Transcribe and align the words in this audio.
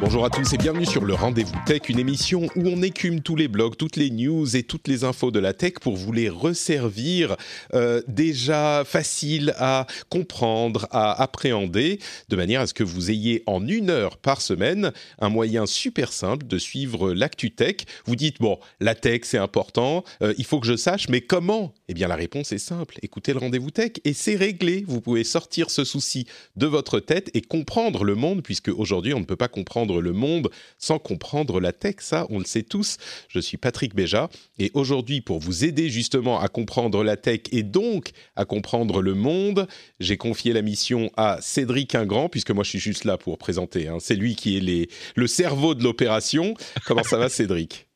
Bonjour 0.00 0.24
à 0.24 0.30
tous 0.30 0.54
et 0.54 0.56
bienvenue 0.56 0.86
sur 0.86 1.04
le 1.04 1.12
Rendez-vous 1.12 1.52
Tech, 1.66 1.82
une 1.90 1.98
émission 1.98 2.48
où 2.56 2.66
on 2.66 2.82
écume 2.82 3.20
tous 3.20 3.36
les 3.36 3.48
blogs, 3.48 3.76
toutes 3.76 3.96
les 3.96 4.08
news 4.08 4.56
et 4.56 4.62
toutes 4.62 4.88
les 4.88 5.04
infos 5.04 5.30
de 5.30 5.38
la 5.38 5.52
tech 5.52 5.74
pour 5.74 5.94
vous 5.94 6.10
les 6.10 6.30
resservir 6.30 7.36
euh, 7.74 8.00
déjà 8.08 8.82
faciles 8.86 9.52
à 9.58 9.86
comprendre, 10.08 10.88
à 10.90 11.20
appréhender, 11.20 11.98
de 12.30 12.36
manière 12.36 12.62
à 12.62 12.66
ce 12.66 12.72
que 12.72 12.82
vous 12.82 13.10
ayez 13.10 13.42
en 13.44 13.66
une 13.68 13.90
heure 13.90 14.16
par 14.16 14.40
semaine 14.40 14.90
un 15.18 15.28
moyen 15.28 15.66
super 15.66 16.14
simple 16.14 16.46
de 16.46 16.56
suivre 16.56 17.12
l'actu 17.12 17.50
tech. 17.50 17.76
Vous 18.06 18.16
dites, 18.16 18.40
bon, 18.40 18.58
la 18.80 18.94
tech 18.94 19.20
c'est 19.24 19.36
important, 19.36 20.02
euh, 20.22 20.32
il 20.38 20.46
faut 20.46 20.60
que 20.60 20.66
je 20.66 20.76
sache, 20.76 21.10
mais 21.10 21.20
comment? 21.20 21.74
Eh 21.88 21.94
bien 21.94 22.08
la 22.08 22.16
réponse 22.16 22.52
est 22.52 22.58
simple, 22.58 22.96
écoutez 23.02 23.34
le 23.34 23.38
Rendez-vous 23.38 23.70
Tech 23.70 23.92
et 24.04 24.14
c'est 24.14 24.36
réglé. 24.36 24.82
Vous 24.88 25.02
pouvez 25.02 25.24
sortir 25.24 25.68
ce 25.68 25.84
souci 25.84 26.26
de 26.56 26.66
votre 26.66 27.00
tête 27.00 27.30
et 27.34 27.42
comprendre 27.42 28.02
le 28.02 28.14
monde, 28.14 28.42
puisque 28.42 28.68
aujourd'hui 28.68 29.12
on 29.12 29.20
ne 29.20 29.26
peut 29.26 29.36
pas 29.36 29.48
comprendre 29.48 29.89
le 29.98 30.12
monde 30.12 30.50
sans 30.78 30.98
comprendre 30.98 31.60
la 31.60 31.72
tech, 31.72 31.96
ça 31.98 32.26
on 32.30 32.38
le 32.38 32.44
sait 32.44 32.62
tous. 32.62 32.98
Je 33.28 33.40
suis 33.40 33.56
Patrick 33.56 33.94
Béja 33.94 34.28
et 34.58 34.70
aujourd'hui 34.74 35.20
pour 35.20 35.40
vous 35.40 35.64
aider 35.64 35.90
justement 35.90 36.40
à 36.40 36.48
comprendre 36.48 37.02
la 37.02 37.16
tech 37.16 37.40
et 37.50 37.62
donc 37.62 38.10
à 38.36 38.44
comprendre 38.44 39.02
le 39.02 39.14
monde, 39.14 39.66
j'ai 39.98 40.16
confié 40.16 40.52
la 40.52 40.62
mission 40.62 41.10
à 41.16 41.38
Cédric 41.40 41.94
Ingrand, 41.94 42.28
puisque 42.28 42.50
moi 42.50 42.64
je 42.64 42.70
suis 42.70 42.78
juste 42.78 43.04
là 43.04 43.18
pour 43.18 43.38
présenter, 43.38 43.88
hein. 43.88 43.98
c'est 44.00 44.16
lui 44.16 44.36
qui 44.36 44.56
est 44.56 44.90
le 45.14 45.26
cerveau 45.26 45.74
de 45.74 45.82
l'opération. 45.82 46.54
Comment 46.86 47.02
ça 47.02 47.18
va 47.18 47.28
Cédric? 47.28 47.89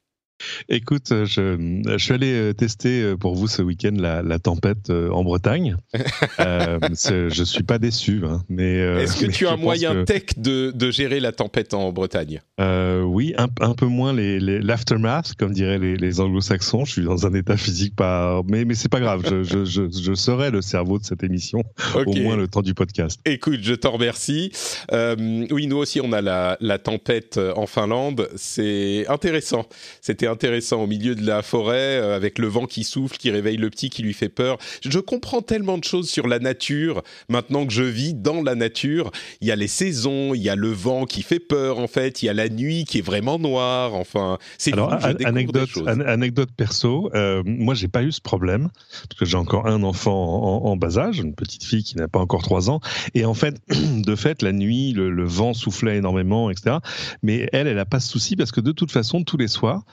Écoute, 0.69 1.09
je, 1.11 1.81
je, 1.87 1.99
suis 1.99 2.13
allé 2.13 2.33
euh, 2.33 2.53
tester 2.53 3.03
euh, 3.03 3.17
pour 3.17 3.35
vous 3.35 3.49
ce 3.49 3.63
week-end 3.63 3.95
la, 3.95 4.23
la 4.23 4.39
tempête 4.39 4.91
euh, 4.91 5.09
en 5.11 5.23
Bretagne. 5.23 5.77
euh, 6.41 6.79
je 7.01 7.45
suis 7.45 7.63
pas 7.63 7.79
déçu, 7.79 8.23
hein, 8.25 8.43
mais 8.49 8.75
est-ce 8.75 9.21
que 9.21 9.27
mais 9.27 9.33
tu 9.33 9.47
as 9.47 9.53
un 9.53 9.57
moyen 9.57 9.95
que... 9.95 10.03
tech 10.05 10.23
de, 10.37 10.73
de, 10.75 10.91
gérer 10.91 11.21
la 11.21 11.33
tempête 11.33 11.73
en 11.73 11.93
Bretagne? 11.93 12.41
Euh, 12.61 13.03
Oui, 13.03 13.35
un, 13.39 13.47
un, 13.61 13.75
peu 13.75 13.87
moins 13.87 14.13
les, 14.13 14.41
les 14.41 14.61
l'aftermath, 14.61 15.35
comme 15.35 15.53
diraient 15.53 15.79
les, 15.79 15.97
les, 15.97 16.21
Anglo-Saxons. 16.21 16.85
Je 16.85 16.93
suis 16.93 17.05
dans 17.05 17.27
un 17.27 17.35
état 17.35 17.57
physique 17.57 17.95
pas, 17.95 18.43
mais 18.49 18.65
mais 18.65 18.75
c'est 18.75 18.89
pas 18.91 19.01
grave. 19.01 19.23
Je, 19.25 19.43
je, 19.43 19.65
je, 19.65 19.83
je, 19.91 20.15
serai 20.15 20.51
le 20.51 20.63
cerveau 20.63 20.99
de 20.99 21.05
cette 21.05 21.23
émission 21.23 21.63
okay. 21.95 22.05
au 22.07 22.23
moins 22.23 22.37
le 22.37 22.49
temps 22.49 22.63
du 22.63 22.75
podcast. 22.75 23.21
Écoute, 23.25 23.61
je 23.63 23.75
t'en 23.75 23.93
remercie. 23.93 24.51
oui, 24.93 25.67
nous 25.67 25.77
aussi 25.77 26.01
on 26.01 26.13
a 26.13 26.21
la, 26.21 26.57
la 26.61 26.79
tempête 26.79 27.39
en 27.57 27.67
Finlande. 27.67 28.29
C'est 28.37 29.07
intéressant. 29.09 29.67
C'était 30.01 30.27
intéressant 30.35 30.83
au 30.83 30.87
milieu 30.87 31.15
de 31.15 31.25
la 31.25 31.43
forêt 31.43 32.01
euh, 32.01 32.17
avec 32.17 32.39
le 32.39 32.49
vent 32.49 32.67
qui 32.67 32.83
souffle, 32.83 33.17
qui 33.17 33.31
réveille 33.31 33.57
le 33.57 33.71
petit, 33.71 33.89
qui 33.89 34.03
lui 34.03 34.15
fait 34.15 34.29
peur. 34.29 34.59
Je 34.85 34.99
comprends 34.99 35.43
tellement 35.43 35.79
de 35.79 35.85
choses 35.85 36.11
sur 36.11 36.27
la 36.27 36.41
nature 36.41 37.03
maintenant 37.29 37.65
que 37.67 37.73
je 37.73 37.85
vis 37.85 38.15
dans 38.15 38.43
la 38.43 38.57
nature. 38.57 39.13
Il 39.41 39.49
y 39.49 39.53
a 39.53 39.57
les 39.57 39.69
saisons, 39.69 40.35
il 40.35 40.43
y 40.43 40.49
a 40.49 40.57
le 40.57 40.71
vent 40.71 41.07
qui 41.07 41.23
fait 41.23 41.39
peur 41.39 41.79
en 41.79 41.87
fait, 41.87 42.23
il 42.23 42.27
y 42.27 42.29
a 42.29 42.35
la 42.35 42.49
nuit 42.49 42.85
qui 42.85 42.99
est 42.99 43.07
vraiment 43.07 43.39
noire. 43.39 43.95
Enfin, 43.95 44.39
c'est 44.59 44.73
alors 44.73 44.91
fou, 45.01 45.07
an 45.07 45.25
anecdote, 45.25 45.71
an 45.87 46.01
anecdote 46.01 46.51
perso. 46.57 47.11
Euh, 47.15 47.43
moi, 47.47 47.75
j'ai 47.75 47.89
pas 47.89 48.03
eu 48.03 48.11
ce 48.11 48.21
problème 48.21 48.71
parce 49.09 49.19
que 49.19 49.25
j'ai 49.25 49.37
encore 49.37 49.67
un 49.69 49.83
enfant 49.85 50.65
en, 50.65 50.71
en, 50.71 50.77
bas 50.77 50.99
âge, 50.99 51.21
une 51.21 51.35
petite 51.35 51.63
fille 51.63 51.85
qui 51.85 51.97
n'a 51.97 52.09
pas 52.09 52.19
encore 52.19 52.43
trois 52.43 52.71
ans. 52.71 52.81
Et 53.15 53.25
en 53.25 53.35
fait, 53.35 53.61
de 53.71 54.17
fait, 54.17 54.43
la 54.43 54.53
nuit, 54.53 54.93
le, 54.93 55.11
le 55.11 55.25
vent 55.25 55.55
soufflait 55.55 55.97
énormément, 55.97 56.51
etc. 56.51 56.79
Mais 57.23 57.49
elle, 57.53 57.69
elle 57.69 57.79
a 57.79 57.87
pas 57.87 58.01
ce 58.01 58.09
souci 58.09 58.35
parce 58.37 58.51
que 58.51 58.61
de 58.61 58.73
toute 58.73 58.91
façon, 58.91 59.23
tous 59.23 59.37
les 59.37 59.49
soirs, 59.49 59.85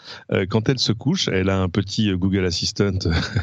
quand 0.50 0.69
elle 0.69 0.80
se 0.80 0.92
couche, 0.92 1.28
elle 1.28 1.50
a 1.50 1.62
un 1.62 1.69
petit 1.69 2.12
Google 2.14 2.46
Assistant 2.46 2.92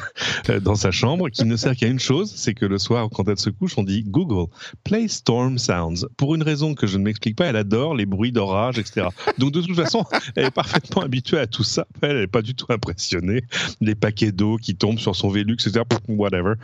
dans 0.62 0.74
sa 0.74 0.90
chambre 0.90 1.28
qui 1.28 1.44
ne 1.44 1.56
sert 1.56 1.76
qu'à 1.76 1.86
une 1.86 2.00
chose, 2.00 2.32
c'est 2.34 2.54
que 2.54 2.64
le 2.64 2.78
soir, 2.78 3.08
quand 3.12 3.28
elle 3.28 3.38
se 3.38 3.50
couche, 3.50 3.74
on 3.76 3.82
dit 3.82 4.04
Google, 4.06 4.50
play 4.84 5.08
storm 5.08 5.58
sounds. 5.58 6.06
Pour 6.16 6.34
une 6.34 6.42
raison 6.42 6.74
que 6.74 6.86
je 6.86 6.98
ne 6.98 7.04
m'explique 7.04 7.36
pas, 7.36 7.46
elle 7.46 7.56
adore 7.56 7.94
les 7.94 8.06
bruits 8.06 8.32
d'orage, 8.32 8.78
etc. 8.78 9.08
Donc 9.38 9.52
de 9.52 9.60
toute 9.60 9.76
façon, 9.76 10.04
elle 10.36 10.46
est 10.46 10.50
parfaitement 10.50 11.02
habituée 11.02 11.38
à 11.38 11.46
tout 11.46 11.64
ça. 11.64 11.86
Elle 12.02 12.20
n'est 12.20 12.26
pas 12.26 12.42
du 12.42 12.54
tout 12.54 12.66
impressionnée. 12.70 13.42
Les 13.80 13.94
paquets 13.94 14.32
d'eau 14.32 14.56
qui 14.56 14.74
tombent 14.74 14.98
sur 14.98 15.14
son 15.14 15.28
Velux, 15.28 15.54
etc. 15.54 15.84
Whatever. 16.08 16.54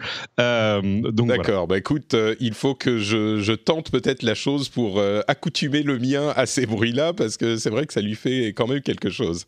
Euh, 0.40 1.02
D'accord. 1.02 1.44
Voilà. 1.44 1.66
Bah 1.66 1.78
écoute, 1.78 2.14
euh, 2.14 2.34
il 2.40 2.54
faut 2.54 2.74
que 2.74 2.98
je, 2.98 3.54
tente 3.54 3.90
peut-être 3.90 4.22
la 4.22 4.34
chose 4.34 4.68
pour 4.68 4.98
euh, 4.98 5.22
accoutumer 5.28 5.82
le 5.82 5.98
mien 5.98 6.32
à 6.36 6.46
ces 6.46 6.66
bruits-là, 6.66 7.12
parce 7.12 7.36
que 7.36 7.56
c'est 7.56 7.70
vrai 7.70 7.86
que 7.86 7.92
ça 7.92 8.00
lui 8.00 8.14
fait 8.14 8.48
quand 8.48 8.66
même 8.66 8.80
quelque 8.80 9.10
chose. 9.10 9.46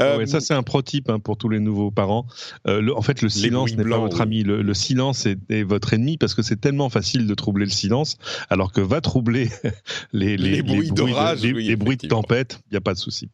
Euh, 0.00 0.18
ouais, 0.18 0.26
ça 0.26 0.40
c'est 0.40 0.54
un 0.54 0.62
pro-type 0.62 1.10
hein, 1.10 1.18
pour 1.18 1.36
tous 1.36 1.48
les 1.48 1.60
nouveaux 1.60 1.90
parents. 1.90 2.26
Euh, 2.66 2.80
le, 2.80 2.96
en 2.96 3.02
fait, 3.02 3.22
le 3.22 3.28
silence 3.28 3.74
n'est 3.76 3.84
pas 3.84 3.98
votre 3.98 4.20
ami. 4.20 4.42
Le, 4.42 4.62
le 4.62 4.74
silence 4.74 5.26
est, 5.26 5.38
est, 5.50 5.62
votre 5.62 5.92
ennemi 5.92 6.16
parce 6.16 6.34
que 6.34 6.42
c'est 6.42 6.60
tellement 6.60 6.88
facile 6.88 7.26
de 7.26 7.34
troubler 7.34 7.64
le 7.64 7.70
silence, 7.70 8.18
alors 8.50 8.72
que 8.72 8.80
va 8.80 9.00
troubler 9.00 9.50
les, 10.12 10.36
les, 10.36 10.56
les 10.56 10.62
bruits 10.62 10.90
d'orage, 10.90 11.42
les, 11.42 11.52
oui, 11.52 11.64
les 11.64 11.76
bruits 11.76 11.96
de 11.96 12.08
tempête, 12.08 12.60
il 12.70 12.74
n'y 12.74 12.78
a 12.78 12.82
pas 12.82 12.94
de 12.94 12.98
souci. 12.98 13.30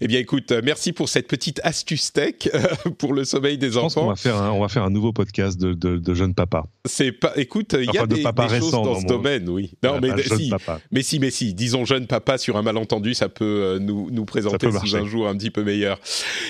Eh 0.00 0.08
bien, 0.08 0.18
écoute, 0.18 0.52
merci 0.64 0.92
pour 0.92 1.08
cette 1.08 1.28
petite 1.28 1.60
astuce 1.62 2.12
tech 2.12 2.48
pour 2.98 3.12
le 3.14 3.24
sommeil 3.24 3.58
des 3.58 3.70
Je 3.70 3.78
pense 3.78 3.96
enfants. 3.96 4.06
On 4.06 4.10
va 4.10 4.16
faire 4.16 4.36
un, 4.36 4.50
on 4.50 4.60
va 4.60 4.68
faire 4.68 4.82
un 4.82 4.90
nouveau 4.90 5.12
podcast 5.12 5.60
de, 5.60 5.74
de, 5.74 5.96
de 5.96 6.14
jeunes 6.14 6.34
papas. 6.34 6.66
C'est 6.84 7.12
pas, 7.12 7.32
écoute, 7.36 7.76
il 7.78 7.94
y 7.94 7.98
a 7.98 8.06
des, 8.06 8.22
papa 8.22 8.48
des 8.48 8.58
choses 8.58 8.72
dans, 8.72 8.84
dans 8.84 9.00
ce 9.00 9.06
domaine, 9.06 9.48
oui. 9.48 9.72
Non, 9.84 10.00
mais 10.00 10.10
si, 10.22 10.50
papa. 10.50 10.80
mais 10.90 11.02
si, 11.02 11.20
mais 11.20 11.30
si. 11.30 11.54
Disons 11.54 11.84
jeune 11.84 12.06
papa 12.06 12.38
sur 12.38 12.56
un 12.56 12.62
malentendu, 12.62 13.14
ça 13.14 13.28
peut 13.28 13.44
euh, 13.44 13.78
nous, 13.78 14.10
nous 14.10 14.24
présenter 14.24 14.68
sous 14.72 14.96
un 14.96 15.06
jour 15.06 15.28
un 15.28 15.36
petit 15.36 15.50
peu 15.50 15.62
meilleur. 15.62 16.00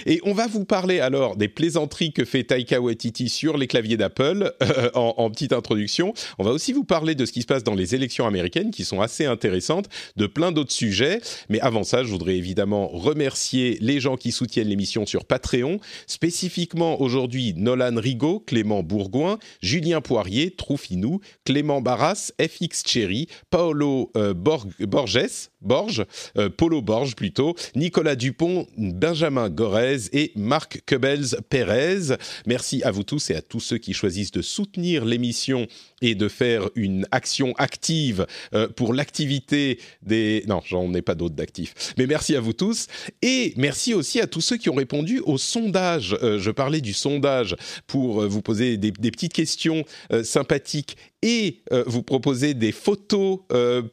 Et 0.06 0.20
on 0.24 0.32
va 0.32 0.46
vous 0.46 0.64
parler 0.64 1.00
alors 1.00 1.36
des 1.36 1.48
plaisanteries 1.48 2.12
que 2.12 2.24
fait 2.24 2.44
Taika 2.44 2.80
Waititi 2.80 3.28
sur 3.28 3.58
les 3.58 3.66
claviers 3.66 3.98
d'Apple 3.98 4.54
euh, 4.62 4.90
en, 4.94 5.14
en 5.18 5.30
petite 5.30 5.52
introduction. 5.52 6.14
On 6.38 6.44
va 6.44 6.52
aussi 6.52 6.72
vous 6.72 6.84
parler 6.84 7.14
de 7.14 7.26
ce 7.26 7.32
qui 7.32 7.42
se 7.42 7.46
passe 7.46 7.64
dans 7.64 7.74
les 7.74 7.94
élections 7.94 8.26
américaines, 8.26 8.70
qui 8.70 8.84
sont 8.84 9.02
assez 9.02 9.26
intéressantes, 9.26 9.88
de 10.16 10.26
plein 10.26 10.52
d'autres 10.52 10.72
sujets. 10.72 11.20
Mais 11.50 11.60
avant 11.60 11.84
ça, 11.84 12.02
je 12.02 12.08
voudrais 12.08 12.36
évidemment 12.36 12.88
remercier 13.02 13.78
les 13.80 14.00
gens 14.00 14.16
qui 14.16 14.32
soutiennent 14.32 14.68
l'émission 14.68 15.06
sur 15.06 15.24
Patreon, 15.24 15.80
spécifiquement 16.06 17.00
aujourd'hui 17.00 17.54
Nolan 17.56 17.96
Rigaud, 17.96 18.40
Clément 18.40 18.82
Bourgoin, 18.82 19.38
Julien 19.60 20.00
Poirier, 20.00 20.50
Troufinou, 20.50 21.20
Clément 21.44 21.80
Barras, 21.80 22.32
FX 22.40 22.82
Cherry, 22.86 23.28
Paolo 23.50 24.10
euh, 24.16 24.34
Borg 24.34 24.70
Borges, 24.80 25.48
Borges, 25.60 26.04
euh, 26.36 26.48
Borges 26.82 27.14
plutôt, 27.14 27.54
Nicolas 27.76 28.16
Dupont, 28.16 28.66
Benjamin 28.76 29.50
Gorez 29.50 30.08
et 30.12 30.32
Marc 30.36 30.82
Quebels 30.86 31.36
Pérez. 31.48 32.16
Merci 32.46 32.82
à 32.82 32.90
vous 32.90 33.02
tous 33.02 33.30
et 33.30 33.34
à 33.34 33.42
tous 33.42 33.60
ceux 33.60 33.78
qui 33.78 33.92
choisissent 33.92 34.32
de 34.32 34.42
soutenir 34.42 35.04
l'émission 35.04 35.66
et 36.02 36.14
de 36.14 36.28
faire 36.28 36.68
une 36.74 37.06
action 37.10 37.54
active 37.56 38.26
euh, 38.54 38.68
pour 38.68 38.92
l'activité 38.92 39.78
des... 40.02 40.44
Non, 40.46 40.60
j'en 40.66 40.92
ai 40.92 41.00
pas 41.00 41.14
d'autres 41.14 41.36
d'actifs. 41.36 41.94
Mais 41.96 42.06
merci 42.06 42.36
à 42.36 42.40
vous 42.40 42.52
tous. 42.52 42.88
Et 43.22 43.54
merci 43.56 43.94
aussi 43.94 44.20
à 44.20 44.26
tous 44.26 44.40
ceux 44.40 44.58
qui 44.58 44.68
ont 44.68 44.74
répondu 44.74 45.20
au 45.20 45.38
sondage. 45.38 46.16
Euh, 46.22 46.38
je 46.38 46.50
parlais 46.50 46.80
du 46.80 46.92
sondage 46.92 47.56
pour 47.86 48.22
euh, 48.22 48.26
vous 48.26 48.42
poser 48.42 48.76
des, 48.76 48.92
petites 48.92 49.32
questions 49.32 49.84
sympathiques 50.22 50.96
et 51.22 51.62
vous 51.86 52.02
proposer 52.02 52.54
des 52.54 52.72
photos 52.72 53.38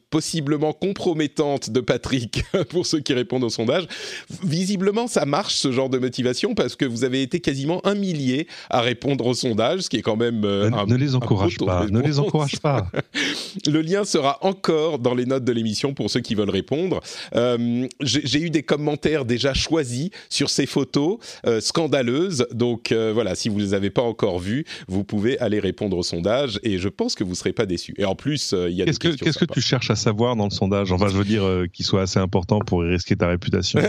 possiblement 0.10 0.74
compromettantes 0.74 1.70
de 1.70 1.80
Patrick 1.80 2.44
pour 2.70 2.86
ceux 2.86 3.00
qui 3.00 3.14
répondent 3.14 3.44
au 3.44 3.50
sondage. 3.50 3.88
Visiblement, 4.44 5.08
ça 5.08 5.26
marche 5.26 5.56
ce 5.56 5.72
genre 5.72 5.90
de 5.90 6.00
motivation 6.00 6.56
parce 6.56 6.76
que 6.76 6.86
vous 6.86 7.04
avez 7.04 7.22
été 7.22 7.40
quasiment 7.40 7.86
un 7.86 7.96
millier 7.96 8.48
à 8.70 8.82
répondre 8.82 9.26
au 9.26 9.34
sondage, 9.34 9.82
ce 9.82 9.90
qui 9.90 9.98
est 9.98 10.02
quand 10.02 10.18
même 10.18 10.44
un, 10.44 10.86
ne 10.86 10.96
les 10.96 11.16
encourage 11.16 11.58
pas. 11.58 11.86
Ne 11.90 12.02
les 12.02 12.20
encourage 12.20 12.60
pas. 12.60 12.88
Le 13.68 13.82
lien 13.82 14.04
sera 14.04 14.38
encore 14.42 15.00
dans 15.00 15.14
les 15.14 15.26
notes 15.26 15.44
de 15.44 15.52
l'émission 15.52 15.94
pour 15.94 16.10
ceux 16.10 16.20
qui 16.20 16.36
veulent 16.36 16.50
répondre. 16.50 17.00
Euh, 17.36 17.88
j'ai 18.02 18.42
eu 18.42 18.50
des 18.50 18.64
commentaires 18.64 19.26
déjà 19.26 19.54
choisis 19.54 20.10
sur 20.30 20.50
ces 20.50 20.66
photos 20.66 21.18
euh, 21.46 21.62
scandaleuses. 21.62 22.48
Donc 22.52 22.92
euh, 22.92 23.12
voilà, 23.14 23.36
si 23.36 23.50
vous 23.50 23.58
ne 23.58 23.64
les 23.64 23.74
avez 23.74 23.90
pas 23.90 24.02
encore 24.02 24.40
vues, 24.40 24.66
vous 24.88 25.04
pouvez 25.04 25.40
aller 25.40 25.60
répondre 25.60 25.98
au 25.98 26.04
sondage 26.04 26.60
et 26.64 26.78
je 26.78 26.90
pense 26.90 27.16
que 27.16 27.19
vous 27.24 27.32
ne 27.32 27.36
serez 27.36 27.54
pas 27.54 27.66
déçus. 27.66 27.94
Et 27.98 28.06
en 28.06 28.16
plus, 28.16 28.54
il 28.54 28.74
y 28.74 28.82
a 28.82 28.86
Qu'est-ce 28.86 29.00
que, 29.00 29.10
qu'est-ce 29.10 29.38
que 29.38 29.46
tu 29.46 29.62
cherches 29.62 29.90
à 29.92 29.96
savoir 29.96 30.36
dans 30.36 30.46
le 30.46 30.52
sondage? 30.52 30.92
Enfin, 30.92 31.08
je 31.08 31.18
veux 31.18 31.26
dire, 31.26 31.44
qu'il 31.74 31.86
soit 31.86 32.02
assez 32.02 32.20
important 32.20 32.60
pour 32.60 32.82
risquer 32.82 33.16
ta 33.16 33.28
réputation. 33.28 33.80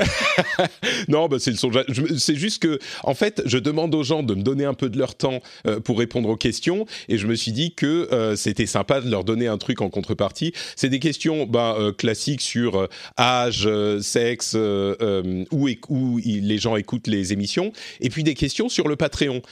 non, 1.08 1.28
bah, 1.28 1.38
c'est 1.38 1.50
le 1.50 1.56
sondage. 1.56 1.86
C'est 2.18 2.36
juste 2.36 2.62
que, 2.62 2.78
en 3.04 3.14
fait, 3.14 3.42
je 3.46 3.58
demande 3.58 3.94
aux 3.94 4.02
gens 4.02 4.22
de 4.22 4.34
me 4.34 4.42
donner 4.42 4.64
un 4.64 4.74
peu 4.74 4.88
de 4.88 4.98
leur 4.98 5.14
temps 5.14 5.40
pour 5.84 5.98
répondre 5.98 6.28
aux 6.28 6.36
questions 6.36 6.86
et 7.08 7.18
je 7.18 7.26
me 7.26 7.34
suis 7.34 7.52
dit 7.52 7.74
que 7.74 8.34
c'était 8.36 8.66
sympa 8.66 9.00
de 9.00 9.10
leur 9.10 9.24
donner 9.24 9.46
un 9.46 9.58
truc 9.58 9.80
en 9.80 9.88
contrepartie. 9.88 10.52
C'est 10.76 10.88
des 10.88 10.98
questions 10.98 11.46
bah, 11.46 11.76
euh, 11.78 11.92
classiques 11.92 12.40
sur 12.40 12.76
euh, 12.76 12.86
âge, 13.18 13.64
euh, 13.66 14.00
sexe, 14.00 14.54
où, 14.54 15.68
où 15.88 16.18
les 16.24 16.58
gens 16.58 16.76
écoutent 16.76 17.06
les 17.06 17.32
émissions, 17.32 17.72
et 18.00 18.08
puis 18.08 18.24
des 18.24 18.34
questions 18.34 18.68
sur 18.68 18.88
le 18.88 18.96
Patreon. 18.96 19.42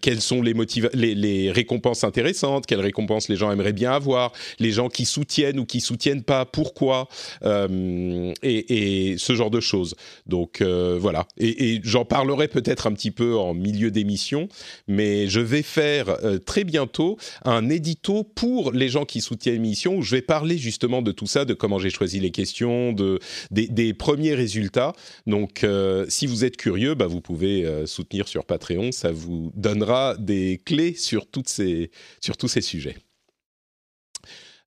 quelles 0.00 0.20
sont 0.20 0.42
les, 0.42 0.54
les, 0.94 1.14
les, 1.14 1.50
récompenses 1.50 2.04
intéressantes? 2.04 2.66
Quelles 2.66 2.80
récompenses 2.80 3.07
les 3.28 3.36
gens 3.36 3.50
aimeraient 3.50 3.72
bien 3.72 3.92
avoir 3.92 4.32
Les 4.58 4.72
gens 4.72 4.88
qui 4.88 5.04
soutiennent 5.04 5.58
ou 5.58 5.66
qui 5.66 5.80
soutiennent 5.80 6.22
pas 6.22 6.44
Pourquoi 6.44 7.08
et, 7.44 9.12
et, 9.12 9.18
ce 9.18 9.34
genre 9.34 9.50
de 9.50 9.60
choses. 9.60 9.94
Donc 10.26 10.62
voilà. 10.62 11.26
Et, 11.38 11.80
j'en 11.82 12.04
parlerai 12.04 12.48
peut-être 12.48 12.86
un 12.86 12.92
petit 12.92 13.10
peu 13.10 13.36
en 13.36 13.54
milieu 13.54 13.90
d'émission, 13.90 14.48
mais 14.86 15.28
je 15.28 15.40
vais 15.40 15.62
faire 15.62 16.16
très 16.44 16.64
bientôt 16.64 17.16
un 17.44 17.68
édito 17.68 18.24
pour 18.24 18.72
les 18.72 18.88
gens 18.88 19.04
qui 19.04 19.20
soutiennent 19.20 19.54
l'émission 19.54 19.96
où 19.96 20.02
je 20.02 20.14
vais 20.14 20.22
parler 20.22 20.58
justement 20.58 21.02
de 21.02 21.12
tout 21.12 21.26
ça, 21.26 21.44
de 21.44 21.54
comment 21.54 21.78
j'ai 21.78 21.90
choisi 21.90 22.20
les 22.20 22.30
questions, 22.30 22.92
de, 22.92 23.18
des, 23.50 23.94
premiers 23.94 24.34
résultats. 24.34 24.92
Donc, 25.26 25.64
euh, 25.64 26.06
si 26.08 26.26
vous 26.26 26.44
êtes 26.44 26.56
curieux, 26.56 26.94
bah, 26.94 27.06
vous 27.06 27.20
pouvez 27.20 27.64
euh, 27.64 27.86
soutenir 27.86 28.28
sur 28.28 28.44
Patreon. 28.44 28.92
Ça 28.92 29.12
vous 29.12 29.52
donnera 29.56 30.16
des 30.16 30.60
clés 30.64 30.94
sur, 30.94 31.26
toutes 31.26 31.48
ces, 31.48 31.90
sur 32.20 32.36
tous 32.36 32.48
ces 32.48 32.60
sujets. 32.60 32.96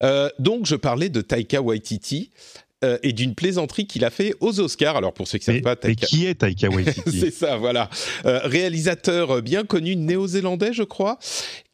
Euh, 0.04 0.30
donc, 0.40 0.66
je 0.66 0.76
parlais 0.76 1.10
de 1.10 1.22
Taika 1.22 1.62
Waititi. 1.62 2.32
Euh, 2.84 2.98
et 3.04 3.14
d'une 3.14 3.36
plaisanterie 3.36 3.86
qu'il 3.86 4.04
a 4.04 4.10
fait 4.10 4.34
aux 4.40 4.60
Oscars. 4.60 4.96
Alors 4.98 5.14
pour 5.14 5.28
ceux 5.28 5.38
qui 5.38 5.52
ne 5.52 5.58
savent 5.58 5.62
pas, 5.62 5.76
Taika... 5.76 6.08
qui 6.08 6.26
est 6.26 6.34
Taika 6.34 6.68
Waititi 6.68 7.12
C'est 7.20 7.30
ça, 7.30 7.58
voilà. 7.58 7.92
Euh, 8.26 8.40
réalisateur 8.44 9.44
bien 9.44 9.66
connu 9.66 9.96
néo-zélandais, 9.96 10.74
je 10.74 10.82
crois. 10.82 11.20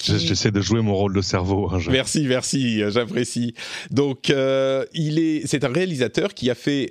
J'essaie 0.03 0.51
de 0.51 0.59
jouer 0.59 0.81
mon 0.81 0.95
rôle 0.95 1.15
de 1.15 1.21
cerveau. 1.21 1.69
Hein, 1.71 1.79
merci, 1.89 2.25
merci, 2.27 2.81
j'apprécie. 2.89 3.53
Donc 3.89 4.29
euh, 4.29 4.83
il 4.93 5.17
est, 5.17 5.47
c'est 5.47 5.63
un 5.63 5.71
réalisateur 5.71 6.33
qui 6.33 6.49
a 6.49 6.55
fait 6.55 6.89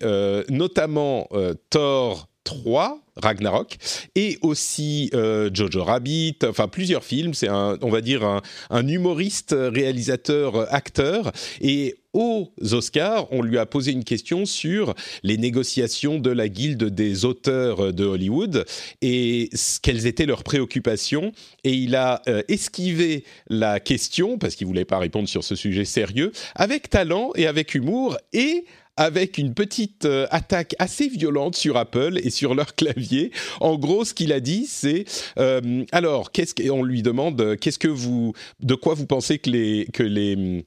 notamment 0.49 1.29
Thor 1.69 2.27
3, 2.47 3.03
Ragnarok, 3.17 3.77
et 4.15 4.39
aussi 4.41 5.11
euh, 5.15 5.51
Jojo 5.53 5.83
Rabbit, 5.85 6.39
enfin 6.45 6.69
plusieurs 6.69 7.05
films. 7.05 7.35
C'est 7.35 7.49
un, 7.49 7.77
on 7.83 7.91
va 7.91 8.01
dire 8.01 8.41
un, 8.71 8.89
humoriste, 8.89 9.55
réalisateur, 9.59 10.73
acteur, 10.73 11.33
et 11.61 11.97
aux 12.13 12.51
Oscars, 12.73 13.31
on 13.31 13.43
lui 13.43 13.59
a 13.59 13.67
posé 13.67 13.93
une 13.93 14.05
question 14.05 14.47
sur 14.47 14.95
les 15.23 15.37
négociations 15.37 16.19
de 16.19 16.31
la 16.31 16.49
guilde 16.49 16.85
des 16.85 17.27
auteurs 17.27 17.93
de 17.93 18.05
Hollywood 18.05 18.65
et 19.03 19.51
quelles 19.83 20.07
étaient 20.07 20.25
leurs 20.25 20.43
préoccupations. 20.43 21.33
Et 21.65 21.73
il 21.73 21.95
a 21.95 22.23
euh, 22.29 22.43
esquivé 22.49 23.25
la 23.51 23.81
question, 23.81 24.39
parce 24.39 24.55
qu'il 24.55 24.67
voulait 24.67 24.87
pas 24.87 24.99
répondre 24.99 25.29
sur 25.29 25.45
ce 25.45 25.57
sujet 25.57 25.85
sérieux, 25.85 26.33
avec 26.55 26.89
talent 26.89 27.33
et 27.35 27.47
avec 27.47 27.75
humour, 27.75 28.17
et 28.33 28.65
avec 28.97 29.39
une 29.39 29.55
petite 29.55 30.05
euh, 30.05 30.27
attaque 30.31 30.75
assez 30.79 31.09
violente 31.09 31.57
sur 31.57 31.77
Apple 31.77 32.19
et 32.23 32.31
sur 32.31 32.55
leur 32.55 32.75
clavier. 32.77 33.33
En 33.61 33.77
gros, 33.77 34.05
ce 34.05 34.15
qu'il 34.15 34.33
a 34.33 34.41
dit, 34.41 34.67
c'est 34.67 35.05
euh, 35.39 35.85
alors, 35.93 36.33
qu'est-ce 36.33 36.55
qu'on 36.55 36.83
lui 36.83 37.03
demande 37.03 37.57
Qu'est-ce 37.61 37.79
que 37.79 37.89
vous, 37.89 38.33
de 38.61 38.75
quoi 38.75 38.95
vous 38.95 39.07
pensez 39.07 39.39
que 39.39 39.51
les 39.51 39.87
que 39.93 40.03
les 40.03 40.67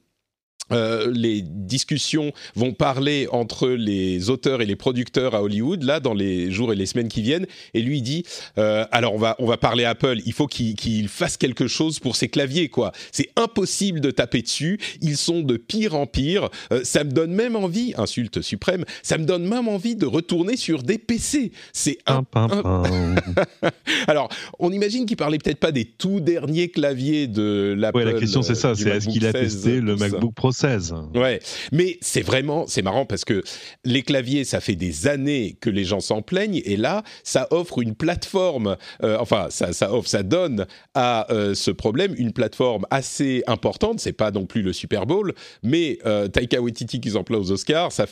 euh, 0.72 1.10
les 1.12 1.42
discussions 1.42 2.32
vont 2.54 2.72
parler 2.72 3.26
entre 3.32 3.68
les 3.68 4.30
auteurs 4.30 4.62
et 4.62 4.66
les 4.66 4.76
producteurs 4.76 5.34
à 5.34 5.42
Hollywood 5.42 5.82
là 5.82 6.00
dans 6.00 6.14
les 6.14 6.50
jours 6.50 6.72
et 6.72 6.76
les 6.76 6.86
semaines 6.86 7.08
qui 7.08 7.22
viennent 7.22 7.46
et 7.74 7.82
lui 7.82 8.02
dit 8.02 8.24
euh, 8.58 8.84
alors 8.92 9.14
on 9.14 9.18
va 9.18 9.36
on 9.38 9.46
va 9.46 9.56
parler 9.56 9.84
Apple 9.84 10.18
il 10.24 10.32
faut 10.32 10.46
qu'il 10.46 11.08
fasse 11.08 11.36
quelque 11.36 11.66
chose 11.66 11.98
pour 11.98 12.16
ses 12.16 12.28
claviers 12.28 12.68
quoi. 12.68 12.92
C'est 13.12 13.30
impossible 13.36 14.00
de 14.00 14.10
taper 14.10 14.42
dessus 14.42 14.78
ils 15.00 15.16
sont 15.16 15.40
de 15.40 15.56
pire 15.56 15.94
en 15.94 16.06
pire 16.06 16.48
euh, 16.72 16.80
ça 16.84 17.04
me 17.04 17.10
donne 17.10 17.32
même 17.32 17.56
envie 17.56 17.94
insulte 17.96 18.42
suprême 18.42 18.84
ça 19.02 19.18
me 19.18 19.24
donne 19.24 19.46
même 19.46 19.68
envie 19.68 19.96
de 19.96 20.06
retourner 20.06 20.56
sur 20.56 20.82
des 20.82 20.98
PC 20.98 21.52
c'est 21.72 21.98
un, 22.06 22.24
alors 24.06 24.28
on 24.58 24.72
imagine 24.72 25.06
qu'il 25.06 25.16
parlait 25.16 25.38
peut-être 25.38 25.58
pas 25.58 25.72
des 25.72 25.84
tout 25.84 26.20
derniers 26.20 26.68
claviers 26.68 27.26
de 27.26 27.74
l'Apple 27.76 27.98
ouais, 27.98 28.04
la 28.04 28.12
question 28.14 28.42
c'est 28.42 28.54
ça 28.54 28.74
c'est 28.74 28.88
est-ce 28.88 29.08
qu'il 29.08 29.26
a 29.26 29.32
testé 29.32 29.80
le 29.80 29.96
MacBook 29.96 30.34
Pro 30.34 30.52
16. 30.60 30.94
Ouais, 31.14 31.40
mais 31.72 31.98
c'est 32.02 32.20
vraiment, 32.20 32.66
c'est 32.66 32.82
marrant 32.82 33.06
parce 33.06 33.24
que 33.24 33.42
les 33.84 34.02
claviers, 34.02 34.44
ça 34.44 34.60
fait 34.60 34.74
des 34.74 35.06
années 35.06 35.56
que 35.60 35.70
les 35.70 35.84
gens 35.84 36.00
s'en 36.00 36.20
plaignent 36.20 36.60
et 36.64 36.76
là, 36.76 37.02
ça 37.24 37.48
offre 37.50 37.80
une 37.80 37.94
plateforme, 37.94 38.76
euh, 39.02 39.16
enfin, 39.18 39.48
ça, 39.50 39.92
offre, 39.92 40.08
ça 40.08 40.22
donne 40.22 40.66
à 40.94 41.32
euh, 41.32 41.54
ce 41.54 41.70
problème 41.70 42.14
une 42.18 42.32
plateforme 42.32 42.86
assez 42.90 43.42
importante. 43.46 44.00
C'est 44.00 44.12
pas 44.12 44.30
non 44.30 44.46
plus 44.46 44.62
le 44.62 44.72
Super 44.72 45.06
Bowl, 45.06 45.34
mais 45.62 45.98
euh, 46.04 46.28
Taika 46.28 46.60
Waititi 46.60 47.00
qui 47.00 47.10
s'emploie 47.10 47.38
aux 47.38 47.50
Oscars, 47.50 47.92
ça 47.92 48.06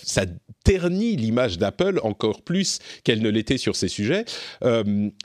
ternit 0.69 1.17
l'image 1.17 1.57
d'Apple 1.57 1.99
encore 2.03 2.43
plus 2.43 2.79
qu'elle 3.03 3.23
ne 3.23 3.31
l'était 3.31 3.57
sur 3.57 3.75
ces 3.75 3.89
sujets. 3.89 4.25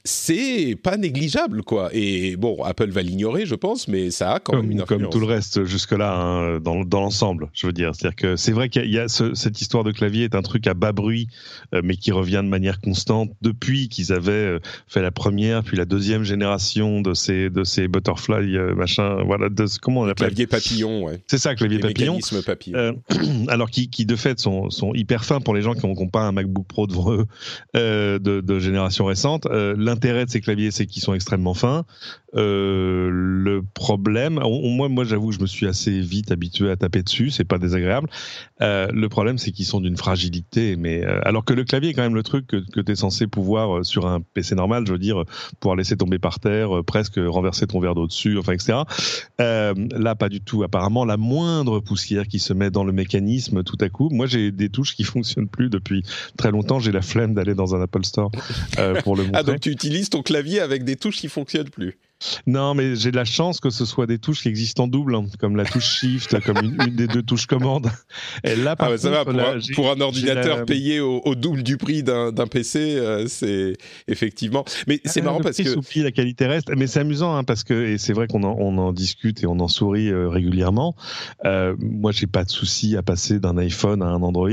c'est 0.06 0.78
pas 0.82 0.96
négligeable, 0.98 1.64
quoi. 1.64 1.90
Et 1.94 2.38
bon, 2.38 2.64
Apple 2.64 2.90
va 2.92 3.02
l'ignorer, 3.02 3.46
je 3.46 3.56
pense, 3.56 3.88
mais 3.90 4.10
ça 4.10 4.34
a 4.36 4.40
quand 4.40 4.56
même 4.56 4.72
une 4.72 4.82
influence. 4.82 5.02
Comme 5.02 5.10
tout 5.10 5.20
le 5.20 5.26
reste 5.26 5.66
jusque-là, 5.66 6.16
hein, 6.16 6.60
dans, 6.60 6.86
dans 6.86 7.04
ensemble, 7.04 7.50
je 7.54 7.68
veux 7.68 7.74
dire. 7.74 7.92
C'est-à-dire 7.94 8.16
que 8.16 8.36
c'est 8.38 8.54
vrai 8.54 8.70
qu'il 8.70 8.90
y 8.90 9.00
a, 9.00 9.08
cette 9.10 9.60
histoire 9.60 9.84
de 9.84 9.92
clavier 9.92 10.24
est 10.24 10.36
un 10.36 10.42
truc 10.42 10.66
à 10.68 10.74
bas 10.74 10.94
bruit, 10.94 11.28
euh, 11.74 11.82
mais 11.84 11.98
qui 11.98 12.12
revient 12.12 12.42
de 12.44 12.50
manière 12.50 12.80
constante 12.80 13.32
depuis 13.42 13.90
qu'ils 13.90 14.14
avaient 14.14 14.32
euh, 14.32 14.60
fait 14.88 15.02
la 15.02 15.12
première, 15.12 15.64
puis 15.64 15.76
la 15.76 15.86
deuxième 15.86 16.24
génération 16.24 17.02
de 17.02 17.14
ces 17.14 17.50
de 17.50 17.64
ces 17.64 17.88
butterfly 17.88 18.58
euh, 18.58 18.76
machin, 18.76 19.24
voilà, 19.26 19.50
de, 19.50 19.66
comment 19.82 20.02
on 20.02 20.04
appelle 20.06 20.28
Clavier 20.28 20.48
papillon, 20.48 21.04
ouais. 21.04 21.22
C'est 21.28 21.38
ça, 21.38 21.56
clavier 21.56 21.80
papillon. 21.80 22.20
papillon. 22.46 23.02
alors 23.50 23.70
qui, 23.70 23.90
qui 23.90 24.06
de 24.06 24.16
fait 24.16 24.40
sont, 24.40 24.70
sont 24.70 24.94
hyper 24.94 25.26
pour 25.42 25.54
les 25.54 25.62
gens 25.62 25.74
qui 25.74 25.86
n'ont 25.86 26.08
pas 26.08 26.22
un 26.22 26.32
MacBook 26.32 26.68
Pro 26.68 26.88
eux 27.12 27.28
de, 27.76 28.42
de 28.42 28.60
génération 28.60 29.06
récente. 29.06 29.46
L'intérêt 29.46 30.26
de 30.26 30.30
ces 30.30 30.42
claviers, 30.42 30.72
c'est 30.72 30.86
qu'ils 30.86 31.02
sont 31.02 31.14
extrêmement 31.14 31.54
fins. 31.54 31.86
Le 32.42 33.62
problème, 33.74 34.40
moi, 34.44 34.90
moi, 34.90 35.04
j'avoue, 35.04 35.32
je 35.32 35.40
me 35.40 35.46
suis 35.46 35.68
assez 35.68 36.00
vite 36.00 36.32
habitué 36.32 36.70
à 36.70 36.76
taper 36.76 37.04
dessus, 37.04 37.30
c'est 37.30 37.44
pas 37.44 37.58
désagréable. 37.58 38.10
Euh, 38.62 38.88
le 38.94 39.10
problème, 39.10 39.38
c'est 39.38 39.52
qu'ils 39.52 39.66
sont 39.66 39.82
d'une 39.82 39.98
fragilité, 39.98 40.76
mais 40.76 41.04
euh, 41.04 41.20
alors 41.24 41.46
que 41.46 41.54
le 41.54 41.64
clavier 41.64 41.90
est 41.90 41.94
quand 41.94 42.02
même 42.02 42.16
le 42.16 42.24
truc 42.24 42.48
que, 42.48 42.58
que 42.72 42.80
tu 42.80 42.92
es 42.92 42.96
censé 42.96 43.28
pouvoir 43.28 43.78
euh, 43.78 43.84
sur 43.84 44.08
un 44.08 44.22
PC 44.22 44.56
normal, 44.56 44.86
je 44.88 44.94
veux 44.94 45.00
dire, 45.00 45.24
pouvoir 45.60 45.76
laisser 45.76 45.98
tomber 45.98 46.20
par 46.20 46.40
terre, 46.40 46.84
presque 46.86 47.16
renverser 47.18 47.68
ton 47.68 47.80
verre 47.80 47.96
d'eau 47.96 48.08
dessus, 48.08 48.38
enfin 48.38 48.54
etc. 48.54 48.80
là, 49.40 50.16
pas 50.16 50.30
du 50.30 50.42
tout. 50.42 50.64
Apparemment, 50.64 51.06
la 51.06 51.18
moindre 51.18 51.80
poussière 51.80 52.28
qui 52.28 52.40
se 52.40 52.54
met 52.54 52.70
dans 52.70 52.84
le 52.84 52.94
mécanisme, 52.94 53.64
tout 53.64 53.78
à 53.82 53.90
coup, 53.90 54.10
moi 54.10 54.26
j'ai 54.26 54.52
des 54.52 54.70
touches 54.70 54.96
qui 54.96 55.04
fonctionnent 55.04 55.50
plus 55.50 55.70
depuis 55.70 56.04
très 56.38 56.52
longtemps. 56.52 56.80
J'ai 56.80 56.92
la 56.92 57.02
flemme 57.02 57.34
d'aller 57.34 57.56
dans 57.56 57.76
un 57.76 57.82
Apple 57.82 58.06
Store 58.06 58.32
pour 59.04 59.16
le 59.16 59.24
montrer. 59.24 59.34
Ah 59.36 59.42
donc 59.42 59.62
tu 59.62 59.72
utilises 59.72 60.10
ton 60.10 60.22
clavier 60.22 60.60
avec 60.60 60.84
des 60.84 60.96
touches 60.96 61.18
qui 61.18 61.28
fonctionnent 61.28 61.70
plus 61.70 61.98
non, 62.48 62.74
mais 62.74 62.96
j'ai 62.96 63.12
de 63.12 63.16
la 63.16 63.26
chance 63.26 63.60
que 63.60 63.70
ce 63.70 63.86
soit 63.86 64.08
des 64.08 64.20
touches 64.20 64.42
qui 64.42 64.50
existent 64.50 64.84
en 64.84 64.88
double, 64.88 65.16
hein, 65.16 65.26
comme 65.40 65.56
la 65.56 65.66
touche 65.66 66.00
Shift, 66.00 66.40
comme 66.42 66.58
une, 66.58 66.96
des 66.96 67.08
deux 67.08 67.24
touches 67.24 67.46
commande. 67.46 67.90
Et 68.44 68.56
là, 68.56 68.76
par 68.76 68.92
ah 68.92 68.98
ça 68.98 69.10
va, 69.10 69.26
pour, 69.26 69.92
un, 69.92 70.02
ordinateur 70.02 70.66
payé 70.66 71.00
au, 71.00 71.36
double 71.36 71.64
du 71.64 71.78
prix 71.78 72.04
d'un 72.04 72.48
PC, 72.48 72.98
euh, 72.98 73.26
c'est 73.28 73.74
effectivement. 74.08 74.66
Mais 74.88 75.00
c'est 75.06 75.22
marrant 75.22 75.40
parce 75.40 75.58
que. 75.58 76.04
La 76.04 76.12
qualité 76.12 76.48
reste. 76.48 76.70
Mais 76.76 76.88
c'est 76.88 77.00
amusant 77.00 77.36
hein, 77.36 77.44
parce 77.44 77.64
que, 77.64 77.74
et 77.74 77.98
c'est 77.98 78.14
vrai 78.14 78.28
qu'on 78.28 78.44
en, 78.44 78.56
on 78.58 78.78
en, 78.78 78.94
discute 78.94 79.44
et 79.44 79.48
on 79.48 79.60
en 79.60 79.68
sourit 79.68 80.10
euh, 80.10 80.28
régulièrement. 80.28 80.96
Euh, 81.46 81.76
moi, 81.80 82.12
j'ai 82.12 82.28
pas 82.28 82.44
de 82.44 82.50
souci 82.50 82.98
à 82.98 83.04
passer 83.04 83.40
d'un 83.40 83.58
iPhone 83.58 84.02
à 84.02 84.08
un 84.08 84.22
Android. 84.22 84.50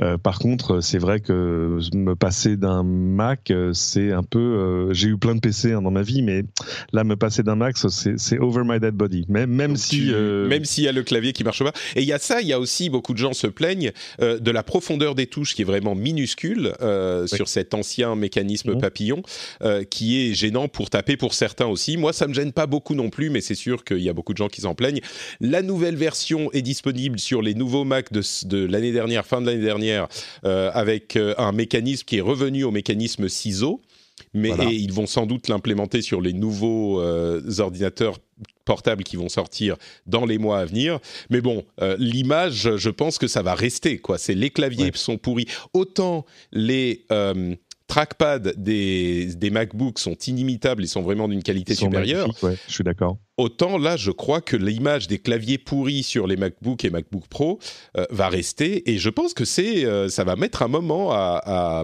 Euh, 0.00 0.18
par 0.18 0.38
contre, 0.38 0.80
c'est 0.80 0.98
vrai 0.98 1.20
que 1.20 1.78
me 1.94 2.14
passer 2.14 2.56
d'un 2.56 2.82
Mac, 2.82 3.52
c'est 3.72 4.12
un 4.12 4.22
peu. 4.22 4.92
j'ai 4.92 5.08
eu 5.08 5.16
plein 5.16 5.34
de 5.34 5.40
PC 5.40 5.72
hein, 5.72 5.82
dans 5.82 5.90
ma 5.90 6.02
vie, 6.02 6.22
mais 6.22 6.44
Là, 6.96 7.04
me 7.04 7.14
passer 7.14 7.42
d'un 7.42 7.56
Mac, 7.56 7.76
c'est 7.76 8.38
over 8.38 8.62
my 8.64 8.80
dead 8.80 8.94
body. 8.94 9.26
Même, 9.28 9.50
même 9.50 9.76
si. 9.76 10.10
Euh, 10.10 10.48
même 10.48 10.64
s'il 10.64 10.84
y 10.84 10.88
a 10.88 10.92
le 10.92 11.02
clavier 11.02 11.34
qui 11.34 11.44
marche 11.44 11.62
pas. 11.62 11.74
Et 11.94 12.00
il 12.00 12.08
y 12.08 12.12
a 12.14 12.18
ça, 12.18 12.40
il 12.40 12.48
y 12.48 12.54
a 12.54 12.58
aussi 12.58 12.88
beaucoup 12.88 13.12
de 13.12 13.18
gens 13.18 13.34
se 13.34 13.46
plaignent 13.48 13.92
euh, 14.22 14.38
de 14.38 14.50
la 14.50 14.62
profondeur 14.62 15.14
des 15.14 15.26
touches 15.26 15.54
qui 15.54 15.60
est 15.60 15.66
vraiment 15.66 15.94
minuscule 15.94 16.72
euh, 16.80 17.26
sur 17.26 17.48
cet 17.48 17.74
ancien 17.74 18.16
mécanisme 18.16 18.72
mhm. 18.72 18.80
papillon 18.80 19.22
qui 19.90 20.22
est 20.22 20.32
gênant 20.32 20.68
pour 20.68 20.88
taper 20.88 21.18
pour 21.18 21.34
certains 21.34 21.66
aussi. 21.66 21.98
Moi, 21.98 22.14
ça 22.14 22.26
me 22.26 22.32
gêne 22.32 22.52
pas 22.52 22.66
beaucoup 22.66 22.94
non 22.94 23.10
plus, 23.10 23.28
mais 23.28 23.42
c'est 23.42 23.54
sûr 23.54 23.84
qu'il 23.84 23.98
y 23.98 24.08
a 24.08 24.14
beaucoup 24.14 24.32
de 24.32 24.38
gens 24.38 24.48
qui 24.48 24.62
s'en 24.62 24.74
plaignent. 24.74 25.00
La 25.40 25.60
nouvelle 25.60 25.96
version 25.96 26.50
est 26.52 26.62
disponible 26.62 27.18
sur 27.18 27.42
les 27.42 27.52
nouveaux 27.52 27.84
Mac 27.84 28.10
de, 28.10 28.22
de 28.46 28.64
l'année 28.64 28.92
dernière, 28.92 29.26
fin 29.26 29.42
de 29.42 29.46
l'année 29.46 29.62
dernière, 29.62 30.08
avec 30.44 31.18
un 31.36 31.52
mécanisme 31.52 32.04
qui 32.06 32.16
est 32.16 32.22
revenu 32.22 32.64
au 32.64 32.70
mécanisme 32.70 33.28
ciseau 33.28 33.82
mais 34.36 34.50
ils 34.74 34.92
vont 34.92 35.06
sans 35.06 35.26
doute 35.26 35.48
l'implémenter 35.48 36.02
sur 36.02 36.20
les 36.20 36.32
nouveaux 36.32 37.00
euh, 37.00 37.40
ordinateurs 37.58 38.18
portables 38.64 39.04
qui 39.04 39.16
vont 39.16 39.30
sortir 39.30 39.76
dans 40.06 40.26
les 40.26 40.36
mois 40.36 40.58
à 40.58 40.64
venir. 40.66 40.98
Mais 41.30 41.40
bon, 41.40 41.64
euh, 41.80 41.96
l'image, 41.98 42.76
je 42.76 42.90
pense 42.90 43.16
que 43.18 43.28
ça 43.28 43.42
va 43.42 43.54
rester. 43.54 43.98
Quoi. 43.98 44.18
C'est 44.18 44.34
les 44.34 44.50
claviers 44.50 44.90
sont 44.94 45.16
pourris. 45.16 45.46
Autant 45.72 46.26
les 46.52 47.06
euh, 47.12 47.54
trackpad 47.86 48.54
des, 48.56 49.34
des 49.34 49.50
MacBooks 49.50 49.98
sont 49.98 50.16
inimitables 50.26 50.84
et 50.84 50.86
sont 50.86 51.02
vraiment 51.02 51.28
d'une 51.28 51.42
qualité 51.42 51.74
supérieure. 51.74 52.30
Ouais, 52.42 52.56
je 52.66 52.72
suis 52.72 52.84
d'accord. 52.84 53.18
Autant 53.36 53.78
là, 53.78 53.96
je 53.96 54.10
crois 54.10 54.40
que 54.40 54.56
l'image 54.56 55.08
des 55.08 55.18
claviers 55.18 55.58
pourris 55.58 56.02
sur 56.02 56.26
les 56.26 56.36
MacBooks 56.36 56.84
et 56.84 56.90
MacBook 56.90 57.26
Pro 57.28 57.58
euh, 57.96 58.06
va 58.10 58.28
rester. 58.28 58.90
Et 58.90 58.98
je 58.98 59.10
pense 59.10 59.34
que 59.34 59.44
c'est, 59.44 59.84
euh, 59.84 60.08
ça 60.08 60.24
va 60.24 60.36
mettre 60.36 60.62
un 60.62 60.68
moment 60.68 61.12
à, 61.12 61.82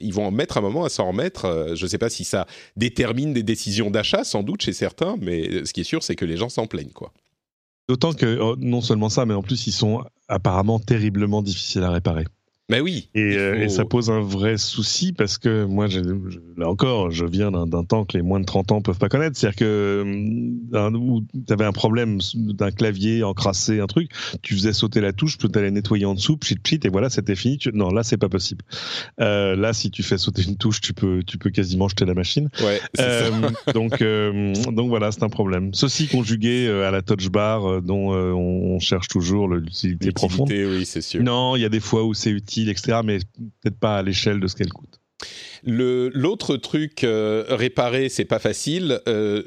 ils 0.00 0.14
vont 0.14 0.30
mettre 0.30 0.58
un 0.58 0.62
moment 0.62 0.84
à 0.84 0.88
s'en 0.88 1.08
remettre. 1.08 1.44
Euh, 1.44 1.74
je 1.74 1.84
ne 1.84 1.88
sais 1.88 1.98
pas 1.98 2.10
si 2.10 2.24
ça 2.24 2.46
détermine 2.76 3.32
des 3.32 3.42
décisions 3.42 3.90
d'achat, 3.90 4.24
sans 4.24 4.42
doute 4.42 4.62
chez 4.62 4.72
certains, 4.72 5.16
mais 5.20 5.64
ce 5.64 5.72
qui 5.72 5.82
est 5.82 5.84
sûr, 5.84 6.02
c'est 6.02 6.16
que 6.16 6.24
les 6.24 6.36
gens 6.36 6.48
s'en 6.48 6.66
plaignent, 6.66 6.92
quoi. 6.92 7.12
D'autant 7.88 8.12
que 8.12 8.38
oh, 8.38 8.54
non 8.58 8.82
seulement 8.82 9.08
ça, 9.08 9.24
mais 9.24 9.32
en 9.32 9.42
plus 9.42 9.66
ils 9.66 9.72
sont 9.72 10.04
apparemment 10.28 10.78
terriblement 10.78 11.40
difficiles 11.40 11.82
à 11.82 11.90
réparer. 11.90 12.26
Mais 12.70 12.80
oui. 12.80 13.08
Euh, 13.16 13.62
et, 13.62 13.68
ça 13.70 13.86
pose 13.86 14.10
un 14.10 14.20
vrai 14.20 14.58
souci 14.58 15.14
parce 15.14 15.38
que 15.38 15.64
moi, 15.64 15.86
là 16.58 16.68
encore, 16.68 17.10
je 17.10 17.24
viens 17.24 17.50
d'un 17.50 17.84
temps 17.84 18.04
que 18.04 18.18
les 18.18 18.22
moins 18.22 18.40
de 18.40 18.44
30 18.44 18.72
ans 18.72 18.80
peuvent 18.82 18.98
pas 18.98 19.08
connaître. 19.08 19.38
C'est-à-dire 19.38 19.56
que 19.56 20.04
euh, 20.74 21.20
tu 21.46 21.52
avais 21.52 21.64
un 21.64 21.72
problème 21.72 22.18
d'un 22.34 22.70
clavier 22.70 23.22
encrassé, 23.22 23.80
un 23.80 23.86
truc, 23.86 24.10
tu 24.42 24.54
faisais 24.54 24.74
sauter 24.74 25.00
la 25.00 25.14
touche, 25.14 25.38
tu 25.38 25.46
allais 25.54 25.70
nettoyer 25.70 26.04
en 26.04 26.14
dessous, 26.14 26.36
pchit 26.36 26.56
pchit, 26.56 26.80
et 26.84 26.90
voilà, 26.90 27.08
c'était 27.08 27.36
fini. 27.36 27.58
Non, 27.72 27.88
là, 27.88 28.02
c'est 28.02 28.18
pas 28.18 28.28
possible. 28.28 28.62
Euh, 29.18 29.56
là, 29.56 29.72
si 29.72 29.90
tu 29.90 30.02
fais 30.02 30.18
sauter 30.18 30.42
une 30.42 30.58
touche, 30.58 30.82
tu 30.82 30.92
peux, 30.92 31.22
tu 31.26 31.38
peux 31.38 31.48
quasiment 31.48 31.88
jeter 31.88 32.04
la 32.04 32.14
machine. 32.14 32.50
Ouais, 32.60 32.80
euh, 33.00 33.30
donc, 33.72 34.02
euh, 34.02 34.52
donc 34.72 34.90
voilà, 34.90 35.10
c'est 35.10 35.22
un 35.22 35.30
problème. 35.30 35.72
Ceci 35.72 36.06
conjugué 36.06 36.68
à 36.68 36.90
la 36.90 37.00
touch 37.00 37.30
bar 37.30 37.80
dont 37.80 38.12
on 38.12 38.78
cherche 38.78 39.08
toujours 39.08 39.48
l'utilité 39.48 40.12
profonde. 40.12 40.50
Oui, 40.50 40.84
c'est 40.84 41.00
sûr. 41.00 41.22
Non, 41.22 41.56
il 41.56 41.62
y 41.62 41.64
a 41.64 41.70
des 41.70 41.80
fois 41.80 42.04
où 42.04 42.12
c'est 42.12 42.30
utile 42.30 42.57
etc. 42.66 43.00
Mais 43.04 43.18
peut-être 43.62 43.78
pas 43.78 43.98
à 43.98 44.02
l'échelle 44.02 44.40
de 44.40 44.46
ce 44.46 44.56
qu'elle 44.56 44.72
coûte. 44.72 44.98
L'autre 45.64 46.56
truc 46.56 47.02
euh, 47.02 47.44
réparé, 47.48 48.08
c'est 48.08 48.24
pas 48.24 48.38
facile. 48.38 49.00
Euh, 49.08 49.42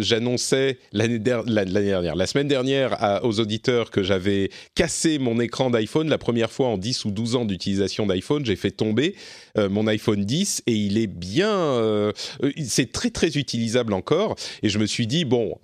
J'annonçais 0.00 0.78
l'année 0.92 1.18
dernière, 1.18 2.14
la 2.14 2.26
semaine 2.26 2.48
dernière 2.48 3.20
aux 3.22 3.40
auditeurs 3.40 3.90
que 3.90 4.02
j'avais 4.02 4.50
cassé 4.74 5.18
mon 5.18 5.40
écran 5.40 5.70
d'iPhone 5.70 6.08
la 6.08 6.18
première 6.18 6.50
fois 6.50 6.68
en 6.68 6.78
10 6.78 7.06
ou 7.06 7.10
12 7.10 7.36
ans 7.36 7.44
d'utilisation 7.46 8.06
d'iPhone. 8.06 8.44
J'ai 8.44 8.56
fait 8.56 8.70
tomber 8.70 9.14
euh, 9.56 9.70
mon 9.70 9.86
iPhone 9.86 10.24
10 10.24 10.64
et 10.66 10.72
il 10.72 10.98
est 10.98 11.06
bien, 11.06 11.50
euh, 11.50 12.12
c'est 12.66 12.92
très 12.92 13.10
très 13.10 13.38
utilisable 13.38 13.94
encore. 13.94 14.36
Et 14.62 14.68
je 14.68 14.78
me 14.78 14.86
suis 14.86 15.06
dit 15.06 15.24
bon, 15.24 15.56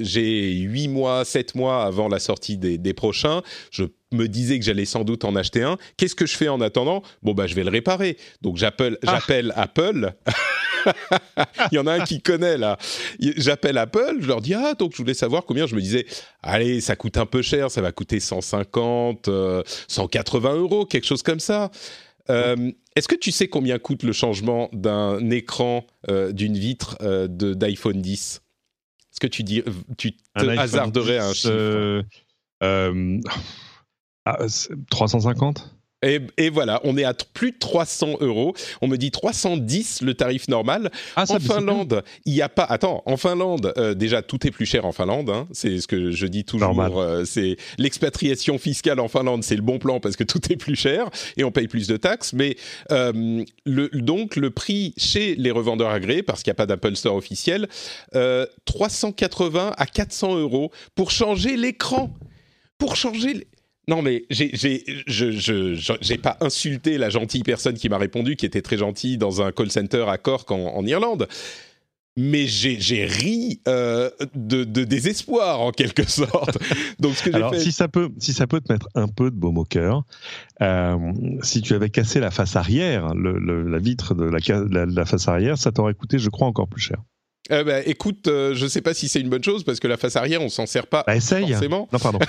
j'ai 0.00 0.50
8 0.52 0.88
mois, 0.88 1.24
7 1.24 1.54
mois 1.54 1.84
avant 1.84 2.08
la 2.08 2.18
sortie 2.18 2.56
des, 2.56 2.78
des 2.78 2.94
prochains, 2.94 3.42
je 3.70 3.84
me 4.12 4.26
disais 4.26 4.58
que 4.58 4.64
j'allais 4.64 4.84
sans 4.84 5.04
doute 5.04 5.24
en 5.24 5.36
acheter 5.36 5.62
un. 5.62 5.76
Qu'est-ce 5.96 6.14
que 6.14 6.26
je 6.26 6.36
fais 6.36 6.48
en 6.48 6.60
attendant? 6.60 7.02
Bon 7.22 7.34
bah 7.34 7.46
je 7.46 7.54
vais 7.54 7.64
le 7.64 7.70
réparer. 7.70 8.16
Donc 8.42 8.56
j'appelle 8.56 8.98
ah. 9.06 9.14
j'appelle 9.14 9.52
Apple. 9.56 10.12
Il 11.72 11.76
y 11.76 11.78
en 11.78 11.86
a 11.86 11.92
un 11.94 12.04
qui 12.04 12.22
connaît 12.22 12.56
là. 12.56 12.78
J'appelle 13.18 13.78
Apple, 13.78 14.18
je 14.20 14.26
leur 14.26 14.40
dis 14.40 14.54
ah 14.54 14.74
donc 14.74 14.92
je 14.92 14.98
voulais 14.98 15.14
savoir 15.14 15.44
combien. 15.44 15.66
Je 15.66 15.74
me 15.74 15.80
disais 15.80 16.06
allez 16.42 16.80
ça 16.80 16.96
coûte 16.96 17.16
un 17.16 17.26
peu 17.26 17.42
cher, 17.42 17.70
ça 17.70 17.82
va 17.82 17.92
coûter 17.92 18.20
150, 18.20 19.28
180 19.88 20.50
euh, 20.50 20.58
euros, 20.58 20.86
quelque 20.86 21.06
chose 21.06 21.22
comme 21.22 21.40
ça. 21.40 21.70
Euh, 22.30 22.70
est-ce 22.94 23.08
que 23.08 23.16
tu 23.16 23.32
sais 23.32 23.48
combien 23.48 23.78
coûte 23.78 24.02
le 24.02 24.12
changement 24.12 24.68
d'un 24.72 25.30
écran 25.30 25.86
euh, 26.10 26.32
d'une 26.32 26.58
vitre 26.58 26.96
d'iPhone 27.28 28.02
10 28.02 28.42
Est-ce 29.12 29.20
que 29.20 29.26
tu 29.26 29.42
dis 29.42 29.62
tu 29.96 30.12
te 30.12 30.46
hasarderais 30.46 31.18
un 31.18 31.32
chiffre? 31.32 32.04
350 32.60 33.67
ah, 34.28 34.46
et, 36.02 36.50
voilà, 36.50 36.80
on 36.84 36.96
est 36.96 37.04
à 37.04 37.12
plus 37.12 37.50
de 37.50 37.58
300 37.58 38.18
euros. 38.20 38.54
On 38.80 38.86
me 38.86 38.96
dit 38.96 39.10
310 39.10 40.02
le 40.02 40.14
tarif 40.14 40.46
normal. 40.46 40.90
Ah, 41.16 41.24
en 41.28 41.40
Finlande, 41.40 42.04
il 42.24 42.34
n'y 42.34 42.42
a 42.42 42.48
pas. 42.48 42.62
Attends, 42.62 43.02
en 43.04 43.16
Finlande, 43.16 43.72
euh, 43.78 43.94
déjà 43.94 44.22
tout 44.22 44.46
est 44.46 44.52
plus 44.52 44.66
cher 44.66 44.84
en 44.84 44.92
Finlande. 44.92 45.28
Hein. 45.30 45.48
C'est 45.50 45.80
ce 45.80 45.88
que 45.88 46.12
je 46.12 46.26
dis 46.26 46.44
toujours. 46.44 47.00
Euh, 47.00 47.24
c'est 47.24 47.56
l'expatriation 47.78 48.58
fiscale 48.58 49.00
en 49.00 49.08
Finlande, 49.08 49.42
c'est 49.42 49.56
le 49.56 49.62
bon 49.62 49.80
plan 49.80 49.98
parce 49.98 50.14
que 50.14 50.22
tout 50.22 50.40
est 50.52 50.56
plus 50.56 50.76
cher 50.76 51.10
et 51.36 51.42
on 51.42 51.50
paye 51.50 51.66
plus 51.66 51.88
de 51.88 51.96
taxes. 51.96 52.32
Mais 52.32 52.56
euh, 52.92 53.44
le, 53.64 53.88
donc 53.88 54.36
le 54.36 54.50
prix 54.50 54.94
chez 54.96 55.34
les 55.34 55.50
revendeurs 55.50 55.90
agréés, 55.90 56.22
parce 56.22 56.44
qu'il 56.44 56.50
n'y 56.52 56.56
a 56.56 56.58
pas 56.58 56.66
d'Apple 56.66 56.94
Store 56.94 57.16
officiel, 57.16 57.68
380 58.66 59.72
à 59.76 59.86
400 59.86 60.36
euros 60.36 60.70
pour 60.94 61.10
changer 61.10 61.56
l'écran. 61.56 62.14
Pour 62.78 62.94
changer. 62.94 63.48
Non, 63.88 64.02
mais 64.02 64.24
j'ai, 64.28 64.50
je, 64.54 66.16
pas 66.16 66.36
insulté 66.42 66.98
la 66.98 67.08
gentille 67.08 67.42
personne 67.42 67.74
qui 67.74 67.88
m'a 67.88 67.96
répondu, 67.96 68.36
qui 68.36 68.44
était 68.44 68.60
très 68.60 68.76
gentille 68.76 69.16
dans 69.16 69.40
un 69.40 69.50
call 69.50 69.70
center 69.70 70.04
à 70.08 70.18
Cork 70.18 70.50
en, 70.50 70.84
Irlande. 70.84 71.26
Mais 72.14 72.46
j'ai, 72.46 73.06
ri 73.06 73.60
euh, 73.66 74.10
de, 74.34 74.64
désespoir 74.64 75.60
en 75.60 75.70
quelque 75.70 76.02
sorte. 76.08 76.58
Donc 76.98 77.14
ce 77.14 77.30
que 77.30 77.34
Alors 77.34 77.54
si 77.54 77.72
ça 77.72 77.88
peut 77.88 78.10
si 78.18 78.32
ça 78.32 78.46
peut 78.46 78.60
te 78.60 78.70
mettre 78.70 78.88
un 78.94 79.06
peu 79.06 79.30
de 79.30 79.36
baume 79.36 79.56
au 79.56 79.64
cœur, 79.64 80.02
euh, 80.60 80.96
si 81.42 81.62
tu 81.62 81.74
avais 81.74 81.90
cassé 81.90 82.20
la 82.20 82.30
face 82.30 82.56
arrière, 82.56 83.14
la 83.14 83.78
vitre 83.78 84.14
de 84.14 84.24
la, 84.24 84.84
la, 84.84 85.06
face 85.06 85.28
arrière, 85.28 85.56
ça 85.56 85.72
t'aurait 85.72 85.94
coûté, 85.94 86.18
je 86.18 86.28
crois, 86.28 86.48
encore 86.48 86.68
plus 86.68 86.82
cher. 86.82 86.98
Eh 87.50 87.64
ben, 87.64 87.82
écoute, 87.86 88.26
euh, 88.26 88.54
je 88.54 88.64
ne 88.64 88.68
sais 88.68 88.82
pas 88.82 88.92
si 88.92 89.08
c'est 89.08 89.20
une 89.20 89.30
bonne 89.30 89.44
chose 89.44 89.64
parce 89.64 89.80
que 89.80 89.88
la 89.88 89.96
face 89.96 90.16
arrière, 90.16 90.42
on 90.42 90.50
s'en 90.50 90.66
sert 90.66 90.88
pas 90.88 91.04
bah, 91.06 91.16
essaye. 91.16 91.48
forcément. 91.48 91.88
Non, 91.92 91.98
pardon. 91.98 92.18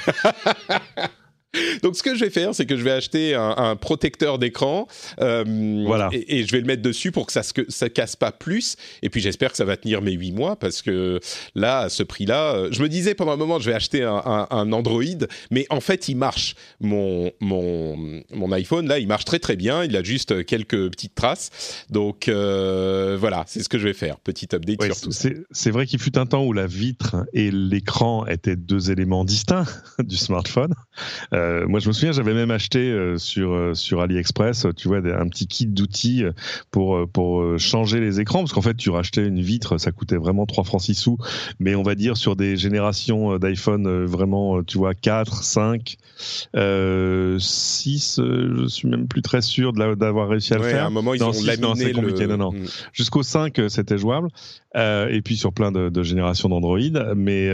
Donc, 1.84 1.96
ce 1.96 2.04
que 2.04 2.16
je 2.16 2.24
vais 2.24 2.30
faire, 2.30 2.54
c'est 2.54 2.66
que 2.66 2.78
je 2.78 2.84
vais 2.84 2.92
acheter 2.92 3.34
un, 3.36 3.76
protecteur 3.76 4.40
d'écran 4.40 4.88
euh, 5.20 5.84
voilà. 5.86 6.10
et, 6.12 6.46
je 6.46 6.52
vais 6.52 6.60
le 6.60 6.66
mettre 6.66 6.82
dessus 6.82 7.12
pour 7.12 7.26
que 7.26 7.32
ça 7.32 7.42
ne 7.58 7.64
ça 7.68 7.90
casse 7.90 8.16
pas 8.16 8.32
plus. 8.32 8.76
Et 9.02 9.10
puis, 9.10 9.22
j'espère 9.22 9.52
que 9.52 9.58
ça 9.58 9.66
va 9.66 9.78
tenir 9.78 10.02
mes 10.02 10.12
8 10.12 10.32
mois 10.32 10.56
parce 10.56 10.82
que 10.82 11.20
là, 11.56 11.80
à 11.80 11.90
ce 11.90 12.04
prix-là, 12.04 12.54
euh, 12.54 12.70
je 12.72 12.82
me 12.82 12.90
disais 12.90 13.16
pendant 13.16 13.32
un 13.32 13.38
moment, 13.38 13.60
je 13.60 13.70
vais 13.70 13.76
acheter 13.76 14.04
un, 14.04 14.48
Android, 14.50 15.04
mais 15.52 15.66
en 15.70 15.82
fait, 15.82 16.08
il 16.08 16.16
marche. 16.16 16.56
Mon, 16.80 17.32
mon, 17.40 18.22
mon 18.32 18.52
iPhone, 18.52 18.88
là, 18.88 19.00
il 19.00 19.08
marche 19.08 19.26
très 19.26 19.40
très 19.40 19.56
bien. 19.56 19.84
Il 19.84 19.96
a 19.96 20.04
juste 20.04 20.46
quelques 20.46 20.90
petites 20.92 21.16
traces. 21.16 21.50
Donc, 21.90 22.28
euh, 22.28 23.18
voilà, 23.20 23.44
c'est 23.48 23.64
ce 23.64 23.70
que 23.70 23.78
je 23.78 23.88
vais 23.88 23.94
faire. 23.94 24.20
Petit 24.20 24.48
update 24.54 24.84
sur 24.84 25.02
tout 25.02 25.12
C'est 25.52 25.72
vrai 25.72 25.86
qu'il 25.86 26.00
fut 26.00 26.18
un 26.18 26.26
temps 26.26 26.44
où 26.44 26.54
la 26.54 26.68
vitre 26.68 27.26
et 27.34 27.52
l'écran 27.52 28.26
étaient 28.28 28.56
deux 28.56 28.92
éléments 28.92 29.26
distincts 29.26 29.66
du 30.00 30.18
smartphone. 30.18 30.74
Euh, 31.34 31.39
moi, 31.68 31.80
je 31.80 31.88
me 31.88 31.94
souviens, 31.94 32.12
j'avais 32.12 32.34
même 32.34 32.52
acheté 32.52 32.80
euh, 32.80 33.18
sur 33.18 33.54
euh, 33.54 33.74
sur 33.74 34.02
AliExpress, 34.02 34.68
tu 34.76 34.88
vois, 34.88 34.98
un 34.98 35.28
petit 35.28 35.48
kit 35.48 35.66
d'outils 35.66 36.24
pour 36.72 37.08
pour 37.12 37.60
changer 37.60 38.00
les 38.00 38.20
écrans, 38.20 38.40
parce 38.40 38.54
qu'en 38.54 38.62
fait, 38.62 38.76
tu 38.76 38.90
rachetais 38.90 39.26
une 39.26 39.42
vitre, 39.42 39.78
ça 39.78 39.92
coûtait 39.92 40.18
vraiment 40.18 40.46
3 40.46 40.64
francs 40.64 40.82
6 40.82 40.96
sous, 40.96 41.18
mais 41.60 41.76
on 41.76 41.84
va 41.84 41.96
dire 41.96 42.18
sur 42.18 42.36
des 42.36 42.58
générations 42.58 43.38
d'iPhone 43.38 44.06
vraiment, 44.06 44.64
tu 44.64 44.78
vois, 44.78 44.94
4, 44.94 45.44
5, 45.44 45.98
6, 47.40 48.22
je 48.22 48.68
suis 48.68 48.88
même 48.88 49.08
plus 49.08 49.22
très 49.22 49.42
sûr 49.42 49.74
d'avoir 49.74 50.30
réussi 50.30 50.54
à 50.54 50.58
le 50.58 50.64
faire. 50.64 50.84
À 50.84 50.88
un 50.88 50.92
moment, 50.92 51.14
ils 51.14 51.24
ont 51.24 51.32
laminé 51.32 51.94
le... 51.94 52.28
Non, 52.28 52.38
non. 52.38 52.52
Mm. 52.52 52.66
Jusqu'au 52.94 53.24
5, 53.24 53.60
c'était 53.70 53.98
jouable. 53.98 54.30
Et 54.76 55.22
puis 55.24 55.36
sur 55.36 55.54
plein 55.54 55.72
de, 55.72 56.04
générations 56.04 56.50
d'Android, 56.50 56.80
mais 57.16 57.46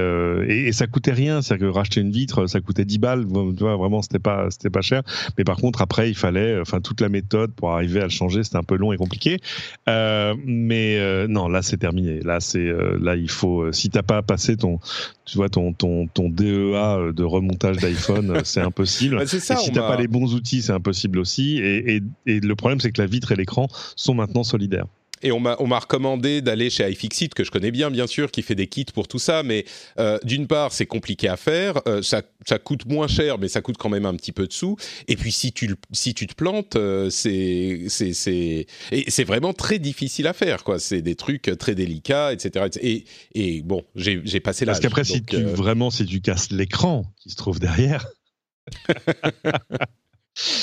et, 0.47 0.67
et, 0.67 0.71
ça 0.71 0.87
coûtait 0.87 1.13
rien, 1.13 1.41
c'est-à-dire 1.41 1.69
que 1.69 1.73
racheter 1.73 2.01
une 2.01 2.11
vitre, 2.11 2.47
ça 2.47 2.61
coûtait 2.61 2.85
10 2.85 2.97
balles, 2.99 3.25
tu 3.25 3.63
vois, 3.63 3.75
vraiment 3.77 4.01
c'était 4.01 4.19
pas 4.19 4.49
c'était 4.49 4.69
pas 4.69 4.81
cher. 4.81 5.01
Mais 5.37 5.43
par 5.43 5.57
contre 5.57 5.81
après 5.81 6.09
il 6.09 6.15
fallait 6.15 6.59
enfin 6.59 6.81
toute 6.81 7.01
la 7.01 7.09
méthode 7.09 7.53
pour 7.53 7.71
arriver 7.71 7.99
à 8.01 8.03
le 8.03 8.09
changer 8.09 8.43
c'était 8.43 8.57
un 8.57 8.63
peu 8.63 8.75
long 8.75 8.91
et 8.91 8.97
compliqué. 8.97 9.39
Euh, 9.87 10.35
mais 10.45 10.97
euh, 10.99 11.27
non 11.27 11.47
là 11.47 11.61
c'est 11.61 11.77
terminé. 11.77 12.19
Là 12.21 12.39
c'est 12.39 12.59
euh, 12.59 12.97
là 13.01 13.15
il 13.15 13.29
faut 13.29 13.71
si 13.71 13.89
t'as 13.89 14.03
pas 14.03 14.21
passé 14.21 14.57
ton 14.57 14.79
tu 15.25 15.37
vois 15.37 15.49
ton 15.49 15.73
ton 15.73 16.07
ton 16.07 16.29
DEA 16.29 17.13
de 17.13 17.23
remontage 17.23 17.77
d'iPhone 17.77 18.41
c'est 18.43 18.61
impossible. 18.61 19.15
Bah, 19.25 19.25
ça, 19.25 19.53
et 19.53 19.57
si 19.57 19.71
t'as 19.71 19.87
pas 19.87 19.97
les 19.97 20.07
bons 20.07 20.33
outils 20.33 20.61
c'est 20.61 20.73
impossible 20.73 21.19
aussi. 21.19 21.57
Et, 21.59 21.95
et, 21.95 22.01
et 22.25 22.39
le 22.39 22.55
problème 22.55 22.79
c'est 22.79 22.91
que 22.91 23.01
la 23.01 23.07
vitre 23.07 23.31
et 23.31 23.35
l'écran 23.35 23.67
sont 23.95 24.13
maintenant 24.13 24.43
solidaires 24.43 24.87
et 25.21 25.31
on 25.31 25.39
m'a 25.39 25.79
recommandé 25.79 26.41
d'aller 26.41 26.69
chez 26.69 26.89
iFixit, 26.89 27.33
que 27.33 27.43
je 27.43 27.51
connais 27.51 27.71
bien, 27.71 27.89
bien 27.89 28.07
sûr, 28.07 28.31
qui 28.31 28.41
fait 28.41 28.55
des 28.55 28.67
kits 28.67 28.85
pour 28.85 29.07
tout 29.07 29.19
ça. 29.19 29.43
Mais 29.43 29.65
euh, 29.97 30.19
d'une 30.23 30.47
part, 30.47 30.71
c'est 30.71 30.85
compliqué 30.85 31.27
à 31.29 31.37
faire. 31.37 31.81
Euh, 31.87 32.01
ça, 32.01 32.21
ça, 32.45 32.59
coûte 32.59 32.85
moins 32.85 33.07
cher, 33.07 33.37
mais 33.39 33.47
ça 33.47 33.61
coûte 33.61 33.77
quand 33.77 33.89
même 33.89 34.05
un 34.05 34.15
petit 34.15 34.31
peu 34.31 34.45
de 34.47 34.53
sous. 34.53 34.77
Et 35.07 35.15
puis, 35.15 35.31
si 35.31 35.51
tu, 35.51 35.73
si 35.91 36.13
tu 36.13 36.27
te 36.27 36.35
plantes, 36.35 36.75
euh, 36.75 37.09
c'est 37.09 37.85
c'est 37.89 39.23
vraiment 39.23 39.53
très 39.53 39.79
difficile 39.79 40.27
à 40.27 40.33
faire. 40.33 40.63
quoi. 40.63 40.79
C'est 40.79 41.01
des 41.01 41.15
trucs 41.15 41.51
très 41.57 41.75
délicats, 41.75 42.33
etc. 42.33 42.65
Et, 42.81 43.05
et 43.33 43.61
bon, 43.61 43.83
j'ai 43.95 44.39
passé 44.41 44.65
l'âge. 44.65 44.75
Parce 44.75 44.81
qu'après, 44.81 45.03
si 45.05 45.23
tu, 45.23 45.41
vraiment, 45.43 45.89
si 45.89 46.05
tu 46.05 46.21
casses 46.21 46.51
l'écran 46.51 47.05
qui 47.21 47.29
se 47.29 47.35
trouve 47.35 47.59
derrière... 47.59 48.07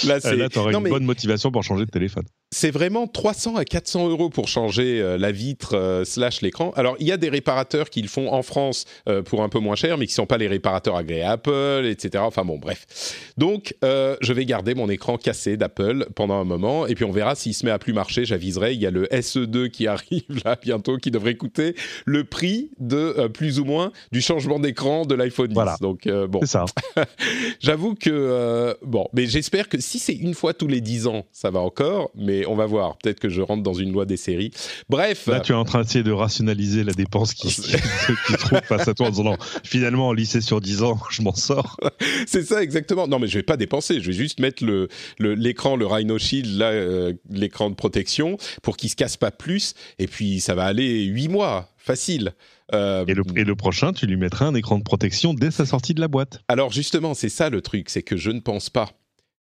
Là, 0.05 0.21
tu 0.21 0.59
aurais 0.59 0.75
une 0.75 0.89
bonne 0.89 1.05
motivation 1.05 1.51
pour 1.51 1.63
changer 1.63 1.87
de 1.87 1.91
téléphone 1.91 2.27
c'est 2.53 2.71
vraiment 2.71 3.07
300 3.07 3.57
à 3.57 3.65
400 3.65 4.11
euros 4.11 4.29
pour 4.29 4.47
changer 4.47 5.01
euh, 5.01 5.17
la 5.17 5.33
vitre 5.33 5.75
euh, 5.75 6.05
slash 6.05 6.43
l'écran. 6.43 6.71
Alors, 6.77 6.97
il 7.01 7.07
y 7.07 7.13
a 7.13 7.17
des 7.17 7.31
réparateurs 7.31 7.89
qui 7.89 8.03
le 8.03 8.09
font 8.09 8.31
en 8.31 8.43
France 8.43 8.85
euh, 9.09 9.23
pour 9.23 9.43
un 9.43 9.49
peu 9.49 9.59
moins 9.59 9.75
cher, 9.75 9.97
mais 9.97 10.07
qui 10.07 10.13
ne 10.13 10.17
sont 10.17 10.27
pas 10.27 10.37
les 10.37 10.49
réparateurs 10.49 10.97
agréés 10.97 11.23
Apple, 11.23 11.87
etc. 11.87 12.23
Enfin 12.27 12.45
bon, 12.45 12.59
bref. 12.59 13.33
Donc, 13.39 13.75
je 13.83 14.33
vais 14.33 14.45
garder 14.45 14.75
mon 14.75 14.91
écran 14.91 15.17
cassé 15.17 15.57
d'Apple 15.57 16.07
pendant 16.15 16.35
un 16.35 16.45
moment, 16.45 16.87
et 16.87 16.95
puis 16.95 17.05
on 17.05 17.11
verra 17.11 17.35
s'il 17.35 17.55
se 17.55 17.65
met 17.65 17.73
à 17.73 17.79
plus 17.79 17.95
marcher. 17.95 18.27
J'aviserai. 18.27 18.75
Il 18.75 18.81
y 18.81 18.87
a 18.87 18.91
le 18.91 19.07
SE2 19.07 19.71
qui 19.71 19.87
arrive 19.89 20.43
là 20.45 20.59
bientôt, 20.63 20.99
qui 20.99 21.11
devrait 21.11 21.37
coûter 21.37 21.75
le 22.05 22.25
prix 22.25 22.71
de 22.79 23.29
plus 23.29 23.61
ou 23.61 23.65
moins 23.65 23.93
du 24.13 24.21
changement 24.21 24.59
d'écran 24.59 25.07
de 25.07 25.15
l'iPhone 25.15 25.49
10. 25.49 25.55
Voilà. 25.55 25.77
Donc, 25.81 26.07
bon. 26.07 26.41
C'est 26.43 26.49
ça. 26.49 26.67
J'avoue 27.61 27.95
que, 27.95 28.77
bon, 28.85 29.09
mais 29.15 29.27
j'espère 29.27 29.71
que 29.71 29.81
si 29.81 29.99
c'est 29.99 30.15
une 30.15 30.35
fois 30.35 30.53
tous 30.53 30.69
les 30.69 30.83
10 30.83 31.07
ans, 31.07 31.25
ça 31.33 31.51
va 31.51 31.61
encore, 31.61 32.11
mais 32.15 32.42
on 32.47 32.55
va 32.55 32.67
voir. 32.67 32.97
Peut-être 32.99 33.21
que 33.21 33.29
je 33.29 33.41
rentre 33.41 33.63
dans 33.63 33.75
une 33.75 33.93
loi 33.93 34.05
des 34.05 34.17
séries. 34.17 34.51
Bref. 34.89 35.27
Là, 35.27 35.41
tu 35.41 35.53
es 35.53 35.55
en 35.55 35.65
train 35.65 35.83
d'essayer 35.83 36.05
de 36.05 36.13
rationaliser 36.13 36.85
la 36.85 36.93
dépense 36.93 37.35
qui, 37.35 37.49
qui, 37.49 38.13
qui 38.27 38.33
trouve 38.35 38.61
face 38.65 38.89
à 38.89 38.95
toi 38.95 39.09
en 39.09 39.11
disant 39.11 39.37
finalement, 39.65 40.09
en 40.09 40.13
lycée 40.13 40.41
sur 40.41 40.61
10 40.61 40.83
ans, 40.83 40.99
je 41.11 41.23
m'en 41.23 41.35
sors. 41.35 41.77
C'est 42.27 42.43
ça, 42.43 42.63
exactement. 42.63 43.07
Non, 43.07 43.19
mais 43.19 43.29
je 43.29 43.39
vais 43.39 43.43
pas 43.43 43.57
dépenser. 43.57 44.01
Je 44.01 44.07
vais 44.07 44.13
juste 44.13 44.41
mettre 44.41 44.65
le, 44.65 44.89
l'écran, 45.19 45.77
le, 45.77 45.87
Rhino 45.87 46.19
Shield, 46.19 46.59
là, 46.59 46.71
euh, 46.71 47.13
l'écran 47.31 47.71
de 47.71 47.75
protection, 47.75 48.37
pour 48.63 48.77
qu'il 48.77 48.91
se 48.91 48.97
casse 48.97 49.17
pas 49.17 49.31
plus. 49.31 49.75
Et 49.99 50.07
puis, 50.07 50.41
ça 50.41 50.55
va 50.55 50.65
aller 50.65 51.05
8 51.05 51.29
mois. 51.29 51.69
Facile. 51.77 52.33
Euh, 52.75 53.05
et, 53.07 53.15
le, 53.15 53.25
et, 53.35 53.45
le, 53.45 53.57
prochain, 53.57 53.93
tu 53.93 54.07
lui 54.07 54.17
mettras 54.17 54.47
un 54.47 54.55
écran 54.55 54.79
de 54.79 54.85
protection 54.85 55.35
dès 55.35 55.51
sa 55.51 55.67
sortie 55.67 55.95
de 55.95 56.01
la 56.01 56.07
boîte. 56.09 56.41
Alors 56.49 56.71
justement, 56.71 57.13
c'est 57.13 57.29
ça 57.29 57.51
le 57.51 57.61
truc, 57.61 57.91
c'est 57.91 58.03
que 58.03 58.17
je 58.17 58.31
ne 58.31 58.41
pense 58.41 58.71
pas 58.71 58.93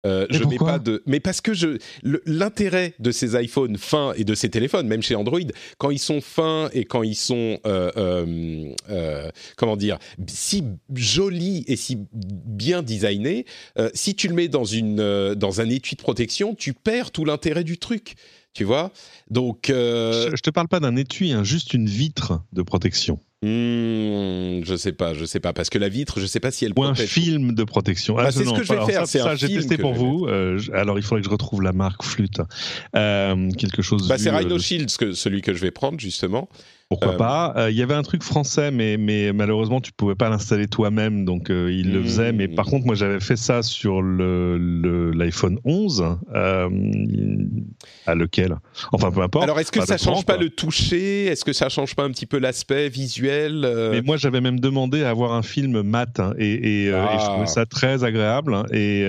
euh, 0.06 0.28
je 0.30 0.44
mets 0.44 0.58
pas 0.58 0.80
de. 0.80 1.02
Mais 1.06 1.20
parce 1.20 1.42
que 1.42 1.54
je 1.54 1.78
l'intérêt 2.26 2.94
de 3.00 3.12
ces 3.12 3.42
iPhones 3.42 3.78
fins 3.78 4.14
et 4.16 4.24
de 4.24 4.36
ces 4.36 4.50
téléphones, 4.50 4.88
même 4.88 5.02
chez 5.02 5.16
Android, 5.16 5.40
quand 5.78 5.90
ils 5.90 6.00
sont 6.00 6.22
fins 6.22 6.70
et 6.74 6.86
quand 6.86 7.04
ils 7.04 7.16
sont 7.16 7.60
euh, 7.66 8.72
euh, 8.90 9.30
comment 9.58 9.76
dire 9.76 9.98
si 10.28 10.64
jolis 10.94 11.66
et 11.68 11.76
si 11.76 11.98
bien 12.14 12.84
designés, 12.84 13.46
si 13.94 14.16
tu 14.16 14.28
le 14.28 14.36
mets 14.36 14.48
dans 14.48 14.66
une 14.66 15.34
dans 15.36 15.62
un 15.62 15.70
étui 15.70 15.96
de 15.96 16.02
protection, 16.02 16.56
tu 16.56 16.74
perds 16.74 17.12
tout 17.12 17.26
l'intérêt 17.26 17.64
du 17.64 17.78
truc. 17.78 18.16
Tu 18.54 18.64
vois? 18.64 18.92
Donc. 19.30 19.66
Je, 19.68 20.32
je 20.34 20.42
te 20.42 20.50
parle 20.50 20.70
pas 20.70 20.80
d'un 20.80 20.96
étui, 20.96 21.34
hein, 21.34 21.44
juste 21.44 21.74
une 21.74 21.88
vitre 21.88 22.42
de 22.54 22.62
protection. 22.62 23.20
Hmm, 23.46 24.64
je 24.64 24.76
sais 24.76 24.92
pas, 24.92 25.14
je 25.14 25.24
sais 25.24 25.40
pas, 25.40 25.54
parce 25.54 25.70
que 25.70 25.78
la 25.78 25.88
vitre, 25.88 26.20
je 26.20 26.26
sais 26.26 26.40
pas 26.40 26.50
si 26.50 26.66
elle. 26.66 26.74
Ou 26.76 26.84
un 26.84 26.96
film 26.96 27.54
de 27.54 27.64
protection. 27.64 28.16
Bah, 28.16 28.24
ah, 28.26 28.32
c'est 28.32 28.44
ce 28.44 28.52
que 28.52 28.64
je 28.64 28.74
vais 28.74 28.86
faire. 28.86 29.06
Ça, 29.06 29.36
j'ai 29.36 29.50
testé 29.50 29.78
pour 29.78 29.94
vous. 29.94 30.26
Euh, 30.26 30.60
alors, 30.74 30.98
il 30.98 31.04
faudrait 31.04 31.22
que 31.22 31.28
je 31.28 31.32
retrouve 31.32 31.62
la 31.62 31.72
marque 31.72 32.04
flûte. 32.04 32.42
Euh, 32.96 33.52
quelque 33.52 33.84
chose. 33.84 34.08
Bah, 34.08 34.18
c'est 34.18 34.32
Rhino 34.32 34.58
Shield, 34.58 34.90
celui 34.90 35.44
que 35.44 35.54
je 35.54 35.60
vais 35.60 35.70
prendre 35.70 36.00
justement. 36.00 36.50
Pourquoi 36.88 37.14
euh, 37.14 37.18
pas 37.18 37.54
euh, 37.58 37.72
Il 37.72 37.78
y 37.78 37.82
avait 37.82 37.96
un 37.96 38.04
truc 38.04 38.22
français, 38.22 38.70
mais, 38.70 38.98
mais 38.98 39.34
malheureusement, 39.34 39.82
tu 39.82 39.92
pouvais 39.92 40.14
pas 40.14 40.30
l'installer 40.30 40.68
toi-même, 40.68 41.26
donc 41.26 41.50
euh, 41.50 41.72
il 41.72 41.92
le 41.92 42.04
faisait. 42.04 42.32
Mais 42.32 42.48
par 42.48 42.68
hmm. 42.68 42.70
contre, 42.70 42.86
moi, 42.86 42.94
j'avais 42.94 43.20
fait 43.20 43.38
ça 43.38 43.64
sur 43.64 44.04
l'iPhone 44.04 45.56
le, 45.56 45.72
11. 45.72 46.06
à 48.06 48.14
lequel? 48.14 48.58
Enfin, 48.92 49.10
peu 49.10 49.22
importe. 49.22 49.44
Alors, 49.44 49.60
est-ce 49.60 49.72
que 49.72 49.84
ça 49.84 49.98
change 49.98 50.26
pas 50.26 50.38
le 50.38 50.52
toucher? 50.52 51.26
Est-ce 51.26 51.44
que 51.44 51.54
ça 51.54 51.70
change 51.70 51.96
pas 51.96 52.04
un 52.04 52.12
petit 52.12 52.28
peu 52.28 52.38
l'aspect 52.38 52.90
visuel 52.90 53.68
Mais 53.92 54.04
moi, 54.04 54.18
j'avais 54.18 54.42
même 54.42 54.60
demandé 54.60 55.04
à 55.04 55.10
avoir 55.10 55.34
un 55.34 55.42
film 55.42 55.82
mat, 55.82 56.20
hein, 56.20 56.34
et, 56.38 56.86
et, 56.86 56.86
je 56.92 57.26
trouvais 57.26 57.44
ah. 57.44 57.48
ça 57.48 57.66
très 57.66 58.04
agréable, 58.04 58.54
hein, 58.54 58.66
et, 58.72 59.00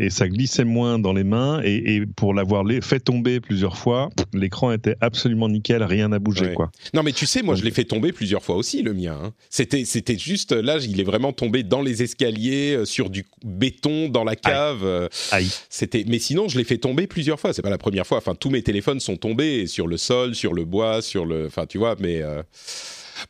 et, 0.00 0.08
ça 0.08 0.28
glissait 0.28 0.64
moins 0.64 0.98
dans 0.98 1.12
les 1.12 1.24
mains. 1.24 1.60
Et, 1.62 2.06
pour 2.16 2.32
l'avoir 2.32 2.64
fait 2.80 3.00
tomber 3.00 3.40
plusieurs 3.40 3.76
fois, 3.76 4.08
l'écran 4.32 4.72
était 4.72 4.96
absolument 5.02 5.50
nickel, 5.50 5.82
rien 5.82 6.08
n'a 6.08 6.18
bougé, 6.18 6.54
quoi. 6.54 6.70
Non, 6.94 7.02
mais 7.02 7.12
tu 7.18 7.26
sais, 7.26 7.42
moi, 7.42 7.56
je 7.56 7.64
l'ai 7.64 7.72
fait 7.72 7.84
tomber 7.84 8.12
plusieurs 8.12 8.44
fois 8.44 8.54
aussi, 8.54 8.80
le 8.82 8.94
mien. 8.94 9.18
Hein. 9.20 9.32
C'était, 9.50 9.84
c'était 9.84 10.16
juste, 10.16 10.52
là, 10.52 10.78
il 10.80 11.00
est 11.00 11.04
vraiment 11.04 11.32
tombé 11.32 11.64
dans 11.64 11.82
les 11.82 12.04
escaliers, 12.04 12.76
euh, 12.76 12.84
sur 12.84 13.10
du 13.10 13.26
béton, 13.44 14.08
dans 14.08 14.22
la 14.22 14.36
cave. 14.36 14.84
Euh, 14.84 15.08
Aïe. 15.32 15.50
C'était, 15.68 16.04
mais 16.06 16.20
sinon, 16.20 16.46
je 16.46 16.56
l'ai 16.56 16.62
fait 16.62 16.78
tomber 16.78 17.08
plusieurs 17.08 17.40
fois. 17.40 17.52
C'est 17.52 17.62
pas 17.62 17.70
la 17.70 17.78
première 17.78 18.06
fois. 18.06 18.18
Enfin, 18.18 18.36
tous 18.36 18.50
mes 18.50 18.62
téléphones 18.62 19.00
sont 19.00 19.16
tombés 19.16 19.66
sur 19.66 19.88
le 19.88 19.96
sol, 19.96 20.36
sur 20.36 20.54
le 20.54 20.64
bois, 20.64 21.02
sur 21.02 21.26
le. 21.26 21.46
Enfin, 21.46 21.66
tu 21.66 21.78
vois, 21.78 21.96
mais. 21.98 22.22
Euh, 22.22 22.44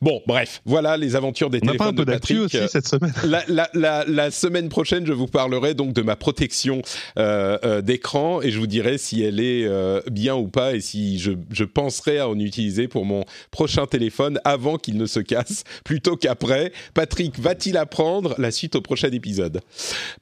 Bon, 0.00 0.22
bref, 0.26 0.62
voilà 0.64 0.96
les 0.96 1.16
aventures 1.16 1.50
des 1.50 1.58
On 1.58 1.66
téléphones 1.66 1.78
pas 1.78 1.86
un 1.88 1.94
peu 1.94 2.04
Patrick. 2.04 2.38
aussi 2.38 2.58
cette 2.68 2.86
semaine. 2.86 3.12
La, 3.74 4.30
semaine 4.30 4.68
prochaine, 4.68 5.06
je 5.06 5.12
vous 5.12 5.26
parlerai 5.26 5.74
donc 5.74 5.92
de 5.92 6.02
ma 6.02 6.16
protection 6.16 6.82
euh, 7.18 7.58
euh, 7.64 7.82
d'écran 7.82 8.42
et 8.42 8.50
je 8.50 8.58
vous 8.58 8.66
dirai 8.66 8.98
si 8.98 9.22
elle 9.22 9.40
est 9.40 9.64
euh, 9.66 10.00
bien 10.10 10.34
ou 10.34 10.48
pas 10.48 10.74
et 10.74 10.80
si 10.80 11.18
je, 11.18 11.32
je, 11.50 11.64
penserai 11.64 12.18
à 12.18 12.28
en 12.28 12.38
utiliser 12.38 12.88
pour 12.88 13.04
mon 13.04 13.24
prochain 13.50 13.86
téléphone 13.86 14.40
avant 14.44 14.76
qu'il 14.76 14.96
ne 14.96 15.06
se 15.06 15.20
casse 15.20 15.64
plutôt 15.84 16.16
qu'après. 16.16 16.72
Patrick 16.94 17.38
va-t-il 17.38 17.76
apprendre 17.76 18.34
la 18.38 18.50
suite 18.50 18.76
au 18.76 18.80
prochain 18.80 19.10
épisode? 19.10 19.60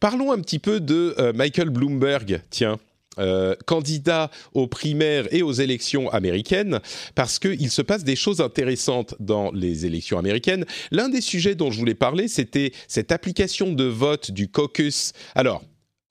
Parlons 0.00 0.32
un 0.32 0.40
petit 0.40 0.58
peu 0.58 0.80
de 0.80 1.14
Michael 1.34 1.70
Bloomberg. 1.70 2.40
Tiens. 2.50 2.78
Euh, 3.18 3.54
candidat 3.64 4.30
aux 4.52 4.66
primaires 4.66 5.26
et 5.34 5.42
aux 5.42 5.52
élections 5.52 6.10
américaines, 6.10 6.80
parce 7.14 7.38
qu'il 7.38 7.70
se 7.70 7.80
passe 7.80 8.04
des 8.04 8.14
choses 8.14 8.42
intéressantes 8.42 9.14
dans 9.20 9.50
les 9.52 9.86
élections 9.86 10.18
américaines. 10.18 10.66
L'un 10.90 11.08
des 11.08 11.22
sujets 11.22 11.54
dont 11.54 11.70
je 11.70 11.78
voulais 11.78 11.94
parler, 11.94 12.28
c'était 12.28 12.72
cette 12.88 13.12
application 13.12 13.72
de 13.72 13.84
vote 13.84 14.30
du 14.30 14.50
caucus. 14.50 15.12
Alors, 15.34 15.62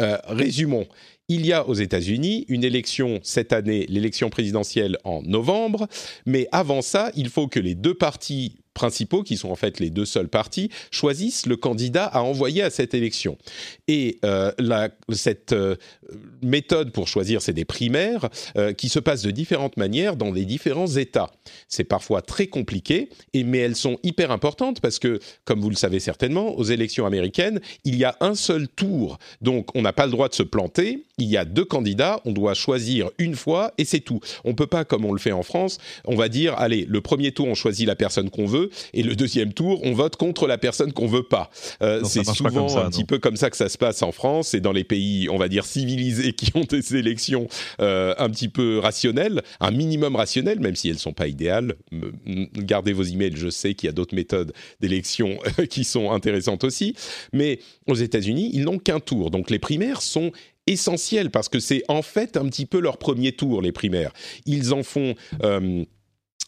euh, 0.02 0.18
résumons. 0.28 0.88
Il 1.28 1.46
y 1.46 1.54
a 1.54 1.68
aux 1.68 1.76
États-Unis 1.76 2.46
une 2.50 2.63
élection 2.63 3.20
cette 3.24 3.54
année, 3.54 3.86
l'élection 3.88 4.30
présidentielle 4.30 4.98
en 5.04 5.22
novembre, 5.22 5.88
mais 6.26 6.48
avant 6.52 6.82
ça, 6.82 7.12
il 7.15 7.30
faut 7.30 7.48
que 7.48 7.60
les 7.60 7.76
deux 7.76 7.94
partis 7.94 8.58
principaux, 8.76 9.24
qui 9.24 9.38
sont 9.38 9.50
en 9.50 9.56
fait 9.56 9.80
les 9.80 9.90
deux 9.90 10.06
seuls 10.06 10.28
partis, 10.28 10.70
choisissent 10.92 11.48
le 11.48 11.58
candidat 11.58 12.06
à 12.06 12.22
envoyer 12.22 12.62
à 12.62 12.70
cette 12.70 12.94
élection. 12.94 13.38
Et 13.88 14.20
euh, 14.24 14.52
cette 15.12 15.54
euh, 15.54 15.76
méthode 16.44 16.92
pour 16.92 17.08
choisir, 17.08 17.42
c'est 17.42 17.54
des 17.54 17.66
primaires 17.66 18.30
euh, 18.58 18.74
qui 18.74 18.90
se 18.90 19.00
passent 19.00 19.24
de 19.24 19.32
différentes 19.32 19.78
manières 19.78 20.16
dans 20.16 20.32
les 20.32 20.46
différents 20.46 20.88
États. 20.88 21.32
C'est 21.68 21.86
parfois 21.86 22.22
très 22.22 22.48
compliqué, 22.48 23.10
mais 23.34 23.60
elles 23.60 23.76
sont 23.76 23.98
hyper 24.04 24.30
importantes 24.30 24.82
parce 24.82 25.00
que, 25.00 25.20
comme 25.46 25.62
vous 25.62 25.70
le 25.70 25.76
savez 25.76 26.00
certainement, 26.00 26.58
aux 26.58 26.64
élections 26.64 27.06
américaines, 27.06 27.62
il 27.86 27.96
y 27.96 28.04
a 28.04 28.18
un 28.20 28.36
seul 28.36 28.68
tour. 28.68 29.18
Donc 29.42 29.70
on 29.76 29.82
n'a 29.82 29.94
pas 29.94 30.06
le 30.06 30.12
droit 30.12 30.28
de 30.28 30.36
se 30.36 30.44
planter. 30.44 31.06
Il 31.18 31.28
y 31.28 31.38
a 31.38 31.46
deux 31.46 31.64
candidats, 31.64 32.22
on 32.26 32.34
doit 32.34 32.54
choisir 32.54 33.10
une 33.18 33.36
fois 33.36 33.74
et 33.78 33.86
c'est 33.86 34.02
tout. 34.02 34.20
On 34.44 34.54
peut 34.54 34.68
pas, 34.68 34.84
comme 34.84 35.06
on 35.06 35.14
le 35.14 35.20
fait 35.20 35.32
en 35.32 35.44
France, 35.44 35.78
on 36.04 36.16
va 36.16 36.28
dire, 36.28 36.56
allez, 36.58 36.86
le 36.86 37.00
premier 37.00 37.32
tour, 37.32 37.48
on 37.48 37.56
choisit 37.56 37.88
la 37.88 37.96
personne 37.96 38.30
qu'on 38.30 38.46
veut 38.46 38.64
et 38.93 39.04
le 39.04 39.15
deuxième 39.15 39.54
tour, 39.54 39.80
on 39.84 39.93
vote 39.93 40.15
contre 40.15 40.47
la 40.47 40.58
personne 40.58 40.93
qu'on 40.93 41.08
veut 41.08 41.23
pas. 41.23 41.49
Euh, 41.82 42.01
c'est 42.04 42.23
souvent 42.23 42.78
un 42.78 42.89
petit 42.89 43.06
peu 43.06 43.19
comme 43.19 43.36
ça 43.36 43.49
que 43.49 43.58
ça 43.58 43.69
se 43.69 43.78
passe 43.78 44.01
en 44.01 44.12
France 44.12 44.54
et 44.54 44.60
dans 44.60 44.71
les 44.71 44.84
pays, 44.84 45.30
on 45.30 45.38
va 45.38 45.47
dire 45.47 45.65
civilisés, 45.65 46.34
qui 46.34 46.51
ont 46.56 46.63
des 46.63 46.95
élections 46.95 47.47
euh, 47.80 48.13
un 48.17 48.30
petit 48.30 48.49
peu 48.49 48.80
rationnelles, 48.80 49.41
un 49.60 49.71
minimum 49.71 50.15
rationnel, 50.15 50.60
même 50.60 50.75
si 50.75 50.89
elles 50.89 50.99
sont 50.99 51.13
pas 51.13 51.28
idéales. 51.28 51.75
Gardez 52.56 52.93
vos 52.93 53.04
emails, 53.04 53.36
je 53.36 53.49
sais 53.49 53.73
qu'il 53.73 53.88
y 53.88 53.89
a 53.89 53.93
d'autres 53.93 54.15
méthodes 54.15 54.54
d'élection 54.80 55.38
qui 55.69 55.84
sont 55.84 56.12
intéressantes 56.12 56.63
aussi, 56.63 56.95
mais 57.34 57.60
aux 57.88 57.95
États-Unis, 57.95 58.51
ils 58.54 58.63
n'ont 58.63 58.80
qu'un 58.80 58.99
tour, 58.99 59.32
donc 59.32 59.49
les 59.49 59.60
primaires 59.60 60.01
sont 60.01 60.32
essentielles 60.67 61.30
parce 61.30 61.49
que 61.49 61.60
c'est 61.60 61.84
en 61.88 62.01
fait 62.01 62.38
un 62.38 62.45
petit 62.47 62.65
peu 62.65 62.80
leur 62.80 62.97
premier 62.97 63.32
tour, 63.32 63.62
les 63.62 63.71
primaires. 63.71 64.12
Ils 64.45 64.73
en 64.73 64.84
font 64.84 65.15
euh, 65.43 65.86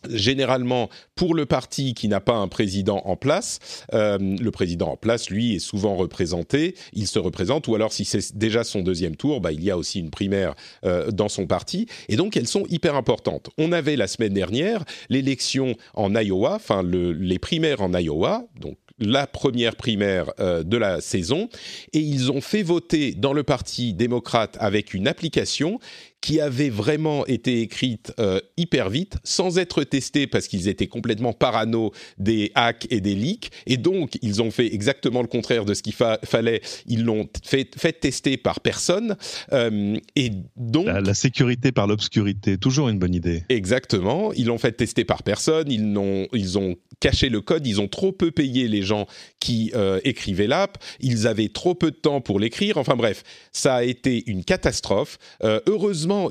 généralement 0.10 0.90
pour 1.16 1.34
le 1.34 1.46
parti 1.46 1.94
qui 1.94 2.08
n'a 2.08 2.20
pas 2.20 2.36
un 2.36 2.48
président 2.48 3.02
en 3.06 3.16
place, 3.16 3.60
euh, 3.94 4.18
le 4.20 4.52
président 4.52 4.90
en 4.90 4.98
place, 4.98 5.30
lui, 5.30 5.56
est 5.56 5.60
souvent 5.60 5.96
représenté, 5.96 6.76
il 6.94 7.08
se 7.08 7.20
représente, 7.20 7.68
ou 7.68 7.76
alors 7.76 7.92
si 7.92 8.06
c'est 8.06 8.38
déjà 8.38 8.64
son 8.64 8.82
deuxième 8.82 9.16
tour, 9.16 9.42
bah, 9.42 9.52
il 9.52 9.64
y 9.64 9.72
a 9.72 9.78
aussi 9.78 10.00
une 10.00 10.12
primaire 10.12 10.56
euh, 10.86 11.12
dans 11.12 11.30
son 11.30 11.48
parti, 11.48 11.88
et 12.10 12.16
donc 12.16 12.38
elles 12.38 12.48
sont 12.48 12.66
hyper 12.70 12.96
importantes. 12.96 13.50
On 13.58 13.72
avait 13.72 13.96
la 13.96 14.08
semaine 14.08 14.34
dernière 14.34 14.84
l'élection 15.10 15.76
en 15.94 16.14
Iowa, 16.16 16.56
enfin 16.56 16.84
le, 16.84 17.12
les 17.12 17.40
primaires 17.40 17.82
en 17.82 17.94
Iowa, 17.94 18.46
donc 18.60 18.78
la 19.00 19.28
première 19.28 19.76
primaire 19.76 20.32
euh, 20.40 20.64
de 20.64 20.78
la 20.78 21.02
saison, 21.02 21.50
et 21.94 22.00
ils 22.00 22.32
ont 22.32 22.42
fait 22.42 22.64
voter 22.64 23.14
dans 23.14 23.34
le 23.34 23.44
parti 23.44 23.94
démocrate 23.94 24.58
avec 24.60 24.94
une 24.94 25.08
application 25.08 25.80
qui 26.22 26.42
avaient 26.42 26.70
vraiment 26.70 27.26
été 27.28 27.62
écrites 27.62 28.14
euh, 28.20 28.40
hyper 28.58 28.90
vite, 28.90 29.18
sans 29.24 29.60
être 29.60 29.84
testées 29.84 30.28
parce 30.28 30.48
qu'ils 30.48 30.68
étaient 30.68 30.88
complètement 30.88 31.34
parano 31.34 31.92
des 32.18 32.52
hacks 32.56 32.88
et 32.90 33.02
des 33.02 33.16
leaks. 33.16 33.52
Et 33.66 33.78
donc, 33.78 34.18
ils 34.22 34.42
ont 34.42 34.52
fait 34.52 34.74
exactement 34.74 35.22
le 35.22 35.28
contraire 35.28 35.64
de 35.64 35.74
ce 35.74 35.84
qu'il 35.84 35.94
fallait. 35.94 36.62
Ils 36.88 37.04
l'ont 37.04 37.30
fait, 37.46 37.70
fait, 37.78 37.94
tester 37.94 38.38
par 38.38 38.60
personne. 38.60 39.16
Euh, 39.54 39.98
et 40.16 40.32
donc... 40.56 40.88
La, 40.88 41.14
sécurité 41.14 41.72
par 41.72 41.88
l'obscurité, 41.88 42.58
toujours 42.58 42.90
une 42.90 43.00
bonne 43.00 43.16
idée. 43.16 43.44
Exactement. 43.50 44.34
Ils 44.34 44.48
l'ont 44.48 44.58
fait 44.58 44.72
tester 44.72 45.04
par 45.04 45.24
personne. 45.24 45.72
Ils 45.72 45.98
ont, 45.98 46.28
ils 46.34 46.58
ont 46.58 46.76
caché 47.00 47.30
le 47.30 47.42
code. 47.42 47.66
Ils 47.66 47.80
ont 47.80 47.88
trop 47.88 48.12
peu 48.12 48.32
payé 48.32 48.68
les 48.68 48.82
gens 48.82 49.08
qui 49.40 49.72
euh, 49.76 50.00
écrivaient 50.04 50.48
l'app. 50.48 50.78
Ils 51.00 51.28
avaient 51.28 51.50
trop 51.50 51.76
peu 51.76 51.92
de 51.92 51.96
temps 51.96 52.22
pour 52.22 52.40
l'écrire. 52.40 52.78
Enfin 52.78 52.96
bref, 52.96 53.24
ça 53.52 53.76
a 53.76 53.84
été 53.84 54.30
une 54.30 54.44
catastrophe. 54.44 55.18
Euh, 55.44 55.60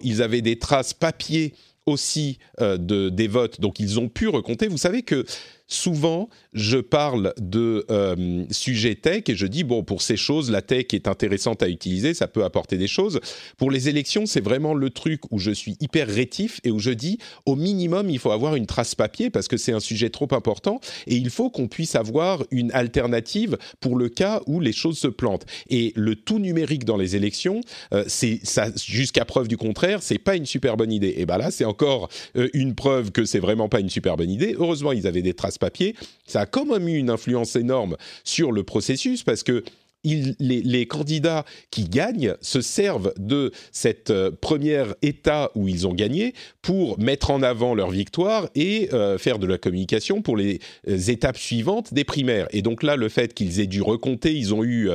ils 0.03 0.23
avaient 0.23 0.43
des 0.43 0.59
traces 0.59 0.95
papier 0.95 1.55
aussi 1.87 2.39
euh, 2.61 2.77
de, 2.77 3.09
des 3.09 3.29
votes, 3.29 3.61
donc 3.61 3.79
ils 3.79 3.99
ont 4.01 4.09
pu 4.09 4.29
recompter. 4.29 4.67
Vous 4.69 4.79
savez 4.79 5.03
que 5.03 5.25
souvent, 5.69 6.29
je 6.53 6.79
parle 6.79 7.35
de 7.41 7.85
euh, 7.91 8.45
sujets 8.51 8.95
tech 8.95 9.25
et 9.29 9.35
je 9.35 9.47
dis, 9.47 9.65
bon, 9.65 9.83
pour 9.83 10.03
ces 10.03 10.17
choses, 10.17 10.51
la 10.51 10.63
tech 10.63 10.87
est 10.93 11.09
intéressante 11.09 11.63
à 11.63 11.69
utiliser, 11.69 12.15
ça 12.15 12.29
peut 12.29 12.45
apporter 12.45 12.79
des 12.79 12.87
choses. 12.87 13.21
Pour 13.57 13.71
les 13.71 13.89
élections, 13.89 14.27
c'est 14.27 14.41
vraiment 14.41 14.75
le 14.75 14.91
truc 14.91 15.21
où 15.31 15.39
je 15.39 15.51
suis 15.51 15.77
hyper 15.81 16.09
rétif 16.09 16.61
et 16.65 16.71
où 16.71 16.79
je 16.79 16.91
dis, 16.91 17.19
au 17.47 17.57
minimum, 17.57 18.11
il 18.11 18.19
faut 18.19 18.31
avoir 18.31 18.55
une 18.55 18.67
trace 18.67 18.95
papier 18.95 19.31
parce 19.31 19.49
que 19.49 19.57
c'est 19.57 19.73
un 19.73 19.81
sujet 19.81 20.11
trop 20.11 20.29
important 20.33 20.81
et 21.07 21.17
il 21.17 21.31
faut 21.31 21.51
qu'on 21.51 21.69
puisse 21.69 21.97
avoir 21.97 22.45
une 22.51 22.71
alternative 22.73 23.59
pour 23.81 23.97
le 23.97 24.09
cas 24.09 24.41
où 24.47 24.61
les 24.61 24.73
choses 24.73 24.99
se 24.99 25.09
plantent. 25.09 25.47
Et 25.69 25.93
le 25.97 26.15
tout 26.15 26.39
numérique 26.39 26.85
dans 26.85 26.97
les 26.97 27.17
élections, 27.17 27.61
euh, 27.93 28.05
c'est 28.07 28.41
jusqu'à 28.77 29.25
preuve 29.25 29.49
du 29.49 29.57
contraire, 29.57 30.03
c'est 30.03 30.19
pas 30.19 30.37
une 30.37 30.47
super 30.47 30.77
bonne 30.77 30.93
idée. 30.93 31.15
Et 31.17 31.27
ben 31.27 31.39
là, 31.39 31.51
c'est 31.51 31.65
encore 31.65 32.09
euh, 32.37 32.49
une 32.55 32.75
preuve 32.75 33.11
que 33.11 33.25
c'est 33.25 33.41
vraiment 33.41 33.69
pas 33.69 33.81
une 33.81 33.91
super 33.91 34.17
bonne 34.17 34.31
idée. 34.31 34.55
Heureusement, 34.59 34.93
ils 34.93 35.07
avaient 35.07 35.23
des 35.23 35.35
traces 35.35 35.56
papier, 35.59 35.95
ça 36.27 36.41
a 36.41 36.47
quand 36.47 36.65
même 36.65 36.89
eu 36.89 36.97
une 36.97 37.11
influence 37.11 37.57
énorme 37.57 37.97
sur 38.25 38.53
le 38.53 38.63
processus 38.63 39.23
parce 39.23 39.43
que 39.43 39.65
les, 40.07 40.87
candidats 40.87 41.45
qui 41.71 41.85
gagnent 41.85 42.35
se 42.41 42.61
servent 42.61 43.13
de 43.19 43.51
cette 43.73 44.11
euh, 44.11 44.31
première 44.41 44.95
état 45.03 45.51
où 45.55 45.69
ils 45.69 45.87
ont 45.87 45.95
gagné 45.95 46.35
pour 46.63 46.99
mettre 47.01 47.31
en 47.31 47.43
avant 47.43 47.75
leur 47.75 47.91
victoire 47.91 48.49
et 48.55 48.89
euh, 48.93 49.19
faire 49.19 49.39
de 49.39 49.47
la 49.47 49.59
communication 49.59 50.23
pour 50.23 50.37
les 50.37 50.61
euh, 50.89 50.97
étapes 50.97 51.39
suivantes 51.39 51.93
des 51.93 52.05
primaires. 52.05 52.47
Et 52.53 52.63
donc 52.63 52.83
là, 52.83 52.97
le 52.97 53.09
fait 53.09 53.35
qu'ils 53.35 53.61
aient 53.61 53.67
dû 53.67 53.83
recompter, 53.83 54.35
ils 54.35 54.55
ont 54.55 54.65
eu 54.65 54.91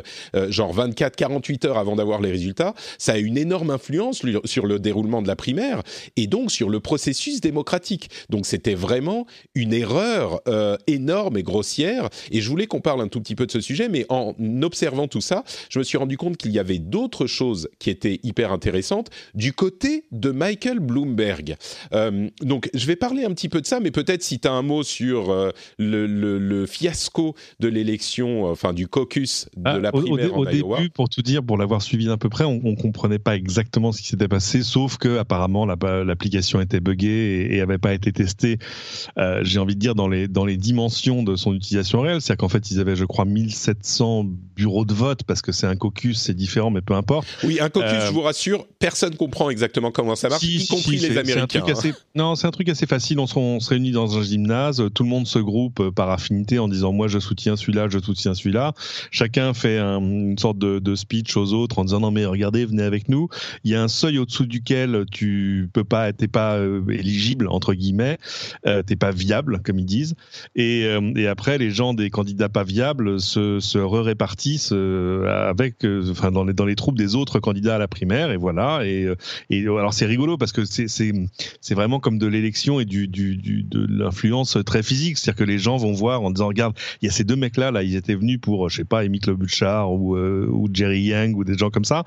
genre 0.50 0.76
24-48 0.76 1.68
heures 1.68 1.78
avant 1.78 1.96
d'avoir 1.96 2.22
les 2.22 2.32
résultats, 2.32 2.74
ça 2.98 3.14
a 3.14 3.18
une 3.18 3.38
énorme 3.38 3.70
influence 3.70 4.22
sur 4.46 4.66
le 4.66 4.80
déroulement 4.80 5.22
de 5.22 5.28
la 5.28 5.36
primaire 5.36 5.82
et 6.16 6.28
donc 6.28 6.52
sur 6.52 6.70
le 6.70 6.80
processus 6.80 7.42
démocratique. 7.42 8.10
Donc 8.30 8.46
c'était 8.46 8.74
vraiment 8.74 9.26
une 9.56 9.74
erreur 9.74 10.42
énorme 10.88 11.38
et 11.38 11.44
grossière. 11.44 12.10
Et 12.32 12.42
je 12.42 12.50
voulais 12.50 12.68
qu'on 12.68 12.82
parle 12.82 13.02
un 13.02 13.08
tout 13.08 13.22
petit 13.22 13.36
peu 13.36 13.46
de 13.46 13.52
ce 13.52 13.62
sujet, 13.62 13.90
mais 13.90 14.06
en 14.10 14.36
observant 14.62 15.01
tout 15.08 15.22
ça, 15.22 15.44
je 15.70 15.80
me 15.80 15.84
suis 15.84 15.98
rendu 15.98 16.18
compte 16.18 16.38
qu'il 16.38 16.52
y 16.52 16.60
avait 16.60 16.80
d'autres 16.80 17.28
choses 17.28 17.70
qui 17.80 17.90
étaient 17.90 18.20
hyper 18.24 18.52
intéressantes 18.52 19.10
du 19.34 19.54
côté 19.54 20.06
de 20.12 20.32
Michael 20.32 20.80
Bloomberg. 20.80 21.56
Euh, 21.94 22.30
donc, 22.42 22.70
je 22.74 22.86
vais 22.86 22.96
parler 22.96 23.24
un 23.24 23.32
petit 23.32 23.50
peu 23.50 23.62
de 23.62 23.66
ça, 23.66 23.80
mais 23.80 23.92
peut-être 23.92 24.24
si 24.24 24.40
tu 24.40 24.48
as 24.48 24.52
un 24.52 24.62
mot 24.62 24.84
sur 24.84 25.30
euh, 25.32 25.52
le, 25.78 26.66
fiasco 26.66 27.36
de 27.60 27.68
l'élection, 27.68 28.46
enfin 28.46 28.74
du 28.74 28.88
caucus 28.88 29.48
de 29.58 29.62
ah, 29.66 29.80
la 29.80 29.92
primaire 29.92 30.38
au, 30.38 30.42
au 30.42 30.46
début, 30.46 30.90
pour 30.90 31.10
tout 31.10 31.22
dire, 31.22 31.44
pour 31.44 31.58
l'avoir 31.58 31.82
suivi 31.82 32.06
d'un 32.06 32.18
peu 32.18 32.30
près, 32.30 32.46
on, 32.46 32.62
ne 32.62 32.76
comprenait 32.76 33.20
pas 33.20 33.36
exactement 33.36 33.92
ce 33.92 34.02
qui 34.02 34.08
s'était 34.08 34.28
passé, 34.28 34.64
sauf 34.64 34.98
que 34.98 35.18
apparemment 35.18 35.66
l'application 35.66 36.62
était 36.62 36.80
buggée 36.80 37.56
et, 37.56 37.58
n'avait 37.58 37.78
pas 37.78 37.94
été 37.94 38.12
testée. 38.12 38.58
Euh, 39.18 39.42
j'ai 39.44 39.60
envie 39.60 39.76
de 39.76 39.80
dire 39.80 39.96
dans 39.96 40.08
les 40.08 40.28
dans 40.28 40.46
les 40.46 40.58
dimensions 40.58 41.24
de 41.24 41.36
son 41.36 41.54
utilisation 41.54 42.02
réelle, 42.02 42.22
c'est-à-dire 42.22 42.40
qu'en 42.40 42.50
fait 42.50 42.72
ils 42.72 42.80
avaient, 42.80 42.96
je 42.96 43.06
crois, 43.06 43.26
1700 43.26 44.26
bureaux 44.56 44.81
de 44.86 44.94
vote 44.94 45.24
parce 45.24 45.42
que 45.42 45.52
c'est 45.52 45.68
un 45.68 45.76
caucus, 45.76 46.20
c'est 46.20 46.34
différent, 46.34 46.70
mais 46.70 46.82
peu 46.82 46.94
importe. 46.94 47.28
Oui, 47.44 47.60
un 47.60 47.70
caucus, 47.70 47.90
je 47.90 48.08
euh, 48.08 48.10
vous 48.12 48.22
rassure, 48.22 48.66
personne 48.80 49.16
comprend 49.16 49.50
exactement 49.50 49.92
comment 49.92 50.16
ça 50.16 50.30
marche, 50.30 50.44
y 50.44 50.68
compris 50.68 50.98
les 50.98 51.18
Américains. 51.18 51.64
Hein. 51.68 51.92
non, 52.16 52.36
c'est 52.36 52.48
un 52.48 52.52
truc 52.52 52.70
assez 52.70 52.86
facile. 52.86 53.20
On 53.20 53.28
se, 53.28 53.70
réunit 53.70 53.92
dans 53.92 54.18
un 54.18 54.24
gymnase, 54.24 54.84
tout 54.94 55.04
le 55.04 55.10
monde 55.10 55.28
se 55.28 55.40
groupe 55.40 55.80
euh, 55.80 55.92
par 55.92 56.10
affinité 56.10 56.60
en 56.60 56.68
disant 56.68 56.92
moi 56.92 57.08
je 57.08 57.20
soutiens 57.20 57.56
celui-là, 57.56 57.88
je 57.90 58.00
soutiens 58.00 58.34
celui-là. 58.34 58.74
Chacun 59.12 59.54
fait 59.54 59.80
une 59.80 60.38
sorte 60.38 60.58
de, 60.58 60.96
speech 60.96 61.38
aux 61.38 61.54
autres 61.54 61.80
en 61.80 61.86
disant 61.86 62.02
non 62.02 62.12
mais 62.12 62.26
regardez, 62.26 62.66
venez 62.66 62.84
avec 62.84 63.08
nous. 63.08 63.30
Il 63.64 63.72
y 63.72 63.76
a 63.76 63.82
un 63.82 63.88
seuil 63.88 64.18
au-dessous 64.18 64.46
duquel 64.46 65.06
tu 65.12 65.70
peux 65.74 65.84
pas, 65.84 66.12
t'es 66.12 66.28
pas 66.28 66.56
euh, 66.56 66.84
éligible 66.90 67.48
entre 67.48 67.74
guillemets, 67.74 68.18
euh, 68.66 68.84
t'es 68.84 68.96
pas 68.98 69.12
viable 69.12 69.62
comme 69.64 69.80
ils 69.80 69.86
disent. 69.86 70.16
Et, 70.56 70.82
et, 71.16 71.28
après 71.28 71.58
les 71.58 71.72
gens 71.72 71.94
des 71.94 72.10
candidats 72.10 72.50
pas 72.50 72.64
viables 72.64 73.20
se, 73.22 73.60
se 73.60 73.78
répartissent 73.78 74.71
euh, 74.72 75.50
avec, 75.50 75.84
euh, 75.86 76.04
enfin 76.12 76.32
dans 76.32 76.44
les 76.44 76.54
dans 76.54 76.66
les 76.66 76.76
troupes 76.76 76.98
des 76.98 77.16
autres 77.16 77.40
candidats 77.40 77.76
à 77.76 77.78
la 77.78 77.88
primaire 77.88 78.32
et 78.32 78.38
voilà. 78.38 78.86
Et, 78.86 79.06
euh, 79.06 79.16
et 79.50 79.62
alors 79.64 79.94
c'est 79.94 80.06
rigolo 80.06 80.38
parce 80.38 80.52
que 80.52 80.64
c'est 80.66 81.74
vraiment 81.74 82.00
comme 82.00 82.18
de 82.18 82.28
l'élection 82.28 82.80
et 82.80 82.86
du, 82.86 83.08
du, 83.08 83.38
du 83.38 83.64
de 83.64 83.86
l'influence 83.90 84.58
très 84.66 84.84
physique, 84.84 85.18
c'est-à-dire 85.18 85.46
que 85.46 85.50
les 85.50 85.60
gens 85.60 85.78
vont 85.78 85.94
voir 85.94 86.22
en 86.22 86.32
disant 86.32 86.48
regarde 86.48 86.76
il 87.02 87.06
y 87.06 87.10
a 87.10 87.12
ces 87.12 87.24
deux 87.24 87.36
mecs 87.36 87.58
là 87.58 87.72
ils 87.84 87.96
étaient 87.96 88.16
venus 88.16 88.40
pour 88.42 88.70
je 88.70 88.78
sais 88.78 88.84
pas 88.84 89.00
Amy 89.00 89.20
Klobuchar 89.20 89.92
ou 89.92 90.18
ou 90.18 90.70
Jerry 90.74 91.02
Yang 91.02 91.38
ou 91.38 91.44
des 91.44 91.58
gens 91.58 91.70
comme 91.70 91.86
ça, 91.86 92.04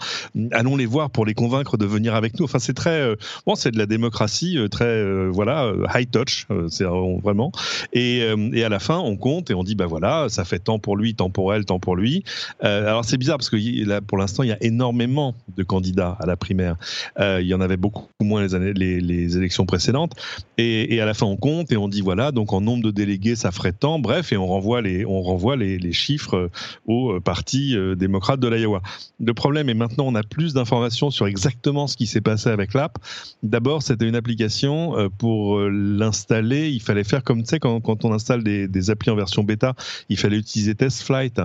allons 0.53 0.77
les 0.77 0.87
voir 0.87 1.11
pour 1.11 1.27
les 1.27 1.35
convaincre 1.35 1.77
de 1.77 1.87
venir 1.87 2.15
avec 2.15 2.39
nous. 2.39 2.45
Enfin 2.45 2.59
c'est 2.59 2.75
très 2.75 3.15
bon 3.47 3.55
c'est 3.55 3.71
de 3.71 3.79
la 3.79 3.87
démocratie 3.87 4.59
très 4.71 5.29
voilà 5.29 5.73
high 5.95 6.11
touch 6.11 6.47
c'est 6.69 6.85
vraiment. 6.85 7.53
Et 7.93 8.19
et 8.53 8.65
à 8.65 8.69
la 8.69 8.79
fin 8.79 8.99
on 8.99 9.17
compte 9.17 9.51
et 9.51 9.55
on 9.55 9.65
dit 9.65 9.75
bah 9.75 9.87
voilà 9.87 10.29
ça 10.29 10.45
fait 10.45 10.59
tant 10.59 10.79
pour 10.79 10.97
lui 10.97 11.15
tant 11.15 11.31
pour 11.31 11.55
elle 11.55 11.65
tant 11.65 11.79
pour 11.79 11.97
lui 11.97 12.25
euh, 12.63 12.89
alors 12.89 13.05
c'est 13.05 13.17
bizarre 13.17 13.39
parce 13.39 13.51
que 13.51 13.57
là, 13.87 14.01
pour 14.01 14.19
l'instant, 14.19 14.43
il 14.43 14.49
y 14.49 14.53
a 14.53 14.63
énormément 14.63 15.35
de 15.57 15.63
candidats 15.63 16.17
à 16.21 16.27
la 16.27 16.37
primaire. 16.37 16.77
Euh, 17.19 17.41
il 17.41 17.47
y 17.47 17.55
en 17.55 17.61
avait 17.61 17.77
beaucoup 17.77 18.07
moins 18.21 18.43
les, 18.43 18.55
années, 18.55 18.73
les, 18.73 19.37
élections 19.37 19.67
précédentes. 19.67 20.13
Et, 20.59 21.01
à 21.01 21.07
la 21.07 21.15
fin, 21.15 21.27
on 21.27 21.37
compte 21.37 21.73
et 21.73 21.77
on 21.77 21.89
dit 21.89 22.01
voilà, 22.01 22.33
donc 22.33 22.53
en 22.53 22.61
nombre 22.61 22.85
de 22.85 22.91
délégués, 22.91 23.37
ça 23.37 23.51
ferait 23.51 23.73
tant. 23.73 23.99
Bref, 23.99 24.33
et 24.33 24.37
on 24.37 24.47
renvoie 24.47 24.83
les, 24.83 25.05
on 25.05 25.23
renvoie 25.23 25.57
les, 25.57 25.93
chiffres 25.93 26.51
au 26.87 27.21
parti 27.21 27.77
euh, 27.77 27.95
démocrate 27.95 28.41
de 28.41 28.49
l'Iowa. 28.49 28.83
Le 29.21 29.35
problème 29.35 29.69
est 29.69 29.75
maintenant, 29.75 30.05
on 30.07 30.15
a 30.15 30.23
plus 30.23 30.55
d'informations 30.55 31.11
sur 31.11 31.27
exactement 31.27 31.87
ce 31.87 31.97
qui 31.97 32.07
s'est 32.07 32.21
passé 32.21 32.49
avec 32.49 32.75
l'app. 32.75 32.99
D'abord, 33.43 33.83
c'était 33.83 34.09
une 34.09 34.17
application 34.17 35.11
pour 35.19 35.61
l'installer. 35.61 36.71
Il 36.71 36.81
fallait 36.81 37.05
faire 37.05 37.23
comme 37.23 37.43
tu 37.43 37.49
sais 37.49 37.61
quand, 37.61 37.81
quand 37.81 38.05
on 38.05 38.13
installe 38.13 38.43
des, 38.43 38.67
des 38.67 38.91
applis 38.91 39.11
en 39.11 39.17
version 39.17 39.45
bêta, 39.45 39.75
il 40.09 40.19
fallait 40.19 40.39
utiliser 40.39 40.75
TestFlight 40.75 41.39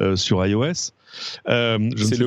euh, 0.00 0.16
sur 0.16 0.44
iOS. 0.44 0.92
Euh, 1.48 1.78
c'est 1.96 2.16
le, 2.18 2.26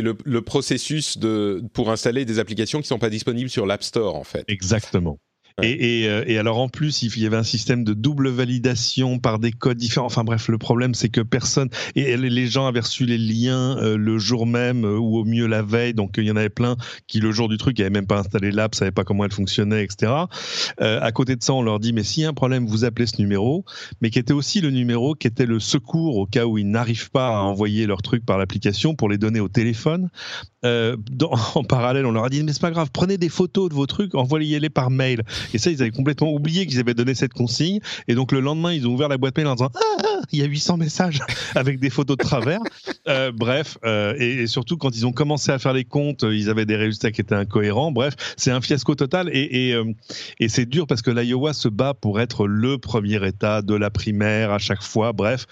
le, 0.00 0.16
le, 0.24 0.40
processus 0.40 1.18
de 1.18 1.62
pour 1.74 1.90
installer 1.90 2.24
des 2.24 2.38
applications 2.38 2.80
qui 2.80 2.88
sont 2.88 2.98
pas 2.98 3.10
disponibles 3.10 3.50
sur 3.50 3.66
l'App 3.66 3.82
Store 3.82 4.16
en 4.16 4.24
fait. 4.24 4.44
Exactement. 4.48 5.18
Et, 5.62 6.06
euh, 6.08 6.22
et, 6.26 6.38
alors 6.38 6.58
en 6.58 6.68
plus, 6.68 7.02
il 7.02 7.22
y 7.22 7.26
avait 7.26 7.36
un 7.36 7.42
système 7.42 7.82
de 7.82 7.92
double 7.92 8.28
validation 8.28 9.18
par 9.18 9.38
des 9.38 9.50
codes 9.50 9.76
différents. 9.76 10.06
Enfin 10.06 10.22
bref, 10.22 10.48
le 10.48 10.58
problème 10.58 10.94
c'est 10.94 11.08
que 11.08 11.20
personne 11.20 11.68
et 11.96 12.16
les 12.16 12.46
gens 12.46 12.66
avaient 12.66 12.80
reçu 12.80 13.06
les 13.06 13.18
liens 13.18 13.76
euh, 13.78 13.96
le 13.96 14.18
jour 14.18 14.46
même 14.46 14.84
euh, 14.84 14.98
ou 14.98 15.18
au 15.18 15.24
mieux 15.24 15.46
la 15.46 15.62
veille. 15.62 15.94
Donc 15.94 16.14
il 16.18 16.24
y 16.24 16.30
en 16.30 16.36
avait 16.36 16.48
plein 16.48 16.76
qui 17.06 17.20
le 17.20 17.32
jour 17.32 17.48
du 17.48 17.56
truc 17.56 17.78
n'avaient 17.78 17.90
même 17.90 18.06
pas 18.06 18.20
installé 18.20 18.52
l'app, 18.52 18.74
savaient 18.74 18.92
pas 18.92 19.04
comment 19.04 19.24
elle 19.24 19.32
fonctionnait, 19.32 19.82
etc. 19.82 20.12
Euh, 20.80 21.00
à 21.02 21.12
côté 21.12 21.34
de 21.34 21.42
ça, 21.42 21.54
on 21.54 21.62
leur 21.62 21.80
dit 21.80 21.92
mais 21.92 22.04
s'il 22.04 22.22
y 22.22 22.26
a 22.26 22.28
un 22.28 22.34
problème, 22.34 22.66
vous 22.66 22.84
appelez 22.84 23.06
ce 23.06 23.20
numéro, 23.20 23.64
mais 24.00 24.10
qui 24.10 24.18
était 24.18 24.32
aussi 24.32 24.60
le 24.60 24.70
numéro 24.70 25.14
qui 25.14 25.26
était 25.26 25.46
le 25.46 25.58
secours 25.58 26.18
au 26.18 26.26
cas 26.26 26.46
où 26.46 26.58
ils 26.58 26.70
n'arrivent 26.70 27.10
pas 27.10 27.28
à 27.28 27.40
envoyer 27.40 27.86
leur 27.86 28.02
truc 28.02 28.24
par 28.24 28.38
l'application 28.38 28.94
pour 28.94 29.08
les 29.08 29.18
donner 29.18 29.40
au 29.40 29.48
téléphone. 29.48 30.08
Euh, 30.64 30.96
dans, 31.10 31.30
en 31.54 31.62
parallèle, 31.62 32.04
on 32.04 32.10
leur 32.10 32.24
a 32.24 32.28
dit 32.28 32.42
mais 32.42 32.52
c'est 32.52 32.60
pas 32.60 32.70
grave, 32.70 32.90
prenez 32.92 33.16
des 33.16 33.28
photos 33.28 33.68
de 33.68 33.74
vos 33.74 33.86
trucs, 33.86 34.14
envoyez-les 34.14 34.70
par 34.70 34.90
mail. 34.90 35.22
Et 35.54 35.58
ça, 35.58 35.70
ils 35.70 35.80
avaient 35.82 35.90
complètement 35.90 36.32
oublié 36.32 36.66
qu'ils 36.66 36.80
avaient 36.80 36.94
donné 36.94 37.14
cette 37.14 37.32
consigne. 37.32 37.80
Et 38.08 38.14
donc 38.14 38.32
le 38.32 38.40
lendemain, 38.40 38.72
ils 38.72 38.86
ont 38.86 38.92
ouvert 38.92 39.08
la 39.08 39.18
boîte 39.18 39.36
mail 39.36 39.46
en 39.46 39.54
disant 39.54 39.70
ah, 39.74 40.02
ah 40.04 40.20
il 40.32 40.40
y 40.40 40.42
a 40.42 40.46
800 40.46 40.76
messages 40.78 41.20
avec 41.54 41.78
des 41.78 41.90
photos 41.90 42.16
de 42.16 42.24
travers. 42.24 42.60
euh, 43.08 43.30
bref, 43.32 43.78
euh, 43.84 44.14
et, 44.18 44.42
et, 44.42 44.46
surtout 44.46 44.76
quand 44.76 44.96
ils 44.96 45.06
ont 45.06 45.12
commencé 45.12 45.52
à 45.52 45.58
faire 45.58 45.72
les 45.72 45.84
comptes, 45.84 46.24
ils 46.24 46.50
avaient 46.50 46.66
des 46.66 46.76
résultats 46.76 47.12
qui 47.12 47.20
étaient 47.20 47.34
incohérents. 47.34 47.92
Bref, 47.92 48.14
c'est 48.36 48.50
un 48.50 48.60
fiasco 48.60 48.94
total. 48.94 49.30
Et, 49.32 49.70
et, 49.70 49.82
et 50.40 50.48
c'est 50.48 50.66
dur 50.66 50.86
parce 50.86 51.02
que 51.02 51.10
l'Iowa 51.10 51.52
se 51.52 51.68
bat 51.68 51.94
pour 51.94 52.20
être 52.20 52.46
le 52.46 52.78
premier 52.78 53.24
État 53.26 53.62
de 53.62 53.74
la 53.74 53.90
primaire 53.90 54.50
à 54.50 54.58
chaque 54.58 54.82
fois. 54.82 55.12
Bref, 55.12 55.46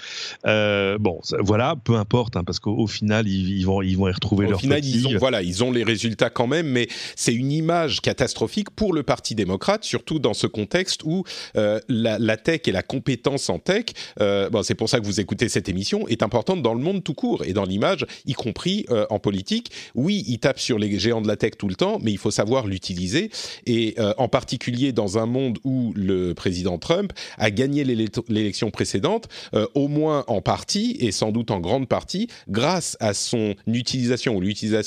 bon, 0.45 1.21
voilà, 1.41 1.77
peu 1.77 1.95
importe, 1.95 2.37
hein, 2.37 2.45
parce 2.45 2.59
qu'au 2.59 2.87
final, 2.87 3.29
ils, 3.29 3.59
ils, 3.59 3.65
vont 3.65 3.83
ils 3.83 3.97
vont 3.97 4.09
y 4.09 4.13
retrouver 4.13 4.49
leur 4.49 4.61
final, 4.61 4.81
ils 4.97 5.07
ont, 5.07 5.19
voilà, 5.19 5.43
ils 5.43 5.65
ont 5.65 5.71
les 5.71 5.85
résultats 5.85 6.31
quand 6.31 6.47
même, 6.47 6.69
mais 6.69 6.89
c'est 7.15 7.35
une 7.35 7.53
image 7.53 8.01
catastrophique 8.01 8.71
pour 8.71 8.93
le 8.93 9.03
Parti 9.03 9.35
démocrate, 9.35 9.85
surtout 9.85 10.19
dans 10.19 10.35
ce 10.35 10.47
contexte 10.47 11.03
où 11.05 11.25
euh, 11.57 11.81
la, 11.89 12.19
la, 12.19 12.37
tech 12.37 12.63
et 12.67 12.73
la 12.73 12.83
compétence 12.83 13.49
en 13.51 13.59
tech, 13.59 13.87
euh, 14.21 14.51
bon, 14.51 14.63
c'est 14.63 14.75
pour 14.75 14.89
ça 14.89 15.01
que 15.01 15.05
vous 15.05 15.21
écoutez 15.21 15.49
cette 15.49 15.69
émission, 15.69 16.09
est 16.09 16.23
importante 16.23 16.63
dans 16.63 16.75
le 16.75 16.81
monde 16.81 17.03
tout 17.05 17.15
court 17.15 17.45
et 17.45 17.53
dans 17.53 17.65
l'image, 17.65 18.07
y 18.27 18.33
compris 18.33 18.87
euh, 18.91 19.07
en 19.11 19.19
politique. 19.19 19.71
Oui, 19.95 20.25
il 20.27 20.39
tape 20.39 20.59
sur 20.59 20.79
les 20.79 20.99
géants 20.99 21.23
de 21.23 21.29
la 21.29 21.37
tech 21.37 21.53
tout 21.59 21.69
le 21.69 21.75
temps, 21.75 21.99
mais 22.03 22.13
il 22.13 22.19
faut 22.19 22.31
savoir 22.31 22.67
l'utiliser. 22.67 23.31
Et 23.67 23.97
en 24.19 24.29
particulier 24.29 24.93
dans 24.93 25.19
un 25.19 25.27
monde 25.27 25.59
où 25.65 25.93
le 25.97 26.35
président 26.35 26.79
Trump 26.79 27.13
a 27.39 27.51
gagné 27.51 27.85
l'élection 27.85 28.71
précédente, 28.71 29.29
au 29.75 29.89
moins 29.89 30.25
en 30.29 30.41
partie 30.41 30.97
et 31.01 31.13
sans 31.13 31.33
doute 31.33 31.51
en 31.51 31.61
grande 31.61 31.89
partie, 31.89 32.29
grâce 32.49 32.97
à 33.01 33.15
son 33.15 33.55
utilisation 33.67 34.37
ou 34.37 34.41
l'utilisation 34.41 34.86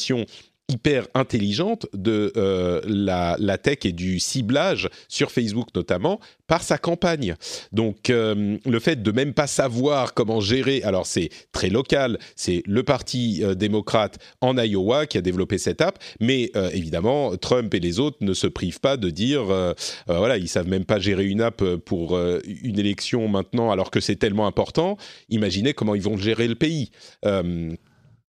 hyper 0.69 1.07
intelligente 1.15 1.87
de 1.93 2.31
euh, 2.37 2.81
la, 2.85 3.57
tech 3.57 3.79
et 3.83 3.91
du 3.91 4.19
ciblage 4.19 4.89
sur 5.07 5.31
Facebook 5.31 5.69
notamment 5.75 6.19
par 6.47 6.63
sa 6.63 6.77
campagne. 6.77 7.35
Donc 7.73 8.09
euh, 8.09 8.57
le 8.65 8.79
fait 8.79 9.01
de 9.01 9.11
même 9.11 9.33
pas 9.33 9.47
savoir 9.47 10.13
comment 10.13 10.39
gérer, 10.39 10.81
alors 10.83 11.05
c'est 11.05 11.29
très 11.51 11.69
local, 11.69 12.17
c'est 12.35 12.63
le 12.65 12.83
parti 12.83 13.41
euh, 13.43 13.55
démocrate 13.55 14.19
en 14.41 14.57
Iowa 14.57 15.07
qui 15.07 15.17
a 15.17 15.21
développé 15.21 15.57
cette 15.57 15.81
app, 15.81 15.99
mais 16.19 16.51
évidemment 16.73 17.35
Trump 17.37 17.73
et 17.73 17.79
les 17.79 17.99
autres 17.99 18.17
ne 18.21 18.33
se 18.33 18.45
privent 18.45 18.79
pas 18.79 18.97
de 18.97 19.09
dire 19.09 19.43
voilà 20.07 20.37
ils 20.37 20.47
savent 20.47 20.67
même 20.67 20.85
pas 20.85 20.99
gérer 20.99 21.25
une 21.25 21.41
app 21.41 21.63
pour 21.85 22.19
une 22.19 22.77
élection 22.77 23.27
maintenant 23.27 23.71
alors 23.71 23.89
que 23.89 23.99
c'est 23.99 24.17
tellement 24.17 24.45
important. 24.45 24.97
Imaginez 25.29 25.73
comment 25.73 25.95
ils 25.95 26.01
vont 26.01 26.17
gérer 26.17 26.47
le 26.47 26.55
pays 26.55 26.91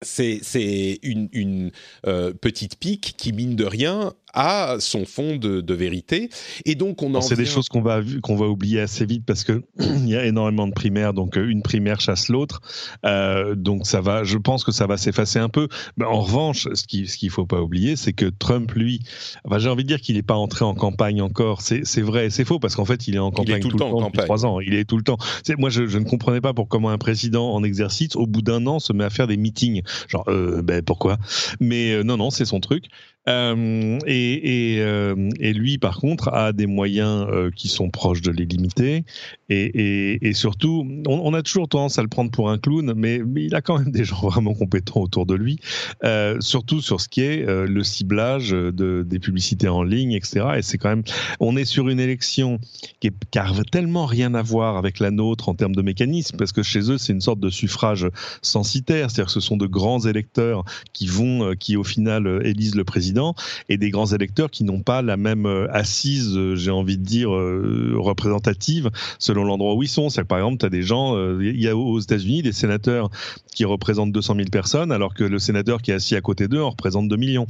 c'est 0.02 1.00
une, 1.04 1.30
une 1.32 1.72
euh, 2.08 2.34
petite 2.34 2.78
pique 2.78 3.14
qui, 3.18 3.34
mine 3.34 3.56
de 3.56 3.66
rien, 3.66 4.14
a 4.34 4.78
son 4.80 5.06
fond 5.06 5.36
de, 5.36 5.62
de 5.62 5.74
vérité. 5.74 6.30
Et 6.65 6.76
donc, 6.76 7.02
on 7.02 7.13
en 7.15 7.22
C'est 7.22 7.36
des 7.36 7.46
choses 7.46 7.70
qu'on 7.70 7.82
va, 7.82 8.02
qu'on 8.22 8.36
va 8.36 8.48
oublier 8.48 8.80
assez 8.80 9.06
vite 9.06 9.26
parce 9.26 9.44
qu'il 9.44 9.62
y 10.08 10.15
a 10.15 10.26
énormément 10.26 10.67
de 10.67 10.74
primaires, 10.74 11.13
donc 11.13 11.38
euh, 11.38 11.48
une 11.48 11.62
primaire 11.62 12.00
chasse 12.00 12.30
l'autre. 12.30 12.62
Euh, 13.06 13.56
donc, 13.56 13.86
ça 13.86 14.02
va, 14.02 14.24
je 14.24 14.38
pense 14.38 14.63
que 14.63 14.72
ça 14.72 14.88
va 14.88 14.98
s'effacer 14.98 15.39
un 15.39 15.50
peu. 15.50 15.67
Mais 15.98 16.06
en 16.06 16.22
revanche, 16.22 16.67
ce 16.74 16.84
qu'il 16.88 17.10
ce 17.10 17.17
qu'il 17.17 17.30
faut 17.30 17.46
pas 17.46 17.62
oublier, 17.62 17.96
c'est 17.96 18.13
que 18.13 18.26
Trump, 18.26 18.72
lui, 18.74 19.02
enfin, 19.46 19.60
j'ai 19.60 19.70
envie 19.70 19.84
de 19.84 19.88
dire 19.88 20.02
qu'il 20.02 20.15
n'est 20.15 20.24
pas 20.24 20.36
entré 20.36 20.65
en 20.65 20.74
campagne 20.74 21.22
encore. 21.22 21.62
C'est 21.62 22.02
vrai 22.02 22.30
c'est 22.30 22.46
faux 22.46 22.60
parce 22.60 22.76
qu'en 22.76 22.86
fait, 22.86 23.08
il 23.08 23.15
est 23.15 23.20
en 23.20 23.32
campagne 23.32 23.60
tout, 23.60 23.70
le 23.70 23.78
temps, 23.78 24.02
depuis 24.02 24.20
trois 24.20 24.46
ans. 24.46 24.60
Il 24.60 24.74
est 24.74 24.86
tout 24.86 24.98
le 24.98 25.04
temps. 25.04 25.17
Moi, 25.58 25.70
je, 25.70 25.88
je, 25.88 25.98
ne 25.98 26.06
comprenais 26.06 26.41
pas 26.41 26.54
pour 26.54 26.67
comment 26.67 26.89
un 26.89 26.98
président 26.98 27.54
en 27.54 27.63
exercice, 27.63 28.15
au 28.15 28.28
bout 28.28 28.41
d'un 28.41 28.65
an, 28.67 28.80
se 28.80 28.94
met 28.94 29.04
à 29.04 29.10
faire 29.10 29.28
des 29.28 29.38
meetings. 29.38 29.82
Genre, 30.08 30.24
euh, 30.28 30.62
ben 30.62 30.82
pourquoi? 30.82 31.17
Mais 31.60 31.94
euh, 31.94 32.04
non, 32.04 32.17
non, 32.17 32.30
c'est 32.30 32.46
son 32.46 32.60
truc. 32.60 32.86
Euh, 33.30 34.00
euh, 34.08 35.30
et, 35.40 35.54
lui, 35.54 35.78
par 35.78 36.00
contre, 36.00 36.30
a 36.30 36.54
des 36.54 36.66
moyens 36.66 37.28
euh, 37.30 37.52
qui 37.56 37.68
sont 37.68 37.90
proches 37.90 38.22
de 38.22 38.32
l'illimité. 38.32 39.06
Et, 39.50 40.28
et, 40.28 40.34
surtout, 40.34 40.88
on, 41.08 41.34
a 41.34 41.44
toujours 41.44 41.68
tendance 41.68 42.00
à 42.00 42.02
le 42.02 42.08
prendre 42.08 42.32
pour 42.32 42.50
un 42.50 42.58
clown, 42.58 42.94
mais, 42.96 43.22
il 43.36 43.54
a 43.54 43.62
quand 43.62 43.80
même 43.80 43.92
des 43.92 44.06
gens 44.06 44.22
vraiment 44.22 44.54
compétents 44.54 45.02
autour 45.02 45.26
de 45.26 45.36
lui, 45.36 45.60
surtout 46.40 46.82
sur 46.82 47.02
ce 47.02 47.10
qui 47.10 47.22
est 47.22 47.46
le 47.46 47.84
ciblage 47.84 48.52
de, 48.52 49.04
des 49.06 49.20
publicités 49.20 49.68
en 49.68 49.84
ligne, 49.84 50.14
etc. 50.14 50.46
Et 50.58 50.62
c'est 50.62 50.78
quand 50.78 50.88
même, 50.88 51.04
on 51.42 51.58
est 51.58 51.66
sur 51.66 51.90
une 51.90 52.00
élection 52.00 52.60
qui, 53.02 53.08
est, 53.08 53.14
qui 53.30 53.40
a 53.40 53.52
tellement 53.70 54.06
rien 54.06 54.34
à 54.36 54.42
voir 54.42 54.78
avec 54.78 55.00
la 55.00 55.12
nôtre 55.12 55.50
en 55.50 55.54
termes 55.54 55.76
de 55.76 55.82
mécanisme, 55.82 56.38
parce 56.38 56.54
que 56.54 56.64
chez 56.64 56.90
eux, 56.90 56.98
c'est 56.98 57.12
une 57.12 57.22
sorte 57.22 57.42
de 57.42 57.50
suffrage 57.50 58.08
censitaire, 58.42 59.12
c'est-à-dire 59.12 59.26
que 59.26 59.34
ce 59.34 59.42
sont 59.42 59.58
de 59.58 59.68
grands 59.68 60.00
électeurs 60.00 60.64
qui 60.94 61.08
vont, 61.08 61.56
qui 61.60 61.76
au 61.76 61.84
final 61.84 62.40
élisent 62.46 62.76
le 62.76 62.86
président 62.86 63.11
et 63.69 63.78
des 63.78 63.89
grands 63.89 64.08
électeurs 64.08 64.50
qui 64.50 64.63
n'ont 64.63 64.82
pas 64.82 65.02
la 65.02 65.17
même 65.17 65.45
euh, 65.45 65.67
assise, 65.71 66.36
euh, 66.36 66.56
j'ai 66.56 66.71
envie 66.71 66.97
de 66.97 67.04
dire, 67.04 67.34
euh, 67.34 67.95
représentative 67.97 68.89
selon 69.19 69.43
l'endroit 69.43 69.76
où 69.76 69.84
ils 69.84 69.89
sont. 69.89 70.08
Par 70.28 70.39
exemple, 70.39 70.58
tu 70.58 70.65
as 70.65 70.69
des 70.69 70.84
gens, 70.84 71.17
il 71.39 71.62
y 71.62 71.67
a 71.67 71.76
aux 71.76 72.00
États-Unis 72.00 72.41
des 72.41 72.52
sénateurs 72.52 73.10
qui 73.54 73.65
représentent 73.65 74.12
200 74.12 74.36
000 74.36 74.47
personnes, 74.50 74.91
alors 74.91 75.13
que 75.13 75.24
le 75.24 75.39
sénateur 75.39 75.82
qui 75.82 75.91
est 75.91 75.95
assis 75.95 76.15
à 76.15 76.21
côté 76.21 76.47
d'eux 76.47 76.62
en 76.62 76.69
représente 76.69 77.08
2 77.08 77.15
millions. 77.15 77.47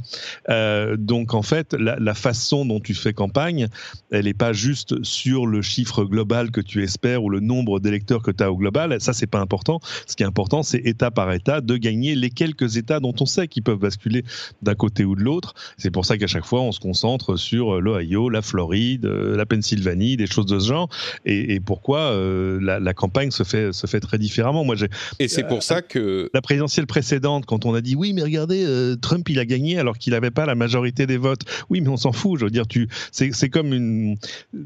Donc 0.98 1.34
en 1.34 1.42
fait, 1.42 1.74
la, 1.74 1.96
la, 1.98 2.14
façon 2.14 2.64
dont 2.64 2.80
tu 2.80 2.94
fais 2.94 3.12
campagne, 3.12 3.68
elle 4.10 4.24
n'est 4.24 4.34
pas 4.34 4.52
juste 4.52 5.02
sur 5.02 5.46
le 5.46 5.62
chiffre 5.62 6.04
global 6.04 6.50
que 6.50 6.60
tu 6.60 6.82
espères 6.82 7.22
ou 7.22 7.30
le 7.30 7.40
nombre 7.40 7.80
d'électeurs 7.80 8.22
que 8.22 8.30
tu 8.30 8.42
as 8.42 8.52
au 8.52 8.56
global. 8.56 9.00
Ça, 9.00 9.12
c'est 9.12 9.26
pas 9.26 9.40
important. 9.40 9.80
Ce 10.06 10.16
qui 10.16 10.22
est 10.22 10.26
important, 10.26 10.62
c'est 10.62 10.78
État 10.84 11.10
par 11.10 11.32
État 11.32 11.60
de 11.60 11.76
gagner 11.76 12.14
les 12.14 12.30
quelques 12.30 12.76
États 12.76 13.00
dont 13.00 13.14
on 13.20 13.26
sait 13.26 13.48
qu'ils 13.48 13.62
peuvent 13.62 13.78
basculer 13.78 14.24
d'un 14.62 14.74
côté 14.74 15.04
ou 15.04 15.14
de 15.16 15.22
l'autre. 15.22 15.51
C'est 15.76 15.90
pour 15.90 16.04
ça 16.04 16.18
qu'à 16.18 16.26
chaque 16.26 16.44
fois, 16.44 16.60
on 16.60 16.72
se 16.72 16.80
concentre 16.80 17.36
sur 17.36 17.80
l'Ohio, 17.80 18.28
la 18.28 18.42
Floride, 18.42 19.06
euh, 19.06 19.36
la 19.36 19.46
Pennsylvanie, 19.46 20.16
des 20.16 20.26
choses 20.26 20.46
de 20.46 20.58
ce 20.58 20.68
genre. 20.68 20.88
Et, 21.24 21.54
et 21.54 21.60
pourquoi 21.60 22.00
euh, 22.00 22.58
la, 22.60 22.80
la, 22.80 22.94
campagne 22.94 23.30
se 23.30 23.44
fait, 23.44 23.72
se 23.72 23.86
fait 23.86 24.00
très 24.00 24.18
différemment. 24.18 24.64
Moi, 24.64 24.76
et 25.18 25.28
c'est 25.28 25.46
pour 25.46 25.62
ça 25.62 25.82
que 25.82 26.30
la 26.34 26.42
présidentielle 26.42 26.86
précédente, 26.86 27.46
quand 27.46 27.64
on 27.64 27.74
a 27.74 27.80
dit 27.80 27.94
oui, 27.94 28.12
mais 28.12 28.22
regardez, 28.22 28.64
euh, 28.64 28.96
Trump 28.96 29.28
il 29.28 29.38
a 29.38 29.44
gagné 29.44 29.78
alors 29.78 29.98
qu'il 29.98 30.12
n'avait 30.12 30.30
pas 30.30 30.46
la 30.46 30.54
majorité 30.54 31.06
des 31.06 31.16
votes. 31.16 31.42
Oui, 31.70 31.80
mais 31.80 31.88
on 31.88 31.96
s'en 31.96 32.12
fout. 32.12 32.38
Je 32.38 32.44
veux 32.44 32.50
dire, 32.50 32.66
tu, 32.66 32.88
c'est 33.10 33.48
comme 33.48 33.72
une, 33.72 34.16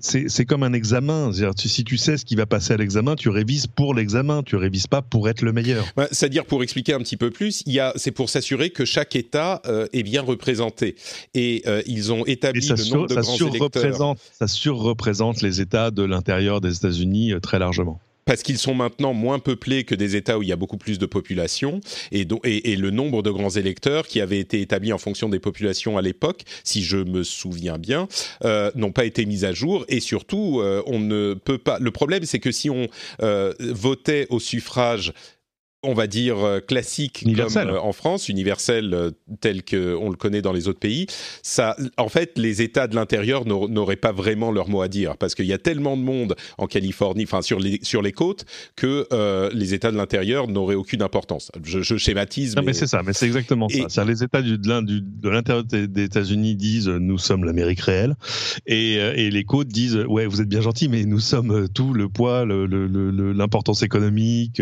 c'est 0.00 0.44
comme 0.44 0.62
un 0.62 0.72
examen. 0.72 1.30
-dire, 1.30 1.54
tu, 1.54 1.68
si 1.68 1.84
tu 1.84 1.96
sais 1.96 2.16
ce 2.16 2.24
qui 2.24 2.36
va 2.36 2.46
passer 2.46 2.74
à 2.74 2.76
l'examen, 2.76 3.16
tu 3.16 3.28
révises 3.28 3.66
pour 3.66 3.94
l'examen. 3.94 4.42
Tu 4.42 4.56
révises 4.56 4.86
pas 4.86 5.02
pour 5.02 5.28
être 5.28 5.42
le 5.42 5.52
meilleur. 5.52 5.84
C'est-à-dire 6.10 6.44
pour 6.44 6.62
expliquer 6.62 6.94
un 6.94 7.00
petit 7.00 7.16
peu 7.16 7.30
plus, 7.30 7.62
il 7.66 7.72
y 7.72 7.80
a, 7.80 7.92
c'est 7.96 8.10
pour 8.10 8.30
s'assurer 8.30 8.70
que 8.70 8.84
chaque 8.84 9.16
État 9.16 9.60
euh, 9.66 9.86
est 9.92 10.02
bien 10.02 10.22
représenté 10.22 10.75
et 10.82 11.62
euh, 11.66 11.82
ils 11.86 12.12
ont 12.12 12.24
établi 12.26 12.66
le 12.66 12.90
nombre 12.90 13.08
de 13.08 13.14
ça 13.14 13.20
grands 13.20 13.36
électeurs. 13.36 14.14
Ça 14.32 14.46
surreprésente 14.46 15.42
les 15.42 15.60
États 15.60 15.90
de 15.90 16.02
l'intérieur 16.02 16.60
des 16.60 16.76
États-Unis 16.76 17.32
euh, 17.32 17.40
très 17.40 17.58
largement 17.58 18.00
parce 18.26 18.42
qu'ils 18.42 18.58
sont 18.58 18.74
maintenant 18.74 19.14
moins 19.14 19.38
peuplés 19.38 19.84
que 19.84 19.94
des 19.94 20.16
États 20.16 20.36
où 20.36 20.42
il 20.42 20.48
y 20.48 20.52
a 20.52 20.56
beaucoup 20.56 20.76
plus 20.76 20.98
de 20.98 21.06
population, 21.06 21.80
et, 22.10 22.24
donc, 22.24 22.40
et, 22.44 22.72
et 22.72 22.76
le 22.76 22.90
nombre 22.90 23.22
de 23.22 23.30
grands 23.30 23.50
électeurs 23.50 24.06
qui 24.06 24.20
avaient 24.20 24.40
été 24.40 24.60
établis 24.60 24.92
en 24.92 24.98
fonction 24.98 25.28
des 25.28 25.38
populations 25.38 25.96
à 25.96 26.02
l'époque, 26.02 26.42
si 26.64 26.82
je 26.82 26.98
me 26.98 27.22
souviens 27.22 27.78
bien, 27.78 28.08
euh, 28.44 28.70
n'ont 28.74 28.92
pas 28.92 29.04
été 29.04 29.24
mis 29.26 29.44
à 29.44 29.52
jour, 29.52 29.84
et 29.88 30.00
surtout, 30.00 30.60
euh, 30.60 30.82
on 30.86 30.98
ne 30.98 31.34
peut 31.34 31.58
pas. 31.58 31.78
Le 31.78 31.92
problème, 31.92 32.24
c'est 32.24 32.40
que 32.40 32.50
si 32.50 32.68
on 32.68 32.88
euh, 33.22 33.54
votait 33.60 34.26
au 34.28 34.40
suffrage 34.40 35.12
on 35.86 35.94
va 35.94 36.06
dire 36.06 36.38
euh, 36.38 36.60
classique 36.60 37.22
universel. 37.22 37.66
comme 37.66 37.76
euh, 37.76 37.80
en 37.80 37.92
France, 37.92 38.28
universel 38.28 38.92
euh, 38.92 39.10
tel 39.40 39.62
que 39.62 39.94
on 39.94 40.10
le 40.10 40.16
connaît 40.16 40.42
dans 40.42 40.52
les 40.52 40.68
autres 40.68 40.80
pays, 40.80 41.06
ça, 41.42 41.76
en 41.96 42.08
fait, 42.08 42.36
les 42.36 42.62
États 42.62 42.88
de 42.88 42.94
l'intérieur 42.94 43.46
n'auraient 43.46 43.96
pas 43.96 44.12
vraiment 44.12 44.50
leur 44.50 44.68
mot 44.68 44.82
à 44.82 44.88
dire 44.88 45.16
parce 45.16 45.34
qu'il 45.34 45.46
y 45.46 45.52
a 45.52 45.58
tellement 45.58 45.96
de 45.96 46.02
monde 46.02 46.34
en 46.58 46.66
Californie, 46.66 47.24
enfin 47.24 47.42
sur 47.42 47.60
les 47.60 47.78
sur 47.82 48.02
les 48.02 48.12
côtes, 48.12 48.44
que 48.74 49.06
euh, 49.12 49.50
les 49.52 49.74
États 49.74 49.92
de 49.92 49.96
l'intérieur 49.96 50.48
n'auraient 50.48 50.74
aucune 50.74 51.02
importance. 51.02 51.50
Je, 51.64 51.80
je 51.82 51.96
schématise. 51.96 52.56
Non, 52.56 52.62
mais, 52.62 52.68
mais 52.68 52.72
c'est 52.72 52.86
ça, 52.86 53.02
mais 53.04 53.12
c'est 53.12 53.26
exactement 53.26 53.68
et... 53.70 53.84
ça. 53.88 54.04
Les 54.04 54.22
États 54.22 54.42
du, 54.42 54.58
de, 54.58 54.80
de 54.80 55.28
l'intérieur 55.28 55.64
des 55.64 56.02
États-Unis 56.02 56.54
disent 56.56 56.88
nous 56.88 57.18
sommes 57.18 57.44
l'Amérique 57.44 57.80
réelle, 57.80 58.14
et, 58.66 58.94
et, 58.94 59.30
les 59.30 59.44
côtes 59.44 59.68
disent 59.68 60.04
ouais 60.08 60.26
vous 60.26 60.40
êtes 60.40 60.48
bien 60.48 60.60
gentils, 60.60 60.88
mais 60.88 61.04
nous 61.04 61.20
sommes 61.20 61.68
tout 61.68 61.92
le 61.92 62.08
poids, 62.08 62.44
l'importance 62.46 63.82
économique, 63.82 64.60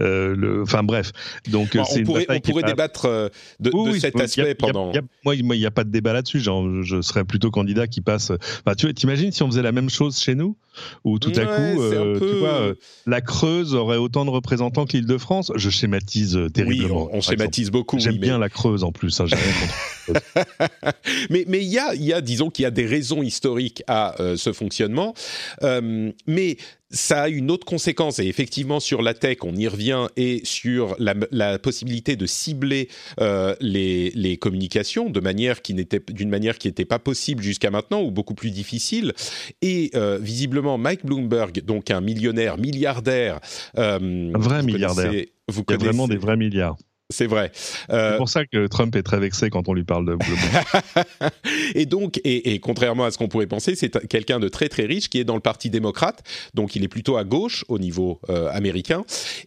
euh, 0.00 0.34
le 0.34 0.57
enfin 0.62 0.82
bref. 0.82 1.12
Donc 1.48 1.76
bon, 1.76 1.84
on 1.90 2.02
pourrait, 2.02 2.26
on 2.28 2.40
pourrait 2.40 2.62
débattre 2.62 3.06
euh, 3.06 3.28
de, 3.60 3.70
oui, 3.72 3.86
de 3.86 3.92
oui, 3.92 4.00
cet 4.00 4.20
aspect 4.20 4.46
y 4.46 4.50
a, 4.50 4.54
pendant. 4.54 4.92
Y 4.92 4.98
a, 4.98 5.02
moi, 5.24 5.34
il 5.34 5.44
n'y 5.44 5.66
a 5.66 5.70
pas 5.70 5.84
de 5.84 5.90
débat 5.90 6.12
là-dessus. 6.12 6.40
Je 6.40 7.00
serais 7.02 7.24
plutôt 7.24 7.50
candidat 7.50 7.86
qui 7.86 8.00
passe. 8.00 8.32
Enfin, 8.66 8.74
tu 8.74 8.88
imagines 9.02 9.32
si 9.32 9.42
on 9.42 9.48
faisait 9.48 9.62
la 9.62 9.72
même 9.72 9.90
chose 9.90 10.18
chez 10.18 10.34
nous, 10.34 10.56
où 11.04 11.18
tout 11.18 11.30
ouais, 11.30 11.40
à 11.40 11.46
coup, 11.46 11.82
euh, 11.82 12.18
peu... 12.18 12.30
tu 12.30 12.38
vois, 12.38 12.60
euh, 12.60 12.74
la 13.06 13.20
Creuse 13.20 13.74
aurait 13.74 13.96
autant 13.96 14.24
de 14.24 14.30
représentants 14.30 14.86
que 14.86 14.92
l'Île-de-France? 14.92 15.52
Je 15.54 15.70
schématise 15.70 16.36
euh, 16.36 16.48
terriblement. 16.48 17.04
Oui, 17.04 17.10
on, 17.12 17.18
on 17.18 17.20
schématise 17.20 17.70
beaucoup. 17.70 17.98
J'aime 17.98 18.18
bien 18.18 18.38
la 18.38 18.48
Creuse 18.48 18.84
en 18.84 18.92
plus. 18.92 19.20
Hein, 19.20 19.26
mais 21.30 21.44
mais 21.46 21.62
il 21.62 21.68
y 21.68 21.78
a, 21.78 21.94
y 21.94 22.12
a, 22.12 22.20
disons 22.20 22.50
qu'il 22.50 22.62
y 22.62 22.66
a 22.66 22.70
des 22.70 22.86
raisons 22.86 23.22
historiques 23.22 23.82
à 23.86 24.20
euh, 24.20 24.36
ce 24.36 24.52
fonctionnement. 24.52 25.14
Euh, 25.62 26.12
mais 26.26 26.56
ça 26.90 27.22
a 27.22 27.28
une 27.28 27.50
autre 27.50 27.66
conséquence, 27.66 28.18
et 28.18 28.26
effectivement 28.26 28.80
sur 28.80 29.02
la 29.02 29.14
tech, 29.14 29.38
on 29.42 29.54
y 29.54 29.68
revient, 29.68 30.06
et 30.16 30.40
sur 30.44 30.96
la, 30.98 31.14
la 31.30 31.58
possibilité 31.58 32.16
de 32.16 32.26
cibler 32.26 32.88
euh, 33.20 33.54
les, 33.60 34.10
les, 34.14 34.36
communications 34.36 35.10
de 35.10 35.20
manière 35.20 35.62
qui 35.62 35.74
n'était 35.74 36.00
d'une 36.08 36.30
manière 36.30 36.58
qui 36.58 36.68
n'était 36.68 36.84
pas 36.84 36.98
possible 36.98 37.42
jusqu'à 37.42 37.70
maintenant 37.70 38.02
ou 38.02 38.10
beaucoup 38.10 38.34
plus 38.34 38.50
difficile. 38.50 39.12
Et 39.62 39.90
euh, 39.94 40.18
visiblement, 40.20 40.78
Mike 40.78 41.04
Bloomberg, 41.04 41.62
donc 41.64 41.90
un 41.90 42.00
millionnaire, 42.00 42.58
milliardaire, 42.58 43.40
euh, 43.76 44.32
un 44.34 44.38
vrai 44.38 44.62
milliardaire. 44.62 45.12
Vous 45.48 45.64
Il 45.68 45.72
y 45.72 45.74
a 45.74 45.78
vraiment 45.78 46.08
des 46.08 46.16
vrais 46.16 46.36
milliards. 46.36 46.76
C'est 47.10 47.26
vrai. 47.26 47.52
Euh... 47.90 48.12
C'est 48.12 48.16
pour 48.18 48.28
ça 48.28 48.44
que 48.44 48.66
Trump 48.66 48.94
est 48.94 49.02
très 49.02 49.18
vexé 49.18 49.48
quand 49.48 49.66
on 49.68 49.72
lui 49.72 49.84
parle 49.84 50.04
de 50.04 50.18
et 51.74 51.86
donc, 51.86 52.18
et, 52.22 52.52
et, 52.52 52.60
contrairement 52.60 53.04
à 53.04 53.10
ce 53.10 53.16
qu'on 53.16 53.28
pourrait 53.28 53.46
penser, 53.46 53.74
c'est 53.76 54.06
quelqu'un 54.08 54.38
de 54.38 54.48
très 54.48 54.68
très 54.68 54.84
riche 54.84 55.08
qui 55.08 55.18
est 55.18 55.24
dans 55.24 55.34
le 55.34 55.40
Parti 55.40 55.70
démocrate, 55.70 56.22
donc 56.52 56.76
il 56.76 56.84
est 56.84 56.88
plutôt 56.88 57.16
à 57.16 57.24
gauche 57.24 57.64
au 57.68 57.78
niveau 57.78 58.20
euh, 58.28 58.50
américain, 58.52 59.04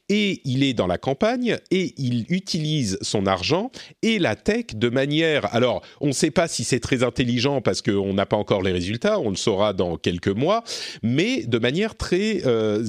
et 0.10 0.42
il 0.44 0.64
est 0.64 0.74
dans 0.74 0.88
la 0.88 0.98
campagne 0.98 1.58
et 1.70 1.94
il 1.98 2.26
utilise 2.30 2.98
son 3.02 3.28
argent 3.28 3.72
et 4.02 4.18
la 4.18 4.36
tech 4.36 4.74
de 4.74 4.90
manière. 4.90 5.54
Alors, 5.54 5.84
on 6.00 6.08
ne 6.08 6.14
sait 6.14 6.32
pas 6.32 6.48
si 6.48 6.64
c'est 6.64 6.80
très 6.80 7.04
intelligent 7.04 7.62
parce 7.62 7.84
qu'on 7.84 8.16
n'a 8.16 8.26
pas 8.26 8.38
encore 8.38 8.64
les 8.64 8.72
résultats, 8.72 9.20
on 9.20 9.30
le 9.30 9.36
saura 9.36 9.74
dans 9.74 9.98
quelques 9.98 10.30
mois, 10.30 10.64
mais 11.04 11.44
de 11.44 11.60
manière 11.60 11.96
très 11.96 12.42
euh, 12.48 12.84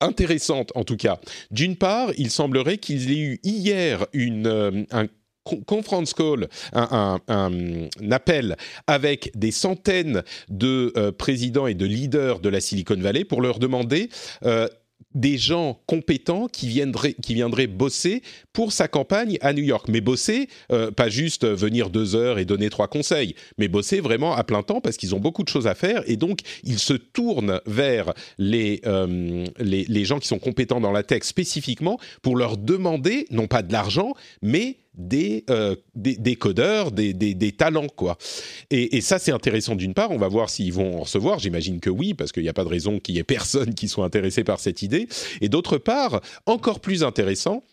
intéressantes 0.00 0.72
en 0.74 0.84
tout 0.84 0.96
cas. 0.96 1.20
D'une 1.50 1.76
part, 1.76 2.10
il 2.16 2.30
semblerait 2.30 2.78
qu'il 2.78 3.10
y 3.10 3.14
ait 3.14 3.24
eu 3.24 3.40
hier 3.42 4.06
une, 4.12 4.86
un 4.90 5.06
conference 5.66 6.14
call, 6.14 6.48
un, 6.72 7.18
appel 8.10 8.56
avec 8.86 9.30
des 9.36 9.50
centaines 9.50 10.22
de 10.48 10.92
euh, 10.96 11.12
présidents 11.12 11.66
et 11.66 11.74
de 11.74 11.84
leaders 11.84 12.40
de 12.40 12.48
la 12.48 12.60
Silicon 12.60 12.96
Valley 12.98 13.24
pour 13.24 13.42
leur 13.42 13.58
demander 13.58 14.08
euh, 14.44 14.68
des 15.14 15.38
gens 15.38 15.80
compétents 15.86 16.48
qui 16.48 16.68
viendraient, 16.68 17.14
qui 17.14 17.34
viendraient 17.34 17.66
bosser 17.66 18.22
pour 18.52 18.72
sa 18.72 18.88
campagne 18.88 19.38
à 19.40 19.52
New 19.52 19.62
York. 19.62 19.86
Mais 19.88 20.00
bosser, 20.00 20.48
euh, 20.72 20.90
pas 20.90 21.08
juste 21.08 21.46
venir 21.46 21.90
deux 21.90 22.14
heures 22.14 22.38
et 22.38 22.44
donner 22.44 22.70
trois 22.70 22.88
conseils, 22.88 23.34
mais 23.58 23.68
bosser 23.68 24.00
vraiment 24.00 24.34
à 24.34 24.44
plein 24.44 24.62
temps 24.62 24.80
parce 24.80 24.96
qu'ils 24.96 25.14
ont 25.14 25.20
beaucoup 25.20 25.42
de 25.42 25.48
choses 25.48 25.66
à 25.66 25.74
faire 25.74 26.02
et 26.06 26.16
donc 26.16 26.40
ils 26.62 26.78
se 26.78 26.94
tournent 26.94 27.60
vers 27.66 28.12
les, 28.38 28.80
les, 29.58 29.84
les 29.84 30.04
gens 30.04 30.18
qui 30.18 30.28
sont 30.28 30.38
compétents 30.38 30.80
dans 30.80 30.92
la 30.92 31.02
tech 31.02 31.22
spécifiquement 31.22 31.98
pour 32.22 32.36
leur 32.36 32.56
demander, 32.56 33.26
non 33.30 33.46
pas 33.46 33.62
de 33.62 33.72
l'argent, 33.72 34.14
mais 34.42 34.78
euh, 34.96 35.76
des, 35.94 36.16
des, 36.16 36.36
codeurs, 36.36 36.92
des, 36.92 37.12
des, 37.12 37.52
talents, 37.52 37.88
quoi. 37.88 38.16
Et, 38.70 39.00
ça, 39.00 39.18
c'est 39.18 39.32
intéressant 39.32 39.74
d'une 39.74 39.94
part. 39.94 40.10
On 40.10 40.18
va 40.18 40.28
voir 40.28 40.50
s'ils 40.50 40.72
vont 40.72 40.98
en 40.98 41.00
recevoir. 41.00 41.38
J'imagine 41.38 41.80
que 41.80 41.90
oui, 41.90 42.14
parce 42.14 42.32
qu'il 42.32 42.42
n'y 42.42 42.48
a 42.48 42.52
pas 42.52 42.64
de 42.64 42.68
raison 42.68 43.00
qu'il 43.00 43.16
y 43.16 43.18
ait 43.18 43.24
personne 43.24 43.74
qui 43.74 43.88
soit 43.88 44.04
intéressé 44.04 44.44
par 44.44 44.60
cette 44.60 44.82
idée. 44.82 45.08
Et 45.40 45.48
d'autre 45.48 45.78
part, 45.78 46.20
encore 46.46 46.80
plus 46.80 47.02
intéressant, 47.02 47.64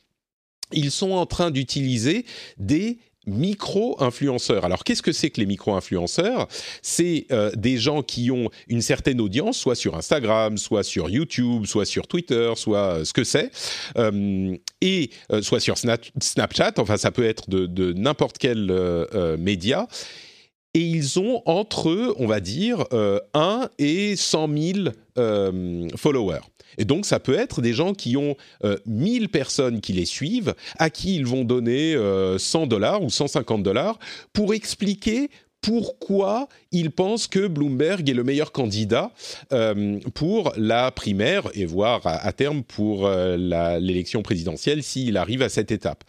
ils 0.74 0.92
sont 0.92 1.12
en 1.12 1.26
train 1.26 1.52
d'utiliser 1.52 2.26
des 2.58 2.98
micro-influenceurs. 3.28 4.66
Alors, 4.66 4.84
qu'est-ce 4.84 5.02
que 5.02 5.12
c'est 5.12 5.30
que 5.30 5.40
les 5.40 5.46
micro-influenceurs? 5.46 6.48
C'est 6.82 7.28
euh, 7.32 7.52
des 7.56 7.78
gens 7.78 8.02
qui 8.02 8.32
ont 8.32 8.50
une 8.68 8.82
certaine 8.82 9.22
audience, 9.22 9.58
soit 9.58 9.76
sur 9.76 9.96
Instagram, 9.96 10.58
soit 10.58 10.84
sur 10.84 11.10
YouTube, 11.10 11.66
soit 11.66 11.86
sur 11.86 12.08
Twitter, 12.08 12.52
soit 12.56 12.78
euh, 12.78 13.06
ce 13.06 13.14
que 13.14 13.24
c'est, 13.24 13.52
euh, 13.98 14.56
et 14.82 15.12
soit 15.42 15.60
sur 15.60 15.78
Snapchat, 15.78 16.74
enfin 16.78 16.98
ça 16.98 17.12
peut 17.12 17.26
être 17.26 17.50
de, 17.50 17.94
n'importe 17.94 18.38
quel 18.38 18.74
média. 19.38 19.88
Et 20.74 20.80
ils 20.80 21.20
ont 21.20 21.44
entre 21.46 21.90
eux, 21.90 22.16
on 22.18 22.28
va 22.28 22.40
dire, 22.40 22.86
1 23.34 23.70
et 23.78 24.16
100 24.16 24.50
000 25.16 25.96
followers. 25.96 26.40
Et 26.78 26.86
donc, 26.86 27.06
ça 27.06 27.20
peut 27.20 27.38
être 27.38 27.62
des 27.62 27.74
gens 27.74 27.94
qui 27.94 28.18
ont 28.18 28.36
1000 28.86 29.24
euh, 29.24 29.28
personnes 29.28 29.82
qui 29.82 29.94
les 29.94 30.06
suivent, 30.06 30.54
à 30.78 30.90
qui 30.90 31.16
ils 31.16 31.26
vont 31.26 31.44
donner 31.44 31.94
100 31.94 32.64
euh, 32.64 32.66
dollars 32.66 33.04
ou 33.04 33.10
150 33.10 33.64
dollars 33.64 34.00
pour 34.34 34.54
expliquer 34.54 35.30
pourquoi 35.62 36.48
ils 36.72 36.90
pensent 36.90 37.28
que 37.28 37.46
Bloomberg 37.46 38.10
est 38.10 38.16
le 38.16 38.24
meilleur 38.24 38.52
candidat 38.52 39.12
euh, 39.54 40.00
pour 40.16 40.54
la 40.58 40.90
primaire 40.90 41.44
et 41.54 41.66
voire 41.66 42.02
à, 42.04 42.34
terme 42.34 42.64
pour 42.64 43.08
l'élection 43.08 44.24
présidentielle 44.24 44.82
s'il 44.82 45.18
arrive 45.18 45.44
à 45.44 45.50
cette 45.50 45.72
étape. 45.72 46.04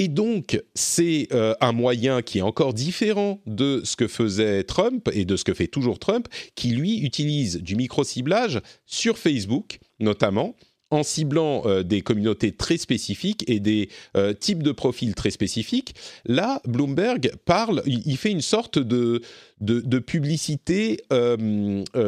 Et 0.00 0.08
donc, 0.08 0.58
c'est 0.74 1.28
euh, 1.34 1.52
un 1.60 1.72
moyen 1.72 2.22
qui 2.22 2.38
est 2.38 2.42
encore 2.42 2.72
différent 2.72 3.42
de 3.44 3.82
ce 3.84 3.96
que 3.96 4.08
faisait 4.08 4.64
Trump 4.64 5.10
et 5.12 5.26
de 5.26 5.36
ce 5.36 5.44
que 5.44 5.52
fait 5.52 5.66
toujours 5.66 5.98
Trump, 5.98 6.26
qui 6.54 6.70
lui 6.70 7.00
utilise 7.00 7.58
du 7.58 7.76
micro-ciblage 7.76 8.62
sur 8.86 9.18
Facebook, 9.18 9.78
notamment, 9.98 10.56
en 10.90 11.02
ciblant 11.02 11.64
euh, 11.66 11.82
des 11.82 12.00
communautés 12.00 12.52
très 12.52 12.78
spécifiques 12.78 13.44
et 13.46 13.60
des 13.60 13.90
euh, 14.16 14.32
types 14.32 14.62
de 14.62 14.72
profils 14.72 15.14
très 15.14 15.30
spécifiques. 15.30 15.94
Là, 16.24 16.62
Bloomberg 16.66 17.32
parle, 17.44 17.82
il, 17.84 18.16
fait 18.16 18.30
une 18.30 18.40
sorte 18.40 18.78
de, 18.78 19.20
de, 19.60 19.98
publicité 19.98 21.02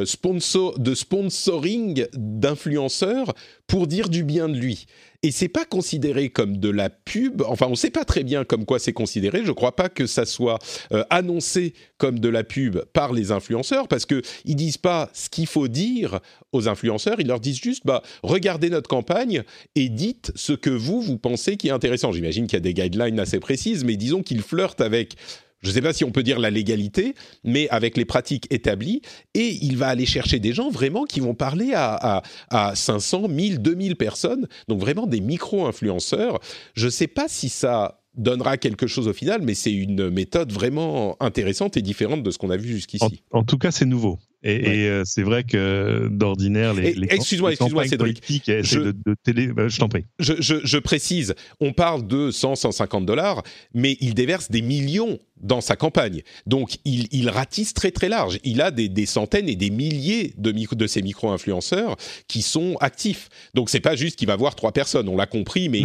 sponsor, 0.07 0.79
de 0.79 0.95
sponsoring 0.95 2.07
d'influenceurs 2.15 3.35
pour 3.67 3.87
dire 3.87 4.09
du 4.09 4.25
bien 4.25 4.49
de 4.49 4.57
lui 4.57 4.87
et 5.23 5.31
c'est 5.31 5.49
pas 5.49 5.65
considéré 5.65 6.31
comme 6.31 6.57
de 6.57 6.69
la 6.69 6.91
pub. 6.91 7.43
Enfin, 7.43 7.67
on 7.67 7.71
ne 7.71 7.77
sait 7.77 7.91
pas 7.91 8.05
très 8.05 8.25
bien 8.25 8.45
comme 8.45 8.65
quoi 8.65 8.79
c'est 8.79 8.93
considéré. 8.93 9.43
Je 9.43 9.49
ne 9.49 9.53
crois 9.53 9.77
pas 9.77 9.89
que 9.89 10.07
ça 10.07 10.25
soit 10.25 10.59
euh, 10.93 11.05
annoncé 11.11 11.75
comme 11.99 12.19
de 12.19 12.29
la 12.29 12.43
pub 12.43 12.81
par 12.93 13.13
les 13.13 13.31
influenceurs 13.31 13.87
parce 13.87 14.05
que 14.05 14.23
ils 14.45 14.57
disent 14.57 14.79
pas 14.79 15.11
ce 15.13 15.29
qu'il 15.29 15.47
faut 15.47 15.69
dire 15.69 16.21
aux 16.53 16.69
influenceurs. 16.69 17.21
Ils 17.21 17.29
leur 17.29 17.41
disent 17.41 17.61
juste, 17.61 17.87
bah, 17.87 18.03
regardez 18.23 18.69
notre 18.69 18.89
campagne 18.89 19.45
et 19.77 19.89
dites 19.89 20.33
ce 20.35 20.53
que 20.53 20.71
vous 20.71 21.01
vous 21.01 21.19
pensez 21.19 21.57
qui 21.57 21.69
est 21.69 21.73
intéressant. 21.73 22.13
J'imagine 22.13 22.47
qu'il 22.47 22.57
y 22.57 22.57
a 22.57 22.61
des 22.61 22.75
guidelines 22.75 23.21
assez 23.21 23.39
précises, 23.39 23.85
mais 23.85 23.97
disons 23.97 24.23
qu'ils 24.23 24.43
flirtent 24.43 24.81
avec 24.81 25.17
je 25.63 25.69
ne 25.69 25.75
sais 25.75 25.83
pas 25.83 25.93
si 25.93 26.05
on 26.05 26.11
peut 26.11 26.23
dire 26.23 26.39
la 26.39 26.51
légalité, 26.51 27.15
mais 27.45 27.69
avec 27.71 27.97
les 27.97 28.05
pratiques 28.05 28.47
établies, 28.51 29.03
et 29.35 29.59
il 29.63 29.77
va 29.77 29.89
aller 29.89 30.07
chercher 30.07 30.39
des 30.39 30.53
gens 30.53 30.71
vraiment 30.71 31.05
qui 31.05 31.21
vont 31.21 31.35
parler 31.35 31.73
à, 31.75 31.95
à, 31.95 32.23
à 32.51 32.75
500, 32.75 33.29
1000, 33.29 33.59
2000 33.61 33.97
personnes, 33.97 34.49
donc 34.69 34.81
vraiment 34.81 35.07
des 35.07 35.21
micro-influenceurs. 35.21 36.41
Je 36.75 36.87
ne 36.87 36.91
sais 36.91 37.09
pas 37.09 37.27
si 37.29 37.49
ça 37.49 38.03
donnera 38.15 38.59
quelque 38.59 38.87
chose 38.87 39.09
au 39.09 39.13
final, 39.13 39.41
mais 39.43 39.55
c'est 39.55 39.73
une 39.73 40.11
méthode 40.11 40.53
vraiment 40.53 41.17
intéressante 41.21 41.77
et 41.77 41.83
différente 41.83 42.23
de 42.23 42.31
ce 42.31 42.39
qu'on 42.39 42.51
a 42.51 42.57
vu 42.57 42.69
jusqu'ici. 42.69 43.23
En, 43.31 43.45
tout 43.45 43.59
cas, 43.59 43.71
c'est 43.71 43.87
nouveau. 43.87 44.19
Et, 44.45 44.89
euh, 44.89 45.03
c'est 45.05 45.23
vrai 45.23 45.45
que 45.45 46.09
d'ordinaire, 46.11 46.75
les, 46.75 46.95
les, 46.95 47.07
excuse-moi, 47.11 47.53
excuse-moi, 47.53 47.87
Cédric. 47.87 48.23
Je, 48.47 48.79
de, 48.81 48.93
de 48.93 49.15
télé, 49.23 49.49
bah, 49.49 49.69
je 49.69 49.79
t'en 49.79 49.89
prie. 49.89 50.05
Je, 50.19 50.35
je, 50.41 50.57
je, 50.65 50.79
précise, 50.79 51.35
on 51.61 51.73
parle 51.73 52.07
de 52.07 52.31
100, 52.31 52.57
150 52.57 53.07
dollars, 53.07 53.43
mais 53.73 53.97
il 54.01 54.15
déverse 54.15 54.51
des 54.51 54.63
millions 54.63 55.19
dans 55.43 55.61
sa 55.61 55.77
campagne. 55.77 56.23
Donc, 56.47 56.77
il, 56.85 57.09
il, 57.11 57.29
ratisse 57.29 57.75
très 57.75 57.91
très 57.91 58.09
large. 58.09 58.39
Il 58.45 58.61
a 58.61 58.71
des, 58.71 58.89
des 58.89 59.07
centaines 59.07 59.49
et 59.49 59.57
des 59.57 59.71
milliers 59.71 60.35
de, 60.39 60.53
de 60.53 60.87
ces 60.87 61.03
micro-influenceurs 61.03 61.97
qui 62.29 62.43
sont 62.43 62.77
actifs. 62.81 63.29
Donc, 63.55 63.69
c'est 63.69 63.81
pas 63.81 63.97
juste 63.97 64.17
qu'il 64.19 64.29
va 64.29 64.37
voir 64.37 64.55
trois 64.55 64.73
personnes, 64.73 65.09
on 65.09 65.17
l'a 65.17 65.27
compris, 65.27 65.69
mais 65.69 65.83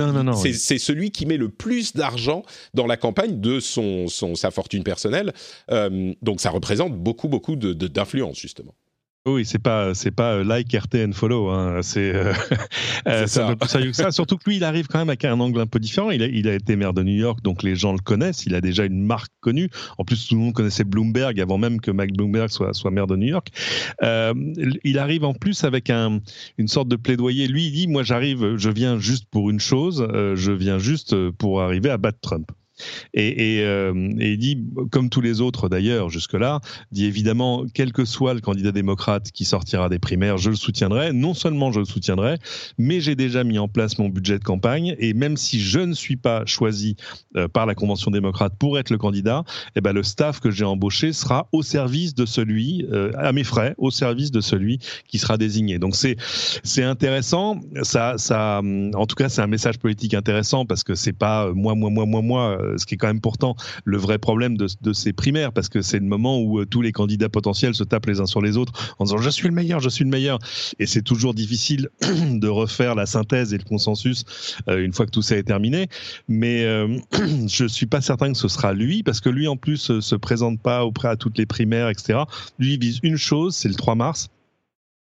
c'est 0.54 0.78
celui 0.78 1.12
qui 1.12 1.26
met 1.26 1.38
le 1.38 1.50
plus 1.50 1.94
d'argent 1.94 2.44
dans 2.74 2.86
la 2.86 2.98
campagne 2.98 3.42
de 3.42 3.60
son, 3.60 4.08
son 4.08 4.36
sa 4.36 4.52
fortune 4.52 4.84
personnelle. 4.84 5.34
Euh, 5.72 6.14
donc, 6.22 6.40
ça 6.40 6.52
représente 6.52 6.94
beaucoup 6.96 7.28
beaucoup 7.28 7.56
d'influence, 7.56 8.44
de, 8.44 8.47
justement. 8.48 8.74
Oui, 9.28 9.44
c'est 9.46 9.60
pas 9.60 9.94
c'est 9.94 10.12
pas 10.12 10.36
euh, 10.36 10.44
like, 10.46 10.74
RT 10.74 11.12
follow. 11.14 11.50
Hein. 11.50 11.82
C'est 11.82 12.16
euh, 12.16 12.34
euh 13.08 13.28
ça. 13.28 13.56
plus 13.58 13.68
sérieux 13.68 13.92
que 13.92 13.98
ça. 13.98 14.12
Surtout 14.12 14.38
que 14.38 14.50
lui, 14.50 14.56
il 14.56 14.64
arrive 14.64 14.88
quand 14.88 15.00
même 15.00 15.10
avec 15.10 15.26
un 15.26 15.38
angle 15.40 15.60
un 15.60 15.68
peu 15.68 15.80
différent. 15.80 16.12
Il 16.12 16.24
a, 16.24 16.28
il 16.28 16.48
a 16.48 16.54
été 16.54 16.78
maire 16.78 16.94
de 16.94 17.04
New 17.04 17.16
York, 17.16 17.42
donc 17.44 17.62
les 17.62 17.76
gens 17.76 17.92
le 17.92 18.00
connaissent. 18.00 18.46
Il 18.46 18.56
a 18.56 18.62
déjà 18.62 18.86
une 18.86 19.06
marque 19.06 19.32
connue. 19.42 19.70
En 19.98 20.06
plus, 20.06 20.28
tout 20.28 20.36
le 20.36 20.42
monde 20.42 20.54
connaissait 20.54 20.86
Bloomberg 20.86 21.42
avant 21.42 21.58
même 21.58 21.82
que 21.82 21.92
Mike 21.92 22.16
Bloomberg 22.16 22.50
soit 22.50 22.74
soit 22.74 22.92
maire 22.92 23.08
de 23.08 23.18
New 23.18 23.28
York. 23.28 23.50
Euh, 24.02 24.34
il 24.86 24.98
arrive 24.98 25.26
en 25.26 25.34
plus 25.34 25.66
avec 25.66 25.90
un 25.90 26.22
une 26.58 26.70
sorte 26.70 26.88
de 26.88 26.96
plaidoyer. 26.96 27.48
Lui, 27.48 27.68
il 27.68 27.72
dit 27.74 27.88
moi, 27.88 28.04
j'arrive, 28.04 28.56
je 28.56 28.70
viens 28.70 28.98
juste 28.98 29.26
pour 29.30 29.50
une 29.50 29.60
chose. 29.60 30.08
Euh, 30.10 30.38
je 30.38 30.54
viens 30.54 30.80
juste 30.80 31.14
pour 31.32 31.62
arriver 31.62 31.90
à 31.90 31.98
battre 31.98 32.20
Trump. 32.22 32.50
Et, 33.14 33.62
euh, 33.62 33.94
et, 34.20 34.34
il 34.34 34.38
dit, 34.38 34.64
comme 34.92 35.10
tous 35.10 35.22
les 35.22 35.42
autres 35.42 35.70
d'ailleurs 35.70 36.10
jusque-là, 36.10 36.60
dit 36.92 37.06
évidemment, 37.06 37.66
quel 37.74 37.92
que 37.92 38.06
soit 38.06 38.34
le 38.34 38.42
candidat 38.42 38.72
démocrate 38.72 39.32
qui 39.32 39.46
sortira 39.46 39.90
des 39.90 40.00
primaires, 40.00 40.38
je 40.38 40.50
le 40.50 40.56
soutiendrai. 40.56 41.14
Non 41.14 41.34
seulement 41.34 41.72
je 41.72 41.80
le 41.80 41.86
soutiendrai, 41.86 42.38
mais 42.78 43.02
j'ai 43.02 43.16
déjà 43.16 43.44
mis 43.44 43.60
en 43.60 43.68
place 43.68 43.98
mon 43.98 44.10
budget 44.10 44.40
de 44.40 44.44
campagne. 44.44 44.96
Et 45.00 45.14
même 45.14 45.38
si 45.38 45.60
je 45.60 45.80
ne 45.80 45.94
suis 45.94 46.18
pas 46.18 46.46
choisi 46.46 46.96
euh, 47.36 47.48
par 47.48 47.66
la 47.66 47.76
Convention 47.76 48.12
démocrate 48.12 48.54
pour 48.58 48.78
être 48.78 48.90
le 48.90 48.98
candidat, 48.98 49.44
eh 49.76 49.82
ben, 49.82 49.94
le 49.94 50.04
staff 50.04 50.40
que 50.40 50.52
j'ai 50.52 50.66
embauché 50.66 51.14
sera 51.14 51.48
au 51.52 51.64
service 51.64 52.16
de 52.16 52.26
celui, 52.26 52.86
euh, 52.92 53.12
à 53.18 53.32
mes 53.32 53.44
frais, 53.44 53.76
au 53.78 53.92
service 53.92 54.32
de 54.32 54.42
celui 54.42 54.80
qui 55.08 55.18
sera 55.18 55.38
désigné. 55.38 55.80
Donc 55.80 55.96
c'est 55.96 56.18
c'est 56.64 56.84
intéressant. 56.84 57.60
Ça, 57.84 58.18
ça, 58.18 58.62
en 58.62 59.06
tout 59.06 59.16
cas, 59.16 59.30
c'est 59.30 59.42
un 59.42 59.48
message 59.48 59.80
politique 59.80 60.14
intéressant 60.14 60.66
parce 60.66 60.84
que 60.84 60.96
c'est 60.96 61.14
pas 61.14 61.52
moi, 61.54 61.76
moi, 61.76 61.90
moi, 61.90 62.06
moi, 62.06 62.22
moi 62.22 62.58
ce 62.78 62.86
qui 62.86 62.96
est 62.96 62.98
quand 62.98 63.08
même 63.08 63.22
pourtant 63.22 63.56
le 63.86 63.98
vrai 63.98 64.18
problème 64.18 64.58
de, 64.58 64.94
ces 64.94 65.14
primaires, 65.14 65.54
parce 65.54 65.70
que 65.70 65.82
c'est 65.82 66.00
le 66.00 66.06
moment 66.06 66.40
où 66.40 66.60
euh, 66.60 66.66
tous 66.66 66.82
les 66.82 66.92
candidats 66.92 67.30
potentiels 67.30 67.76
se 67.76 67.84
tapent 67.84 68.08
les 68.08 68.20
uns 68.20 68.26
sur 68.26 68.42
les 68.42 68.58
autres 68.58 68.96
en 69.00 69.06
disant 69.06 69.18
je 69.18 69.30
suis 69.30 69.48
le 69.48 69.54
meilleur, 69.54 69.80
je 69.80 69.90
suis 69.90 70.04
le 70.04 70.10
meilleur. 70.10 70.40
Et 70.80 70.86
c'est 70.86 71.02
toujours 71.02 71.34
difficile 71.34 71.90
de 72.02 72.48
refaire 72.48 72.96
la 72.96 73.06
synthèse 73.06 73.54
et 73.54 73.58
le 73.58 73.64
consensus 73.64 74.26
euh, 74.68 74.84
une 74.84 74.94
fois 74.94 75.06
que 75.06 75.12
tout 75.12 75.22
ça 75.22 75.38
est 75.38 75.44
terminé. 75.44 75.88
Mais 76.28 76.64
euh, 76.64 76.98
je 77.48 77.66
suis 77.66 77.86
pas 77.86 78.02
certain 78.02 78.32
que 78.32 78.38
ce 78.38 78.48
sera 78.48 78.74
lui, 78.74 79.04
parce 79.04 79.22
que 79.22 79.30
lui 79.30 79.48
en 79.48 79.58
plus 79.58 80.00
se 80.00 80.16
présente 80.16 80.62
pas 80.62 80.86
auprès 80.86 81.10
à 81.10 81.16
toutes 81.16 81.38
les 81.38 81.46
primaires, 81.46 81.90
etc. 81.90 82.20
Lui 82.60 82.74
il 82.74 82.80
vise 82.80 83.00
une 83.04 83.18
chose, 83.18 83.56
c'est 83.56 83.70
le 83.70 83.76
3 83.76 83.96
mars 83.96 84.30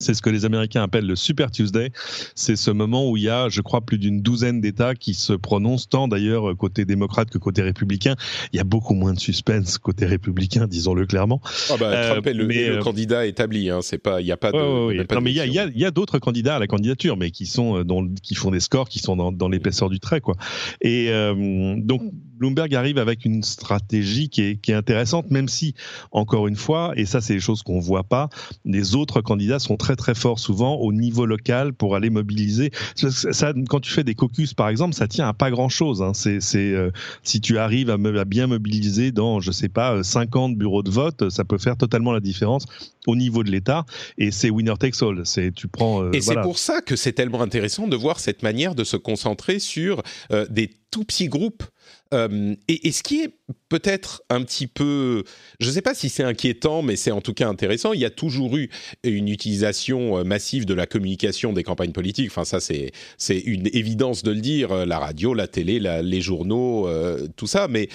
c'est 0.02 0.14
ce 0.14 0.22
que 0.22 0.30
les 0.30 0.46
Américains 0.46 0.82
appellent 0.82 1.08
le 1.08 1.18
Super 1.18 1.52
Tuesday. 1.52 1.92
C'est 2.34 2.56
ce 2.56 2.72
moment 2.72 3.10
où 3.10 3.18
il 3.18 3.24
y 3.24 3.30
a, 3.30 3.50
je 3.50 3.60
crois, 3.60 3.82
plus 3.82 3.98
d'une 3.98 4.22
douzaine 4.22 4.62
d'États 4.62 4.96
qui 4.96 5.14
se 5.14 5.34
prononcent, 5.34 5.90
tant 5.90 6.08
d'ailleurs 6.08 6.56
côté 6.56 6.86
démocrate 6.86 7.30
que 7.30 7.38
côté 7.38 7.62
républicain. 7.62 8.16
Il 8.54 8.58
y 8.58 8.60
a 8.62 8.64
beaucoup 8.64 8.94
moins 8.94 9.14
de 9.14 9.20
suspense 9.20 9.78
côté 9.78 10.06
républicain, 10.06 10.68
disons-le 10.68 11.06
clairement. 11.06 11.42
Ah 11.70 11.76
bah, 11.78 12.12
Trump 12.12 12.28
est 12.28 12.34
le, 12.34 12.48
mais, 12.48 12.68
le 12.70 12.78
euh, 12.78 12.82
candidat 12.82 13.26
établi. 13.26 13.70
Hein. 13.70 13.80
C'est 13.82 13.98
pas, 13.98 14.22
il 14.22 14.26
n'y 14.26 14.32
a 14.32 14.38
pas 14.38 14.54
de. 14.54 14.58
non, 14.58 15.22
mais 15.22 15.32
il 15.32 15.54
y 15.54 15.86
a, 15.86 15.92
d'autres 15.92 16.20
candidats 16.20 16.56
à 16.56 16.60
la 16.60 16.68
candidature, 16.68 17.18
mais 17.18 17.32
qui 17.32 17.46
sont, 17.46 17.80
euh, 17.80 17.84
dans, 17.84 18.08
qui 18.24 18.36
font 18.36 18.52
des 18.52 18.62
scores 18.62 18.88
qui 18.88 19.00
sont 19.00 19.18
dans, 19.18 19.34
dans 19.34 19.50
l'épaisseur 19.50 19.90
du 19.90 20.00
trait, 20.00 20.22
quoi. 20.22 20.36
Et 20.82 21.08
euh, 21.10 21.76
donc 21.78 22.02
Bloomberg 22.40 22.74
arrive 22.74 22.98
avec 22.98 23.26
une 23.26 23.44
stratégie 23.44 24.30
qui 24.30 24.42
est, 24.42 24.62
qui 24.62 24.72
est 24.72 24.76
intéressante, 24.76 25.30
même 25.30 25.50
si, 25.50 25.76
encore 26.12 26.48
une 26.48 26.56
fois, 26.56 26.94
et 26.96 27.06
ça 27.06 27.20
c'est 27.20 27.34
des 27.34 27.40
choses 27.40 27.64
qu'on 27.64 27.80
voit 27.80 28.06
pas, 28.06 28.30
les 28.64 28.96
autres 28.96 29.22
candidats 29.22 29.60
sont 29.60 29.76
très 29.76 29.89
très 29.90 29.96
très 29.96 30.14
fort 30.14 30.38
souvent 30.38 30.76
au 30.76 30.94
niveau 30.94 31.26
local 31.26 31.74
pour 31.74 31.96
aller 31.96 32.12
mobiliser. 32.12 32.70
Ça, 32.96 33.54
quand 33.68 33.80
tu 33.80 33.92
fais 33.92 34.04
des 34.04 34.14
caucus 34.14 34.54
par 34.54 34.70
exemple, 34.70 34.94
ça 34.94 35.08
tient 35.08 35.28
à 35.28 35.34
pas 35.34 35.50
grand 35.50 35.70
chose. 35.70 36.04
Hein. 36.04 36.12
C'est 36.14 36.40
euh, 36.56 36.92
si 37.24 37.42
tu 37.42 37.58
arrives 37.58 37.90
à, 37.90 37.94
à, 37.94 38.26
bien 38.26 38.46
mobiliser 38.46 39.12
dans 39.12 39.40
je 39.40 39.52
sais 39.52 39.70
pas 39.70 40.04
50 40.04 40.56
bureaux 40.56 40.84
de 40.84 40.92
vote, 40.92 41.30
ça 41.30 41.44
peut 41.44 41.58
faire 41.58 41.76
totalement 41.76 42.12
la 42.12 42.20
différence 42.20 42.66
au 43.08 43.16
niveau 43.16 43.44
de 43.44 43.50
l'État. 43.50 43.86
Et 44.20 44.30
c'est 44.30 44.52
winner 44.52 44.76
takes 44.80 45.02
all. 45.02 45.22
C'est 45.26 45.52
tu 45.54 45.68
prends. 45.68 46.04
Euh, 46.04 46.12
et 46.14 46.22
c'est 46.22 46.40
pour 46.42 46.60
ça 46.60 46.82
que 46.82 46.96
c'est 46.96 47.14
tellement 47.14 47.42
intéressant 47.42 47.88
de 47.88 47.96
voir 47.96 48.20
cette 48.20 48.44
manière 48.44 48.76
de 48.76 48.84
se 48.84 48.98
concentrer 48.98 49.58
sur 49.58 50.04
euh, 50.32 50.46
des 50.50 50.70
tout 50.92 51.04
petits 51.04 51.30
groupes. 51.30 51.64
Euh, 52.14 52.56
et, 52.68 52.92
ce 52.92 53.04
qui 53.04 53.22
est 53.22 53.30
peut-être 53.70 54.24
un 54.30 54.42
petit 54.44 54.66
peu, 54.68 55.24
je 55.60 55.68
ne 55.68 55.72
sais 55.72 55.82
pas 55.82 55.94
si 55.94 56.10
c'est 56.10 56.24
inquiétant, 56.24 56.82
mais 56.82 56.96
c'est 56.96 57.12
en 57.12 57.22
tout 57.22 57.34
cas 57.34 57.48
intéressant. 57.48 57.94
Il 57.94 58.00
y 58.00 58.06
a 58.06 58.10
toujours 58.10 58.58
eu 58.58 58.70
une 59.04 59.30
utilisation 59.30 60.24
massive 60.24 60.66
de 60.66 60.74
la 60.74 60.88
communication 60.88 61.54
des 61.54 61.64
campagnes 61.64 61.92
politiques. 61.92 62.30
Enfin, 62.30 62.46
ça, 62.46 62.60
c'est 62.60 63.40
une 63.40 63.68
évidence 63.74 64.24
de 64.24 64.32
le 64.32 64.42
dire. 64.42 64.86
La 64.86 65.00
radio, 65.00 65.34
la 65.34 65.48
télé, 65.48 65.80
les 65.80 66.22
journaux, 66.22 66.90
tout 67.36 67.48
ça. 67.48 67.68
Mais 67.68 67.90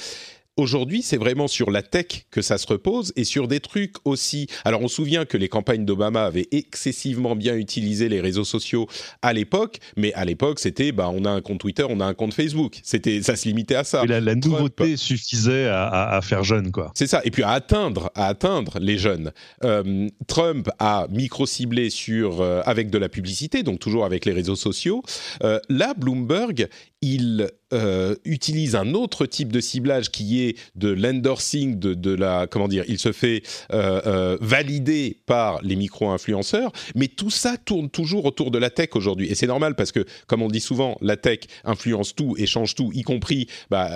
Aujourd'hui, 0.57 1.03
c'est 1.03 1.17
vraiment 1.17 1.49
sur 1.49 1.73
la 1.73 1.83
tech 1.83 2.27
que 2.31 2.41
ça 2.41 2.59
se 2.59 2.69
repose 2.69 3.13
et 3.17 3.25
sur 3.25 3.49
des 3.49 3.59
trucs 3.59 3.97
aussi. 4.05 4.47
Alors, 4.65 4.83
on 4.83 4.89
se 4.89 4.95
souvient 4.95 5.25
que 5.25 5.37
les 5.37 5.49
campagnes 5.49 5.85
d'Obama 5.85 6.23
avaient 6.23 6.47
excessivement 6.53 7.35
bien 7.35 7.57
utilisé 7.57 8.09
les 8.09 8.21
réseaux 8.21 8.45
sociaux 8.45 8.87
à 9.21 9.33
l'époque, 9.33 9.79
mais 9.97 10.15
à 10.15 10.25
l'époque, 10.25 10.61
c'était 10.61 10.93
bah, 10.93 11.11
on 11.13 11.25
a 11.25 11.31
un 11.31 11.41
compte 11.41 11.59
Twitter, 11.59 11.85
on 11.89 11.99
a 11.99 12.05
un 12.05 12.15
compte 12.15 12.35
Facebook. 12.35 12.79
C'était, 12.85 13.21
ça 13.21 13.35
se 13.35 13.49
limitait 13.49 13.75
à 13.75 13.83
ça. 13.83 14.05
Et 14.05 14.07
la, 14.07 14.35
nouveauté 14.37 14.97
suffisait 14.97 15.67
à, 15.67 16.21
faire 16.23 16.45
jeune, 16.45 16.71
quoi. 16.71 16.93
C'est 16.95 17.09
ça. 17.09 17.21
Et 17.25 17.33
puis 17.33 17.43
à 17.43 17.51
atteindre, 17.51 18.13
à 18.15 18.27
atteindre 18.27 18.79
les 18.79 18.97
jeunes. 18.97 19.33
Euh, 19.65 20.09
Trump 20.29 20.71
a 20.79 21.09
micro-ciblé 21.11 21.91
sur 21.91 22.41
euh, 22.41 22.63
avec 22.65 22.91
de 22.91 22.99
la 22.99 23.09
publicité, 23.09 23.65
donc 23.65 23.81
toujours 23.81 24.05
avec 24.05 24.25
les 24.25 24.33
réseaux 24.33 24.55
sociaux. 24.55 25.03
Euh, 25.43 25.59
là, 25.69 25.95
Bloomberg, 25.95 26.69
il 27.05 27.51
euh, 27.75 28.15
utilise 28.25 28.77
un 28.77 28.95
autre 28.95 29.27
type 29.27 29.53
de 29.53 29.61
ciblage 29.61 30.11
qui 30.11 30.43
est 30.43 30.57
de 30.75 30.89
l'endorsing, 30.89 31.79
de, 31.79 32.15
la 32.15 32.47
comment 32.47 32.69
dire, 32.69 32.85
il 32.89 32.99
se 32.99 33.13
fait 33.13 33.43
euh, 33.73 34.01
euh, 34.07 34.39
valider 34.41 35.19
par 35.27 35.61
les 35.63 35.77
micro-influenceurs, 35.77 36.73
mais 36.95 37.09
tout 37.09 37.31
ça 37.31 37.57
tourne 37.63 37.91
toujours 37.91 38.25
autour 38.25 38.51
de 38.51 38.59
la 38.59 38.71
tech 38.71 38.91
aujourd'hui, 38.95 39.27
et 39.31 39.35
c'est 39.35 39.47
normal 39.47 39.75
parce 39.75 39.93
que, 39.93 40.07
comme 40.27 40.41
on 40.41 40.49
dit 40.49 40.61
souvent, 40.61 40.97
la 41.03 41.17
tech 41.17 41.41
influence 41.65 42.15
tout 42.15 42.37
et 42.39 42.47
change 42.47 42.75
tout, 42.75 42.91
y 42.95 43.03
compris 43.03 43.49
bah, 43.71 43.91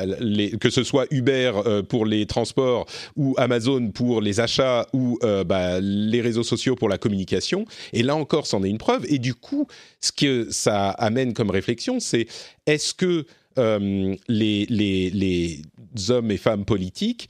que 0.60 0.68
ce 0.68 0.82
soit 0.82 1.06
Uber 1.10 1.52
pour 1.88 2.04
les 2.04 2.26
transports 2.26 2.86
ou 3.16 3.34
Amazon 3.38 3.90
pour 3.90 4.20
les 4.20 4.40
achats 4.40 4.86
ou 4.92 5.18
bah, 5.46 5.80
les 5.80 6.20
réseaux 6.20 6.42
sociaux 6.42 6.74
pour 6.74 6.88
la 6.88 6.98
communication, 6.98 7.64
et 7.92 8.02
là 8.02 8.16
encore, 8.16 8.46
c'en 8.46 8.64
est 8.64 8.70
une 8.70 8.78
preuve, 8.78 9.06
et 9.08 9.18
du 9.18 9.34
coup, 9.34 9.66
ce 10.00 10.12
que 10.12 10.50
ça 10.50 10.90
amène 10.90 11.32
comme 11.34 11.50
réflexion, 11.50 12.00
c'est 12.00 12.26
est-ce 12.66 12.94
que 12.94 13.26
euh, 13.58 14.14
les, 14.28 14.66
les, 14.66 15.62
hommes 16.10 16.30
et 16.30 16.36
femmes 16.36 16.64
politiques 16.64 17.28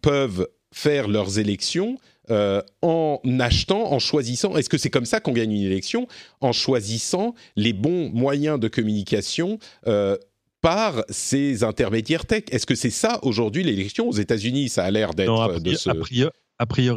peuvent 0.00 0.46
faire 0.72 1.08
leurs 1.08 1.40
élections 1.40 1.98
euh, 2.30 2.62
en 2.82 3.20
achetant, 3.40 3.92
en 3.92 3.98
choisissant, 3.98 4.56
est-ce 4.56 4.68
que 4.68 4.78
c'est 4.78 4.90
comme 4.90 5.06
ça 5.06 5.18
qu'on 5.18 5.32
gagne 5.32 5.50
une 5.50 5.62
élection 5.62 6.06
En 6.40 6.52
choisissant 6.52 7.34
les 7.56 7.72
bons 7.72 8.10
moyens 8.10 8.60
de 8.60 8.68
communication 8.68 9.58
euh, 9.88 10.16
par 10.60 11.04
ces 11.08 11.64
intermédiaires 11.64 12.24
tech? 12.24 12.44
Est-ce 12.52 12.66
que 12.66 12.76
c'est 12.76 12.90
ça 12.90 13.18
aujourd'hui 13.22 13.64
l'élection? 13.64 14.08
Aux 14.08 14.12
États-Unis 14.12 14.68
Ça 14.68 14.84
a 14.84 14.90
l'air 14.92 15.14
d'être 15.14 15.58
de 15.58 15.74
ce... 15.74 15.90
A 15.90 15.94
priori 15.96 16.30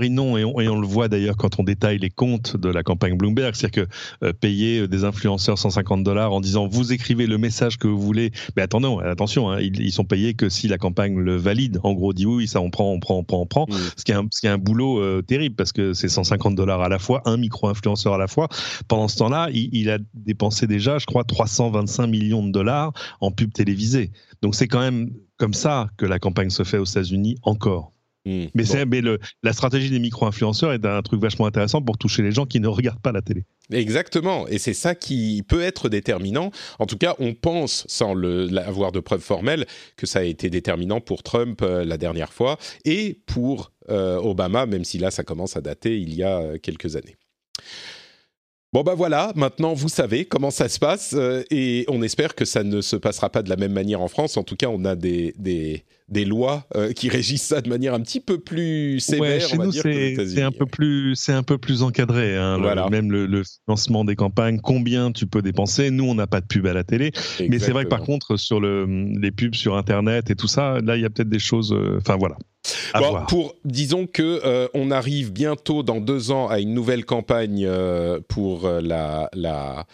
non, 0.10 0.38
et 0.38 0.44
on, 0.44 0.80
le 0.80 0.88
voit 0.88 1.08
d'ailleurs 1.08 1.38
quand 1.38 1.60
on 1.60 1.64
détaille 1.64 1.98
les 1.98 2.10
comptes 2.10 2.58
de 2.58 2.70
la 2.70 2.84
campagne 2.84 3.18
Bloomberg, 3.18 3.56
c'est-à-dire 3.56 3.86
que 3.86 4.26
euh, 4.26 4.34
payer 4.34 4.80
euh, 4.80 4.88
des 4.88 5.04
influenceurs 5.04 5.58
150 5.58 6.04
dollars 6.04 6.34
en 6.34 6.42
disant 6.42 6.68
vous 6.68 6.94
écrivez 6.94 7.28
le 7.28 7.38
message 7.38 7.78
que 7.78 7.88
vous 7.88 8.00
voulez, 8.00 8.32
mais 8.56 8.62
attendons, 8.62 9.00
attention, 9.00 9.50
hein, 9.50 9.60
ils, 9.60 9.92
sont 9.92 10.06
payés 10.06 10.34
que 10.34 10.50
si 10.50 10.68
la 10.68 10.78
campagne 10.78 11.18
le 11.18 11.36
valide. 11.36 11.80
En 11.84 11.94
gros, 11.94 12.14
dit 12.14 12.26
oui, 12.26 12.48
ça 12.48 12.62
on 12.62 12.70
prend, 12.70 12.92
on 12.92 13.00
prend, 13.00 13.18
on 13.18 13.24
prend, 13.24 13.42
on 13.42 13.46
prend. 13.46 13.66
Ce, 13.98 14.04
qui 14.04 14.12
est 14.12 14.16
un, 14.16 14.28
ce 14.32 14.40
qui 14.40 14.48
est 14.48 14.50
un 14.50 14.58
boulot 14.58 15.00
euh, 15.00 15.22
terrible 15.22 15.56
parce 15.56 15.72
que 15.72 15.94
c'est 15.94 16.10
150 16.10 16.56
dollars 16.56 16.82
à 16.82 16.90
la 16.90 17.00
fois, 17.00 17.22
un 17.26 17.38
micro-influenceur 17.38 18.14
à 18.14 18.18
la 18.18 18.28
fois. 18.28 18.48
Pendant 18.88 19.08
ce 19.08 19.18
temps-là, 19.18 19.50
il, 19.54 19.70
il, 19.74 19.90
a 19.90 19.98
dépensé 20.14 20.68
déjà, 20.68 20.98
je 20.98 21.06
crois, 21.06 21.24
325 21.24 22.08
millions 22.08 22.46
de 22.46 22.52
dollars 22.52 22.94
en 23.22 23.32
pub 23.32 23.54
télévisée. 23.54 24.12
Donc 24.42 24.56
c'est 24.56 24.68
quand 24.68 24.82
même 24.82 25.12
comme 25.38 25.54
ça 25.54 25.90
que 25.98 26.06
la 26.06 26.20
campagne 26.20 26.50
se 26.50 26.64
fait 26.64 26.78
aux 26.78 26.86
États-Unis 26.86 27.38
encore. 27.44 27.95
Hmm. 28.26 28.46
mais, 28.56 28.66
c'est, 28.66 28.86
mais 28.88 29.02
le, 29.02 29.20
la 29.44 29.54
stratégie 29.54 29.92
des 29.92 30.00
micro-influenceurs 30.00 30.74
est 30.74 30.84
un 30.84 31.02
truc 31.04 31.22
vachement 31.22 31.46
intéressant 31.46 31.82
pour 31.84 32.00
toucher 32.00 32.24
les 32.24 32.32
gens 32.32 32.48
qui 32.48 32.60
ne 32.60 32.68
regardent 32.68 33.02
pas 33.02 33.12
la 33.12 33.22
télé. 33.22 33.44
Exactement, 33.72 34.48
et 34.48 34.58
c'est 34.58 34.74
ça 34.74 34.96
qui 34.96 35.44
peut 35.48 35.62
être 35.62 35.90
déterminant. 35.90 36.50
En 36.80 36.88
tout 36.88 36.98
cas, 36.98 37.16
on 37.20 37.36
pense, 37.36 37.86
sans 37.88 38.16
le, 38.16 38.50
avoir 38.58 38.92
de 38.92 39.00
preuves 39.00 39.22
formelles, 39.22 39.68
que 39.96 40.08
ça 40.08 40.20
a 40.20 40.24
été 40.24 40.50
déterminant 40.50 41.02
pour 41.02 41.22
Trump 41.22 41.62
euh, 41.62 41.86
la 41.86 41.98
dernière 41.98 42.34
fois 42.34 42.58
et 42.84 43.20
pour 43.28 43.72
euh, 43.90 44.18
Obama, 44.18 44.66
même 44.66 44.86
si 44.86 44.98
là, 44.98 45.12
ça 45.12 45.24
commence 45.24 45.56
à 45.56 45.62
dater 45.62 46.00
il 46.00 46.16
y 46.16 46.24
a 46.24 46.40
euh, 46.40 46.58
quelques 46.58 46.96
années. 46.96 47.16
Bon 48.74 48.84
ben 48.84 48.94
voilà, 48.94 49.32
maintenant 49.38 49.74
vous 49.74 49.88
savez 49.88 50.26
comment 50.26 50.52
ça 50.52 50.68
se 50.68 50.80
passe 50.80 51.16
et 51.50 51.86
on 51.88 52.02
espère 52.02 52.36
que 52.36 52.44
ça 52.44 52.62
ne 52.62 52.82
se 52.82 52.98
passera 52.98 53.30
pas 53.30 53.42
de 53.42 53.50
la 53.50 53.56
même 53.56 53.72
manière 53.72 54.02
en 54.02 54.10
France. 54.10 54.36
En 54.36 54.44
tout 54.44 54.58
cas, 54.58 54.68
on 54.68 54.84
a 54.84 54.96
des, 54.96 55.34
des 55.38 55.86
des 56.08 56.24
lois 56.24 56.66
euh, 56.76 56.92
qui 56.94 57.10
régissent 57.10 57.46
ça 57.46 57.62
de 57.62 57.70
manière 57.70 57.94
un 57.94 58.00
petit 58.00 58.20
peu 58.20 58.38
plus 58.38 59.00
sévère. 59.00 59.42
chez 59.42 59.58
nous, 59.58 59.72
c'est 59.72 60.42
un 60.42 60.52
peu 60.52 60.66
plus, 60.66 61.16
c'est 61.16 61.34
un 61.34 61.44
peu 61.44 61.58
plus 61.58 61.82
encadré. 61.82 62.38
Hein, 62.38 62.90
même 62.90 63.12
le, 63.12 63.44
financement 63.66 64.06
des 64.06 64.16
campagnes, 64.16 64.60
combien 64.60 65.12
tu 65.12 65.26
peux 65.26 65.42
dépenser. 65.42 65.90
Nous, 65.90 66.06
on 66.06 66.16
n'a 66.16 66.28
pas 66.28 66.42
de 66.42 66.46
pub 66.46 66.68
à 66.68 66.74
la 66.74 66.84
télé, 66.84 67.12
mais 67.50 67.60
c'est 67.60 67.72
vrai 67.72 67.86
que 67.86 67.90
par 67.90 68.02
contre, 68.02 68.38
sur 68.38 68.60
le, 68.60 68.86
les 69.20 69.32
pubs 69.32 69.56
sur 69.56 69.76
Internet 69.76 70.30
et 70.30 70.36
tout 70.36 70.48
ça, 70.48 70.80
là, 70.82 70.96
il 70.96 71.02
y 71.02 71.06
a 71.06 71.10
peut-être 71.10 71.30
des 71.30 71.40
choses. 71.40 71.74
Euh, 71.74 71.98
enfin 71.98 72.18
voilà. 72.18 72.38
Bon, 72.96 73.26
pour 73.28 73.56
disons 73.64 74.08
que 74.08 74.42
euh, 74.44 74.68
on 74.74 74.90
arrive 74.90 75.32
bientôt 75.32 75.84
dans 75.84 76.00
deux 76.00 76.32
ans 76.32 76.48
à 76.48 76.60
une 76.60 76.74
nouvelle 76.74 77.06
campagne 77.06 77.68
pour 78.28 78.68
la 78.68 79.30
la 79.34 79.86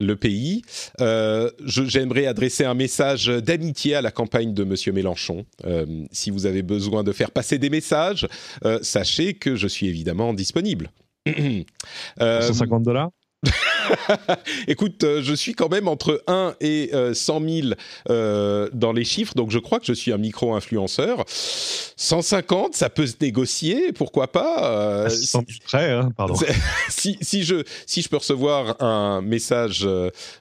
le 0.00 0.16
pays. 0.16 0.62
Euh, 1.00 1.50
J'aimerais 1.64 2.26
adresser 2.26 2.64
un 2.64 2.74
message 2.74 3.26
d'amitié 3.26 3.94
à 3.94 4.02
la 4.02 4.10
campagne 4.10 4.54
de 4.54 4.64
Monsieur 4.64 4.92
Mélenchon. 4.92 5.46
Euh, 5.64 6.04
si 6.12 6.30
vous 6.30 6.46
avez 6.46 6.62
besoin 6.62 7.04
de 7.04 7.12
faire 7.12 7.30
passer 7.30 7.58
des 7.58 7.70
messages, 7.70 8.28
euh, 8.64 8.78
sachez 8.82 9.34
que 9.34 9.56
je 9.56 9.68
suis 9.68 9.86
évidemment 9.86 10.34
disponible. 10.34 10.90
150 12.20 12.82
dollars? 12.82 13.10
Écoute, 14.68 15.04
euh, 15.04 15.22
je 15.22 15.34
suis 15.34 15.54
quand 15.54 15.68
même 15.68 15.88
entre 15.88 16.22
1 16.26 16.54
et 16.60 16.90
100 17.12 17.42
euh, 17.42 17.60
000 17.62 17.74
euh, 18.10 18.68
dans 18.72 18.92
les 18.92 19.04
chiffres, 19.04 19.34
donc 19.34 19.50
je 19.50 19.58
crois 19.58 19.80
que 19.80 19.86
je 19.86 19.92
suis 19.92 20.12
un 20.12 20.18
micro-influenceur. 20.18 21.24
150, 21.28 22.74
ça 22.74 22.90
peut 22.90 23.06
se 23.06 23.14
négocier, 23.20 23.92
pourquoi 23.92 24.30
pas 24.32 25.06
ah, 25.06 25.10
si, 25.10 25.36
prêt, 25.64 25.92
hein, 25.92 26.10
pardon. 26.16 26.34
si, 26.88 27.18
si, 27.20 27.44
je, 27.44 27.62
si 27.86 28.02
je 28.02 28.08
peux 28.08 28.18
recevoir 28.18 28.82
un 28.82 29.22
message 29.22 29.86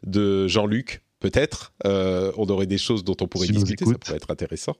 de 0.06 0.48
Jean-Luc, 0.48 1.02
peut-être. 1.26 1.74
Euh, 1.86 2.32
on 2.38 2.46
aurait 2.46 2.68
des 2.68 2.78
choses 2.78 3.04
dont 3.04 3.18
on 3.20 3.28
pourrait 3.28 3.48
discuter, 3.48 3.84
ça 3.84 3.94
pourrait 4.00 4.18
être 4.18 4.30
intéressant. 4.30 4.76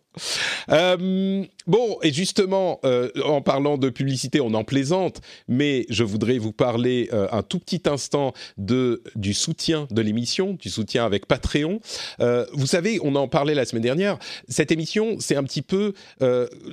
Euh, 0.70 1.44
bon, 1.66 1.98
et 2.04 2.14
justement, 2.14 2.80
euh, 2.86 3.10
en 3.24 3.42
parlant 3.42 3.80
de 3.80 3.90
publicité, 3.90 4.40
on 4.42 4.54
en 4.54 4.64
plaisante, 4.64 5.22
mais 5.48 5.88
je 5.90 6.04
voudrais 6.04 6.38
vous 6.38 6.52
parler 6.52 7.10
un 7.32 7.42
tout 7.42 7.60
petit 7.60 7.82
instant 7.86 8.34
de, 8.58 9.02
du 9.16 9.34
soutien 9.34 9.88
de 9.90 10.02
l'émission, 10.02 10.54
du 10.54 10.70
soutien 10.70 11.06
avec 11.06 11.26
Patreon. 11.26 11.80
vous 12.54 12.68
savez, 12.68 13.00
on 13.02 13.16
en 13.16 13.28
parlait 13.28 13.56
la 13.56 13.66
semaine 13.66 13.84
dernière, 13.84 14.20
cette 14.48 14.72
émission, 14.72 15.18
c'est 15.20 15.36
un 15.36 15.44
petit 15.44 15.62
peu 15.62 15.94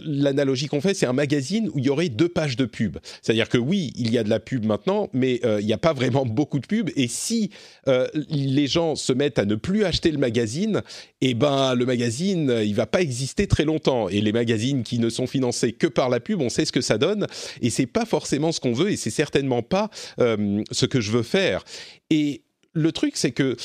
l'analogie 0.04 0.66
qu'on 0.66 0.80
fait, 0.80 0.94
c'est 0.94 1.06
un 1.06 1.12
magazine 1.12 1.70
où 1.72 1.78
il 1.78 1.84
y 1.86 1.90
aurait 1.90 2.08
deux 2.08 2.28
pages 2.28 2.56
de 2.56 2.66
pub. 2.66 2.98
C'est-à-dire 3.22 3.48
que 3.48 3.58
oui, 3.58 3.92
il 3.96 4.12
y 4.12 4.18
a 4.18 4.24
de 4.24 4.30
la 4.30 4.40
pub 4.40 4.64
maintenant, 4.64 5.08
mais 5.12 5.40
il 5.60 5.66
n'y 5.66 5.72
a 5.72 5.78
pas 5.78 5.92
vraiment 5.92 6.26
beaucoup 6.26 6.58
de 6.58 6.66
pub, 6.66 6.90
et 6.96 7.08
si 7.08 7.50
les 7.86 8.66
gens 8.66 8.96
se 8.96 9.12
mettent 9.12 9.38
à 9.38 9.44
ne 9.44 9.54
plus 9.62 9.84
acheter 9.84 10.10
le 10.10 10.18
magazine, 10.18 10.82
eh 11.20 11.34
ben 11.34 11.74
le 11.74 11.86
magazine, 11.86 12.60
il 12.64 12.74
va 12.74 12.86
pas 12.86 13.00
exister 13.00 13.46
très 13.46 13.64
longtemps. 13.64 14.08
Et 14.08 14.20
les 14.20 14.32
magazines 14.32 14.82
qui 14.82 14.98
ne 14.98 15.08
sont 15.08 15.26
financés 15.26 15.72
que 15.72 15.86
par 15.86 16.08
la 16.08 16.20
pub, 16.20 16.40
on 16.40 16.50
sait 16.50 16.64
ce 16.64 16.72
que 16.72 16.80
ça 16.80 16.98
donne, 16.98 17.26
et 17.60 17.70
c'est 17.70 17.86
pas 17.86 18.04
forcément 18.04 18.52
ce 18.52 18.60
qu'on 18.60 18.72
veut, 18.72 18.90
et 18.90 18.96
c'est 18.96 19.10
certainement 19.10 19.62
pas 19.62 19.88
euh, 20.20 20.62
ce 20.70 20.86
que 20.86 21.00
je 21.00 21.12
veux 21.12 21.22
faire. 21.22 21.64
Et 22.10 22.42
le 22.74 22.92
truc, 22.92 23.16
c'est 23.16 23.32
que 23.32 23.56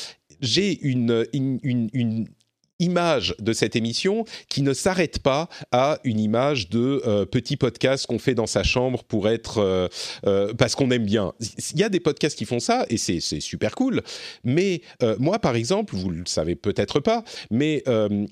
j'ai 0.41 0.79
une, 0.81 1.25
une, 1.33 2.27
image 2.79 3.35
de 3.39 3.53
cette 3.53 3.75
émission 3.75 4.25
qui 4.49 4.61
ne 4.61 4.73
s'arrête 4.73 5.19
pas 5.19 5.49
à 5.71 5.99
une 6.03 6.19
image 6.19 6.69
de 6.69 7.01
euh, 7.05 7.25
petit 7.25 7.57
podcast 7.57 8.05
qu'on 8.05 8.19
fait 8.19 8.35
dans 8.35 8.47
sa 8.47 8.63
chambre 8.63 9.03
pour 9.03 9.29
être 9.29 9.59
euh, 9.59 9.87
euh, 10.25 10.53
parce 10.53 10.75
qu'on 10.75 10.91
aime 10.91 11.05
bien. 11.05 11.33
Il 11.73 11.79
y 11.79 11.83
a 11.83 11.89
des 11.89 11.99
podcasts 11.99 12.37
qui 12.37 12.45
font 12.45 12.59
ça 12.59 12.85
et 12.89 12.97
c'est 12.97 13.19
super 13.39 13.75
cool. 13.75 14.01
Mais 14.43 14.81
moi, 15.19 15.39
par 15.39 15.55
exemple, 15.55 15.95
vous 15.95 16.09
le 16.09 16.23
savez 16.25 16.55
peut-être 16.55 16.99
pas, 16.99 17.23
mais 17.51 17.83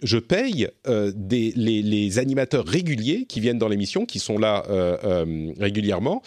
je 0.04 0.18
paye 0.18 0.68
les, 0.86 2.20
animateurs 2.20 2.66
réguliers 2.66 3.26
qui 3.26 3.40
viennent 3.40 3.58
dans 3.58 3.68
l'émission, 3.68 4.06
qui 4.06 4.20
sont 4.20 4.38
là 4.38 4.64
régulièrement. 5.60 6.22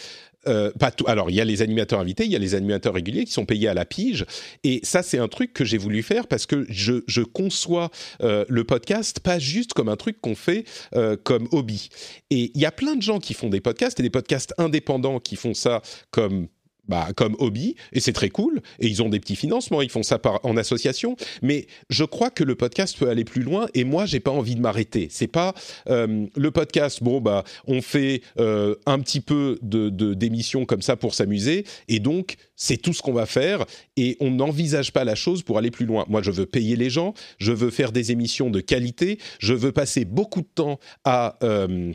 Euh, 0.48 0.70
pas 0.78 0.90
tout. 0.90 1.04
Alors, 1.06 1.30
il 1.30 1.36
y 1.36 1.40
a 1.40 1.44
les 1.44 1.62
animateurs 1.62 2.00
invités, 2.00 2.24
il 2.24 2.30
y 2.30 2.36
a 2.36 2.38
les 2.38 2.54
animateurs 2.54 2.94
réguliers 2.94 3.24
qui 3.24 3.32
sont 3.32 3.46
payés 3.46 3.68
à 3.68 3.74
la 3.74 3.84
pige. 3.84 4.24
Et 4.64 4.80
ça, 4.82 5.02
c'est 5.02 5.18
un 5.18 5.28
truc 5.28 5.52
que 5.52 5.64
j'ai 5.64 5.78
voulu 5.78 6.02
faire 6.02 6.26
parce 6.26 6.46
que 6.46 6.66
je, 6.68 7.22
conçois 7.22 7.90
euh, 8.22 8.44
le 8.48 8.64
podcast 8.64 9.20
pas 9.20 9.38
juste 9.38 9.74
comme 9.74 9.88
un 9.88 9.96
truc 9.96 10.20
qu'on 10.20 10.34
fait 10.34 10.64
euh, 10.94 11.16
comme 11.22 11.48
hobby. 11.52 11.90
Et 12.30 12.50
il 12.54 12.60
y 12.60 12.66
a 12.66 12.72
plein 12.72 12.96
de 12.96 13.02
gens 13.02 13.18
qui 13.18 13.34
font 13.34 13.48
des 13.48 13.60
podcasts 13.60 14.00
et 14.00 14.02
des 14.02 14.10
podcasts 14.10 14.54
indépendants 14.58 15.20
qui 15.20 15.36
font 15.36 15.54
ça 15.54 15.82
comme 16.10 16.48
bah, 16.88 17.08
comme 17.16 17.36
hobby, 17.38 17.76
et 17.92 18.00
c'est 18.00 18.12
très 18.12 18.30
cool, 18.30 18.60
et 18.80 18.86
ils 18.86 19.02
ont 19.02 19.08
des 19.08 19.20
petits 19.20 19.36
financements, 19.36 19.82
ils 19.82 19.90
font 19.90 20.02
ça 20.02 20.20
en 20.42 20.56
association, 20.56 21.16
mais 21.42 21.66
je 21.90 22.04
crois 22.04 22.30
que 22.30 22.44
le 22.44 22.54
podcast 22.54 22.96
peut 22.98 23.08
aller 23.08 23.24
plus 23.24 23.42
loin, 23.42 23.68
et 23.74 23.84
moi, 23.84 24.06
j'ai 24.06 24.20
pas 24.20 24.30
envie 24.30 24.54
de 24.54 24.60
m'arrêter. 24.60 25.08
C'est 25.10 25.28
pas 25.28 25.54
euh, 25.88 26.26
le 26.34 26.50
podcast, 26.50 27.02
bon, 27.02 27.20
bah, 27.20 27.44
on 27.66 27.82
fait 27.82 28.22
euh, 28.38 28.74
un 28.86 28.98
petit 29.00 29.20
peu 29.20 29.58
de, 29.62 29.90
d'émissions 30.14 30.64
comme 30.64 30.82
ça 30.82 30.96
pour 30.96 31.14
s'amuser, 31.14 31.64
et 31.88 32.00
donc, 32.00 32.36
c'est 32.56 32.76
tout 32.76 32.92
ce 32.92 33.02
qu'on 33.02 33.12
va 33.12 33.26
faire, 33.26 33.64
et 33.96 34.16
on 34.20 34.30
n'envisage 34.30 34.92
pas 34.92 35.04
la 35.04 35.14
chose 35.14 35.42
pour 35.42 35.58
aller 35.58 35.70
plus 35.70 35.86
loin. 35.86 36.04
Moi, 36.08 36.22
je 36.22 36.30
veux 36.30 36.46
payer 36.46 36.76
les 36.76 36.90
gens, 36.90 37.14
je 37.38 37.52
veux 37.52 37.70
faire 37.70 37.92
des 37.92 38.12
émissions 38.12 38.50
de 38.50 38.60
qualité, 38.60 39.18
je 39.38 39.54
veux 39.54 39.72
passer 39.72 40.04
beaucoup 40.04 40.40
de 40.40 40.48
temps 40.54 40.78
à... 41.04 41.38
Euh, 41.42 41.92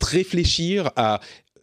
réfléchir 0.00 0.90
à 0.96 1.20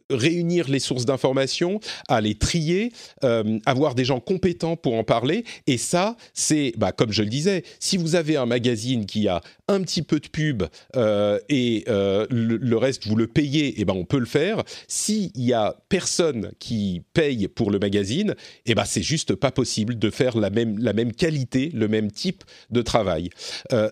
réunir 0.09 0.69
les 0.69 0.79
sources 0.79 1.05
d'informations, 1.05 1.79
à 2.07 2.21
les 2.21 2.35
trier, 2.35 2.91
euh, 3.23 3.59
avoir 3.65 3.95
des 3.95 4.05
gens 4.05 4.19
compétents 4.19 4.75
pour 4.75 4.95
en 4.95 5.03
parler. 5.03 5.43
Et 5.67 5.77
ça, 5.77 6.15
c'est, 6.33 6.73
bah, 6.77 6.91
comme 6.91 7.11
je 7.11 7.21
le 7.21 7.29
disais, 7.29 7.63
si 7.79 7.97
vous 7.97 8.15
avez 8.15 8.35
un 8.37 8.45
magazine 8.45 9.05
qui 9.05 9.27
a 9.27 9.41
un 9.67 9.81
petit 9.81 10.01
peu 10.01 10.19
de 10.19 10.27
pub 10.27 10.63
euh, 10.95 11.39
et 11.47 11.83
euh, 11.87 12.25
le, 12.29 12.77
reste 12.77 13.05
vous 13.07 13.15
le 13.15 13.27
payez, 13.27 13.67
et 13.67 13.81
eh 13.81 13.85
ben 13.85 13.93
on 13.93 14.05
peut 14.05 14.19
le 14.19 14.25
faire. 14.25 14.63
S'il 14.87 15.31
y 15.35 15.53
a 15.53 15.75
personne 15.89 16.51
qui 16.59 17.03
paye 17.13 17.47
pour 17.47 17.69
le 17.69 17.77
magazine, 17.77 18.31
et 18.65 18.71
eh 18.71 18.75
ben 18.75 18.85
c'est 18.85 19.03
juste 19.03 19.35
pas 19.35 19.51
possible 19.51 19.99
de 19.99 20.09
faire 20.09 20.37
la 20.37 20.49
même 20.49 20.79
la 20.79 20.93
même 20.93 21.11
qualité, 21.11 21.71
le 21.73 21.87
même 21.87 22.11
type 22.11 22.43
de 22.71 22.81
travail. 22.81 23.29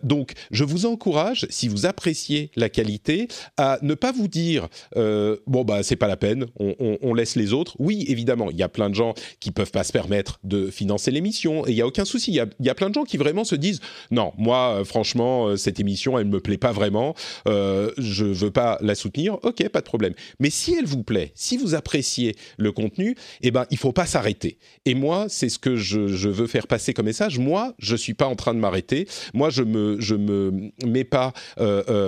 donc 0.03 0.33
je 0.51 0.63
vous 0.63 0.85
encourage, 0.85 1.45
si 1.49 1.67
vous 1.67 1.85
appréciez 1.85 2.49
la 2.55 2.69
qualité, 2.69 3.27
à 3.57 3.77
ne 3.81 3.93
pas 3.93 4.11
vous 4.11 4.27
dire 4.27 4.67
bon 4.95 5.63
bah 5.63 5.83
c'est 5.83 5.95
pas 5.95 6.06
la 6.07 6.17
peine, 6.17 6.45
on, 6.59 7.13
laisse 7.13 7.35
les 7.35 7.53
autres. 7.53 7.75
Oui, 7.79 8.05
évidemment, 8.07 8.51
il 8.51 8.57
y 8.57 8.63
a 8.63 8.69
plein 8.69 8.89
de 8.89 8.95
gens 8.95 9.13
qui 9.39 9.51
peuvent 9.51 9.71
pas 9.71 9.83
se 9.83 9.91
permettre 9.91 10.39
de 10.43 10.69
financer 10.69 11.11
l'émission, 11.11 11.65
et 11.65 11.71
il 11.71 11.75
y 11.75 11.81
a 11.81 11.87
aucun 11.87 12.05
souci. 12.05 12.31
Il 12.31 12.65
y 12.65 12.69
a, 12.69 12.75
plein 12.75 12.89
de 12.89 12.93
gens 12.93 13.03
qui 13.03 13.17
vraiment 13.17 13.43
se 13.43 13.55
disent 13.55 13.79
non, 14.11 14.33
moi, 14.37 14.79
euh, 14.79 14.83
franchement, 14.85 15.47
euh, 15.47 15.57
cette 15.57 15.79
émission, 15.79 16.17
elle 16.17 16.27
me 16.27 16.39
plaît 16.39 16.57
pas 16.57 16.71
vraiment, 16.71 17.15
euh, 17.47 17.91
je 17.97 18.25
veux 18.25 18.51
pas 18.51 18.77
la 18.81 18.95
soutenir. 18.95 19.37
Ok, 19.43 19.67
pas 19.69 19.79
de 19.79 19.85
problème. 19.85 20.13
Mais 20.39 20.49
si 20.49 20.75
elle 20.75 20.85
vous 20.85 21.03
plaît, 21.03 21.31
si 21.35 21.57
vous 21.57 21.75
appréciez 21.75 22.35
le 22.57 22.71
contenu, 22.71 23.15
eh 23.41 23.51
ben, 23.51 23.65
il 23.71 23.77
faut 23.77 23.91
pas 23.91 24.05
s'arrêter. 24.05 24.57
Et 24.85 24.95
moi, 24.95 25.25
c'est 25.29 25.49
ce 25.49 25.59
que 25.59 25.75
je, 25.75 26.27
veux 26.27 26.47
faire 26.47 26.67
passer 26.67 26.93
comme 26.93 27.05
message. 27.05 27.39
Moi, 27.39 27.73
je 27.79 27.95
suis 27.95 28.13
pas 28.13 28.27
en 28.27 28.35
train 28.35 28.53
de 28.53 28.59
m'arrêter. 28.59 29.07
Moi, 29.33 29.49
je 29.49 29.63
me, 29.63 29.99
je 29.99 30.15
me 30.15 30.71
mets 30.85 31.03
pas, 31.03 31.33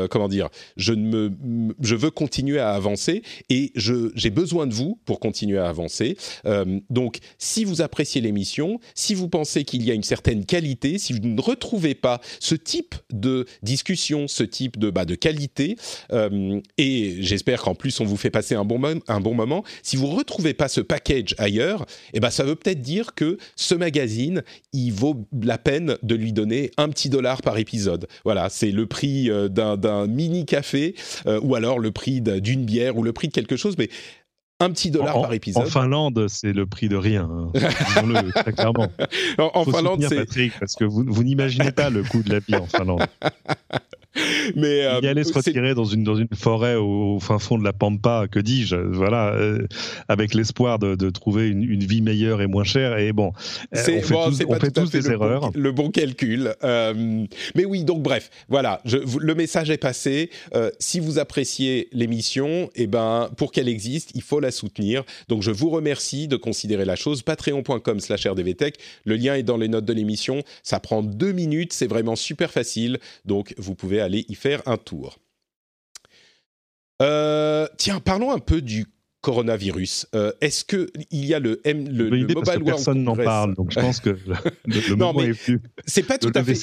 comment 0.09 0.27
dire, 0.27 0.49
je 0.77 0.93
ne 0.93 1.29
me, 1.29 1.75
je 1.81 1.95
veux 1.95 2.11
continuer 2.11 2.59
à 2.59 2.71
avancer 2.71 3.23
et 3.49 3.71
je 3.75 3.88
j'ai 4.15 4.29
besoin 4.29 4.67
de 4.67 4.73
vous 4.73 4.99
pour 5.05 5.19
continuer 5.19 5.57
à 5.57 5.67
avancer. 5.67 6.17
Euh, 6.45 6.79
donc, 6.89 7.19
si 7.37 7.63
vous 7.63 7.81
appréciez 7.81 8.21
l'émission, 8.21 8.79
si 8.95 9.13
vous 9.13 9.29
pensez 9.29 9.63
qu'il 9.63 9.83
y 9.83 9.91
a 9.91 9.93
une 9.93 10.03
certaine 10.03 10.45
qualité, 10.45 10.97
si 10.97 11.13
vous 11.13 11.19
ne 11.21 11.41
retrouvez 11.41 11.95
pas 11.95 12.21
ce 12.39 12.55
type 12.55 12.95
de 13.11 13.45
discussion, 13.63 14.27
ce 14.27 14.43
type 14.43 14.77
de, 14.77 14.89
bah, 14.89 15.05
de 15.05 15.15
qualité, 15.15 15.75
euh, 16.11 16.59
et 16.77 17.17
j'espère 17.19 17.61
qu'en 17.61 17.75
plus 17.75 17.99
on 17.99 18.05
vous 18.05 18.17
fait 18.17 18.29
passer 18.29 18.55
un 18.55 18.65
bon, 18.65 18.81
un 19.07 19.19
bon 19.19 19.33
moment, 19.33 19.63
si 19.83 19.95
vous 19.95 20.07
ne 20.07 20.15
retrouvez 20.15 20.53
pas 20.53 20.67
ce 20.67 20.81
package 20.81 21.35
ailleurs, 21.37 21.85
eh 22.13 22.19
ben, 22.19 22.29
ça 22.29 22.43
veut 22.43 22.55
peut-être 22.55 22.81
dire 22.81 23.13
que 23.15 23.37
ce 23.55 23.75
magazine, 23.75 24.43
il 24.73 24.91
vaut 24.91 25.25
la 25.41 25.57
peine 25.57 25.97
de 26.03 26.15
lui 26.15 26.33
donner 26.33 26.71
un 26.77 26.89
petit 26.89 27.09
dollar 27.09 27.41
par 27.41 27.57
épisode. 27.57 28.07
Voilà, 28.23 28.49
c'est 28.49 28.71
le 28.71 28.85
prix 28.85 29.29
euh, 29.29 29.47
d'un 29.47 30.07
mini 30.07 30.45
café, 30.45 30.95
ou 31.41 31.55
alors 31.55 31.79
le 31.79 31.91
prix 31.91 32.21
d'une 32.21 32.65
bière, 32.65 32.97
ou 32.97 33.03
le 33.03 33.13
prix 33.13 33.27
de 33.27 33.33
quelque 33.33 33.55
chose 33.55 33.75
mais 33.79 33.89
un 34.59 34.71
petit 34.71 34.91
dollar 34.91 35.21
par 35.21 35.33
épisode. 35.33 35.63
En 35.63 35.65
Finlande, 35.65 36.27
c'est 36.27 36.51
le 36.51 36.65
prix 36.65 36.89
de 36.89 36.97
rien. 36.97 37.23
Hein. 37.23 37.51
Disons-le 37.53 38.31
très 38.31 38.51
clairement. 38.53 38.91
En, 39.37 39.63
Finlande, 39.63 40.03
c'est 40.07 40.17
Patrick 40.17 40.53
parce 40.59 40.75
que 40.75 40.83
vous, 40.83 41.05
vous 41.07 41.23
n'imaginez 41.23 41.71
pas 41.71 41.89
le 41.89 42.03
coût 42.03 42.21
de 42.21 42.29
la 42.33 42.39
vie 42.39 42.55
en 42.55 42.67
Finlande. 42.67 43.05
Mais 44.55 44.85
euh, 44.85 44.99
il 45.01 45.07
allait 45.07 45.23
se 45.23 45.33
retirer 45.33 45.75
dans 45.75 45.85
une 45.85 46.03
dans 46.03 46.15
une 46.15 46.27
forêt 46.35 46.75
au, 46.75 47.19
fin 47.19 47.37
fond 47.37 47.59
de 47.59 47.63
la 47.63 47.73
pampa, 47.73 48.25
que 48.29 48.39
dis-je, 48.39 48.75
voilà, 48.75 49.33
euh, 49.35 49.67
avec 50.07 50.33
l'espoir 50.33 50.79
de, 50.79 50.95
de, 50.95 51.09
trouver 51.11 51.47
une, 51.47 51.63
une, 51.63 51.83
vie 51.83 52.01
meilleure 52.01 52.41
et 52.41 52.47
moins 52.47 52.63
chère. 52.63 52.97
Et 52.97 53.13
bon, 53.13 53.33
euh, 53.75 53.79
on 53.79 53.83
fait 53.83 54.01
tous, 54.01 54.43
on 54.47 54.59
fait 54.59 54.71
tous 54.71 54.89
des 54.89 55.01
le 55.01 55.11
erreurs. 55.11 55.41
Bon, 55.41 55.51
le 55.53 55.71
bon 55.71 55.91
calcul. 55.91 56.55
Euh, 56.63 57.25
mais 57.55 57.65
oui, 57.65 57.83
donc 57.83 58.01
bref, 58.01 58.31
voilà, 58.49 58.81
je, 58.83 58.97
le 59.19 59.35
message 59.35 59.69
est 59.69 59.77
passé. 59.77 60.31
si 60.79 60.99
vous 60.99 61.19
appréciez 61.19 61.87
l'émission, 61.91 62.69
et 62.75 62.83
eh 62.83 62.87
ben 62.87 63.29
pour 63.37 63.51
qu'elle 63.51 63.69
existe, 63.69 64.11
il 64.15 64.23
faut 64.23 64.39
la 64.39 64.51
soutenir. 64.51 65.03
Donc 65.27 65.43
je 65.43 65.51
vous 65.51 65.69
remercie 65.69 66.27
de 66.27 66.35
considérer 66.35 66.85
la 66.85 66.95
chose. 66.95 67.21
Patreon.com/rdvtech. 67.21 68.75
Le 69.05 69.15
lien 69.15 69.35
est 69.35 69.43
dans 69.43 69.57
les 69.57 69.67
notes 69.67 69.85
de 69.85 69.93
l'émission. 69.93 70.41
Ça 70.63 70.79
prend 70.79 71.03
deux 71.03 71.31
minutes, 71.31 71.73
c'est 71.73 71.87
vraiment 71.87 72.15
super 72.15 72.51
facile. 72.51 72.97
Donc 73.25 73.53
vous 73.57 73.75
pouvez 73.75 73.99
aller 74.01 74.08
y 74.17 74.35
faire 74.35 74.61
un 74.67 74.77
tour. 74.77 75.19
Euh, 77.01 77.67
tiens, 77.77 77.99
parlons 77.99 78.31
un 78.31 78.39
peu 78.39 78.61
du 78.61 78.85
coronavirus. 79.21 80.07
Euh, 80.15 80.31
est-ce 80.39 80.63
que 80.63 80.89
il 81.11 81.25
y 81.25 81.33
a 81.33 81.39
le, 81.39 81.59
M, 81.65 81.87
le, 81.89 82.09
le 82.09 82.19
Mobile 82.21 82.35
World 82.35 82.65
personne 82.65 83.03
n'en 83.03 83.15
parle, 83.15 83.53
donc 83.55 83.71
je 83.71 83.79
pense 83.79 83.99
que 83.99 84.11
le, 84.11 84.17
le 84.65 84.89
non, 84.95 85.07
moment 85.07 85.21
est 85.21 85.33
plus. 85.33 85.61
C'est 85.85 86.03
pas 86.03 86.17
tout 86.17 86.31
à 86.33 86.43
fait. 86.43 86.55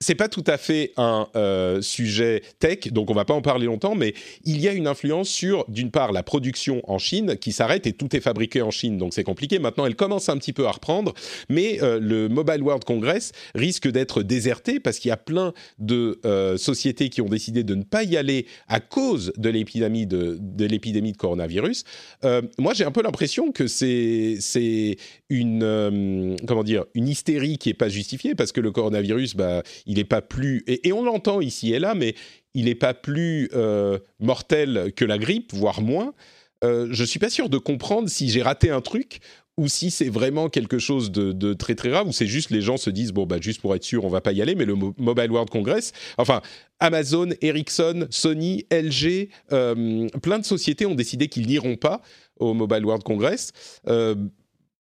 C'est 0.00 0.14
pas 0.14 0.28
tout 0.28 0.44
à 0.46 0.56
fait 0.56 0.92
un 0.96 1.28
euh, 1.36 1.82
sujet 1.82 2.42
tech, 2.58 2.92
donc 2.92 3.10
on 3.10 3.14
va 3.14 3.24
pas 3.24 3.34
en 3.34 3.42
parler 3.42 3.66
longtemps, 3.66 3.94
mais 3.94 4.14
il 4.44 4.60
y 4.60 4.68
a 4.68 4.72
une 4.72 4.86
influence 4.86 5.28
sur, 5.28 5.64
d'une 5.68 5.90
part, 5.90 6.12
la 6.12 6.22
production 6.22 6.80
en 6.90 6.98
Chine 6.98 7.36
qui 7.36 7.52
s'arrête 7.52 7.86
et 7.86 7.92
tout 7.92 8.14
est 8.16 8.20
fabriqué 8.20 8.62
en 8.62 8.70
Chine, 8.70 8.96
donc 8.96 9.12
c'est 9.12 9.24
compliqué. 9.24 9.58
Maintenant, 9.58 9.84
elle 9.84 9.96
commence 9.96 10.28
un 10.30 10.38
petit 10.38 10.54
peu 10.54 10.66
à 10.66 10.70
reprendre, 10.70 11.12
mais 11.50 11.82
euh, 11.82 11.98
le 12.00 12.28
Mobile 12.28 12.62
World 12.62 12.84
Congress 12.84 13.32
risque 13.54 13.88
d'être 13.88 14.22
déserté 14.22 14.80
parce 14.80 14.98
qu'il 14.98 15.10
y 15.10 15.12
a 15.12 15.18
plein 15.18 15.52
de 15.78 16.18
sociétés 16.56 17.08
qui 17.08 17.20
ont 17.20 17.28
décidé 17.28 17.64
de 17.64 17.74
ne 17.74 17.82
pas 17.82 18.04
y 18.04 18.16
aller 18.16 18.46
à 18.68 18.80
cause 18.80 19.32
de 19.36 19.48
l'épidémie 19.48 20.06
de, 20.06 20.38
de 20.40 20.64
l'épidémie 20.64 21.12
de 21.12 21.16
coronavirus. 21.16 21.84
Euh, 22.24 22.42
moi, 22.58 22.74
j'ai 22.74 22.84
un 22.84 22.90
peu 22.90 23.02
l'impression 23.02 23.52
que 23.52 23.66
c'est 23.66 24.96
une 25.28 25.62
euh, 25.62 26.36
comment 26.46 26.64
dire 26.64 26.84
une 26.94 27.08
hystérie 27.08 27.58
qui 27.58 27.70
est 27.70 27.74
pas 27.74 27.88
justifiée 27.88 28.34
parce 28.34 28.52
que 28.52 28.60
le 28.60 28.70
coronavirus, 28.70 29.36
bah, 29.36 29.62
il 29.86 29.98
est 29.98 30.04
pas 30.04 30.22
plus 30.22 30.62
et, 30.66 30.92
on 30.92 31.04
l'entend 31.04 31.40
ici 31.40 31.72
et 31.72 31.78
là, 31.78 31.94
mais 31.94 32.14
il 32.54 32.66
n'est 32.66 32.74
pas 32.74 32.94
plus 32.94 33.48
euh, 33.54 33.98
mortel 34.18 34.92
que 34.94 35.04
la 35.04 35.18
grippe, 35.18 35.52
voire 35.52 35.82
moins. 35.82 36.14
je 36.62 37.04
suis 37.04 37.18
pas 37.18 37.30
sûr 37.30 37.48
de 37.48 37.58
comprendre 37.58 38.08
si 38.08 38.28
j'ai 38.28 38.42
raté 38.42 38.70
un 38.70 38.80
truc 38.80 39.20
ou 39.60 39.68
si 39.68 39.90
c'est 39.90 40.08
vraiment 40.08 40.48
quelque 40.48 40.78
chose 40.78 41.12
de, 41.12 41.52
très 41.52 41.74
très 41.74 41.90
grave, 41.90 42.08
ou 42.08 42.12
c'est 42.12 42.26
juste 42.26 42.48
les 42.50 42.62
gens 42.62 42.78
se 42.78 42.88
disent 42.88 43.12
bon 43.12 43.26
bah 43.26 43.36
juste 43.38 43.60
pour 43.60 43.74
être 43.74 43.84
sûr 43.84 44.06
on 44.06 44.08
va 44.08 44.22
pas 44.22 44.32
y 44.32 44.40
aller, 44.40 44.54
mais 44.54 44.64
le 44.64 44.74
Mobile 44.74 45.30
World 45.30 45.50
Congress, 45.50 45.92
enfin 46.16 46.40
Amazon, 46.78 47.28
Ericsson, 47.42 48.06
Sony, 48.08 48.64
LG, 48.72 49.28
euh, 49.52 50.08
plein 50.22 50.38
de 50.38 50.46
sociétés 50.46 50.86
ont 50.86 50.94
décidé 50.94 51.28
qu'ils 51.28 51.46
n'iront 51.46 51.76
pas 51.76 52.00
au 52.38 52.54
Mobile 52.54 52.86
World 52.86 53.02
Congress. 53.02 53.52
Euh, 53.86 54.14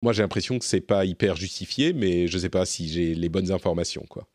moi 0.00 0.14
j'ai 0.14 0.22
l'impression 0.22 0.58
que 0.58 0.64
c'est 0.64 0.80
pas 0.80 1.04
hyper 1.04 1.36
justifié, 1.36 1.92
mais 1.92 2.26
je 2.28 2.38
sais 2.38 2.48
pas 2.48 2.64
si 2.64 2.88
j'ai 2.88 3.14
les 3.14 3.28
bonnes 3.28 3.52
informations 3.52 4.06
quoi. 4.08 4.26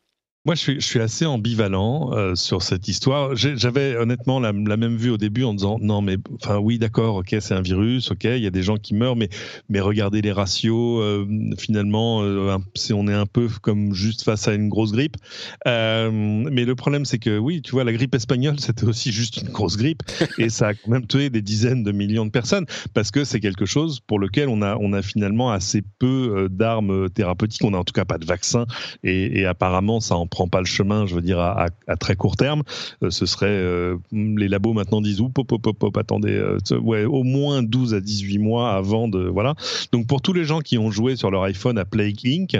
Moi, 0.47 0.55
je 0.55 0.61
suis, 0.61 0.79
je 0.79 0.85
suis 0.85 1.01
assez 1.01 1.25
ambivalent 1.25 2.13
euh, 2.13 2.33
sur 2.33 2.61
cette 2.61 2.87
histoire. 2.87 3.35
J'avais 3.35 3.97
honnêtement 3.97 4.39
la, 4.39 4.53
la, 4.53 4.77
même 4.77 4.95
vue 4.95 5.09
au 5.09 5.17
début 5.17 5.43
en 5.43 5.53
disant 5.53 5.77
non, 5.81 6.01
mais 6.01 6.15
enfin 6.35 6.57
oui, 6.57 6.79
d'accord, 6.79 7.17
ok, 7.17 7.35
c'est 7.41 7.53
un 7.53 7.61
virus, 7.61 8.11
ok, 8.11 8.23
il 8.23 8.41
y 8.41 8.47
a 8.47 8.49
des 8.49 8.63
gens 8.63 8.77
qui 8.77 8.93
meurent, 8.93 9.17
mais 9.17 9.27
mais 9.67 9.81
regardez 9.81 10.21
les 10.21 10.31
ratios. 10.31 11.01
Euh, 11.01 11.25
finalement, 11.57 12.23
euh, 12.23 12.57
on 12.93 13.07
est 13.09 13.13
un 13.13 13.25
peu 13.25 13.49
comme 13.61 13.93
juste 13.93 14.23
face 14.23 14.47
à 14.47 14.53
une 14.53 14.69
grosse 14.69 14.93
grippe. 14.93 15.17
Mais 15.65 16.63
le 16.63 16.75
problème, 16.75 17.03
c'est 17.03 17.19
que 17.19 17.37
oui, 17.37 17.61
tu 17.61 17.71
vois, 17.71 17.83
la 17.83 17.91
grippe 17.91 18.15
espagnole, 18.15 18.57
c'était 18.61 18.85
aussi 18.85 19.11
juste 19.11 19.35
une 19.41 19.49
grosse 19.49 19.75
grippe 19.75 20.03
et 20.37 20.47
ça 20.47 20.67
a 20.67 20.73
quand 20.75 20.89
même 20.89 21.07
tué 21.07 21.29
des 21.29 21.41
dizaines 21.41 21.83
de 21.83 21.91
millions 21.91 22.25
de 22.25 22.31
personnes 22.31 22.67
parce 22.93 23.11
que 23.11 23.25
c'est 23.25 23.41
quelque 23.41 23.65
chose 23.65 23.99
pour 23.99 24.17
lequel 24.17 24.47
on 24.47 24.61
a 24.61 24.77
on 24.79 24.93
a 24.93 25.01
finalement 25.01 25.51
assez 25.51 25.83
peu 25.99 26.47
d'armes 26.49 27.09
thérapeutiques. 27.09 27.65
On 27.65 27.73
a 27.73 27.77
en 27.77 27.83
tout 27.83 27.91
cas 27.91 28.05
pas 28.05 28.17
de 28.17 28.25
vaccin 28.25 28.65
et, 29.03 29.41
et 29.41 29.45
apparemment 29.45 29.99
ça 29.99 30.15
en 30.15 30.25
prend 30.25 30.36
pas 30.45 30.59
le 30.59 30.65
chemin, 30.65 31.07
je 31.07 31.15
veux 31.15 31.21
dire, 31.21 31.39
à, 31.39 31.67
très 31.99 32.15
court 32.15 32.37
terme. 32.37 32.63
ce 33.09 33.25
serait 33.25 33.63
les 34.11 34.47
labos 34.47 34.73
maintenant 34.73 35.01
disent 35.01 35.21
ou 35.21 35.29
pop, 35.29 35.47
pop, 35.47 35.77
pop, 35.77 35.97
attendez, 35.97 36.39
ouais, 36.71 37.05
au 37.05 37.23
moins 37.23 37.63
12 37.63 37.93
à 37.93 38.01
18 38.01 38.37
mois 38.37 38.73
avant 38.73 39.07
de 39.07 39.27
voilà. 39.27 39.55
Donc 39.91 40.07
pour 40.07 40.21
tous 40.21 40.33
les 40.33 40.43
gens 40.43 40.59
qui 40.59 40.77
ont 40.77 40.91
joué 40.91 41.15
sur 41.15 41.31
leur 41.31 41.43
iPhone 41.43 41.77
à 41.77 41.85
Plague 41.85 42.19
Inc, 42.25 42.57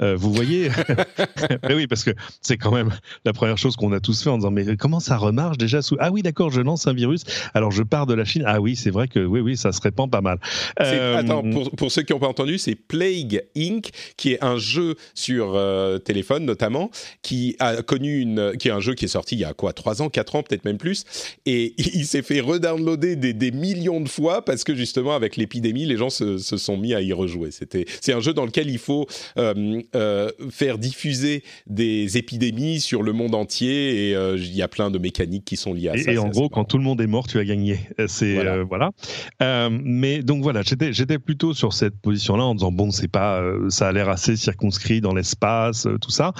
vous 0.00 0.32
voyez, 0.32 0.70
oui, 1.70 1.86
parce 1.86 2.04
que 2.04 2.10
c'est 2.40 2.56
quand 2.56 2.72
même 2.72 2.90
la 3.24 3.32
première 3.32 3.58
chose 3.58 3.76
qu'on 3.76 3.92
a 3.92 4.00
tous 4.00 4.22
fait 4.22 4.30
en 4.30 4.38
disant 4.38 4.50
mais 4.50 4.76
comment 4.76 5.00
ça 5.00 5.16
remarche 5.16 5.58
déjà 5.58 5.82
sous 5.82 5.96
Ah 6.00 6.10
oui, 6.10 6.22
d'accord, 6.22 6.50
je 6.50 6.60
lance 6.60 6.86
un 6.86 6.94
virus. 6.94 7.24
Alors 7.54 7.70
je 7.70 7.82
pars 7.82 8.06
de 8.06 8.14
la 8.14 8.24
Chine. 8.24 8.42
Ah 8.46 8.60
oui, 8.60 8.76
c'est 8.76 8.90
vrai 8.90 9.08
que 9.08 9.20
oui, 9.20 9.40
oui, 9.40 9.56
ça 9.56 9.72
se 9.72 9.80
répand 9.80 10.10
pas 10.10 10.20
mal. 10.20 10.38
Euh, 10.80 11.16
attends, 11.16 11.42
pour, 11.76 11.92
ceux 11.92 12.02
qui 12.02 12.12
n'ont 12.12 12.18
pas 12.18 12.28
entendu, 12.28 12.58
c'est 12.58 12.74
Plague 12.74 13.42
Inc., 13.56 13.90
qui 14.16 14.32
est 14.32 14.42
un 14.42 14.56
jeu 14.56 14.96
sur 15.14 15.52
euh, 15.54 15.98
téléphone 15.98 16.44
notamment, 16.44 16.90
qui 17.22 17.56
a 17.58 17.82
connu 17.82 18.20
une, 18.20 18.52
qui 18.58 18.68
est 18.68 18.70
un 18.70 18.80
jeu 18.80 18.94
qui 18.94 19.04
est 19.04 19.08
sorti 19.08 19.34
il 19.34 19.40
y 19.40 19.44
a 19.44 19.52
quoi, 19.52 19.72
3 19.72 20.02
ans, 20.02 20.08
4 20.08 20.36
ans, 20.36 20.42
peut-être 20.42 20.64
même 20.64 20.78
plus, 20.78 21.04
et 21.46 21.74
il 21.94 22.06
s'est 22.06 22.22
fait 22.22 22.40
redownloader 22.40 23.16
des, 23.16 23.32
des 23.32 23.50
millions 23.50 24.00
de 24.00 24.08
fois 24.08 24.44
parce 24.44 24.64
que 24.64 24.74
justement 24.74 25.14
avec 25.14 25.36
l'épidémie, 25.36 25.84
les 25.84 25.96
gens 25.96 26.10
se, 26.10 26.38
se, 26.38 26.56
sont 26.56 26.76
mis 26.76 26.94
à 26.94 27.02
y 27.02 27.12
rejouer. 27.12 27.50
C'était, 27.50 27.84
c'est 28.00 28.12
un 28.12 28.20
jeu 28.20 28.32
dans 28.32 28.46
lequel 28.46 28.70
il 28.70 28.78
faut 28.78 29.06
euh, 29.38 30.30
faire 30.50 30.78
diffuser 30.78 31.42
des 31.66 32.16
épidémies 32.16 32.80
sur 32.80 33.02
le 33.02 33.12
monde 33.12 33.34
entier 33.34 34.10
et 34.10 34.34
il 34.36 34.54
y 34.54 34.62
a 34.62 34.68
plein 34.68 34.90
de 34.90 34.98
mécaniques 34.98 35.44
qui 35.44 35.56
sont 35.56 35.74
liées 35.74 35.88
à 35.88 35.98
ça. 35.98 36.12
Et 36.12 36.18
en 36.18 36.28
gros, 36.28 36.48
quand 36.48 36.64
tout 36.64 36.78
le 36.78 36.84
monde 36.84 37.00
est 37.00 37.06
mort, 37.06 37.26
tu 37.26 37.38
as 37.38 37.44
gagné. 37.44 37.80
C'est 38.06 38.38
voilà. 38.64 38.90
mais 39.70 40.22
donc 40.22 40.42
voilà, 40.42 40.62
j'étais 40.62 40.92
j'étais 40.92 41.18
plutôt 41.18 41.54
sur 41.54 41.72
cette 41.72 41.96
position-là 42.00 42.44
en 42.44 42.54
disant 42.54 42.72
bon, 42.72 42.90
c'est 42.90 43.08
pas, 43.08 43.42
ça 43.68 43.88
a 43.88 43.92
l'air 43.92 44.08
assez 44.08 44.36
circonscrit 44.36 45.00
dans 45.00 45.14
l'espace, 45.14 45.86
tout 46.00 46.10
ça. 46.10 46.32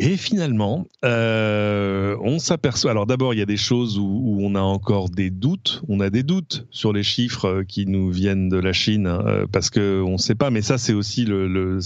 Et 0.00 0.16
finalement, 0.16 0.88
euh, 1.04 2.16
on 2.20 2.40
s'aperçoit. 2.40 2.90
Alors 2.90 3.06
d'abord, 3.06 3.32
il 3.32 3.38
y 3.38 3.42
a 3.42 3.46
des 3.46 3.56
choses 3.56 3.96
où, 3.96 4.38
on 4.40 4.56
a 4.56 4.60
encore 4.60 5.08
des 5.08 5.30
doutes. 5.30 5.82
On 5.88 6.00
a 6.00 6.10
des 6.10 6.24
doutes 6.24 6.66
sur 6.70 6.92
les 6.92 7.04
chiffres 7.04 7.62
qui 7.62 7.86
nous 7.86 8.10
viennent 8.10 8.48
de 8.48 8.56
la 8.56 8.72
Chine 8.72 9.06
euh, 9.06 9.46
parce 9.50 9.70
que 9.70 10.02
on 10.04 10.14
ne 10.14 10.18
sait 10.18 10.34
pas. 10.34 10.50
Mais 10.50 10.62
ça, 10.62 10.78
c'est 10.78 10.94
aussi 10.94 11.24
le, 11.24 11.46
le 11.46 11.80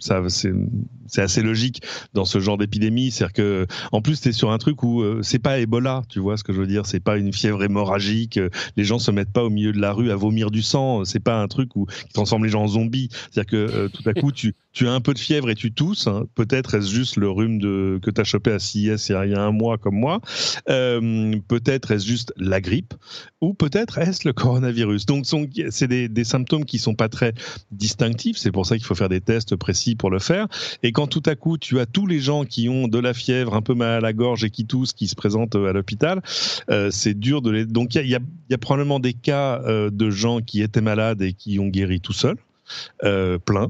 ça, 0.00 0.20
c'est 0.28 1.22
assez 1.22 1.42
logique 1.42 1.80
dans 2.12 2.24
ce 2.24 2.40
genre 2.40 2.58
d'épidémie. 2.58 3.12
C'est-à-dire 3.12 3.34
que, 3.34 3.66
en 3.92 4.02
plus, 4.02 4.20
tu 4.20 4.30
es 4.30 4.32
sur 4.32 4.50
un 4.50 4.58
truc 4.58 4.82
où 4.82 5.02
euh, 5.02 5.20
c'est 5.22 5.38
pas 5.38 5.60
Ebola. 5.60 6.02
Tu 6.08 6.18
vois 6.18 6.36
ce 6.36 6.42
que 6.42 6.52
je 6.52 6.58
veux 6.58 6.66
dire 6.66 6.86
C'est 6.86 6.98
pas 6.98 7.18
une 7.18 7.32
fièvre 7.32 7.62
hémorragique. 7.62 8.40
Les 8.76 8.84
gens 8.84 8.98
se 8.98 9.12
mettent 9.12 9.32
pas 9.32 9.44
au 9.44 9.50
milieu 9.50 9.72
de 9.72 9.80
la 9.80 9.92
rue 9.92 10.10
à 10.10 10.16
vomir 10.16 10.50
du 10.50 10.62
sang. 10.62 11.04
C'est 11.04 11.22
pas 11.22 11.40
un 11.40 11.46
truc 11.46 11.76
où 11.76 11.86
qui 11.86 12.12
transforme 12.12 12.44
les 12.44 12.50
gens 12.50 12.62
en 12.62 12.68
zombies. 12.68 13.10
C'est-à-dire 13.30 13.46
que 13.46 13.86
tout 13.86 14.02
à 14.08 14.12
coup, 14.20 14.32
tu 14.32 14.56
tu 14.78 14.86
as 14.86 14.92
un 14.92 15.00
peu 15.00 15.12
de 15.12 15.18
fièvre 15.18 15.50
et 15.50 15.56
tu 15.56 15.72
tousses, 15.72 16.06
hein. 16.06 16.26
peut-être 16.36 16.74
est-ce 16.74 16.88
juste 16.88 17.16
le 17.16 17.27
rhume 17.28 17.58
de, 17.58 17.98
que 18.02 18.10
tu 18.10 18.20
as 18.20 18.24
chopé 18.24 18.52
à 18.52 18.58
CIS 18.58 19.08
il 19.08 19.30
y 19.30 19.34
a 19.34 19.42
un 19.42 19.52
mois 19.52 19.78
comme 19.78 19.96
moi, 19.96 20.20
euh, 20.68 21.34
peut-être 21.48 21.90
est-ce 21.90 22.06
juste 22.06 22.32
la 22.36 22.60
grippe, 22.60 22.94
ou 23.40 23.54
peut-être 23.54 23.98
est-ce 23.98 24.26
le 24.26 24.32
coronavirus. 24.32 25.06
Donc 25.06 25.24
c'est 25.70 25.88
des, 25.88 26.08
des, 26.08 26.24
symptômes 26.24 26.64
qui 26.64 26.78
sont 26.78 26.94
pas 26.94 27.08
très 27.08 27.32
distinctifs, 27.70 28.36
c'est 28.36 28.52
pour 28.52 28.66
ça 28.66 28.76
qu'il 28.76 28.86
faut 28.86 28.94
faire 28.94 29.08
des 29.08 29.20
tests 29.20 29.56
précis 29.56 29.94
pour 29.94 30.10
le 30.10 30.18
faire. 30.18 30.46
Et 30.82 30.92
quand 30.92 31.06
tout 31.06 31.22
à 31.26 31.34
coup 31.34 31.58
tu 31.58 31.78
as 31.80 31.86
tous 31.86 32.06
les 32.06 32.20
gens 32.20 32.44
qui 32.44 32.68
ont 32.68 32.88
de 32.88 32.98
la 32.98 33.14
fièvre, 33.14 33.54
un 33.54 33.62
peu 33.62 33.74
mal 33.74 33.90
à 33.90 34.00
la 34.00 34.12
gorge 34.12 34.44
et 34.44 34.50
qui 34.50 34.66
toussent, 34.66 34.92
qui 34.92 35.08
se 35.08 35.14
présentent 35.14 35.54
à 35.54 35.72
l'hôpital, 35.72 36.22
euh, 36.70 36.90
c'est 36.90 37.14
dur 37.14 37.42
de 37.42 37.50
les... 37.50 37.66
Donc 37.66 37.94
il 37.94 38.06
y 38.06 38.14
a, 38.14 38.58
probablement 38.58 39.00
des 39.00 39.12
cas 39.12 39.62
euh, 39.62 39.90
de 39.90 40.10
gens 40.10 40.40
qui 40.40 40.62
étaient 40.62 40.80
malades 40.80 41.22
et 41.22 41.32
qui 41.32 41.58
ont 41.58 41.68
guéri 41.68 42.00
tout 42.00 42.12
seuls. 42.12 42.36
Euh, 43.04 43.38
plein. 43.38 43.68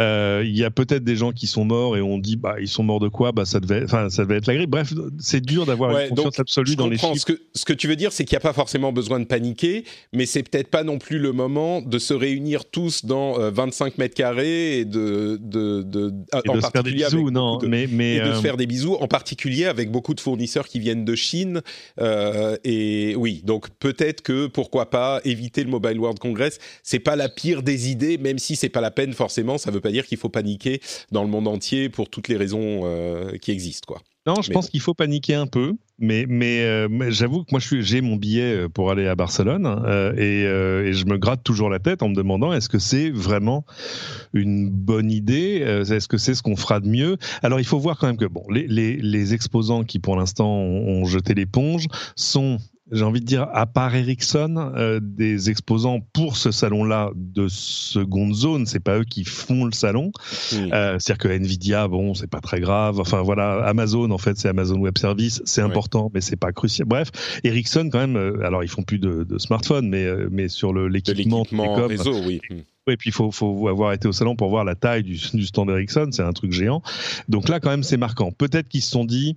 Euh, 0.00 0.42
il 0.44 0.56
y 0.56 0.64
a 0.64 0.70
peut-être 0.70 1.04
des 1.04 1.16
gens 1.16 1.32
qui 1.32 1.46
sont 1.46 1.66
morts 1.66 1.98
et 1.98 2.00
on 2.00 2.18
dit 2.18 2.36
bah 2.36 2.56
ils 2.58 2.68
sont 2.68 2.82
morts 2.82 2.98
de 2.98 3.08
quoi? 3.08 3.30
Bah 3.32 3.44
ça 3.44 3.60
devait 3.60 3.84
enfin 3.84 4.08
ça 4.08 4.24
devait 4.24 4.38
être 4.38 4.46
la 4.46 4.54
grippe. 4.54 4.70
Bref 4.70 4.94
c'est 5.18 5.44
dur 5.44 5.66
d'avoir 5.66 5.98
une 5.98 6.08
confiance 6.08 6.40
absolue 6.40 6.76
dans 6.76 6.88
les 6.88 6.96
chiffres. 6.96 7.14
Ce 7.14 7.26
que 7.26 7.40
ce 7.54 7.66
que 7.66 7.74
tu 7.74 7.88
veux 7.88 7.96
dire 7.96 8.10
c'est 8.10 8.24
qu'il 8.24 8.34
n'y 8.34 8.38
a 8.38 8.40
pas 8.40 8.54
forcément 8.54 8.90
besoin 8.90 9.20
de 9.20 9.26
paniquer 9.26 9.84
mais 10.14 10.24
c'est 10.24 10.42
peut-être 10.42 10.68
pas 10.68 10.82
non 10.82 10.98
plus 10.98 11.18
le 11.18 11.32
moment 11.32 11.82
de 11.82 11.98
se 11.98 12.14
réunir 12.14 12.64
tous 12.64 13.04
dans 13.04 13.38
25 13.50 13.86
euh, 13.86 13.90
mètres 13.98 14.14
carrés 14.14 14.78
et 14.78 14.84
de 14.86 15.38
de, 15.42 15.82
de, 15.82 16.12
en 16.48 16.60
se 16.60 16.70
faire 16.70 16.82
des 16.82 16.92
bisous 16.92 17.30
non 17.30 17.58
mais 17.62 17.86
mais 17.90 18.16
et 18.16 18.20
de 18.20 18.32
se 18.32 18.38
euh, 18.38 18.40
faire 18.40 18.56
des 18.56 18.66
bisous 18.66 18.94
en 18.94 19.08
particulier 19.08 19.66
avec 19.66 19.90
beaucoup 19.90 20.14
de 20.14 20.20
fournisseurs 20.20 20.68
qui 20.68 20.80
viennent 20.80 21.04
de 21.04 21.14
Chine 21.14 21.60
et 22.64 23.14
oui 23.16 23.42
donc 23.44 23.68
peut-être 23.78 24.22
que 24.22 24.46
pourquoi 24.46 24.88
pas 24.88 25.20
éviter 25.24 25.62
le 25.64 25.70
Mobile 25.70 25.98
World 25.98 26.18
Congress. 26.18 26.58
C'est 26.82 26.98
pas 26.98 27.14
la 27.14 27.28
pire 27.28 27.62
des 27.62 27.90
idées 27.90 28.16
même 28.16 28.38
si 28.38 28.56
c'est 28.56 28.70
pas 28.70 28.80
la 28.80 28.90
peine 28.90 29.12
forcément 29.12 29.58
ça 29.58 29.70
veut 29.70 29.81
pas 29.82 29.92
dire 29.92 30.06
qu'il 30.06 30.18
faut 30.18 30.28
paniquer 30.28 30.80
dans 31.10 31.22
le 31.22 31.28
monde 31.28 31.48
entier 31.48 31.88
pour 31.88 32.08
toutes 32.08 32.28
les 32.28 32.36
raisons 32.36 32.82
euh, 32.84 33.36
qui 33.38 33.50
existent, 33.50 33.86
quoi. 33.86 34.02
Non, 34.24 34.40
je 34.40 34.52
pense 34.52 34.70
qu'il 34.70 34.80
faut 34.80 34.94
paniquer 34.94 35.34
un 35.34 35.48
peu, 35.48 35.72
mais, 35.98 36.26
mais, 36.28 36.60
euh, 36.60 37.10
j'avoue 37.10 37.42
que 37.42 37.48
moi 37.50 37.58
j'ai 37.60 38.00
mon 38.00 38.14
billet 38.14 38.54
euh, 38.54 38.68
pour 38.68 38.92
aller 38.92 39.08
à 39.08 39.16
Barcelone 39.16 39.66
et, 40.16 40.44
je 40.92 41.04
me 41.06 41.16
gratte 41.18 41.42
toujours 41.42 41.68
la 41.68 41.80
tête 41.80 42.04
en 42.04 42.08
me 42.08 42.14
demandant 42.14 42.52
est-ce 42.52 42.68
que 42.68 42.78
c'est 42.78 43.10
vraiment 43.10 43.64
une 44.32 44.70
bonne 44.70 45.10
idée 45.10 45.56
Est-ce 45.56 46.06
que 46.06 46.18
c'est 46.18 46.34
ce 46.34 46.42
qu'on 46.44 46.54
fera 46.54 46.78
de 46.78 46.88
mieux? 46.88 47.16
Alors 47.42 47.58
il 47.58 47.66
faut 47.66 47.80
voir 47.80 47.98
quand 47.98 48.06
même 48.06 48.16
que 48.16 48.26
bon, 48.26 48.44
les, 48.48 48.68
les, 48.68 49.34
exposants 49.34 49.82
qui 49.82 49.98
pour 49.98 50.14
l'instant 50.14 50.46
ont 50.46 51.04
jeté 51.04 51.34
l'éponge 51.34 51.88
sont 52.14 52.58
j'ai 52.92 53.04
envie 53.04 53.20
de 53.20 53.26
dire, 53.26 53.48
à 53.52 53.66
part 53.66 53.94
Ericsson, 53.94 54.72
euh, 54.76 55.00
des 55.02 55.48
exposants 55.48 56.00
pour 56.12 56.36
ce 56.36 56.50
salon-là 56.50 57.10
de 57.14 57.48
seconde 57.48 58.34
zone, 58.34 58.66
c'est 58.66 58.80
pas 58.80 58.98
eux 58.98 59.04
qui 59.04 59.24
font 59.24 59.64
le 59.64 59.72
salon. 59.72 60.12
Euh, 60.52 60.98
c'est-à-dire 60.98 61.18
que 61.18 61.28
Nvidia, 61.28 61.88
bon, 61.88 62.12
c'est 62.12 62.30
pas 62.30 62.40
très 62.40 62.60
grave. 62.60 63.00
Enfin 63.00 63.22
voilà, 63.22 63.64
Amazon, 63.64 64.10
en 64.10 64.18
fait, 64.18 64.36
c'est 64.38 64.48
Amazon 64.48 64.78
Web 64.78 64.98
Service, 64.98 65.40
c'est 65.46 65.62
important, 65.62 66.10
mais 66.12 66.20
c'est 66.20 66.36
pas 66.36 66.52
crucial. 66.52 66.86
Bref, 66.86 67.10
Ericsson, 67.44 67.88
quand 67.90 67.98
même, 67.98 68.16
euh, 68.16 68.44
alors 68.44 68.62
ils 68.62 68.68
font 68.68 68.82
plus 68.82 68.98
de, 68.98 69.24
de 69.24 69.38
smartphones, 69.38 69.88
mais, 69.88 70.06
mais 70.30 70.48
sur 70.48 70.74
l'équipement 70.74 71.44
réseau, 71.88 72.14
oui. 72.26 72.40
Et 72.88 72.96
puis 72.96 73.10
il 73.10 73.12
faut, 73.12 73.30
faut, 73.30 73.68
avoir 73.68 73.92
été 73.92 74.08
au 74.08 74.12
salon 74.12 74.34
pour 74.34 74.48
voir 74.48 74.64
la 74.64 74.74
taille 74.74 75.04
du, 75.04 75.16
du 75.34 75.46
stand 75.46 75.70
Ericsson, 75.70 76.08
c'est 76.10 76.22
un 76.22 76.32
truc 76.32 76.52
géant. 76.52 76.82
Donc 77.28 77.48
là, 77.48 77.60
quand 77.60 77.70
même, 77.70 77.84
c'est 77.84 77.96
marquant. 77.96 78.32
Peut-être 78.32 78.68
qu'ils 78.68 78.82
se 78.82 78.90
sont 78.90 79.04
dit, 79.04 79.36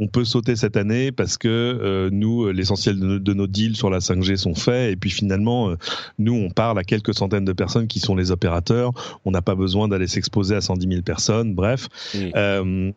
on 0.00 0.08
peut 0.08 0.24
sauter 0.24 0.56
cette 0.56 0.78
année 0.78 1.12
parce 1.12 1.36
que 1.36 1.48
euh, 1.48 2.08
nous, 2.10 2.50
l'essentiel 2.50 2.98
de, 2.98 3.34
nos 3.34 3.46
deals 3.46 3.76
sur 3.76 3.90
la 3.90 3.98
5G 3.98 4.36
sont 4.36 4.54
faits. 4.54 4.92
Et 4.92 4.96
puis 4.96 5.10
finalement, 5.10 5.70
euh, 5.70 5.76
nous, 6.18 6.32
on 6.32 6.48
parle 6.48 6.78
à 6.78 6.84
quelques 6.84 7.14
centaines 7.14 7.44
de 7.44 7.52
personnes 7.52 7.86
qui 7.86 8.00
sont 8.00 8.16
les 8.16 8.30
opérateurs. 8.30 8.92
On 9.26 9.30
n'a 9.30 9.42
pas 9.42 9.54
besoin 9.54 9.88
d'aller 9.88 10.06
s'exposer 10.06 10.56
à 10.56 10.62
110 10.62 10.88
000 10.88 11.02
personnes. 11.02 11.54
Bref, 11.54 11.88
euh, 12.16 12.90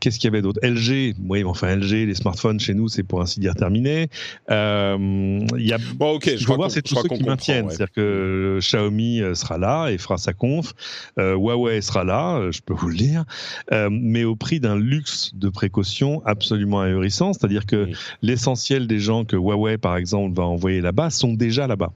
qu'est-ce 0.00 0.18
qu'il 0.18 0.24
y 0.24 0.32
avait 0.32 0.42
d'autre? 0.42 0.58
LG, 0.64 1.14
oui, 1.28 1.44
enfin 1.44 1.76
LG, 1.76 2.06
les 2.06 2.14
smartphones 2.14 2.58
chez 2.58 2.74
nous, 2.74 2.88
c'est 2.88 3.04
pour 3.04 3.22
ainsi 3.22 3.38
dire 3.38 3.54
terminé. 3.54 4.08
Il 4.50 5.46
y 5.56 5.72
a, 5.72 5.78
bon, 5.94 6.16
ok, 6.16 6.32
je, 6.36 6.46
voir, 6.46 6.72
c'est 6.72 6.82
tous 6.82 6.96
ceux 6.96 7.08
qui 7.08 7.22
maintiennent. 7.22 7.70
C'est-à-dire 7.70 7.92
que 7.92 8.58
Xiaomi 8.60 9.20
sera 9.34 9.58
là 9.58 9.90
et 9.90 9.98
fera 9.98 10.18
sa 10.18 10.32
conf. 10.32 10.72
Huawei 11.16 11.80
sera 11.82 12.02
là, 12.02 12.50
je 12.50 12.60
peux 12.62 12.74
vous 12.74 12.88
le 12.88 12.96
dire, 12.96 13.24
mais 13.70 14.24
au 14.24 14.34
prix 14.34 14.58
d'un 14.58 14.76
luxe 14.76 15.30
de 15.34 15.48
précaution 15.48 16.20
absolument 16.32 16.80
ahurissant, 16.80 17.32
c'est-à-dire 17.32 17.66
que 17.66 17.88
l'essentiel 18.20 18.86
des 18.86 18.98
gens 18.98 19.24
que 19.24 19.36
Huawei, 19.36 19.78
par 19.78 19.96
exemple, 19.96 20.34
va 20.36 20.44
envoyer 20.44 20.80
là-bas 20.80 21.10
sont 21.10 21.32
déjà 21.32 21.66
là-bas. 21.66 21.92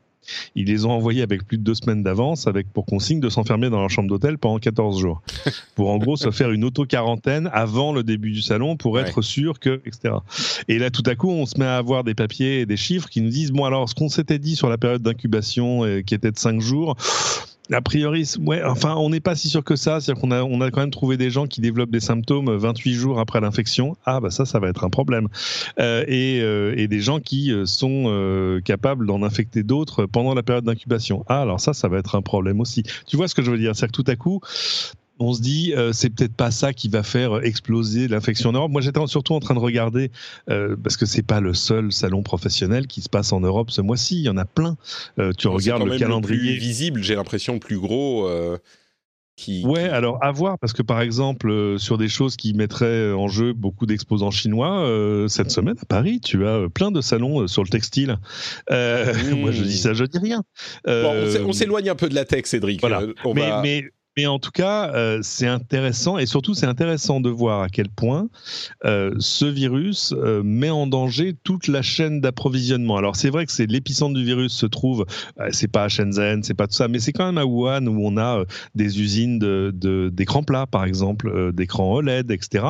Ils 0.54 0.66
les 0.66 0.84
ont 0.84 0.90
envoyés 0.90 1.22
avec 1.22 1.46
plus 1.46 1.58
de 1.58 1.62
deux 1.62 1.74
semaines 1.74 2.02
d'avance, 2.02 2.46
avec 2.46 2.72
pour 2.72 2.86
consigne 2.86 3.20
de 3.20 3.28
s'enfermer 3.28 3.70
dans 3.70 3.80
leur 3.80 3.90
chambre 3.90 4.08
d'hôtel 4.08 4.38
pendant 4.38 4.58
14 4.58 4.98
jours, 5.00 5.22
pour 5.74 5.90
en 5.90 5.98
gros 5.98 6.16
se 6.16 6.30
faire 6.30 6.50
une 6.50 6.64
auto-quarantaine 6.64 7.48
avant 7.52 7.92
le 7.92 8.02
début 8.02 8.32
du 8.32 8.42
salon 8.42 8.76
pour 8.76 8.98
être 8.98 9.22
sûr 9.22 9.58
que, 9.60 9.80
etc. 9.86 10.14
Et 10.68 10.78
là, 10.78 10.90
tout 10.90 11.02
à 11.06 11.14
coup, 11.14 11.30
on 11.30 11.46
se 11.46 11.58
met 11.58 11.66
à 11.66 11.76
avoir 11.76 12.04
des 12.04 12.14
papiers 12.14 12.60
et 12.60 12.66
des 12.66 12.76
chiffres 12.76 13.08
qui 13.08 13.20
nous 13.20 13.30
disent 13.30 13.52
bon 13.52 13.64
alors, 13.64 13.88
ce 13.88 13.94
qu'on 13.94 14.08
s'était 14.08 14.38
dit 14.38 14.56
sur 14.56 14.68
la 14.68 14.78
période 14.78 15.02
d'incubation, 15.02 15.84
euh, 15.84 16.02
qui 16.02 16.14
était 16.14 16.32
de 16.32 16.38
5 16.38 16.60
jours, 16.60 16.96
a 17.72 17.80
priori, 17.80 18.24
ouais, 18.40 18.62
enfin, 18.62 18.94
on 18.96 19.10
n'est 19.10 19.20
pas 19.20 19.34
si 19.34 19.48
sûr 19.48 19.64
que 19.64 19.76
ça. 19.76 20.00
C'est-à-dire 20.00 20.20
qu'on 20.20 20.30
a, 20.30 20.42
on 20.42 20.60
a 20.60 20.70
quand 20.70 20.80
même 20.80 20.90
trouvé 20.90 21.16
des 21.16 21.30
gens 21.30 21.46
qui 21.46 21.60
développent 21.60 21.90
des 21.90 22.00
symptômes 22.00 22.54
28 22.54 22.94
jours 22.94 23.18
après 23.18 23.40
l'infection. 23.40 23.96
Ah, 24.04 24.20
bah 24.20 24.30
ça, 24.30 24.44
ça 24.44 24.58
va 24.58 24.68
être 24.68 24.84
un 24.84 24.90
problème. 24.90 25.28
Euh, 25.80 26.04
et, 26.06 26.40
euh, 26.42 26.74
et, 26.76 26.86
des 26.88 27.00
gens 27.00 27.20
qui 27.20 27.52
euh, 27.52 27.66
sont 27.66 28.04
euh, 28.06 28.60
capables 28.60 29.06
d'en 29.06 29.22
infecter 29.22 29.62
d'autres 29.62 30.06
pendant 30.06 30.34
la 30.34 30.42
période 30.42 30.64
d'incubation. 30.64 31.24
Ah, 31.28 31.42
alors 31.42 31.60
ça, 31.60 31.72
ça 31.72 31.88
va 31.88 31.98
être 31.98 32.14
un 32.14 32.22
problème 32.22 32.60
aussi. 32.60 32.84
Tu 33.06 33.16
vois 33.16 33.28
ce 33.28 33.34
que 33.34 33.42
je 33.42 33.50
veux 33.50 33.58
dire? 33.58 33.74
C'est-à-dire 33.74 33.96
que 33.96 34.02
tout 34.02 34.10
à 34.10 34.16
coup, 34.16 34.40
on 35.18 35.32
se 35.32 35.40
dit 35.40 35.72
euh, 35.74 35.92
c'est 35.92 36.10
peut-être 36.10 36.34
pas 36.34 36.50
ça 36.50 36.72
qui 36.72 36.88
va 36.88 37.02
faire 37.02 37.44
exploser 37.44 38.08
l'infection 38.08 38.50
en 38.50 38.52
Europe. 38.52 38.70
Moi, 38.70 38.80
j'étais 38.80 39.04
surtout 39.06 39.34
en 39.34 39.40
train 39.40 39.54
de 39.54 39.60
regarder 39.60 40.10
euh, 40.50 40.76
parce 40.82 40.96
que 40.96 41.06
c'est 41.06 41.22
pas 41.22 41.40
le 41.40 41.54
seul 41.54 41.92
salon 41.92 42.22
professionnel 42.22 42.86
qui 42.86 43.00
se 43.00 43.08
passe 43.08 43.32
en 43.32 43.40
Europe 43.40 43.70
ce 43.70 43.80
mois-ci. 43.80 44.16
Il 44.16 44.24
y 44.24 44.28
en 44.28 44.36
a 44.36 44.44
plein. 44.44 44.76
Euh, 45.18 45.32
tu 45.36 45.48
regardes 45.48 45.84
le 45.84 45.98
calendrier 45.98 46.38
le 46.38 46.46
plus 46.50 46.58
visible, 46.58 47.02
j'ai 47.02 47.14
l'impression 47.14 47.58
plus 47.58 47.78
gros. 47.78 48.28
Qui, 49.38 49.66
ouais, 49.66 49.86
alors 49.90 50.18
à 50.24 50.32
voir, 50.32 50.58
parce 50.58 50.72
que 50.72 50.80
par 50.80 51.02
exemple, 51.02 51.74
sur 51.78 51.98
des 51.98 52.08
choses 52.08 52.36
qui 52.36 52.54
mettraient 52.54 53.12
en 53.12 53.28
jeu 53.28 53.52
beaucoup 53.52 53.84
d'exposants 53.84 54.30
chinois, 54.30 54.88
cette 55.28 55.50
semaine 55.50 55.76
à 55.78 55.84
Paris, 55.84 56.20
tu 56.20 56.46
as 56.46 56.70
plein 56.72 56.90
de 56.90 57.02
salons 57.02 57.46
sur 57.46 57.62
le 57.62 57.68
textile. 57.68 58.16
Moi, 58.70 59.50
je 59.50 59.62
dis 59.62 59.76
ça, 59.76 59.92
je 59.92 60.04
dis 60.04 60.18
rien. 60.18 60.42
on 60.86 61.52
s'éloigne 61.52 61.90
un 61.90 61.94
peu 61.94 62.08
de 62.08 62.14
la 62.14 62.24
tech, 62.24 62.46
Cédric. 62.46 62.80
Voilà. 62.80 63.02
mais, 63.34 63.50
mais 63.62 63.84
Mais 64.16 64.24
en 64.24 64.38
tout 64.38 64.50
cas, 64.50 64.94
euh, 64.94 65.18
c'est 65.20 65.46
intéressant 65.46 66.16
et 66.16 66.24
surtout 66.24 66.54
c'est 66.54 66.64
intéressant 66.64 67.20
de 67.20 67.28
voir 67.28 67.60
à 67.60 67.68
quel 67.68 67.90
point 67.90 68.30
euh, 68.86 69.14
ce 69.18 69.44
virus 69.44 70.14
euh, 70.16 70.42
met 70.42 70.70
en 70.70 70.86
danger 70.86 71.36
toute 71.44 71.68
la 71.68 71.82
chaîne 71.82 72.22
d'approvisionnement. 72.22 72.96
Alors 72.96 73.14
c'est 73.14 73.28
vrai 73.28 73.44
que 73.44 73.52
c'est 73.52 73.66
l'épicentre 73.66 74.14
du 74.14 74.24
virus 74.24 74.54
se 74.54 74.64
trouve, 74.64 75.04
c'est 75.50 75.70
pas 75.70 75.84
à 75.84 75.88
Shenzhen, 75.88 76.42
c'est 76.42 76.54
pas 76.54 76.66
tout 76.66 76.74
ça, 76.74 76.88
mais 76.88 76.98
c'est 76.98 77.12
quand 77.12 77.26
même 77.26 77.36
à 77.36 77.44
Wuhan 77.44 77.86
où 77.88 78.06
on 78.06 78.16
a 78.16 78.44
des 78.74 79.02
usines 79.02 79.38
de 79.38 80.10
d'écrans 80.10 80.42
plats 80.42 80.66
par 80.66 80.86
exemple, 80.86 81.52
d'écrans 81.52 81.92
OLED, 81.92 82.30
etc. 82.30 82.64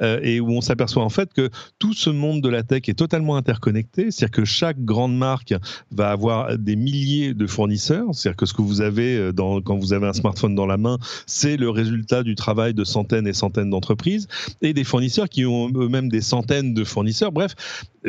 et 0.00 0.40
où 0.40 0.50
on 0.50 0.62
s'aperçoit 0.62 1.04
en 1.04 1.10
fait 1.10 1.34
que 1.34 1.50
tout 1.78 1.92
ce 1.92 2.08
monde 2.08 2.40
de 2.40 2.48
la 2.48 2.62
tech 2.62 2.88
est 2.88 2.98
totalement 2.98 3.36
interconnecté, 3.36 4.10
c'est-à-dire 4.10 4.30
que 4.30 4.44
chaque 4.46 4.82
grande 4.82 5.16
marque 5.16 5.54
va 5.90 6.10
avoir 6.10 6.56
des 6.56 6.76
milliers 6.76 7.34
de 7.34 7.46
fournisseurs, 7.46 8.06
c'est-à-dire 8.12 8.36
que 8.36 8.46
ce 8.46 8.54
que 8.54 8.62
vous 8.62 8.80
avez 8.80 9.30
quand 9.34 9.76
vous 9.76 9.92
avez 9.92 10.06
un 10.06 10.14
smartphone 10.14 10.54
dans 10.54 10.66
la 10.66 10.78
main 10.78 10.85
c'est 11.26 11.56
le 11.56 11.70
résultat 11.70 12.22
du 12.22 12.34
travail 12.34 12.74
de 12.74 12.84
centaines 12.84 13.26
et 13.26 13.32
centaines 13.32 13.70
d'entreprises 13.70 14.28
et 14.62 14.72
des 14.72 14.84
fournisseurs 14.84 15.28
qui 15.28 15.44
ont 15.44 15.70
eux-mêmes 15.74 16.08
des 16.08 16.20
centaines 16.20 16.74
de 16.74 16.84
fournisseurs. 16.84 17.32
Bref, 17.32 17.54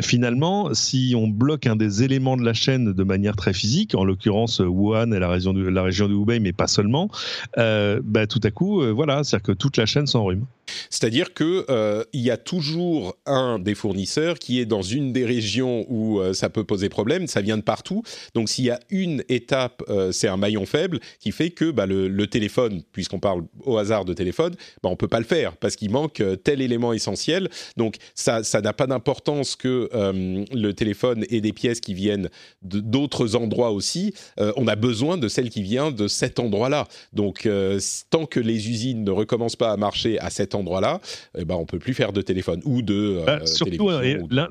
finalement, 0.00 0.74
si 0.74 1.14
on 1.16 1.28
bloque 1.28 1.66
un 1.66 1.76
des 1.76 2.02
éléments 2.02 2.36
de 2.36 2.44
la 2.44 2.54
chaîne 2.54 2.92
de 2.92 3.04
manière 3.04 3.36
très 3.36 3.52
physique, 3.52 3.94
en 3.94 4.04
l'occurrence 4.04 4.60
Wuhan 4.60 5.12
et 5.12 5.18
la 5.18 5.28
région 5.28 5.52
de, 5.52 5.62
la 5.62 5.82
région 5.82 6.08
de 6.08 6.14
Hubei, 6.14 6.40
mais 6.40 6.52
pas 6.52 6.66
seulement, 6.66 7.10
euh, 7.56 8.00
bah, 8.04 8.26
tout 8.26 8.40
à 8.42 8.50
coup, 8.50 8.82
euh, 8.82 8.92
voilà, 8.92 9.24
c'est-à-dire 9.24 9.44
que 9.44 9.52
toute 9.52 9.76
la 9.76 9.86
chaîne 9.86 10.06
s'enrhume. 10.06 10.44
C'est-à-dire 10.90 11.34
qu'il 11.34 11.64
euh, 11.70 12.04
y 12.12 12.30
a 12.30 12.36
toujours 12.36 13.16
un 13.26 13.58
des 13.58 13.74
fournisseurs 13.74 14.38
qui 14.38 14.60
est 14.60 14.66
dans 14.66 14.82
une 14.82 15.12
des 15.12 15.24
régions 15.24 15.86
où 15.88 16.20
euh, 16.20 16.32
ça 16.32 16.50
peut 16.50 16.64
poser 16.64 16.88
problème. 16.88 17.26
Ça 17.26 17.40
vient 17.40 17.56
de 17.56 17.62
partout. 17.62 18.02
Donc 18.34 18.48
s'il 18.48 18.64
y 18.64 18.70
a 18.70 18.80
une 18.90 19.22
étape, 19.28 19.82
euh, 19.88 20.12
c'est 20.12 20.28
un 20.28 20.36
maillon 20.36 20.66
faible 20.66 21.00
qui 21.20 21.32
fait 21.32 21.50
que 21.50 21.70
bah, 21.70 21.86
le, 21.86 22.26
téléphone, 22.26 22.82
puisqu'on 22.92 23.20
parle 23.20 23.44
au 23.64 23.78
hasard 23.78 24.04
de 24.04 24.12
téléphone, 24.12 24.54
bah, 24.82 24.90
on 24.90 24.96
peut 24.96 25.08
pas 25.08 25.18
le 25.18 25.24
faire 25.24 25.56
parce 25.56 25.76
qu'il 25.76 25.90
manque 25.90 26.22
tel 26.44 26.60
élément 26.60 26.92
essentiel. 26.92 27.48
Donc 27.76 27.96
ça, 28.14 28.44
ça 28.44 28.60
n'a 28.60 28.72
pas 28.72 28.86
d'importance 28.86 29.56
que 29.56 29.88
le 29.92 30.72
téléphone 30.72 31.24
ait 31.30 31.40
des 31.40 31.52
pièces 31.52 31.80
qui 31.80 31.94
viennent 31.94 32.28
d'autres 32.62 33.34
endroits 33.34 33.70
aussi. 33.70 34.12
on 34.36 34.68
a 34.68 34.76
besoin 34.76 35.16
de 35.16 35.28
celle 35.28 35.48
qui 35.48 35.62
vient 35.62 35.90
de 35.90 36.06
cet 36.06 36.38
endroit-là. 36.38 36.86
Donc 37.12 37.48
tant 38.10 38.26
que 38.26 38.40
les 38.40 38.68
usines 38.68 39.04
ne 39.04 39.10
recommencent 39.10 39.56
pas 39.56 39.72
à 39.72 39.76
marcher 39.76 40.18
à 40.20 40.30
cet 40.30 40.54
endroit-là, 40.58 41.00
eh 41.36 41.44
ben, 41.44 41.54
on 41.54 41.64
peut 41.64 41.78
plus 41.78 41.94
faire 41.94 42.12
de 42.12 42.22
téléphone 42.22 42.60
ou 42.64 42.82
de. 42.82 43.22
Bah, 43.26 43.38
euh, 43.42 43.46
surtout, 43.46 43.90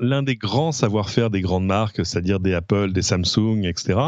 l'un 0.00 0.22
des 0.22 0.36
grands 0.36 0.72
savoir-faire 0.72 1.30
des 1.30 1.40
grandes 1.40 1.66
marques, 1.66 2.04
c'est-à-dire 2.04 2.40
des 2.40 2.54
Apple, 2.54 2.92
des 2.92 3.02
Samsung, 3.02 3.64
etc., 3.64 3.98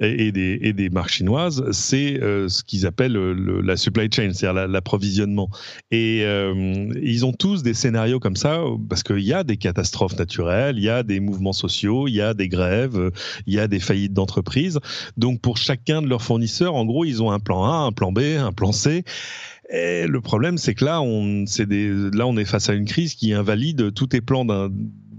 et, 0.00 0.32
des, 0.32 0.58
et 0.62 0.72
des 0.72 0.90
marques 0.90 1.10
chinoises, 1.10 1.64
c'est 1.72 2.20
euh, 2.20 2.48
ce 2.48 2.62
qu'ils 2.62 2.86
appellent 2.86 3.16
la 3.16 3.76
supply 3.76 4.08
chain, 4.12 4.30
c'est-à-dire 4.32 4.68
l'approvisionnement. 4.68 5.50
Et 5.90 6.22
euh, 6.24 6.92
ils 7.02 7.24
ont 7.24 7.32
tous 7.32 7.62
des 7.62 7.74
scénarios 7.74 8.20
comme 8.20 8.36
ça, 8.36 8.62
parce 8.88 9.02
qu'il 9.02 9.20
y 9.20 9.32
a 9.32 9.44
des 9.44 9.56
catastrophes 9.56 10.16
naturelles, 10.18 10.78
il 10.78 10.84
y 10.84 10.88
a 10.88 11.02
des 11.02 11.20
mouvements 11.20 11.52
sociaux, 11.52 12.08
il 12.08 12.14
y 12.14 12.20
a 12.20 12.34
des 12.34 12.48
grèves, 12.48 13.10
il 13.46 13.54
y 13.54 13.58
a 13.58 13.68
des 13.68 13.80
faillites 13.80 14.12
d'entreprises. 14.12 14.78
Donc, 15.16 15.40
pour 15.40 15.56
chacun 15.56 16.02
de 16.02 16.08
leurs 16.08 16.22
fournisseurs, 16.22 16.74
en 16.74 16.84
gros, 16.84 17.04
ils 17.04 17.22
ont 17.22 17.30
un 17.30 17.40
plan 17.40 17.64
A, 17.64 17.76
un 17.78 17.92
plan 17.92 18.12
B, 18.12 18.20
un 18.38 18.52
plan 18.52 18.72
C. 18.72 19.04
Et 19.70 20.06
le 20.06 20.20
problème, 20.20 20.56
c'est 20.56 20.74
que 20.74 20.84
là, 20.84 21.02
on, 21.02 21.44
des, 21.44 22.10
là, 22.12 22.26
on 22.26 22.36
est 22.36 22.44
face 22.44 22.70
à 22.70 22.74
une 22.74 22.86
crise 22.86 23.14
qui 23.14 23.32
invalide 23.32 23.92
tous 23.92 24.06
tes 24.08 24.20
plans 24.20 24.44
d'un 24.44 24.70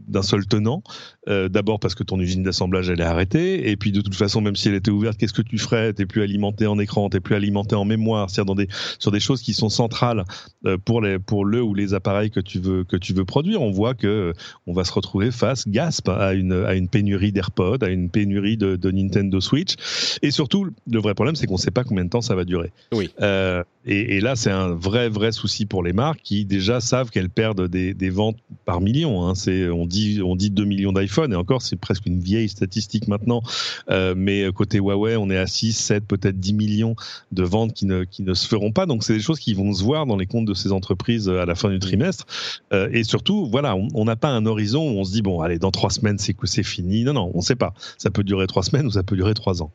d'un 0.10 0.24
seul 0.24 0.45
tenant. 0.47 0.82
Euh, 1.28 1.50
d'abord 1.50 1.82
parce 1.82 1.96
que 1.96 2.04
ton 2.04 2.18
usine 2.20 2.44
d'assemblage 2.44 2.90
elle 2.90 3.02
est 3.02 3.04
arrêtée, 3.04 3.70
et 3.70 3.76
puis 3.76 3.92
de 3.92 4.00
toute 4.00 4.16
façon, 4.16 4.40
même 4.40 4.56
si 4.56 4.70
elle 4.70 4.76
était 4.76 4.90
ouverte, 4.90 5.18
qu'est-ce 5.18 5.34
que 5.34 5.42
tu 5.42 5.58
ferais? 5.58 5.92
T'es 5.92 6.06
plus 6.06 6.22
alimenté 6.22 6.66
en 6.66 6.80
écran, 6.80 7.10
t'es 7.10 7.20
plus 7.20 7.36
alimenté 7.36 7.76
en 7.76 7.84
mémoire, 7.84 8.30
c'est-à-dire 8.30 8.46
dans 8.46 8.56
des 8.56 8.70
sur 9.00 9.12
des 9.12 9.20
choses 9.20 9.42
qui 9.42 9.54
sont 9.54 9.68
centrales 9.68 10.24
euh, 10.66 10.78
pour 10.78 11.02
les 11.02 11.20
pour 11.20 11.44
le 11.44 11.62
ou 11.62 11.74
les 11.74 11.94
appareils 11.94 12.32
que 12.32 12.40
tu 12.40 12.60
veux 12.60 12.86
que 12.86 12.96
tu 12.96 13.14
veux 13.14 13.26
produire. 13.26 13.62
On 13.62 13.72
voit 13.72 13.96
que 13.96 14.34
on 14.66 14.74
va 14.74 14.86
se 14.86 14.94
retrouver 14.94 15.32
face 15.32 15.68
gasp 15.68 16.08
à 16.08 16.34
une 16.34 16.54
à 16.54 16.76
une 16.76 16.88
pénurie 16.88 17.34
d'AirPods, 17.34 17.80
à 17.82 17.90
une 17.90 18.10
pénurie 18.10 18.56
de, 18.56 18.78
de, 18.78 18.90
Nintendo 18.90 19.42
Switch, 19.42 19.76
et 20.22 20.32
surtout 20.32 20.68
le 20.90 21.00
vrai 21.00 21.16
problème, 21.16 21.36
c'est 21.36 21.48
qu'on 21.48 21.56
ne 21.56 21.60
sait 21.60 21.70
pas 21.70 21.84
combien 21.84 22.06
de 22.06 22.10
temps 22.10 22.22
ça 22.22 22.36
va 22.36 22.46
durer. 22.46 22.72
Oui. 22.94 23.10
Euh, 23.22 23.64
et, 23.86 24.18
et, 24.18 24.22
là, 24.22 24.36
c'est 24.36 24.52
un 24.52 24.70
vrai 24.70 25.10
vrai 25.10 25.32
souci 25.32 25.66
pour 25.66 25.84
les 25.84 25.94
marques 25.94 26.22
qui 26.22 26.46
déjà 26.46 26.80
savent 26.80 27.10
qu'elles 27.10 27.30
perdent 27.30 27.68
des, 27.68 27.94
des 27.94 28.10
ventes 28.10 28.38
par 28.66 28.82
million. 28.82 29.26
Hein. 29.26 29.36
C'est 29.36 29.70
on 29.70 29.86
dit 29.86 30.22
on 30.24 30.36
dit 30.36 30.50
2 30.50 30.66
millions 30.66 30.92
d'iPhone, 30.92 31.09
et 31.18 31.36
encore, 31.36 31.62
c'est 31.62 31.76
presque 31.76 32.05
une 32.05 32.20
vieille 32.20 32.49
statistique 32.49 33.07
maintenant. 33.07 33.41
Euh, 33.89 34.14
mais 34.16 34.51
côté 34.53 34.78
Huawei, 34.78 35.16
on 35.18 35.30
est 35.30 35.38
à 35.38 35.47
6, 35.47 35.74
7, 35.74 36.05
peut-être 36.05 36.39
10 36.39 36.53
millions 36.53 36.95
de 37.32 37.43
ventes 37.43 37.74
qui 37.74 37.86
ne, 37.86 38.03
qui 38.03 38.24
ne 38.24 38.34
se 38.34 38.47
feront 38.47 38.72
pas. 38.72 38.86
Donc, 38.86 39.03
c'est 39.03 39.14
des 39.14 39.20
choses 39.20 39.39
qui 39.39 39.53
vont 39.53 39.74
se 39.74 39.84
voir 39.84 40.05
dans 40.05 40.18
les 40.18 40.26
comptes 40.26 40.45
de 40.45 40.53
ces 40.53 40.72
entreprises 40.72 41.30
à 41.30 41.45
la 41.45 41.55
fin 41.55 41.70
du 41.70 41.80
trimestre. 41.80 42.26
Euh, 42.74 42.89
et 42.91 43.03
surtout, 43.03 43.47
voilà, 43.49 43.76
on 43.76 44.05
n'a 44.05 44.16
pas 44.16 44.30
un 44.30 44.45
horizon 44.45 44.89
où 44.89 44.99
on 44.99 45.03
se 45.03 45.12
dit, 45.12 45.22
bon, 45.22 45.41
allez, 45.41 45.60
dans 45.60 45.72
trois 45.72 45.89
semaines, 45.89 46.18
c'est 46.18 46.34
que 46.34 46.47
c'est 46.47 46.64
fini. 46.64 47.03
Non, 47.03 47.14
non, 47.14 47.32
on 47.34 47.38
ne 47.38 47.43
sait 47.43 47.55
pas. 47.55 47.74
Ça 47.97 48.10
peut 48.10 48.24
durer 48.24 48.47
trois 48.47 48.64
semaines 48.64 48.88
ou 48.88 48.91
ça 48.91 49.03
peut 49.03 49.16
durer 49.16 49.34
trois 49.34 49.62
ans. 49.62 49.72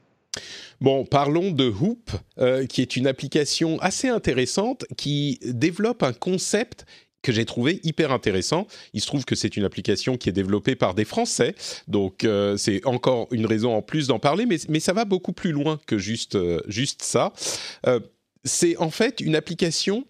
Bon, 0.80 1.05
parlons 1.05 1.53
de 1.53 1.66
Hoop, 1.66 2.11
euh, 2.39 2.66
qui 2.66 2.82
est 2.82 2.97
une 2.97 3.07
application 3.07 3.78
assez 3.80 4.09
intéressante 4.09 4.85
qui 4.97 5.39
développe 5.45 6.03
un 6.03 6.12
concept 6.12 6.85
que 7.25 7.33
j'ai 7.33 7.45
trouvé 7.45 7.81
hyper 7.83 8.12
intéressant. 8.12 8.68
Il 8.93 9.01
se 9.01 9.07
trouve 9.07 9.25
que 9.25 9.35
c'est 9.35 9.57
une 9.57 9.64
application 9.64 10.16
qui 10.16 10.29
est 10.29 10.33
développée 10.33 10.77
par 10.77 10.95
des 10.95 11.05
Français, 11.05 11.57
donc 11.89 12.22
euh, 12.22 12.57
c'est 12.57 12.85
encore 12.87 13.27
une 13.33 13.47
raison 13.47 13.75
en 13.75 13.83
plus 13.83 14.07
d'en 14.07 14.20
parler, 14.20 14.47
mais, 14.47 14.59
mais 14.68 14.79
ça 14.79 14.93
va 14.93 15.05
beaucoup 15.05 15.33
plus 15.33 15.51
loin 15.51 15.81
que 15.87 15.99
juste, 15.99 16.37
euh, 16.37 16.61
juste 16.68 17.03
ça. 17.03 17.33
Euh, 17.87 17.99
c'est 18.45 18.77
en 18.77 18.91
fait 18.91 19.20
une 19.20 19.35
application 19.35 20.05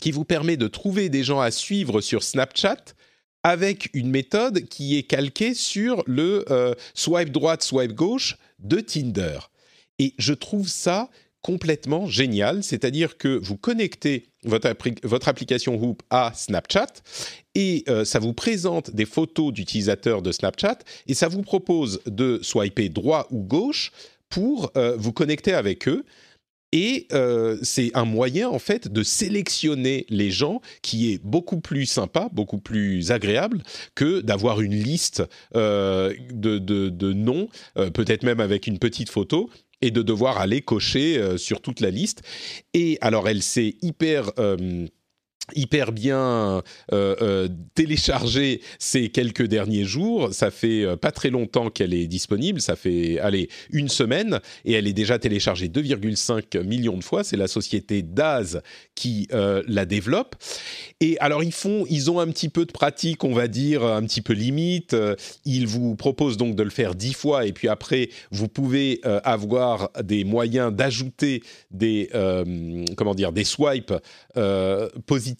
qui 0.00 0.12
vous 0.12 0.24
permet 0.24 0.58
de 0.58 0.68
trouver 0.68 1.08
des 1.08 1.24
gens 1.24 1.40
à 1.40 1.50
suivre 1.50 2.02
sur 2.02 2.22
Snapchat 2.22 2.94
avec 3.42 3.88
une 3.94 4.10
méthode 4.10 4.66
qui 4.66 4.98
est 4.98 5.04
calquée 5.04 5.54
sur 5.54 6.02
le 6.06 6.44
swipe 6.92 7.30
droite, 7.30 7.62
swipe 7.62 7.94
gauche 7.94 8.36
de 8.58 8.80
Tinder. 8.80 9.38
Et 9.98 10.12
je 10.18 10.34
trouve 10.34 10.68
ça 10.68 11.08
complètement 11.42 12.06
génial, 12.06 12.62
c'est-à-dire 12.62 13.16
que 13.16 13.38
vous 13.42 13.56
connectez 13.56 14.26
votre, 14.44 15.28
application 15.28 15.80
Hoop 15.82 16.02
à 16.10 16.32
Snapchat 16.34 17.02
et 17.54 17.84
euh, 17.88 18.04
ça 18.04 18.18
vous 18.18 18.32
présente 18.32 18.90
des 18.90 19.04
photos 19.04 19.52
d'utilisateurs 19.52 20.22
de 20.22 20.32
Snapchat 20.32 20.78
et 21.06 21.14
ça 21.14 21.28
vous 21.28 21.42
propose 21.42 22.00
de 22.06 22.40
swiper 22.42 22.88
droit 22.88 23.26
ou 23.30 23.42
gauche 23.42 23.92
pour 24.28 24.70
euh, 24.76 24.96
vous 24.96 25.12
connecter 25.12 25.52
avec 25.54 25.88
eux. 25.88 26.04
Et 26.70 27.06
euh, 27.12 27.56
c'est 27.62 27.90
un 27.94 28.04
moyen 28.04 28.50
en 28.50 28.58
fait 28.58 28.92
de 28.92 29.02
sélectionner 29.02 30.04
les 30.10 30.30
gens 30.30 30.60
qui 30.82 31.10
est 31.12 31.24
beaucoup 31.24 31.60
plus 31.60 31.86
sympa, 31.86 32.28
beaucoup 32.30 32.58
plus 32.58 33.10
agréable 33.10 33.62
que 33.94 34.20
d'avoir 34.20 34.60
une 34.60 34.74
liste 34.74 35.22
de, 35.54 36.18
de, 36.30 37.12
noms, 37.14 37.48
peut-être 37.74 38.22
même 38.22 38.40
avec 38.40 38.66
une 38.66 38.78
petite 38.78 39.08
photo, 39.08 39.48
et 39.80 39.90
de 39.90 40.02
devoir 40.02 40.38
aller 40.38 40.60
cocher 40.60 41.18
euh, 41.18 41.36
sur 41.36 41.60
toute 41.60 41.80
la 41.80 41.90
liste. 41.90 42.22
Et 42.74 42.98
alors, 43.00 43.28
elle 43.28 43.42
s'est 43.42 43.76
hyper 43.82 44.30
euh, 44.38 44.86
hyper 45.54 45.92
bien 45.92 46.62
euh, 46.92 47.16
euh, 47.22 47.48
ces 48.78 49.08
quelques 49.08 49.46
derniers 49.46 49.84
jours. 49.84 50.32
Ça 50.32 50.50
fait 50.50 50.84
euh, 50.84 50.96
pas 50.96 51.10
très 51.10 51.30
longtemps 51.30 51.70
qu'elle 51.70 51.94
est 51.94 52.06
disponible. 52.06 52.60
Ça 52.60 52.76
fait, 52.76 53.18
allez, 53.20 53.48
une 53.70 53.88
semaine 53.88 54.40
et 54.64 54.72
elle 54.72 54.86
est 54.86 54.92
déjà 54.92 55.18
téléchargée 55.18 55.68
2,5 55.68 56.62
millions 56.62 56.96
de 56.96 57.04
fois. 57.04 57.24
C'est 57.24 57.36
la 57.36 57.48
société 57.48 58.02
Daz 58.02 58.62
qui 58.94 59.28
la 59.30 59.84
développe. 59.84 60.36
Et 61.00 61.16
alors 61.20 61.42
ils 61.42 61.52
font, 61.52 61.84
ils 61.88 62.10
ont 62.10 62.18
un 62.20 62.26
petit 62.28 62.48
peu 62.48 62.64
de 62.64 62.72
pratique, 62.72 63.24
on 63.24 63.32
va 63.32 63.48
dire, 63.48 63.84
un 63.84 64.02
petit 64.02 64.22
peu 64.22 64.32
limite. 64.32 64.96
Ils 65.44 65.66
vous 65.66 65.94
proposent 65.94 66.36
donc 66.36 66.56
de 66.56 66.62
le 66.62 66.70
faire 66.70 66.94
10 66.94 67.12
fois 67.14 67.46
et 67.46 67.52
puis 67.52 67.68
après 67.68 68.10
vous 68.30 68.48
pouvez 68.48 69.00
avoir 69.24 69.90
des 70.02 70.24
moyens 70.24 70.72
d'ajouter 70.72 71.42
des, 71.70 72.10
comment 72.96 73.14
dire, 73.14 73.32
des 73.32 73.44
swipes 73.44 73.94
positifs 75.06 75.37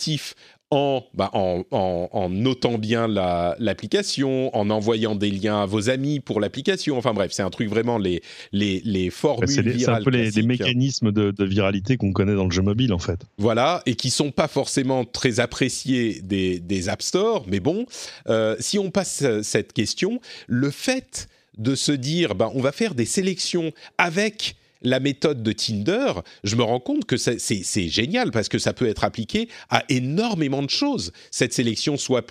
bah, 1.15 1.31
en, 1.33 1.65
en, 1.71 2.29
notant 2.29 2.77
bien 2.77 3.09
l'application, 3.09 4.55
en 4.55 4.69
envoyant 4.71 5.15
des 5.15 5.31
liens 5.31 5.63
à 5.63 5.67
vos 5.67 5.89
amis 5.89 6.21
pour 6.21 6.41
l'application. 6.41 6.99
Enfin 6.99 7.15
bref, 7.15 7.33
c'est 7.33 7.43
un 7.43 7.51
truc 7.51 7.69
vraiment 7.69 7.97
les, 7.99 8.23
les, 8.53 8.83
les 8.85 9.11
formules 9.11 9.49
virales. 9.49 9.81
C'est 9.81 9.89
un 9.89 10.03
peu 10.03 10.11
les, 10.11 10.43
mécanismes 10.43 11.11
de, 11.13 11.45
viralité 11.45 11.97
qu'on 11.97 12.13
connaît 12.13 12.35
dans 12.35 12.45
le 12.45 12.51
jeu 12.51 12.63
mobile 12.63 12.93
en 12.93 12.99
fait. 12.99 13.21
Voilà, 13.39 13.83
et 13.87 13.95
qui 13.95 14.11
sont 14.11 14.31
pas 14.31 14.49
forcément 14.49 15.05
très 15.05 15.41
appréciés 15.41 16.21
des, 16.23 16.61
des 16.61 16.89
App 16.89 17.03
Store, 17.03 17.45
mais 17.49 17.61
bon, 17.61 17.87
euh, 18.29 18.55
si 18.61 18.79
on 18.79 18.91
passe 18.91 19.25
cette 19.43 19.73
question, 19.73 20.21
le 20.47 20.71
fait 20.71 21.29
de 21.57 21.75
se 21.75 21.93
dire, 21.93 22.35
bah, 22.35 22.51
on 22.55 22.61
va 22.61 22.73
faire 22.73 22.95
des 22.95 23.05
sélections 23.05 23.73
avec 23.97 24.57
la 24.83 25.01
méthode 25.01 25.43
de 25.43 25.53
Tinder, 25.53 26.13
je 26.45 26.57
me 26.57 26.63
rends 26.63 26.81
compte 26.81 27.05
que 27.05 27.17
c'est 27.17 27.89
génial 27.89 28.31
parce 28.31 28.49
que 28.49 28.59
ça 28.59 28.73
peut 28.73 28.87
être 28.87 29.05
appliqué 29.05 29.49
à 29.71 29.85
énormément 29.89 30.63
de 30.63 30.71
choses. 30.71 31.13
Cette 31.31 31.53
sélection 31.53 31.97
soit 31.97 32.25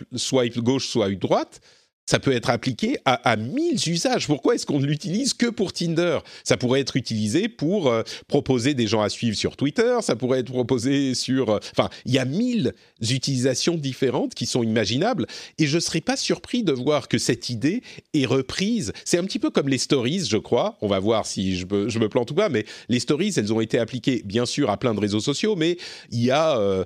gauche, 0.58 0.88
swipe 0.88 1.20
droite, 1.20 1.62
ça 2.08 2.20
peut 2.20 2.32
être 2.32 2.50
appliqué 2.50 2.98
à, 3.06 3.14
à 3.30 3.36
mille 3.36 3.78
usages. 3.88 4.26
Pourquoi 4.28 4.56
est-ce 4.56 4.66
qu'on 4.66 4.80
ne 4.80 4.86
l'utilise 4.86 5.34
que 5.34 5.48
pour 5.48 5.74
Tinder? 5.74 6.20
Ça 6.44 6.58
pourrait 6.58 6.80
être 6.80 6.96
utilisé 6.96 7.50
pour 7.50 7.92
euh, 7.92 8.02
proposer 8.28 8.74
des 8.74 8.88
gens 8.88 9.02
à 9.02 9.10
suivre 9.10 9.36
sur 9.36 9.58
Twitter, 9.58 9.98
ça 10.02 10.16
pourrait 10.16 10.40
être 10.40 10.52
proposé 10.52 11.14
sur... 11.14 11.50
Euh, 11.50 11.60
enfin, 11.78 11.90
il 12.06 12.14
y 12.14 12.18
a 12.18 12.26
mille 12.26 12.74
utilisations 13.02 13.76
différentes 13.76 14.34
qui 14.34 14.46
sont 14.46 14.64
imaginables, 14.64 15.28
et 15.60 15.68
je 15.68 15.76
ne 15.76 15.82
serais 15.82 16.02
pas 16.02 16.16
surpris 16.16 16.64
de 16.64 16.72
voir 16.72 17.10
que 17.10 17.18
cette 17.18 17.50
idée 17.50 17.84
est 18.14 18.26
reprise. 18.26 18.94
C'est 19.04 19.18
un 19.18 19.24
petit 19.26 19.40
peu 19.40 19.50
comme 19.50 19.68
les 19.68 19.78
stories, 19.78 20.26
je 20.30 20.38
crois. 20.38 20.78
On 20.82 20.88
va 20.88 21.00
voir 21.00 21.26
si 21.26 21.58
je 21.58 21.66
me, 21.66 22.08
plante 22.08 22.32
ou 22.32 22.36
pas, 22.36 22.48
mais 22.48 22.66
les 22.88 23.00
stories, 23.00 23.34
elles 23.36 23.52
ont 23.52 23.60
été 23.60 23.78
appliquées, 23.80 24.22
bien 24.24 24.46
sûr, 24.46 24.70
à 24.70 24.78
plein 24.78 24.94
de 24.94 25.00
réseaux 25.00 25.20
sociaux, 25.20 25.58
mais 25.58 25.78
il 26.12 26.24
y 26.24 26.32
a 26.32 26.58
euh, 26.58 26.86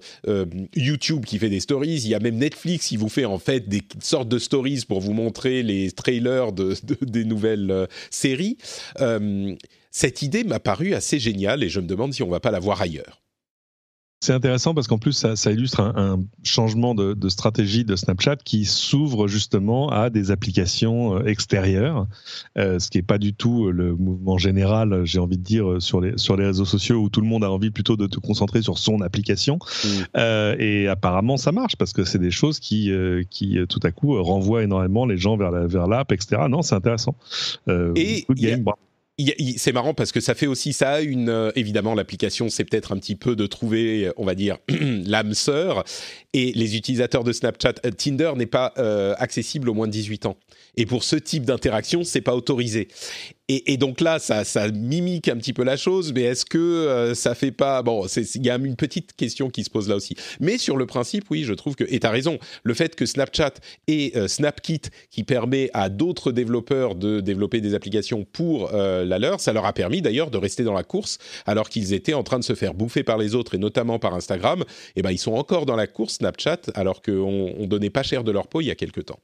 YouTube 0.75 1.25
qui 1.25 1.37
fait 1.37 1.49
des 1.49 1.59
stories, 1.59 2.01
il 2.01 2.07
y 2.07 2.15
a 2.15 2.19
même 2.19 2.37
Netflix 2.37 2.87
qui 2.87 2.97
vous 2.97 3.09
fait 3.09 3.25
en 3.25 3.37
fait 3.37 3.69
des 3.69 3.83
sortes 4.01 4.27
de 4.27 4.39
stories 4.39 4.83
pour 4.87 4.99
vous 4.99 5.10
montrer 5.13 5.63
les 5.63 5.91
trailers 5.91 6.51
de, 6.51 6.75
des 7.01 7.25
nouvelles 7.25 7.71
euh, 7.71 7.87
séries. 8.09 8.57
Euh, 8.99 9.55
cette 9.91 10.21
idée 10.21 10.43
m'a 10.43 10.59
paru 10.59 10.93
assez 10.93 11.19
géniale 11.19 11.63
et 11.63 11.69
je 11.69 11.79
me 11.79 11.87
demande 11.87 12.13
si 12.13 12.23
on 12.23 12.29
va 12.29 12.39
pas 12.39 12.51
la 12.51 12.59
voir 12.59 12.81
ailleurs. 12.81 13.21
C'est 14.23 14.33
intéressant 14.33 14.75
parce 14.75 14.87
qu'en 14.87 14.99
plus, 14.99 15.13
ça, 15.13 15.51
illustre 15.51 15.81
un, 15.81 16.19
changement 16.43 16.93
de, 16.93 17.29
stratégie 17.29 17.83
de 17.83 17.95
Snapchat 17.95 18.35
qui 18.35 18.65
s'ouvre 18.65 19.27
justement 19.27 19.89
à 19.89 20.11
des 20.11 20.29
applications 20.29 21.17
euh, 21.17 21.25
extérieures, 21.25 22.05
euh, 22.55 22.77
ce 22.77 22.91
qui 22.91 22.99
n'est 22.99 23.03
pas 23.03 23.17
du 23.17 23.33
tout 23.33 23.71
le 23.71 23.95
mouvement 23.95 24.37
général, 24.37 25.05
j'ai 25.05 25.17
envie 25.17 25.39
de 25.39 25.43
dire, 25.43 25.81
sur 25.81 26.01
les, 26.01 26.19
sur 26.19 26.37
les 26.37 26.45
réseaux 26.45 26.65
sociaux 26.65 26.97
où 26.97 27.09
tout 27.09 27.21
le 27.21 27.27
monde 27.27 27.43
a 27.43 27.49
envie 27.49 27.71
plutôt 27.71 27.97
de 27.97 28.05
te 28.05 28.19
concentrer 28.19 28.61
sur 28.61 28.77
son 28.77 29.01
application. 29.01 29.57
Mm. 29.57 29.87
Euh, 30.17 30.55
et 30.59 30.87
apparemment, 30.87 31.37
ça 31.37 31.51
marche 31.51 31.75
parce 31.75 31.91
que 31.91 32.03
c'est 32.03 32.19
des 32.19 32.31
choses 32.31 32.59
qui, 32.59 32.91
qui, 33.31 33.57
tout 33.67 33.79
à 33.81 33.91
coup, 33.91 34.21
renvoient 34.21 34.61
énormément 34.61 35.07
les 35.07 35.17
gens 35.17 35.35
vers 35.35 35.49
l'app, 35.51 35.71
vers 35.71 36.01
etc. 36.11 36.43
Non, 36.47 36.61
c'est 36.61 36.75
intéressant. 36.75 37.15
et 37.95 38.25
c'est 39.57 39.71
marrant 39.71 39.93
parce 39.93 40.11
que 40.11 40.19
ça 40.19 40.35
fait 40.35 40.47
aussi 40.47 40.73
ça 40.73 41.01
une 41.01 41.29
euh, 41.29 41.51
évidemment 41.55 41.93
l'application 41.93 42.49
c'est 42.49 42.63
peut-être 42.63 42.91
un 42.91 42.97
petit 42.97 43.15
peu 43.15 43.35
de 43.35 43.45
trouver 43.45 44.11
on 44.17 44.25
va 44.25 44.35
dire 44.35 44.57
l'âme 44.69 45.33
sœur 45.33 45.83
et 46.33 46.51
les 46.53 46.75
utilisateurs 46.75 47.23
de 47.23 47.31
Snapchat 47.31 47.75
euh, 47.85 47.91
Tinder 47.91 48.33
n'est 48.35 48.45
pas 48.45 48.73
euh, 48.77 49.13
accessible 49.17 49.69
aux 49.69 49.73
moins 49.73 49.87
de 49.87 49.91
18 49.91 50.25
ans 50.25 50.37
et 50.77 50.85
pour 50.85 51.03
ce 51.03 51.15
type 51.15 51.45
d'interaction 51.45 52.03
c'est 52.03 52.21
pas 52.21 52.35
autorisé 52.35 52.87
et, 53.65 53.77
donc 53.77 53.99
là, 53.99 54.19
ça, 54.19 54.45
ça, 54.45 54.69
mimique 54.69 55.27
un 55.27 55.35
petit 55.35 55.51
peu 55.51 55.63
la 55.63 55.75
chose, 55.75 56.13
mais 56.13 56.21
est-ce 56.21 56.45
que 56.45 56.57
euh, 56.57 57.13
ça 57.13 57.35
fait 57.35 57.51
pas 57.51 57.81
bon 57.81 58.05
Il 58.35 58.45
y 58.45 58.49
a 58.49 58.55
une 58.55 58.77
petite 58.77 59.13
question 59.13 59.49
qui 59.49 59.65
se 59.65 59.69
pose 59.69 59.89
là 59.89 59.95
aussi. 59.95 60.15
Mais 60.39 60.57
sur 60.57 60.77
le 60.77 60.85
principe, 60.85 61.25
oui, 61.29 61.43
je 61.43 61.53
trouve 61.53 61.75
que 61.75 61.83
et 61.89 61.99
as 62.03 62.09
raison. 62.09 62.39
Le 62.63 62.73
fait 62.73 62.95
que 62.95 63.05
Snapchat 63.05 63.55
et 63.87 64.13
euh, 64.15 64.29
SnapKit, 64.29 64.81
qui 65.09 65.23
permet 65.23 65.69
à 65.73 65.89
d'autres 65.89 66.31
développeurs 66.31 66.95
de 66.95 67.19
développer 67.19 67.59
des 67.59 67.73
applications 67.73 68.25
pour 68.31 68.73
euh, 68.73 69.03
la 69.03 69.19
leur, 69.19 69.41
ça 69.41 69.51
leur 69.51 69.65
a 69.65 69.73
permis 69.73 70.01
d'ailleurs 70.01 70.31
de 70.31 70.37
rester 70.37 70.63
dans 70.63 70.73
la 70.73 70.83
course 70.83 71.17
alors 71.45 71.69
qu'ils 71.69 71.93
étaient 71.93 72.13
en 72.13 72.23
train 72.23 72.39
de 72.39 72.45
se 72.45 72.55
faire 72.55 72.73
bouffer 72.73 73.03
par 73.03 73.17
les 73.17 73.35
autres 73.35 73.55
et 73.55 73.57
notamment 73.57 73.99
par 73.99 74.13
Instagram. 74.13 74.61
Et 74.61 74.65
eh 74.97 75.01
ben 75.01 75.11
ils 75.11 75.19
sont 75.19 75.33
encore 75.33 75.65
dans 75.65 75.75
la 75.75 75.87
course 75.87 76.20
Snapchat 76.21 76.61
alors 76.75 77.01
qu'on 77.01 77.53
on 77.57 77.65
donnait 77.65 77.89
pas 77.89 78.03
cher 78.03 78.23
de 78.23 78.31
leur 78.31 78.47
peau 78.47 78.61
il 78.61 78.65
y 78.65 78.71
a 78.71 78.75
quelques 78.75 79.05
temps. 79.05 79.19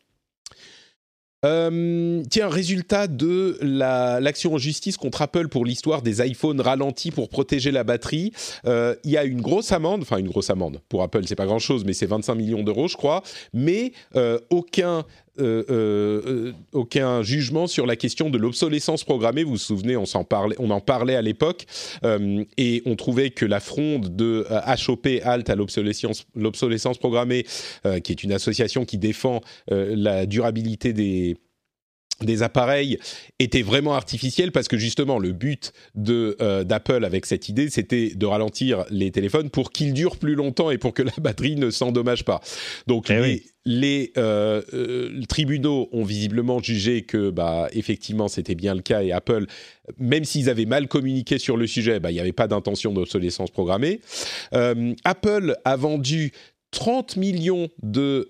Euh, 1.45 2.23
tiens, 2.31 2.49
résultat 2.49 3.05
de 3.05 3.59
l'action 3.61 4.55
en 4.55 4.57
justice 4.57 4.97
contre 4.97 5.21
Apple 5.21 5.49
pour 5.49 5.65
l'histoire 5.65 6.01
des 6.01 6.25
iPhones 6.25 6.59
ralentis 6.61 7.11
pour 7.11 7.29
protéger 7.29 7.69
la 7.69 7.83
batterie. 7.83 8.31
Euh, 8.65 8.95
il 9.03 9.11
y 9.11 9.17
a 9.17 9.23
une 9.23 9.41
grosse 9.41 9.71
amende, 9.71 10.01
enfin 10.01 10.17
une 10.17 10.29
grosse 10.29 10.49
amende 10.49 10.81
pour 10.89 11.03
Apple, 11.03 11.21
c'est 11.27 11.35
pas 11.35 11.45
grand 11.45 11.59
chose, 11.59 11.85
mais 11.85 11.93
c'est 11.93 12.07
25 12.07 12.33
millions 12.33 12.63
d'euros, 12.63 12.87
je 12.87 12.97
crois. 12.97 13.21
Mais 13.53 13.91
euh, 14.15 14.39
aucun 14.49 15.05
euh, 15.39 15.63
euh, 15.69 16.21
euh, 16.25 16.53
aucun 16.71 17.21
jugement 17.21 17.67
sur 17.67 17.85
la 17.85 17.95
question 17.95 18.29
de 18.29 18.38
l'obsolescence 18.38 19.03
programmée. 19.03 19.43
Vous 19.43 19.51
vous 19.51 19.57
souvenez, 19.57 19.95
on, 19.97 20.05
en 20.05 20.79
parlait 20.79 21.15
à 21.15 21.21
l'époque 21.21 21.65
et 22.57 22.81
on 22.85 22.95
trouvait 22.95 23.29
que 23.29 23.45
la 23.45 23.59
fronde 23.59 24.15
de 24.15 24.45
HOP, 24.88 25.07
Halt 25.23 25.49
à 25.49 25.55
l'obsolescence 25.55 26.97
programmée, 26.97 27.45
qui 28.03 28.11
est 28.11 28.23
une 28.23 28.31
association 28.31 28.85
qui 28.85 28.97
défend 28.97 29.41
la 29.69 30.25
durabilité 30.25 30.93
des 30.93 31.38
des 32.21 32.41
appareils 32.41 32.97
était 33.37 33.61
vraiment 33.61 33.93
artificielle 33.93 34.51
parce 34.51 34.67
que 34.67 34.75
justement 34.77 35.19
le 35.19 35.33
but 35.33 35.71
de 35.93 36.35
d'Apple 36.63 37.05
avec 37.05 37.27
cette 37.27 37.47
idée 37.47 37.69
c'était 37.69 38.09
de 38.15 38.25
ralentir 38.25 38.85
les 38.89 39.11
téléphones 39.11 39.51
pour 39.51 39.71
qu'ils 39.71 39.93
durent 39.93 40.17
plus 40.17 40.33
longtemps 40.33 40.71
et 40.71 40.79
pour 40.79 40.95
que 40.95 41.03
la 41.03 41.11
batterie 41.21 41.55
ne 41.57 41.69
s'endommage 41.69 42.25
pas. 42.25 42.41
Donc 42.87 43.11
eh 43.11 43.43
les 43.67 44.13
euh, 44.17 44.61
euh, 44.73 45.21
tribunaux 45.27 45.89
ont 45.91 46.05
visiblement 46.05 46.61
jugé 46.61 47.01
que, 47.01 47.29
bah, 47.29 47.67
effectivement, 47.73 48.29
c'était 48.29 48.55
bien 48.55 48.73
le 48.73 48.81
cas 48.81 49.03
et 49.03 49.11
Apple, 49.11 49.45
même 49.97 50.23
s'ils 50.23 50.49
avaient 50.49 50.65
mal 50.65 50.87
communiqué 50.87 51.37
sur 51.37 51.57
le 51.57 51.67
sujet, 51.67 51.99
bah, 51.99 52.09
il 52.09 52.13
n'y 52.13 52.21
avait 52.21 52.31
pas 52.31 52.47
d'intention 52.47 52.93
d'obsolescence 52.93 53.51
programmée. 53.51 53.99
Euh, 54.53 54.93
Apple 55.03 55.57
a 55.65 55.75
vendu 55.75 56.31
30 56.72 57.18
millions 57.18 57.70
de 57.82 58.28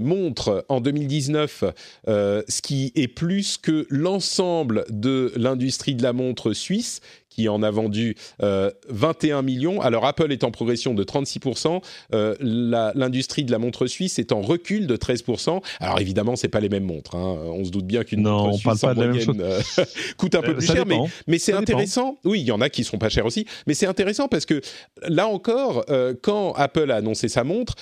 montres 0.00 0.64
en 0.68 0.80
2019, 0.80 1.64
ce 2.06 2.62
qui 2.62 2.92
est 2.94 3.08
plus 3.08 3.58
que 3.58 3.86
l'ensemble 3.90 4.84
de 4.90 5.32
l'industrie 5.36 5.94
de 5.94 6.02
la 6.02 6.12
montre 6.12 6.52
suisse, 6.52 7.00
qui 7.34 7.48
en 7.48 7.62
a 7.62 7.70
vendu 7.70 8.14
21 8.38 9.38
euh, 9.38 9.42
millions. 9.42 9.80
Alors 9.80 10.06
Apple 10.06 10.30
est 10.30 10.44
en 10.44 10.50
progression 10.50 10.94
de 10.94 11.02
36%, 11.02 11.80
euh, 12.14 12.34
l'industrie 12.40 13.44
de 13.44 13.50
la 13.50 13.58
montre 13.58 13.86
suisse 13.86 14.18
est 14.18 14.32
en 14.32 14.40
recul 14.40 14.86
de 14.86 14.96
13%. 14.96 15.60
Alors 15.80 16.00
évidemment, 16.00 16.36
c'est 16.36 16.48
pas 16.48 16.60
les 16.60 16.68
mêmes 16.68 16.84
montres. 16.84 17.16
Hein. 17.16 17.36
On 17.46 17.64
se 17.64 17.70
doute 17.70 17.86
bien 17.86 18.04
qu'une 18.04 18.22
montre 18.22 18.58
suisse 18.58 18.84
en 18.84 18.94
moyenne 18.94 19.40
euh, 19.40 19.60
coûte 20.16 20.34
un 20.34 20.42
peu 20.42 20.54
plus 20.54 20.66
cher, 20.66 20.86
mais, 20.86 20.98
mais 21.26 21.38
c'est 21.38 21.52
intéressant. 21.52 22.18
Oui, 22.24 22.40
il 22.40 22.46
y 22.46 22.52
en 22.52 22.60
a 22.60 22.68
qui 22.68 22.84
sont 22.84 22.98
pas 22.98 23.08
chers 23.08 23.26
aussi, 23.26 23.46
mais 23.66 23.74
c'est 23.74 23.86
intéressant 23.86 24.28
parce 24.28 24.46
que 24.46 24.60
là 25.08 25.26
encore, 25.26 25.84
quand 26.22 26.52
Apple 26.52 26.90
a 26.90 26.96
annoncé 26.96 27.28
sa 27.28 27.44
montre, 27.44 27.74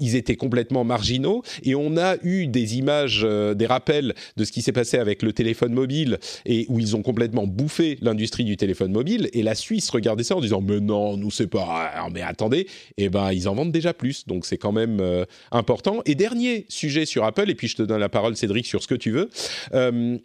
ils 0.00 0.16
étaient 0.16 0.36
complètement 0.36 0.84
marginaux 0.84 1.42
et 1.62 1.74
on 1.74 1.96
a 1.96 2.16
eu 2.22 2.46
des 2.46 2.78
images, 2.78 3.22
des 3.22 3.66
rappels 3.66 4.14
de 4.36 4.44
ce 4.44 4.52
qui 4.52 4.62
s'est 4.62 4.72
passé 4.72 4.98
avec 4.98 5.22
le 5.22 5.32
téléphone 5.32 5.72
mobile 5.72 6.18
et 6.46 6.66
où 6.68 6.78
ils 6.78 6.96
ont 6.96 7.02
complètement 7.02 7.46
bouffé 7.46 7.98
l'industrie 8.00 8.44
du 8.44 8.56
téléphone 8.56 8.93
mobile 8.94 9.28
et 9.34 9.42
la 9.42 9.54
Suisse 9.54 9.90
regardait 9.90 10.24
ça 10.24 10.36
en 10.36 10.40
disant 10.40 10.62
mais 10.62 10.80
non 10.80 11.18
nous 11.18 11.30
c'est 11.30 11.46
pas 11.46 12.08
mais 12.12 12.22
attendez 12.22 12.60
et 12.96 13.04
eh 13.04 13.08
ben 13.08 13.32
ils 13.32 13.48
en 13.48 13.54
vendent 13.54 13.72
déjà 13.72 13.92
plus. 13.92 14.26
Donc 14.26 14.46
c'est 14.46 14.56
quand 14.56 14.72
même 14.72 15.00
euh, 15.00 15.24
important. 15.50 16.00
Et 16.06 16.14
dernier 16.14 16.66
sujet 16.68 17.04
sur 17.04 17.24
Apple 17.24 17.50
et 17.50 17.54
puis 17.54 17.68
je 17.68 17.76
te 17.76 17.82
donne 17.82 18.00
la 18.00 18.08
parole 18.08 18.36
Cédric 18.36 18.66
sur 18.66 18.82
ce 18.82 18.88
que 18.88 18.94
tu 18.94 19.10
veux. 19.10 19.28
Euh, 19.74 20.18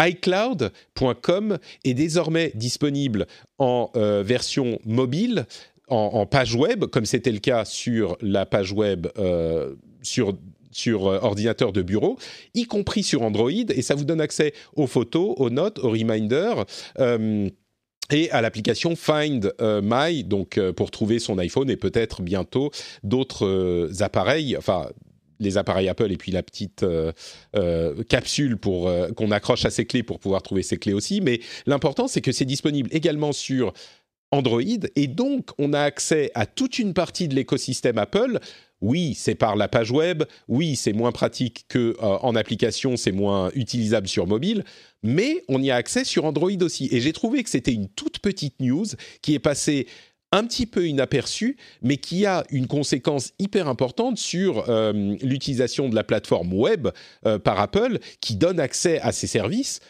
iCloud.com 0.00 1.58
est 1.84 1.94
désormais 1.94 2.52
disponible 2.54 3.26
en 3.58 3.90
euh, 3.96 4.22
version 4.22 4.78
mobile 4.84 5.46
en, 5.88 6.26
page 6.26 6.56
web, 6.56 6.86
comme 6.86 7.06
c'était 7.06 7.30
le 7.30 7.38
cas 7.38 7.64
sur 7.64 8.18
la 8.20 8.44
page 8.44 8.72
web 8.72 9.06
sur 10.02 10.36
sur 10.72 11.04
ordinateur 11.04 11.72
de 11.72 11.80
bureau, 11.80 12.18
y 12.54 12.64
compris 12.64 13.04
sur 13.04 13.22
Android, 13.22 13.50
et 13.50 13.82
ça 13.82 13.94
vous 13.94 14.04
donne 14.04 14.20
accès 14.20 14.52
aux 14.74 14.88
photos, 14.88 15.34
aux 15.38 15.48
notes, 15.48 15.78
aux 15.78 15.90
reminders 15.90 16.66
et 18.10 18.30
à 18.30 18.40
l'application 18.40 18.96
Find 18.96 19.52
euh, 19.60 19.80
My, 19.82 20.24
donc 20.24 20.58
euh, 20.58 20.72
pour 20.72 20.90
trouver 20.90 21.18
son 21.18 21.38
iPhone 21.38 21.70
et 21.70 21.76
peut-être 21.76 22.22
bientôt 22.22 22.70
d'autres 23.02 23.46
euh, 23.46 23.90
appareils, 24.00 24.56
enfin 24.56 24.88
les 25.38 25.58
appareils 25.58 25.88
Apple 25.88 26.10
et 26.10 26.16
puis 26.16 26.32
la 26.32 26.42
petite 26.42 26.82
capsule 28.08 28.56
pour 28.56 28.90
qu'on 29.16 29.30
accroche 29.30 29.66
à 29.66 29.70
ses 29.70 29.84
clés 29.84 30.02
pour 30.02 30.18
pouvoir 30.18 30.40
trouver 30.40 30.62
ses 30.62 30.78
clés 30.78 30.94
aussi. 30.94 31.20
Mais 31.20 31.40
l'important 31.66 32.08
c'est 32.08 32.22
que 32.22 32.32
c'est 32.32 32.46
disponible 32.46 32.88
également 32.90 33.32
sur 33.32 33.74
Android 34.30 34.62
et 34.62 35.06
donc 35.08 35.50
on 35.58 35.74
a 35.74 35.80
accès 35.80 36.30
à 36.34 36.46
toute 36.46 36.78
une 36.78 36.94
partie 36.94 37.28
de 37.28 37.34
l'écosystème 37.34 37.98
Apple 37.98 38.40
oui, 38.80 39.14
c'est 39.14 39.34
par 39.34 39.56
la 39.56 39.68
page 39.68 39.90
web, 39.90 40.24
oui, 40.48 40.76
c'est 40.76 40.92
moins 40.92 41.12
pratique 41.12 41.64
que 41.68 41.96
en 42.00 42.36
application, 42.36 42.96
c'est 42.96 43.12
moins 43.12 43.50
utilisable 43.54 44.08
sur 44.08 44.26
mobile, 44.26 44.64
mais 45.02 45.42
on 45.48 45.62
y 45.62 45.70
a 45.70 45.76
accès 45.76 46.04
sur 46.04 46.24
Android 46.24 46.50
aussi. 46.60 46.88
Et 46.92 47.00
j'ai 47.00 47.12
trouvé 47.12 47.42
que 47.42 47.50
c'était 47.50 47.72
une 47.72 47.88
toute 47.88 48.18
petite 48.18 48.60
news 48.60 48.86
qui 49.22 49.34
est 49.34 49.38
passée 49.38 49.86
un 50.32 50.44
petit 50.44 50.66
peu 50.66 50.86
inaperçue, 50.86 51.56
mais 51.82 51.96
qui 51.96 52.26
a 52.26 52.44
une 52.50 52.66
conséquence 52.66 53.32
hyper 53.38 53.68
importante 53.68 54.18
sur 54.18 54.68
euh, 54.68 55.16
l'utilisation 55.22 55.88
de 55.88 55.94
la 55.94 56.04
plateforme 56.04 56.52
web 56.52 56.88
euh, 57.24 57.38
par 57.38 57.60
Apple, 57.60 57.98
qui 58.20 58.36
donne 58.36 58.60
accès 58.60 59.00
à 59.00 59.12
ces 59.12 59.26
services. 59.26 59.80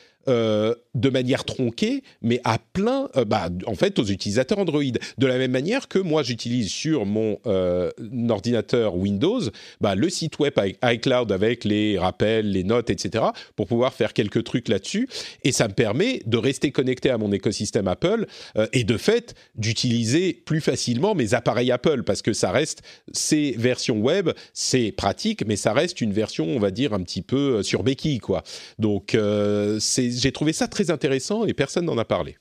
De 0.96 1.10
manière 1.10 1.44
tronquée, 1.44 2.02
mais 2.22 2.40
à 2.44 2.58
plein, 2.72 3.10
euh, 3.16 3.26
bah, 3.26 3.50
en 3.66 3.74
fait, 3.74 3.98
aux 3.98 4.04
utilisateurs 4.04 4.58
Android. 4.58 4.82
De 5.18 5.26
la 5.26 5.36
même 5.36 5.50
manière 5.50 5.88
que 5.88 5.98
moi, 5.98 6.22
j'utilise 6.22 6.70
sur 6.70 7.04
mon 7.04 7.38
euh, 7.46 7.90
ordinateur 8.30 8.96
Windows 8.96 9.40
bah, 9.82 9.94
le 9.94 10.08
site 10.08 10.38
web 10.38 10.54
iCloud 10.82 11.32
avec 11.32 11.64
les 11.64 11.98
rappels, 11.98 12.50
les 12.50 12.64
notes, 12.64 12.88
etc., 12.88 13.24
pour 13.56 13.66
pouvoir 13.66 13.92
faire 13.92 14.14
quelques 14.14 14.42
trucs 14.44 14.68
là-dessus. 14.68 15.06
Et 15.44 15.52
ça 15.52 15.68
me 15.68 15.74
permet 15.74 16.22
de 16.24 16.38
rester 16.38 16.72
connecté 16.72 17.10
à 17.10 17.18
mon 17.18 17.30
écosystème 17.30 17.88
Apple 17.88 18.26
euh, 18.56 18.66
et 18.72 18.84
de 18.84 18.96
fait 18.96 19.34
d'utiliser 19.54 20.32
plus 20.32 20.62
facilement 20.62 21.14
mes 21.14 21.34
appareils 21.34 21.70
Apple 21.70 22.04
parce 22.04 22.22
que 22.22 22.32
ça 22.32 22.50
reste 22.50 22.82
ces 23.12 23.52
versions 23.52 23.98
web, 23.98 24.30
c'est 24.54 24.92
pratique, 24.92 25.44
mais 25.46 25.56
ça 25.56 25.74
reste 25.74 26.00
une 26.00 26.12
version, 26.12 26.46
on 26.46 26.58
va 26.58 26.70
dire, 26.70 26.94
un 26.94 27.02
petit 27.02 27.22
peu 27.22 27.62
sur 27.62 27.82
béquille, 27.82 28.18
quoi. 28.18 28.42
Donc, 28.78 29.16
j'ai 29.16 30.32
trouvé 30.32 30.52
ça 30.52 30.68
très 30.68 30.85
intéressant 30.90 31.44
et 31.46 31.54
personne 31.54 31.84
n'en 31.84 31.98
a 31.98 32.04
parlé. 32.04 32.36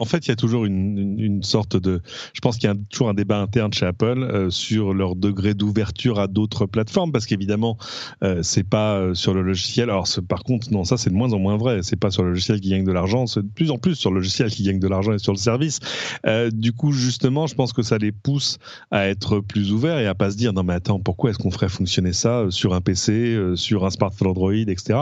En 0.00 0.06
fait, 0.06 0.26
il 0.26 0.30
y 0.30 0.32
a 0.32 0.36
toujours 0.36 0.64
une, 0.64 1.42
sorte 1.42 1.76
de. 1.76 2.00
Je 2.32 2.40
pense 2.40 2.56
qu'il 2.56 2.68
y 2.68 2.72
a 2.72 2.76
toujours 2.90 3.10
un 3.10 3.14
débat 3.14 3.38
interne 3.38 3.72
chez 3.72 3.84
Apple 3.84 4.22
euh, 4.22 4.50
sur 4.50 4.94
leur 4.94 5.14
degré 5.14 5.52
d'ouverture 5.52 6.18
à 6.18 6.26
d'autres 6.26 6.64
plateformes, 6.64 7.12
parce 7.12 7.26
qu'évidemment, 7.26 7.76
euh, 8.24 8.42
c'est 8.42 8.64
pas 8.64 8.96
euh, 8.96 9.14
sur 9.14 9.34
le 9.34 9.42
logiciel. 9.42 9.90
Alors, 9.90 10.08
par 10.26 10.42
contre, 10.42 10.72
non, 10.72 10.84
ça 10.84 10.96
c'est 10.96 11.10
de 11.10 11.14
moins 11.14 11.34
en 11.34 11.38
moins 11.38 11.58
vrai. 11.58 11.80
C'est 11.82 11.96
pas 11.96 12.10
sur 12.10 12.22
le 12.22 12.30
logiciel 12.30 12.60
qui 12.60 12.70
gagne 12.70 12.84
de 12.84 12.92
l'argent, 12.92 13.26
c'est 13.26 13.42
de 13.42 13.48
plus 13.54 13.70
en 13.70 13.76
plus 13.76 13.94
sur 13.94 14.10
le 14.10 14.16
logiciel 14.16 14.50
qui 14.50 14.62
gagne 14.62 14.80
de 14.80 14.88
l'argent 14.88 15.12
et 15.12 15.18
sur 15.18 15.32
le 15.32 15.38
service. 15.38 15.80
du 16.52 16.72
coup, 16.72 16.92
justement, 16.92 17.46
je 17.46 17.54
pense 17.54 17.74
que 17.74 17.82
ça 17.82 17.98
les 17.98 18.12
pousse 18.12 18.58
à 18.90 19.06
être 19.06 19.40
plus 19.40 19.70
ouverts 19.70 19.98
et 19.98 20.06
à 20.06 20.14
pas 20.14 20.30
se 20.30 20.36
dire 20.36 20.54
non 20.54 20.62
mais 20.62 20.74
attends, 20.74 20.98
pourquoi 20.98 21.30
est-ce 21.30 21.38
qu'on 21.38 21.50
ferait 21.50 21.68
fonctionner 21.68 22.14
ça 22.14 22.46
sur 22.48 22.72
un 22.72 22.80
PC, 22.80 23.38
sur 23.54 23.84
un 23.84 23.90
smartphone 23.90 24.28
Android, 24.28 24.52
etc. 24.54 25.00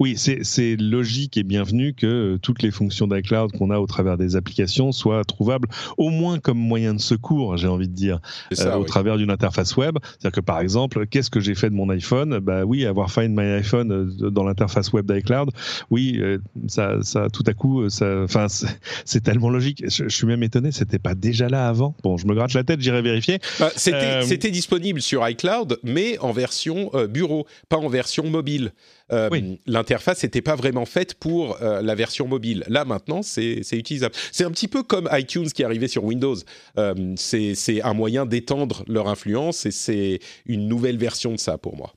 Oui, 0.00 0.16
c'est 0.16 0.76
logique 0.76 1.36
et 1.36 1.44
bienvenu 1.44 1.94
que 1.94 2.38
toutes 2.42 2.62
les 2.62 2.72
fonctions 2.72 3.06
d'iCloud 3.06 3.52
qu'on 3.52 3.70
a 3.70 3.78
au 3.78 3.86
travers 3.86 4.16
des 4.16 4.36
application 4.40 4.92
soit 4.92 5.24
trouvable 5.24 5.68
au 5.96 6.10
moins 6.10 6.38
comme 6.38 6.58
moyen 6.58 6.94
de 6.94 7.00
secours, 7.00 7.56
j'ai 7.56 7.68
envie 7.68 7.88
de 7.88 7.94
dire, 7.94 8.20
euh, 8.58 8.74
au 8.74 8.84
travers 8.84 9.16
d'une 9.16 9.30
interface 9.30 9.76
web. 9.76 9.98
C'est-à-dire 10.02 10.32
que 10.32 10.40
par 10.40 10.60
exemple, 10.60 11.06
qu'est-ce 11.06 11.30
que 11.30 11.40
j'ai 11.40 11.54
fait 11.54 11.70
de 11.70 11.74
mon 11.74 11.88
iPhone? 11.90 12.38
Bah 12.38 12.64
oui, 12.64 12.86
avoir 12.86 13.10
Find 13.10 13.30
My 13.30 13.46
iPhone 13.52 13.92
euh, 13.92 14.30
dans 14.30 14.44
l'interface 14.44 14.92
web 14.92 15.10
d'iCloud, 15.10 15.50
oui, 15.90 16.18
euh, 16.20 16.38
ça, 16.68 16.98
ça, 17.02 17.28
tout 17.30 17.44
à 17.46 17.54
coup, 17.54 17.88
ça, 17.88 18.22
enfin, 18.24 18.46
c'est 19.04 19.22
tellement 19.22 19.50
logique. 19.50 19.84
Je, 19.86 20.08
suis 20.08 20.26
même 20.26 20.42
étonné, 20.42 20.72
c'était 20.72 20.98
pas 20.98 21.14
déjà 21.14 21.48
là 21.48 21.68
avant. 21.68 21.94
Bon, 22.02 22.16
je 22.16 22.26
me 22.26 22.34
gratte 22.34 22.54
la 22.54 22.64
tête, 22.64 22.80
j'irai 22.80 23.02
vérifier. 23.02 23.38
Bah, 23.58 23.70
c'était 23.76 24.50
disponible 24.50 25.00
sur 25.00 25.26
iCloud, 25.28 25.78
mais 25.82 26.18
en 26.18 26.32
version 26.32 26.90
bureau, 27.08 27.46
pas 27.68 27.76
en 27.76 27.88
version 27.88 28.28
mobile. 28.28 28.72
Euh, 29.12 29.28
l'interface 29.66 30.22
n'était 30.22 30.42
pas 30.42 30.56
vraiment 30.56 30.86
faite 30.86 31.14
pour 31.14 31.60
euh, 31.62 31.82
la 31.82 31.94
version 31.94 32.26
mobile. 32.26 32.64
Là, 32.68 32.84
maintenant, 32.84 33.22
c'est 33.22 33.60
utilisable. 33.72 34.14
C'est 34.32 34.44
un 34.44 34.50
petit 34.50 34.68
peu 34.68 34.82
comme 34.82 35.08
iTunes 35.12 35.48
qui 35.48 35.62
est 35.62 35.64
arrivé 35.64 35.88
sur 35.88 36.04
Windows. 36.04 36.36
Euh, 36.78 37.14
c'est 37.16 37.82
un 37.82 37.94
moyen 37.94 38.26
d'étendre 38.26 38.84
leur 38.86 39.08
influence 39.08 39.66
et 39.66 39.70
c'est 39.70 40.20
une 40.46 40.68
nouvelle 40.68 40.98
version 40.98 41.32
de 41.32 41.38
ça 41.38 41.58
pour 41.58 41.76
moi. 41.76 41.92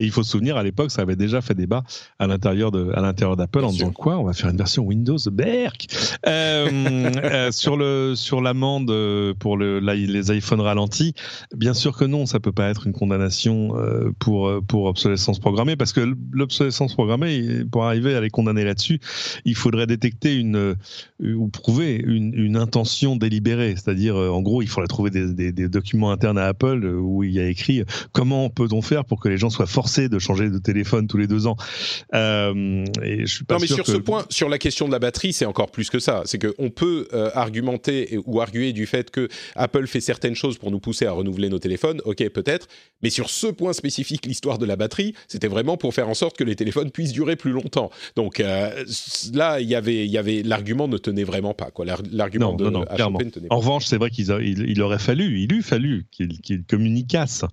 Et 0.00 0.04
il 0.04 0.12
faut 0.12 0.22
se 0.22 0.30
souvenir, 0.30 0.56
à 0.56 0.62
l'époque, 0.62 0.92
ça 0.92 1.02
avait 1.02 1.16
déjà 1.16 1.40
fait 1.40 1.54
débat 1.54 1.82
à 2.20 2.28
l'intérieur 2.28 2.70
de, 2.70 2.92
à 2.94 3.00
l'intérieur 3.00 3.36
d'Apple 3.36 3.64
en 3.64 3.72
disant 3.72 3.90
quoi 3.90 4.16
On 4.18 4.24
va 4.24 4.32
faire 4.32 4.48
une 4.48 4.56
version 4.56 4.84
Windows 4.84 5.18
Berk 5.32 5.88
euh, 6.26 7.10
euh, 7.24 7.50
sur 7.50 7.76
le 7.76 8.14
sur 8.14 8.40
l'amende 8.40 8.90
euh, 8.90 9.34
pour 9.34 9.56
le, 9.56 9.80
les 9.80 10.36
iPhones 10.36 10.60
ralentis. 10.60 11.14
Bien 11.56 11.74
sûr 11.74 11.96
que 11.96 12.04
non, 12.04 12.26
ça 12.26 12.38
peut 12.38 12.52
pas 12.52 12.68
être 12.68 12.86
une 12.86 12.92
condamnation 12.92 13.74
pour 14.20 14.52
pour 14.68 14.84
obsolescence 14.84 15.40
programmée 15.40 15.74
parce 15.74 15.92
que 15.92 16.14
l'obsolescence 16.30 16.94
programmée, 16.94 17.64
pour 17.64 17.84
arriver 17.84 18.14
à 18.14 18.20
les 18.20 18.30
condamner 18.30 18.62
là-dessus, 18.62 19.00
il 19.44 19.56
faudrait 19.56 19.86
détecter 19.86 20.36
une 20.36 20.76
ou 21.20 21.48
prouver 21.48 21.96
une, 21.96 22.34
une 22.34 22.56
intention 22.56 23.16
délibérée. 23.16 23.74
C'est-à-dire, 23.74 24.14
en 24.14 24.42
gros, 24.42 24.62
il 24.62 24.68
faudrait 24.68 24.86
trouver 24.86 25.10
des, 25.10 25.32
des, 25.32 25.50
des 25.50 25.68
documents 25.68 26.12
internes 26.12 26.38
à 26.38 26.46
Apple 26.46 26.84
où 26.84 27.24
il 27.24 27.32
y 27.32 27.40
a 27.40 27.48
écrit 27.48 27.82
comment 28.12 28.48
peut-on 28.48 28.80
faire 28.80 29.04
pour 29.04 29.20
que 29.20 29.28
les 29.28 29.38
gens 29.38 29.50
soient 29.50 29.66
forcés 29.66 29.87
de 29.96 30.18
changer 30.18 30.50
de 30.50 30.58
téléphone 30.58 31.06
tous 31.06 31.16
les 31.16 31.26
deux 31.26 31.46
ans. 31.46 31.56
Euh, 32.14 32.84
et 33.02 33.20
je 33.20 33.34
suis 33.34 33.44
pas 33.44 33.54
non, 33.54 33.60
mais 33.60 33.66
sur 33.66 33.86
ce 33.86 33.96
point, 33.96 34.24
sur 34.28 34.48
la 34.48 34.58
question 34.58 34.86
de 34.86 34.92
la 34.92 34.98
batterie, 34.98 35.32
c'est 35.32 35.46
encore 35.46 35.70
plus 35.70 35.90
que 35.90 35.98
ça. 35.98 36.22
C'est 36.26 36.38
qu'on 36.38 36.70
peut 36.70 37.08
euh, 37.12 37.30
argumenter 37.34 38.18
ou 38.26 38.40
arguer 38.40 38.72
du 38.72 38.86
fait 38.86 39.10
que 39.10 39.28
Apple 39.56 39.86
fait 39.86 40.00
certaines 40.00 40.34
choses 40.34 40.58
pour 40.58 40.70
nous 40.70 40.80
pousser 40.80 41.06
à 41.06 41.12
renouveler 41.12 41.48
nos 41.48 41.58
téléphones. 41.58 42.00
Ok, 42.04 42.28
peut-être. 42.28 42.68
Mais 43.02 43.10
sur 43.10 43.30
ce 43.30 43.46
point 43.46 43.72
spécifique, 43.72 44.26
l'histoire 44.26 44.58
de 44.58 44.66
la 44.66 44.76
batterie, 44.76 45.14
c'était 45.26 45.48
vraiment 45.48 45.76
pour 45.76 45.94
faire 45.94 46.08
en 46.08 46.14
sorte 46.14 46.36
que 46.36 46.44
les 46.44 46.56
téléphones 46.56 46.90
puissent 46.90 47.12
durer 47.12 47.36
plus 47.36 47.52
longtemps. 47.52 47.90
Donc 48.16 48.40
euh, 48.40 48.84
là, 49.32 49.60
il 49.60 49.68
y 49.68 49.74
avait, 49.74 50.04
il 50.04 50.10
y 50.10 50.18
avait 50.18 50.42
l'argument 50.42 50.88
ne 50.88 50.98
tenait 50.98 51.24
vraiment 51.24 51.54
pas. 51.54 51.70
Quoi. 51.70 51.86
L'argument 52.12 52.54
de 52.54 52.68
non, 52.68 52.80
ne 52.80 53.30
tenait 53.30 53.48
pas. 53.48 53.54
En 53.54 53.58
revanche, 53.58 53.86
c'est 53.86 53.96
vrai 53.96 54.10
qu'il 54.10 54.28
il, 54.42 54.82
aurait 54.82 54.98
fallu, 54.98 55.40
il 55.40 55.52
eût 55.52 55.62
fallu 55.62 56.06
qu'il 56.10 56.64
communiquasse 56.68 57.44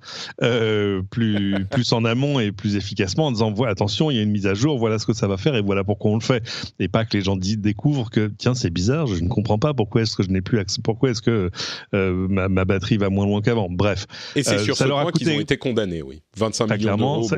plus, 1.10 1.66
plus 1.72 1.94
en 1.94 2.04
amont 2.04 2.25
et 2.40 2.52
plus 2.52 2.76
efficacement 2.76 3.28
en 3.28 3.32
disant 3.32 3.52
voilà, 3.52 3.72
attention, 3.72 4.12
il 4.12 4.18
y 4.18 4.20
a 4.20 4.24
une 4.24 4.32
mise 4.32 4.48
à 4.48 4.54
jour, 4.54 4.78
voilà 4.78 5.00
ce 5.00 5.06
que 5.06 5.14
ça 5.14 5.28
va 5.28 5.38
faire 5.38 5.56
et 5.56 5.62
voilà 5.62 5.84
pourquoi 5.84 6.12
on 6.12 6.16
le 6.16 6.22
fait. 6.22 6.44
Et 6.80 6.88
pas 6.88 7.06
que 7.06 7.16
les 7.18 7.24
gens 7.24 7.36
découvrent 7.38 8.10
que 8.10 8.32
tiens, 8.38 8.54
c'est 8.54 8.70
bizarre, 8.70 9.08
je 9.08 9.24
ne 9.24 9.30
comprends 9.30 9.60
pas 9.60 9.74
pourquoi 9.74 10.02
est-ce 10.02 10.16
que 10.16 10.24
je 10.24 10.30
n'ai 10.30 10.42
plus 10.42 10.60
accès, 10.60 10.82
pourquoi 10.84 11.12
est-ce 11.12 11.22
que 11.22 11.52
euh, 11.94 12.28
ma, 12.30 12.66
batterie 12.66 12.98
va 12.98 13.10
moins 13.10 13.26
loin 13.26 13.42
qu'avant. 13.42 13.68
Bref. 13.70 14.08
Et 14.36 14.44
c'est 14.44 14.56
euh, 14.56 14.64
sur 14.64 14.76
ce 14.76 14.84
point 14.84 15.12
qu'ils 15.12 15.30
ont 15.30 15.40
été 15.40 15.58
condamnés, 15.58 16.02
oui. 16.02 16.22
25 16.38 16.78
millions 16.78 16.98
d'euros. 16.98 17.30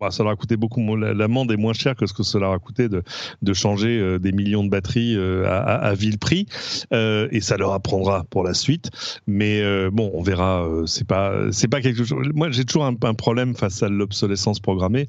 Bah, 0.00 0.10
ça 0.10 0.24
leur 0.24 0.32
a 0.32 0.36
coûté 0.36 0.56
beaucoup 0.56 0.80
l'amende 0.96 1.52
est 1.52 1.56
moins 1.56 1.72
chère 1.72 1.94
que 1.94 2.06
ce 2.06 2.12
que 2.12 2.38
leur 2.38 2.52
a 2.52 2.58
coûté 2.58 2.88
de, 2.88 3.04
de 3.42 3.52
changer 3.52 3.96
euh, 4.00 4.18
des 4.18 4.32
millions 4.32 4.64
de 4.64 4.68
batteries 4.68 5.16
euh, 5.16 5.46
à, 5.46 5.58
à, 5.58 5.94
vil 5.94 6.18
prix. 6.18 6.46
Euh, 6.92 7.28
et 7.30 7.40
ça 7.40 7.56
leur 7.56 7.72
apprendra 7.72 8.24
pour 8.24 8.42
la 8.42 8.54
suite. 8.54 8.90
Mais 9.28 9.62
bon 9.90 10.10
on 10.14 10.22
verra 10.22 10.66
c'est 10.86 11.06
pas 11.06 11.32
c'est 11.52 11.68
pas 11.68 11.80
quelque 11.80 12.02
chose. 12.04 12.28
Moi 12.34 12.50
j'ai 12.50 12.64
toujours 12.64 12.84
un, 12.84 13.14
problème 13.14 13.54
face 13.54 13.82
à 13.84 13.88
l'obsolescence 13.88 14.58
programmée 14.58 15.06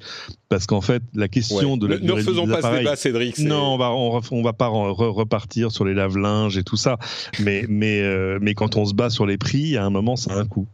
parce 0.50 0.68
qu'en 0.68 0.82
fait 0.82 1.02
la 1.16 1.28
question 1.28 1.78
de 1.78 1.88
la 1.88 1.98
ne 1.98 2.16
faisons 2.16 2.48
pas 2.48 2.62
ce 2.62 2.78
débat 2.78 2.96
Cédric 2.96 3.40
non 3.40 3.74
on 3.74 3.78
va 3.78 3.92
on, 3.92 4.44
va 4.44 4.54
pas 4.54 4.68
repartir 4.68 5.72
sur 5.72 5.84
les 5.84 5.96
lave-linges 5.96 6.58
et 6.58 6.64
tout 6.64 6.78
ça. 6.78 7.00
Mais 7.40 7.66
mais 7.68 8.04
mais 8.40 8.54
quand 8.54 8.76
on 8.76 8.86
se 8.86 8.94
bat 8.94 9.10
sur 9.10 9.26
les 9.26 9.38
prix 9.38 9.78
à 9.78 9.86
un 9.86 9.90
moment 9.90 10.16
ça 10.16 10.34
a 10.34 10.38
un 10.38 10.46
coût 10.46 10.68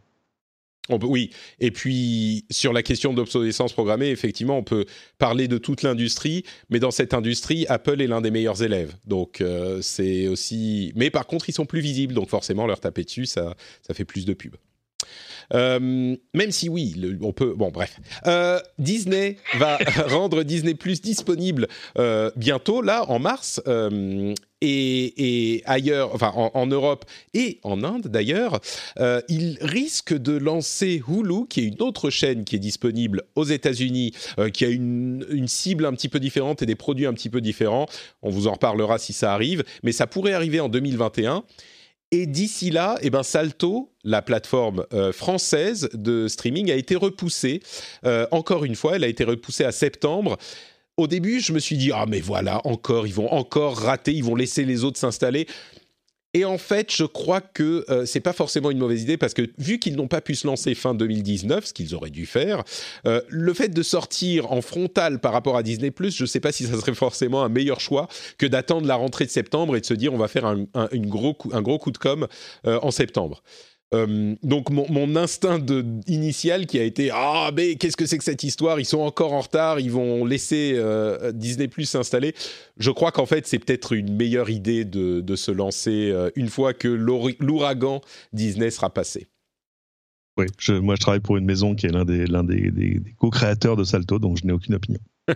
oui, 0.90 1.30
et 1.60 1.70
puis 1.70 2.44
sur 2.50 2.72
la 2.72 2.82
question 2.82 3.14
d'obsolescence 3.14 3.72
programmée, 3.72 4.08
effectivement, 4.08 4.58
on 4.58 4.64
peut 4.64 4.84
parler 5.18 5.46
de 5.46 5.58
toute 5.58 5.82
l'industrie, 5.82 6.44
mais 6.70 6.80
dans 6.80 6.90
cette 6.90 7.14
industrie, 7.14 7.66
Apple 7.68 8.00
est 8.02 8.06
l'un 8.08 8.20
des 8.20 8.30
meilleurs 8.30 8.62
élèves. 8.62 8.94
Donc 9.06 9.40
euh, 9.40 9.80
c'est 9.80 10.26
aussi. 10.26 10.92
Mais 10.96 11.10
par 11.10 11.26
contre, 11.26 11.48
ils 11.48 11.52
sont 11.52 11.66
plus 11.66 11.80
visibles, 11.80 12.14
donc 12.14 12.28
forcément, 12.28 12.66
leur 12.66 12.80
taper 12.80 13.04
dessus, 13.04 13.26
ça, 13.26 13.54
ça 13.86 13.94
fait 13.94 14.04
plus 14.04 14.24
de 14.24 14.34
pubs. 14.34 14.56
Euh, 15.54 16.16
même 16.34 16.50
si 16.50 16.68
oui, 16.68 16.94
on 17.20 17.32
peut. 17.32 17.54
Bon, 17.54 17.70
bref. 17.70 17.98
Euh, 18.26 18.60
Disney 18.78 19.36
va 19.58 19.78
rendre 20.08 20.42
Disney 20.42 20.74
Plus 20.74 21.00
disponible 21.00 21.68
bientôt, 22.36 22.82
là, 22.82 23.04
en 23.08 23.18
mars 23.18 23.60
et, 24.62 25.62
ailleurs, 25.66 26.14
enfin 26.14 26.32
en, 26.34 26.66
Europe 26.66 27.04
et 27.34 27.58
en 27.62 27.82
Inde 27.82 28.06
d'ailleurs, 28.08 28.60
euh, 28.98 29.20
il 29.28 29.58
risque 29.60 30.16
de 30.16 30.32
lancer 30.36 31.02
Hulu, 31.06 31.46
qui 31.48 31.60
est 31.60 31.64
une 31.64 31.82
autre 31.82 32.10
chaîne 32.10 32.44
qui 32.44 32.56
est 32.56 32.60
disponible 32.60 33.22
aux 33.34 33.44
États-Unis, 33.44 34.12
euh, 34.38 34.50
qui 34.50 34.64
a 34.64 34.68
une, 34.68 35.26
une, 35.30 35.48
cible 35.48 35.84
un 35.86 35.92
petit 35.92 36.08
peu 36.08 36.20
différente 36.20 36.62
et 36.62 36.66
des 36.66 36.76
produits 36.76 37.06
un 37.06 37.12
petit 37.12 37.30
peu 37.30 37.40
différents. 37.40 37.86
On 38.22 38.30
vous 38.30 38.46
en 38.46 38.52
reparlera 38.52 38.98
si 38.98 39.12
ça 39.12 39.32
arrive, 39.32 39.64
mais 39.82 39.92
ça 39.92 40.06
pourrait 40.06 40.32
arriver 40.32 40.60
en 40.60 40.68
2021. 40.68 41.44
Et 42.12 42.26
d'ici 42.26 42.70
là, 42.70 42.98
eh 43.02 43.10
ben 43.10 43.22
Salto, 43.22 43.90
la 44.04 44.22
plateforme 44.22 44.84
euh, 44.92 45.12
française 45.12 45.88
de 45.94 46.28
streaming, 46.28 46.70
a 46.70 46.74
été 46.74 46.94
repoussée. 46.94 47.62
encore 48.30 48.64
une 48.64 48.76
fois, 48.76 48.96
elle 48.96 49.04
a 49.04 49.08
été 49.08 49.24
repoussée 49.24 49.64
à 49.64 49.72
septembre 49.72 50.38
au 50.98 51.06
début, 51.06 51.40
je 51.40 51.52
me 51.52 51.58
suis 51.58 51.76
dit 51.76 51.90
ah 51.92 52.04
mais 52.06 52.20
voilà, 52.20 52.60
encore 52.66 53.06
ils 53.06 53.14
vont 53.14 53.32
encore 53.32 53.78
rater, 53.78 54.12
ils 54.12 54.24
vont 54.24 54.34
laisser 54.34 54.64
les 54.64 54.84
autres 54.84 54.98
s'installer. 54.98 55.46
Et 56.34 56.46
en 56.46 56.56
fait, 56.56 56.90
je 56.94 57.04
crois 57.04 57.42
que 57.42 57.84
euh, 57.90 58.06
c'est 58.06 58.20
pas 58.20 58.32
forcément 58.32 58.70
une 58.70 58.78
mauvaise 58.78 59.02
idée 59.02 59.18
parce 59.18 59.34
que 59.34 59.50
vu 59.58 59.78
qu'ils 59.78 59.96
n'ont 59.96 60.08
pas 60.08 60.22
pu 60.22 60.34
se 60.34 60.46
lancer 60.46 60.74
fin 60.74 60.94
2019, 60.94 61.66
ce 61.66 61.72
qu'ils 61.74 61.94
auraient 61.94 62.10
dû 62.10 62.24
faire, 62.24 62.64
euh, 63.06 63.20
le 63.28 63.52
fait 63.52 63.68
de 63.68 63.82
sortir 63.82 64.50
en 64.50 64.62
frontal 64.62 65.18
par 65.18 65.32
rapport 65.32 65.58
à 65.58 65.62
Disney+, 65.62 65.92
je 66.08 66.24
sais 66.24 66.40
pas 66.40 66.50
si 66.50 66.64
ça 66.64 66.80
serait 66.80 66.94
forcément 66.94 67.42
un 67.42 67.50
meilleur 67.50 67.80
choix 67.80 68.08
que 68.38 68.46
d'attendre 68.46 68.86
la 68.86 68.94
rentrée 68.94 69.26
de 69.26 69.30
septembre 69.30 69.76
et 69.76 69.80
de 69.82 69.86
se 69.86 69.94
dire 69.94 70.14
on 70.14 70.18
va 70.18 70.28
faire 70.28 70.46
un, 70.46 70.66
une 70.92 71.06
gros, 71.06 71.34
coup, 71.34 71.50
un 71.52 71.60
gros 71.60 71.78
coup 71.78 71.90
de 71.90 71.98
com 71.98 72.26
euh, 72.66 72.78
en 72.82 72.90
septembre. 72.90 73.42
Euh, 73.94 74.34
donc 74.42 74.70
mon, 74.70 75.16
instinct 75.16 75.60
initial 76.06 76.66
qui 76.66 76.78
a 76.78 76.82
été 76.82 77.10
ah 77.12 77.50
mais 77.54 77.74
qu'est-ce 77.74 77.96
que 77.96 78.06
c'est 78.06 78.16
que 78.16 78.24
cette 78.24 78.42
histoire? 78.42 78.80
Ils 78.80 78.86
sont 78.86 79.00
encore 79.00 79.34
en 79.34 79.40
retard, 79.40 79.80
ils 79.80 79.90
vont 79.90 80.24
laisser 80.24 80.72
euh, 80.76 81.32
Disney 81.32 81.68
Plus 81.68 81.84
s'installer. 81.84 82.34
Je 82.78 82.90
crois 82.90 83.12
qu'en 83.12 83.26
fait 83.26 83.46
c'est 83.46 83.58
peut-être 83.58 83.92
une 83.92 84.16
meilleure 84.16 84.48
idée 84.48 84.84
de, 84.84 85.36
se 85.36 85.50
lancer 85.50 86.10
euh, 86.10 86.30
une 86.36 86.48
fois 86.48 86.72
que 86.72 86.88
l'ouragan 86.88 88.00
Disney 88.32 88.70
sera 88.70 88.90
passé. 88.90 89.28
Oui, 90.38 90.46
moi 90.80 90.94
je 90.94 91.00
travaille 91.00 91.20
pour 91.20 91.36
une 91.36 91.44
maison 91.44 91.74
qui 91.74 91.86
est 91.86 91.92
l'un 91.92 92.04
des, 92.04 92.26
des 92.70 93.02
co-créateurs 93.18 93.76
de 93.76 93.84
Salto, 93.84 94.18
donc 94.18 94.38
je 94.40 94.46
n'ai 94.46 94.52
aucune 94.52 94.74
opinion. 94.74 95.00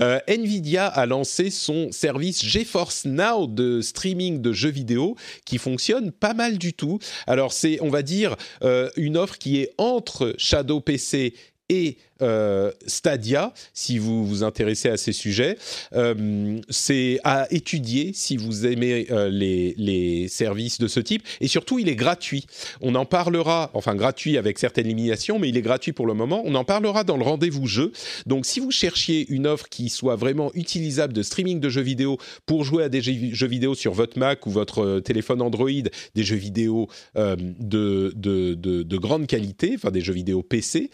Euh, 0.00 0.20
Nvidia 0.28 0.86
a 0.86 1.06
lancé 1.06 1.50
son 1.50 1.90
service 1.90 2.44
GeForce 2.44 3.04
Now 3.04 3.48
de 3.48 3.80
streaming 3.80 4.40
de 4.40 4.52
jeux 4.52 4.70
vidéo 4.70 5.16
qui 5.44 5.58
fonctionne 5.58 6.12
pas 6.12 6.34
mal 6.34 6.56
du 6.56 6.72
tout. 6.72 7.00
Alors 7.26 7.52
c'est, 7.52 7.80
on 7.80 7.88
va 7.88 8.02
dire, 8.02 8.36
euh, 8.62 8.90
une 8.96 9.16
offre 9.16 9.38
qui 9.38 9.60
est 9.60 9.72
entre 9.76 10.34
Shadow 10.38 10.80
PC 10.80 11.34
et 11.68 11.98
euh, 12.20 12.72
Stadia, 12.86 13.52
si 13.74 13.98
vous 13.98 14.26
vous 14.26 14.42
intéressez 14.42 14.88
à 14.88 14.96
ces 14.96 15.12
sujets. 15.12 15.56
Euh, 15.92 16.58
c'est 16.68 17.20
à 17.22 17.46
étudier 17.52 18.12
si 18.12 18.36
vous 18.36 18.66
aimez 18.66 19.06
euh, 19.10 19.28
les, 19.28 19.74
les, 19.78 20.26
services 20.28 20.78
de 20.78 20.88
ce 20.88 20.98
type. 20.98 21.22
Et 21.40 21.46
surtout, 21.46 21.78
il 21.78 21.88
est 21.88 21.94
gratuit. 21.94 22.46
On 22.80 22.94
en 22.96 23.04
parlera, 23.04 23.70
enfin 23.74 23.94
gratuit 23.94 24.36
avec 24.36 24.58
certaines 24.58 24.88
limitations, 24.88 25.38
mais 25.38 25.48
il 25.48 25.56
est 25.56 25.62
gratuit 25.62 25.92
pour 25.92 26.06
le 26.06 26.14
moment. 26.14 26.42
On 26.44 26.54
en 26.56 26.64
parlera 26.64 27.04
dans 27.04 27.16
le 27.16 27.22
rendez-vous 27.22 27.66
jeu. 27.66 27.92
Donc 28.26 28.46
si 28.46 28.58
vous 28.58 28.72
cherchiez 28.72 29.26
une 29.28 29.46
offre 29.46 29.68
qui 29.68 29.88
soit 29.88 30.16
vraiment 30.16 30.50
utilisable 30.54 31.12
de 31.12 31.22
streaming 31.22 31.60
de 31.60 31.68
jeux 31.68 31.82
vidéo 31.82 32.18
pour 32.46 32.64
jouer 32.64 32.82
à 32.84 32.88
des 32.88 33.00
jeux 33.00 33.46
vidéo 33.46 33.74
sur 33.74 33.92
votre 33.92 34.18
Mac 34.18 34.46
ou 34.46 34.50
votre 34.50 35.00
téléphone 35.00 35.40
Android, 35.40 35.70
des 36.14 36.22
jeux 36.24 36.36
vidéo 36.36 36.88
de, 37.14 37.36
de, 38.14 38.54
de, 38.54 38.82
de, 38.82 38.96
grande 38.96 39.26
qualité, 39.26 39.72
enfin 39.76 39.90
des 39.90 40.00
jeux 40.00 40.12
vidéo 40.12 40.42
PC, 40.42 40.90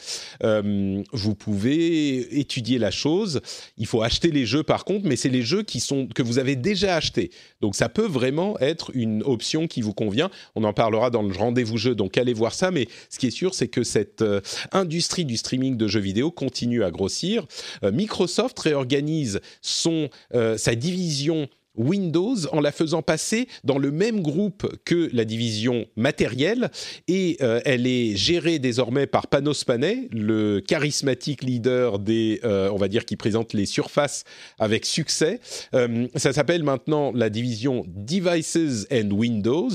vous 1.12 1.35
pouvez 1.35 2.39
étudier 2.39 2.79
la 2.79 2.91
chose. 2.91 3.41
Il 3.77 3.87
faut 3.87 4.03
acheter 4.03 4.31
les 4.31 4.47
jeux 4.47 4.62
par 4.62 4.85
contre, 4.85 5.07
mais 5.07 5.17
c'est 5.17 5.29
les 5.29 5.43
jeux 5.43 5.62
qui 5.62 5.81
sont 5.81 6.07
que 6.07 6.23
vous 6.23 6.39
avez 6.39 6.57
déjà 6.57 6.97
achetés. 6.97 7.31
Donc 7.61 7.75
ça 7.75 7.89
peut 7.89 8.07
vraiment 8.07 8.59
être 8.61 8.91
une 8.95 9.23
option 9.23 9.67
qui 9.67 9.83
vous 9.83 9.93
convient. 9.93 10.31
On 10.55 10.65
en 10.65 10.73
parlera 10.73 11.11
dans 11.11 11.23
le 11.23 11.35
rendez-vous 11.35 11.77
jeu, 11.77 11.95
donc 11.95 12.17
allez 12.19 12.33
voir 12.33 12.55
ça. 12.55 12.71
Mais 12.71 12.89
ce 13.11 13.19
qui 13.19 13.27
est 13.27 13.31
sûr, 13.31 13.55
c'est 13.55 13.69
que 13.69 13.83
cette 13.83 14.23
euh, 14.23 14.41
industrie 14.73 15.25
du 15.25 15.37
streaming 15.37 15.77
de 15.77 15.87
jeux 15.87 16.01
vidéo 16.01 16.31
continue 16.31 16.83
à 16.83 16.91
grossir. 16.91 17.47
Euh, 17.83 17.93
Microsoft 17.93 18.59
réorganise 18.59 19.41
son 19.61 20.09
euh, 20.35 20.57
sa 20.57 20.75
division 20.75 21.49
Windows 21.77 22.37
en 22.53 22.61
la 22.61 22.72
faisant 22.72 23.03
passer 23.03 23.49
dans 23.64 23.79
le 23.79 23.91
même 23.91 24.20
groupe 24.20 24.66
que 24.85 25.09
la 25.12 25.25
division 25.25 25.87
matérielle 25.97 26.70
et 27.09 27.37
euh, 27.43 27.61
elle 27.64 27.87
est 27.87 28.16
gérée 28.16 28.59
désormais 28.59 29.07
par 29.07 29.27
Panos 29.27 29.64
Panay, 29.64 30.09
le 30.12 30.61
charismatique 30.61 31.43
leader 31.43 31.99
des, 31.99 32.41
euh, 32.45 32.70
on 32.72 32.77
va 32.77 32.89
dire, 32.89 33.05
qui 33.05 33.16
présente 33.16 33.53
les 33.53 33.66
surfaces 33.66 34.25
avec 34.59 34.87
succès. 34.87 35.41
Euh, 35.75 36.07
ça 36.14 36.33
s'appelle 36.33 36.62
maintenant 36.62 37.12
la 37.12 37.31
division 37.31 37.85
Devices 37.89 38.87
and 38.93 39.11
Windows. 39.11 39.70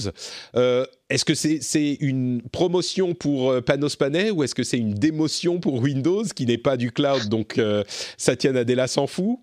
est-ce 1.10 1.26
que 1.26 1.34
c'est 1.34 1.98
une 2.00 2.42
promotion 2.52 3.14
pour 3.14 3.62
Panos 3.64 3.96
Panay 3.96 4.32
ou 4.32 4.44
est-ce 4.44 4.56
que 4.56 4.64
c'est 4.64 4.78
une 4.78 4.94
démotion 4.94 5.60
pour 5.60 5.76
Windows 5.76 6.24
qui 6.24 6.46
n'est 6.46 6.58
pas 6.58 6.78
du 6.78 6.92
cloud? 6.92 7.28
Donc 7.30 7.60
Satya 8.18 8.52
Nadella 8.52 8.88
s'en 8.88 9.08
fout? 9.08 9.40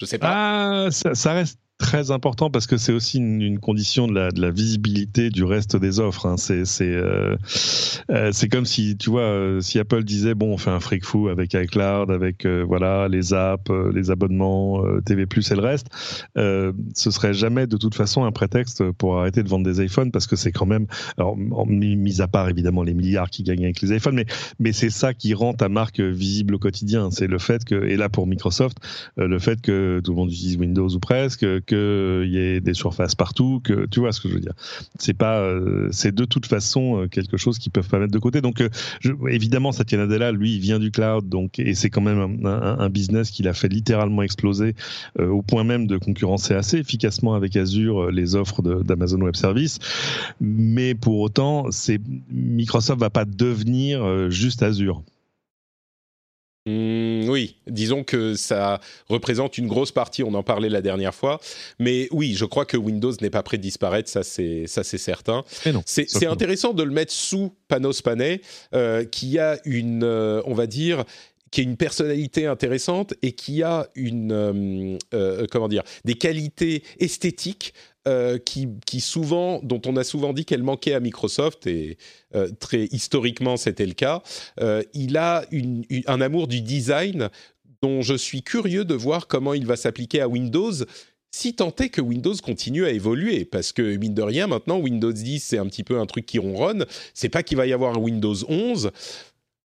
Je 0.00 0.06
sais 0.06 0.18
pas. 0.18 0.86
Ah, 0.86 0.88
ça, 0.90 1.32
reste 1.34 1.58
très 1.80 2.10
important 2.10 2.50
parce 2.50 2.66
que 2.66 2.76
c'est 2.76 2.92
aussi 2.92 3.18
une, 3.18 3.40
une, 3.40 3.58
condition 3.58 4.06
de 4.06 4.14
la, 4.14 4.30
de 4.30 4.40
la, 4.40 4.50
visibilité 4.50 5.30
du 5.30 5.44
reste 5.44 5.76
des 5.76 5.98
offres. 5.98 6.26
Hein. 6.26 6.36
C'est 6.36 6.64
c'est 6.66 6.84
euh, 6.84 7.36
euh, 8.10 8.32
comme 8.50 8.66
si 8.66 8.96
tu 8.96 9.10
vois 9.10 9.22
euh, 9.22 9.60
si 9.60 9.78
Apple 9.78 10.04
disait 10.04 10.34
bon 10.34 10.52
on 10.52 10.58
fait 10.58 10.70
un 10.70 10.80
fric 10.80 11.04
fou 11.04 11.28
avec 11.28 11.54
iCloud 11.54 12.10
avec 12.10 12.44
euh, 12.44 12.64
voilà 12.66 13.08
les 13.08 13.32
apps 13.32 13.70
les 13.92 14.10
abonnements 14.10 14.82
TV 15.06 15.26
plus 15.26 15.50
et 15.50 15.54
le 15.54 15.62
reste 15.62 15.88
ce 16.34 17.10
serait 17.10 17.32
jamais 17.32 17.66
de 17.66 17.76
toute 17.76 17.94
façon 17.94 18.24
un 18.24 18.32
prétexte 18.32 18.90
pour 18.92 19.18
arrêter 19.18 19.42
de 19.42 19.48
vendre 19.48 19.64
des 19.64 19.82
iPhones 19.84 20.10
parce 20.10 20.26
que 20.26 20.36
c'est 20.36 20.52
quand 20.52 20.66
même 20.66 20.86
alors 21.16 21.36
mis 21.66 22.20
à 22.20 22.28
part 22.28 22.48
évidemment 22.48 22.82
les 22.82 22.94
milliards 22.94 23.30
qui 23.30 23.42
gagnent 23.42 23.64
avec 23.64 23.80
les 23.80 23.96
iPhones 23.96 24.14
mais 24.14 24.26
mais 24.58 24.72
c'est 24.72 24.90
ça 24.90 25.14
qui 25.14 25.32
rend 25.32 25.54
ta 25.54 25.68
marque 25.68 26.00
visible 26.00 26.54
au 26.54 26.58
quotidien 26.58 27.10
c'est 27.10 27.26
le 27.26 27.38
fait 27.38 27.64
que 27.64 27.86
et 27.86 27.96
là 27.96 28.08
pour 28.08 28.26
Microsoft 28.26 28.78
le 29.16 29.38
fait 29.38 29.60
que 29.60 30.00
tout 30.04 30.10
le 30.10 30.16
monde 30.16 30.30
utilise 30.30 30.56
Windows 30.56 30.88
ou 30.88 31.00
presque 31.00 31.46
qu'il 31.70 32.30
y 32.30 32.36
ait 32.36 32.60
des 32.60 32.74
surfaces 32.74 33.14
partout, 33.14 33.60
que 33.62 33.86
tu 33.86 34.00
vois 34.00 34.12
ce 34.12 34.20
que 34.20 34.28
je 34.28 34.34
veux 34.34 34.40
dire. 34.40 34.54
C'est 34.98 35.14
pas, 35.14 35.38
euh, 35.38 35.88
c'est 35.92 36.12
de 36.12 36.24
toute 36.24 36.46
façon 36.46 37.02
euh, 37.02 37.06
quelque 37.06 37.36
chose 37.36 37.58
qu'ils 37.58 37.70
peuvent 37.70 37.88
pas 37.88 38.00
mettre 38.00 38.12
de 38.12 38.18
côté. 38.18 38.40
Donc, 38.40 38.60
euh, 38.60 38.68
évidemment, 39.28 39.70
Satya 39.70 39.98
Nadella, 39.98 40.32
lui, 40.32 40.56
il 40.56 40.60
vient 40.60 40.80
du 40.80 40.90
cloud, 40.90 41.28
donc 41.28 41.58
et 41.58 41.74
c'est 41.74 41.90
quand 41.90 42.00
même 42.00 42.44
un, 42.44 42.90
business 42.90 43.30
qu'il 43.30 43.46
a 43.46 43.52
fait 43.52 43.68
littéralement 43.68 44.22
exploser 44.22 44.74
au 45.18 45.42
point 45.42 45.62
même 45.62 45.86
de 45.86 45.96
concurrencer 45.96 46.54
assez 46.54 46.78
efficacement 46.78 47.34
avec 47.34 47.56
Azure 47.56 48.10
les 48.10 48.34
offres 48.34 48.62
d'Amazon 48.82 49.20
Web 49.20 49.36
Services. 49.36 49.78
Mais 50.40 50.96
pour 50.96 51.20
autant, 51.20 51.66
c'est 51.70 52.00
Microsoft 52.30 53.00
va 53.00 53.10
pas 53.10 53.24
devenir 53.24 54.28
juste 54.30 54.64
Azure. 54.64 55.04
Mmh, 56.66 57.28
oui, 57.30 57.56
disons 57.66 58.04
que 58.04 58.34
ça 58.34 58.80
représente 59.08 59.56
une 59.56 59.66
grosse 59.66 59.92
partie, 59.92 60.22
on 60.22 60.34
en 60.34 60.42
parlait 60.42 60.68
la 60.68 60.82
dernière 60.82 61.14
fois, 61.14 61.40
mais 61.78 62.06
oui, 62.10 62.34
je 62.34 62.44
crois 62.44 62.66
que 62.66 62.76
Windows 62.76 63.12
n'est 63.22 63.30
pas 63.30 63.42
prêt 63.42 63.56
de 63.56 63.62
disparaître, 63.62 64.10
ça 64.10 64.22
c'est 64.22 64.66
ça 64.66 64.84
c'est 64.84 64.98
certain. 64.98 65.42
C'est 65.86 66.26
intéressant 66.26 66.74
de 66.74 66.82
le 66.82 66.90
mettre 66.90 67.12
sous 67.12 67.54
Panos 67.68 68.02
Panay, 68.02 68.42
euh, 68.74 69.06
qui 69.06 69.38
a 69.38 69.58
une, 69.64 70.04
euh, 70.04 70.42
on 70.44 70.52
va 70.52 70.66
dire, 70.66 71.04
qui 71.50 71.60
a 71.60 71.64
une 71.64 71.76
personnalité 71.76 72.46
intéressante 72.46 73.14
et 73.22 73.32
qui 73.32 73.62
a 73.62 73.88
une 73.94 74.32
euh, 74.32 74.98
euh 75.14 75.46
comment 75.50 75.68
dire 75.68 75.82
des 76.04 76.14
qualités 76.14 76.82
esthétiques 76.98 77.74
euh, 78.08 78.38
qui, 78.38 78.68
qui, 78.86 79.00
souvent, 79.00 79.60
dont 79.62 79.82
on 79.84 79.96
a 79.96 80.04
souvent 80.04 80.32
dit 80.32 80.46
qu'elle 80.46 80.62
manquait 80.62 80.94
à 80.94 81.00
Microsoft, 81.00 81.66
et 81.66 81.98
très 82.58 82.84
historiquement 82.92 83.58
c'était 83.58 83.84
le 83.84 83.92
cas, 83.92 84.22
il 84.94 85.18
a 85.18 85.44
un 86.06 86.20
amour 86.22 86.48
du 86.48 86.62
design 86.62 87.28
dont 87.82 88.00
je 88.00 88.14
suis 88.14 88.42
curieux 88.42 88.86
de 88.86 88.94
voir 88.94 89.26
comment 89.26 89.52
il 89.52 89.66
va 89.66 89.76
s'appliquer 89.76 90.22
à 90.22 90.28
Windows, 90.28 90.72
si 91.32 91.54
tant 91.54 91.74
est 91.78 91.90
que 91.90 92.00
Windows 92.00 92.34
continue 92.42 92.84
à 92.84 92.90
évoluer, 92.90 93.44
parce 93.44 93.72
que 93.72 93.96
mine 93.96 94.14
de 94.14 94.22
rien, 94.22 94.46
maintenant 94.46 94.78
Windows 94.78 95.12
10 95.12 95.40
c'est 95.40 95.58
un 95.58 95.66
petit 95.66 95.84
peu 95.84 95.98
un 95.98 96.06
truc 96.06 96.26
qui 96.26 96.38
ronronne, 96.38 96.86
c'est 97.14 97.28
pas 97.28 97.42
qu'il 97.42 97.56
va 97.56 97.66
y 97.66 97.72
avoir 97.72 97.96
un 97.96 98.00
Windows 98.00 98.34
11. 98.48 98.90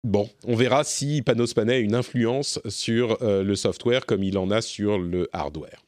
Bon, 0.05 0.29
on 0.47 0.55
verra 0.55 0.85
si 0.85 1.23
Panos 1.23 1.55
Panay 1.55 1.75
a 1.75 1.79
une 1.79 1.95
influence 1.95 2.61
sur 2.69 3.19
le 3.23 3.57
software 3.57 4.05
comme 4.05 4.23
il 4.23 4.37
en 4.37 4.51
a 4.51 4.61
sur 4.61 4.99
le 4.99 5.29
hardware. 5.33 5.85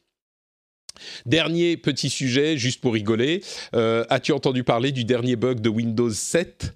Dernier 1.25 1.77
petit 1.77 2.09
sujet, 2.09 2.57
juste 2.57 2.81
pour 2.81 2.93
rigoler. 2.93 3.41
Euh, 3.75 4.05
as-tu 4.09 4.31
entendu 4.31 4.63
parler 4.63 4.91
du 4.91 5.03
dernier 5.03 5.35
bug 5.35 5.59
de 5.59 5.69
Windows 5.69 6.09
7 6.09 6.73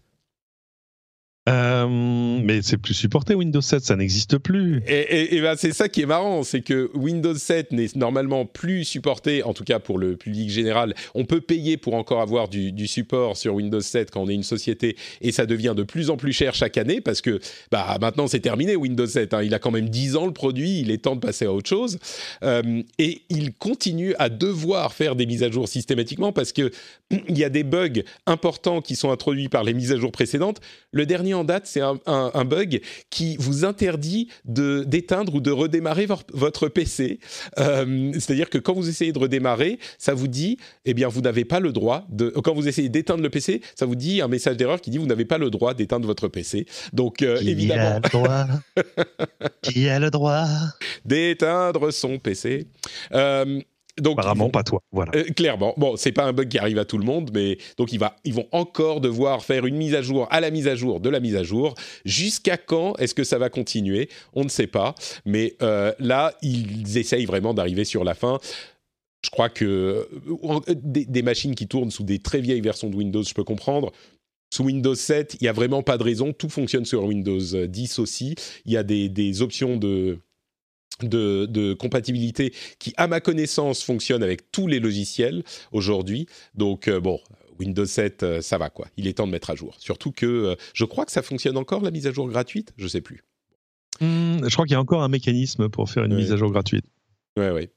euh, 1.50 1.88
mais 1.90 2.62
c'est 2.62 2.78
plus 2.78 2.94
supporté 2.94 3.34
Windows 3.34 3.62
7, 3.62 3.84
ça 3.84 3.96
n'existe 3.96 4.38
plus. 4.38 4.84
Et, 4.86 5.36
et, 5.36 5.42
ben 5.42 5.56
c'est 5.58 5.74
ça 5.74 5.90
qui 5.90 6.02
est 6.02 6.06
marrant, 6.06 6.44
c'est 6.44 6.62
que 6.62 6.92
Windows 6.94 7.34
7 7.34 7.72
n'est 7.72 7.88
normalement 7.96 8.46
plus 8.46 8.86
supporté, 8.86 9.42
en 9.42 9.54
tout 9.54 9.64
cas 9.64 9.80
pour 9.80 9.98
le 9.98 10.18
public 10.18 10.52
général. 10.52 10.94
On 11.16 11.26
peut 11.26 11.42
payer 11.42 11.78
pour 11.78 11.96
encore 11.96 12.22
avoir 12.22 12.48
du, 12.48 12.88
support 12.88 13.38
sur 13.38 13.56
Windows 13.56 13.82
7 13.82 14.12
quand 14.12 14.22
on 14.22 14.30
est 14.30 14.36
une 14.36 14.44
société, 14.44 14.96
et 15.22 15.32
ça 15.32 15.48
devient 15.48 15.74
de 15.76 15.82
plus 15.82 16.12
en 16.12 16.18
plus 16.18 16.32
cher 16.32 16.54
chaque 16.54 16.78
année 16.78 17.02
parce 17.02 17.22
que 17.22 17.40
bah 17.72 17.98
maintenant 18.00 18.28
c'est 18.28 18.40
terminé 18.40 18.76
Windows 18.76 19.08
7. 19.08 19.34
Hein. 19.34 19.42
il 19.42 19.56
a 19.56 19.60
quand 19.60 19.72
même 19.72 19.90
10 19.90 20.18
ans 20.18 20.28
le 20.28 20.34
produit, 20.34 20.82
il 20.82 20.92
est 20.92 21.00
temps 21.00 21.16
de 21.16 21.22
passer 21.22 21.46
à 21.46 21.54
autre 21.54 21.70
chose. 21.70 21.98
Euh, 22.44 22.84
et 23.00 23.24
il 23.30 23.54
continue 23.54 24.14
à 24.20 24.30
devoir 24.30 24.94
faire 24.94 25.16
des 25.16 25.26
mises 25.26 25.42
à 25.42 25.50
jour 25.50 25.68
systématiquement 25.68 26.32
parce 26.32 26.52
que 26.52 26.70
il 27.28 27.38
y 27.38 27.44
a 27.44 27.50
des 27.50 27.64
bugs 27.64 28.04
importants 28.28 28.82
qui 28.82 28.96
sont 28.96 29.12
introduits 29.12 29.50
par 29.50 29.64
les 29.64 29.74
mises 29.74 29.92
à 29.92 29.98
jour 29.98 30.12
précédentes. 30.12 30.62
Le 30.92 31.08
dernier 31.08 31.31
en 31.34 31.44
date, 31.44 31.64
c'est 31.66 31.82
un, 31.82 32.46
bug 32.46 32.82
qui 33.10 33.38
vous 33.38 33.66
interdit 33.66 34.28
de 34.46 34.84
d'éteindre 34.84 35.36
ou 35.36 35.42
de 35.42 35.52
redémarrer 35.52 36.08
votre 36.34 36.68
PC. 36.68 37.20
Euh, 37.60 38.12
c'est-à-dire 38.14 38.50
que 38.50 38.58
quand 38.58 38.74
vous 38.74 38.90
essayez 38.90 39.12
de 39.12 39.20
redémarrer, 39.20 39.80
ça 39.98 40.14
vous 40.14 40.28
dit, 40.28 40.58
eh 40.86 40.94
bien, 40.94 41.08
vous 41.08 41.22
n'avez 41.22 41.46
pas 41.46 41.60
le 41.60 41.72
droit 41.72 42.06
de. 42.10 42.30
Quand 42.30 42.54
vous 42.54 42.68
essayez 42.68 42.90
d'éteindre 42.90 43.24
le 43.24 43.30
PC, 43.30 43.62
ça 43.76 43.86
vous 43.86 43.96
dit 43.96 44.22
un 44.22 44.28
message 44.28 44.58
d'erreur 44.58 44.82
qui 44.82 44.90
dit 44.90 44.98
vous 44.98 45.06
n'avez 45.06 45.26
pas 45.26 45.38
le 45.38 45.50
droit 45.50 45.74
d'éteindre 45.74 46.08
votre 46.08 46.28
PC. 46.28 46.66
Donc 46.94 47.22
euh, 47.22 47.38
qui 47.38 47.50
évidemment. 47.50 47.92
A 47.92 48.00
le 48.00 48.10
droit? 48.10 48.46
Qui 49.62 49.90
a 49.90 50.00
le 50.00 50.10
droit? 50.10 50.48
D'éteindre 51.06 51.92
son 51.92 52.18
PC 52.20 52.68
euh, 53.14 53.62
donc, 54.00 54.20
Apparemment 54.20 54.50
pas 54.50 54.64
toi, 54.64 54.82
voilà. 54.92 55.12
Euh, 55.16 55.24
clairement, 55.36 55.74
bon, 55.78 55.96
c'est 55.98 56.12
pas 56.12 56.24
un 56.24 56.34
bug 56.34 56.48
qui 56.48 56.58
arrive 56.58 56.80
à 56.80 56.86
tout 56.86 56.98
le 56.98 57.04
monde, 57.04 57.32
mais 57.34 57.58
donc 57.78 57.92
il 57.92 58.00
va, 58.00 58.16
ils 58.24 58.34
vont 58.34 58.48
encore 58.52 59.02
devoir 59.02 59.44
faire 59.44 59.66
une 59.66 59.76
mise 59.76 59.96
à 59.96 60.02
jour 60.02 60.28
à 60.32 60.40
la 60.40 60.50
mise 60.50 60.68
à 60.68 60.76
jour 60.76 61.00
de 61.00 61.10
la 61.10 61.20
mise 61.20 61.36
à 61.36 61.44
jour. 61.44 61.76
Jusqu'à 62.06 62.58
quand 62.58 62.96
est-ce 63.00 63.14
que 63.14 63.24
ça 63.24 63.38
va 63.38 63.50
continuer? 63.50 64.10
On 64.34 64.44
ne 64.44 64.50
sait 64.50 64.68
pas, 64.68 64.96
mais 65.26 65.56
euh, 65.62 65.92
là, 66.00 66.34
ils 66.42 66.98
essayent 66.98 67.26
vraiment 67.26 67.54
d'arriver 67.54 67.84
sur 67.84 68.04
la 68.04 68.14
fin. 68.14 68.40
Je 69.24 69.30
crois 69.30 69.50
que 69.50 70.08
euh, 70.44 70.60
des, 70.70 71.06
des, 71.06 71.22
machines 71.22 71.54
qui 71.54 71.68
tournent 71.68 71.92
sous 71.92 72.04
des 72.04 72.20
très 72.20 72.42
vieilles 72.42 72.62
versions 72.62 72.90
de 72.90 72.96
Windows, 72.96 73.24
je 73.24 73.34
peux 73.34 73.44
comprendre. 73.44 73.92
Sous 74.54 74.64
Windows 74.64 74.96
7, 74.96 75.38
il 75.40 75.44
n'y 75.44 75.48
a 75.48 75.54
vraiment 75.54 75.84
pas 75.84 75.98
de 75.98 76.04
raison. 76.04 76.34
Tout 76.34 76.50
fonctionne 76.50 76.86
sur 76.86 77.04
Windows 77.04 77.40
10 77.40 78.00
aussi. 78.00 78.36
Il 78.66 78.72
y 78.72 78.78
a 78.78 78.84
des, 78.84 79.10
des 79.10 79.42
options 79.42 79.78
de 79.78 80.20
de, 81.08 81.74
compatibilité 81.74 82.54
qui, 82.80 82.94
à 82.98 83.08
ma 83.08 83.20
connaissance, 83.20 83.84
fonctionne 83.84 84.24
avec 84.24 84.52
tous 84.52 84.68
les 84.68 84.80
logiciels 84.80 85.44
aujourd'hui. 85.72 86.28
Donc, 86.56 86.88
euh, 86.88 87.00
bon, 87.00 87.20
Windows 87.60 87.86
7, 87.86 88.24
euh, 88.24 88.42
ça 88.42 88.58
va 88.58 88.70
quoi. 88.70 88.88
Il 88.98 89.08
est 89.08 89.14
temps 89.14 89.28
de 89.28 89.32
mettre 89.32 89.50
à 89.50 89.56
jour. 89.56 89.76
Surtout 89.80 90.12
que 90.12 90.26
euh, 90.26 90.56
je 90.74 90.86
crois 90.86 91.06
que 91.06 91.12
ça 91.12 91.22
fonctionne 91.22 91.58
encore, 91.58 91.82
la 91.82 91.92
mise 91.92 92.08
à 92.08 92.12
jour 92.12 92.28
gratuite? 92.28 92.74
Je 92.78 92.88
sais 92.88 93.02
plus. 93.02 93.24
Hmm, 94.00 94.48
je 94.48 94.54
crois 94.54 94.66
qu'il 94.66 94.74
y 94.74 94.78
a 94.78 94.82
encore 94.82 95.04
un 95.04 95.10
mécanisme 95.10 95.70
pour 95.70 95.90
faire 95.90 96.06
une 96.06 96.16
mise 96.16 96.32
à 96.32 96.38
jour 96.38 96.52
gratuite. 96.52 96.86
Oui, 97.38 97.46
oui. 97.54 97.70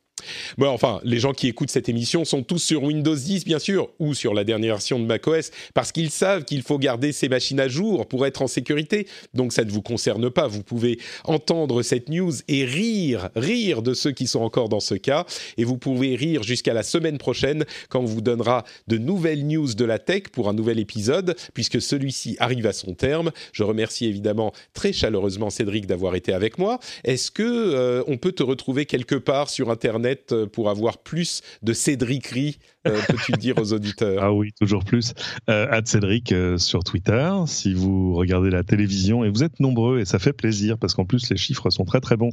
Bon, 0.59 0.69
enfin, 0.69 1.01
les 1.05 1.19
gens 1.19 1.33
qui 1.33 1.49
écoutent 1.49 1.71
cette 1.71 1.89
émission 1.89 2.25
sont 2.25 2.43
tous 2.43 2.59
sur 2.59 2.83
Windows 2.83 3.15
10, 3.15 3.45
bien 3.45 3.59
sûr, 3.59 3.91
ou 3.99 4.15
sur 4.15 4.35
la 4.35 4.45
dernière 4.45 4.75
version 4.75 4.99
de 4.99 5.05
macOS, 5.05 5.51
parce 5.75 5.93
qu'ils 5.93 6.11
savent 6.11 6.45
qu'il 6.45 6.63
faut 6.63 6.79
garder 6.79 7.13
ces 7.13 7.29
machines 7.29 7.61
à 7.61 7.69
jour 7.69 8.07
pour 8.07 8.27
être 8.27 8.43
en 8.43 8.47
sécurité. 8.47 9.07
Donc, 9.35 9.53
ça 9.53 9.65
ne 9.65 9.71
vous 9.71 9.83
concerne 9.83 10.31
pas. 10.31 10.47
Vous 10.47 10.63
pouvez 10.63 10.99
entendre 11.25 11.83
cette 11.83 12.09
news 12.09 12.33
et 12.49 12.65
rire, 12.65 13.31
rire 13.35 13.83
de 13.83 13.95
ceux 13.95 14.13
qui 14.13 14.27
sont 14.27 14.41
encore 14.41 14.69
dans 14.69 14.81
ce 14.81 14.95
cas. 14.95 15.27
Et 15.57 15.65
vous 15.65 15.79
pouvez 15.79 16.15
rire 16.15 16.43
jusqu'à 16.43 16.75
la 16.75 16.83
semaine 16.83 17.19
prochaine, 17.19 17.65
quand 17.89 18.01
on 18.01 18.05
vous 18.05 18.21
donnera 18.21 18.65
de 18.87 18.99
nouvelles 18.99 19.47
news 19.47 19.75
de 19.75 19.85
la 19.85 19.99
tech 19.99 20.25
pour 20.33 20.49
un 20.49 20.55
nouvel 20.55 20.79
épisode, 20.79 21.37
puisque 21.55 21.81
celui-ci 21.81 22.37
arrive 22.39 22.67
à 22.67 22.73
son 22.73 22.95
terme. 22.95 23.33
Je 23.53 23.65
remercie 23.65 24.07
évidemment 24.07 24.53
très 24.73 24.93
chaleureusement 24.93 25.51
Cédric 25.51 25.87
d'avoir 25.87 26.15
été 26.15 26.33
avec 26.33 26.59
moi. 26.59 26.79
Est-ce 27.03 27.31
que 27.31 27.43
euh, 27.43 28.03
on 28.07 28.17
peut 28.17 28.33
te 28.33 28.43
retrouver 28.43 28.87
quelque 28.87 29.17
part 29.17 29.51
sur 29.51 29.71
Internet 29.71 30.14
euh, 30.33 30.47
pour 30.47 30.71
avoir 30.71 30.99
plus 30.99 31.43
de 31.63 31.73
Cédricerie 31.73 32.59
euh, 32.59 32.74
peux-tu 32.85 33.33
dire 33.33 33.55
aux 33.59 33.73
auditeurs 33.73 34.23
Ah 34.23 34.33
oui, 34.33 34.53
toujours 34.59 34.85
plus. 34.85 35.15
Euh, 35.49 35.81
Cédric 35.85 36.33
euh, 36.33 36.57
sur 36.59 36.85
Twitter, 36.85 37.33
si 37.47 37.75
vous 37.75 38.15
regardez 38.15 38.51
la 38.51 38.63
télévision, 38.63 39.25
et 39.25 39.29
vous 39.29 39.43
êtes 39.43 39.61
nombreux, 39.61 40.01
et 40.01 40.05
ça 40.05 40.19
fait 40.19 40.33
plaisir, 40.33 40.79
parce 40.79 40.95
qu'en 40.95 41.05
plus 41.05 41.29
les 41.31 41.37
chiffres 41.37 41.71
sont 41.71 41.85
très 41.85 42.01
très 42.01 42.17
bons. 42.17 42.31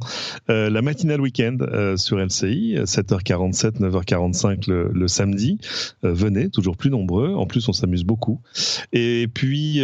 Euh, 0.50 0.70
la 0.70 0.82
matinale 0.82 1.20
week-end 1.20 1.58
sur 1.96 2.18
LCI, 2.18 2.76
7h47, 2.84 3.80
9h45 3.80 4.68
le, 4.68 4.90
le 4.92 5.08
samedi. 5.08 5.58
venez, 6.02 6.50
toujours 6.50 6.76
plus 6.76 6.90
nombreux. 6.90 7.34
En 7.34 7.46
plus, 7.46 7.68
on 7.68 7.72
s'amuse 7.72 8.04
beaucoup. 8.04 8.40
Et 8.92 9.28
puis, 9.32 9.80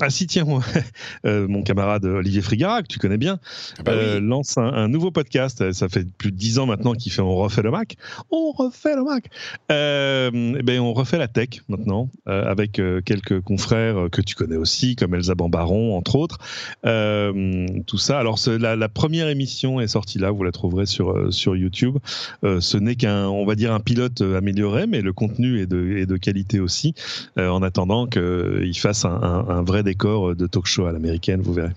ah 0.00 0.10
si, 0.10 0.26
tiens, 0.26 0.44
mon 1.24 1.62
camarade 1.62 2.04
Olivier 2.04 2.42
Frigarac, 2.42 2.88
tu 2.88 2.98
connais 2.98 3.18
bien, 3.18 3.38
ah 3.78 3.82
bah 3.84 4.20
lance 4.20 4.58
un, 4.58 4.64
un, 4.64 4.88
nouveau 4.88 5.10
podcast. 5.10 5.72
Ça 5.72 5.88
fait 5.88 6.06
plus 6.16 6.32
de 6.32 6.36
10 6.36 6.58
ans 6.58 6.66
maintenant 6.66 6.94
qu'il 6.94 7.12
fait 7.12 7.22
On 7.22 7.36
refait 7.36 7.62
le 7.62 7.70
Mac. 7.70 7.96
On 8.30 8.52
refait 8.52 8.94
le 8.96 9.04
Mac. 9.04 9.30
Euh, 9.70 9.91
eh 10.32 10.62
ben, 10.62 10.80
on 10.80 10.92
refait 10.92 11.18
la 11.18 11.28
tech 11.28 11.62
maintenant 11.68 12.08
euh, 12.28 12.44
avec 12.44 12.78
euh, 12.78 13.00
quelques 13.04 13.40
confrères 13.40 14.08
que 14.10 14.20
tu 14.20 14.34
connais 14.34 14.56
aussi, 14.56 14.96
comme 14.96 15.14
Elsa 15.14 15.34
Bambaron, 15.34 15.96
entre 15.96 16.16
autres. 16.16 16.38
tout 16.82 17.98
ça. 17.98 18.18
Alors, 18.18 18.38
la, 18.46 18.76
la, 18.76 18.88
première 18.88 19.28
émission 19.28 19.80
est 19.80 19.88
sortie 19.88 20.18
là, 20.18 20.30
vous 20.30 20.44
la 20.44 20.52
trouverez 20.52 20.86
sur, 20.86 21.32
sur 21.32 21.56
YouTube. 21.56 21.98
ce 22.42 22.76
n'est 22.76 22.96
qu'un, 22.96 23.28
on 23.28 23.44
va 23.44 23.54
dire, 23.54 23.72
un 23.72 23.80
pilote 23.80 24.20
amélioré, 24.20 24.86
mais 24.86 25.00
le 25.00 25.12
contenu 25.12 25.60
est 25.60 25.66
de, 25.66 25.96
est 25.96 26.06
de 26.06 26.16
qualité 26.16 26.60
aussi, 26.60 26.94
en 27.36 27.62
attendant 27.62 28.06
qu'il 28.06 28.78
fasse 28.78 29.04
un 29.04 29.62
vrai 29.62 29.82
décor 29.82 30.34
de 30.34 30.46
talk 30.46 30.66
show 30.66 30.86
à 30.86 30.92
l'américaine, 30.92 31.40
vous 31.42 31.52
verrez. 31.52 31.72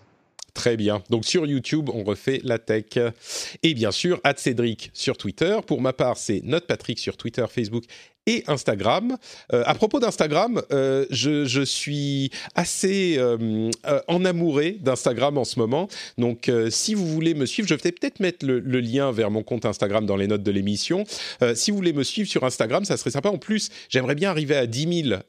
Très 0.56 0.78
bien. 0.78 1.04
Donc 1.10 1.26
sur 1.26 1.46
YouTube, 1.46 1.90
on 1.94 2.04
refait 2.04 2.40
la 2.44 2.58
tech. 2.58 2.98
Et 3.62 3.74
bien 3.74 3.92
sûr, 3.92 4.22
Cédric 4.38 4.90
sur 4.94 5.18
Twitter. 5.18 5.60
Pour 5.68 5.82
ma 5.82 5.92
part, 5.94 6.18
c'est 6.18 6.42
Patrick 6.66 6.98
sur 6.98 7.18
Twitter, 7.18 7.46
Facebook 7.48 7.84
et 8.28 8.44
Instagram. 8.48 9.18
Euh, 9.54 9.64
à 9.66 9.76
propos 9.76 10.00
d'Instagram, 10.00 10.62
euh, 10.72 11.06
je, 11.12 11.46
je, 11.46 11.62
suis 11.62 12.32
assez 12.56 13.16
euh, 13.18 13.70
euh 13.88 14.00
en 14.08 14.26
amouré 14.26 14.78
d'Instagram 14.82 15.38
en 15.38 15.46
ce 15.46 15.60
moment. 15.60 15.88
Donc, 16.18 16.50
euh, 16.50 16.70
si 16.70 16.94
vous 16.94 17.08
voulez 17.08 17.34
me 17.34 17.46
suivre, 17.46 17.68
je 17.68 17.76
vais 17.76 17.92
peut-être 17.92 18.20
mettre 18.20 18.46
le, 18.46 18.60
le, 18.60 18.80
lien 18.80 19.12
vers 19.12 19.32
mon 19.32 19.44
compte 19.44 19.66
Instagram 19.66 20.06
dans 20.06 20.16
les 20.16 20.28
notes 20.28 20.44
de 20.44 20.52
l'émission. 20.52 21.06
si 21.56 21.72
vous 21.72 21.78
voulez 21.78 21.94
me 21.94 22.04
suivre 22.04 22.30
sur 22.30 22.44
Instagram, 22.44 22.86
ça 22.86 22.98
serait 22.98 23.12
sympa. 23.12 23.30
En 23.30 23.38
plus, 23.38 23.70
j'aimerais 23.90 24.16
bien 24.16 24.30
arriver 24.30 24.56
à 24.56 24.68
10 24.68 25.04
000 25.10 25.22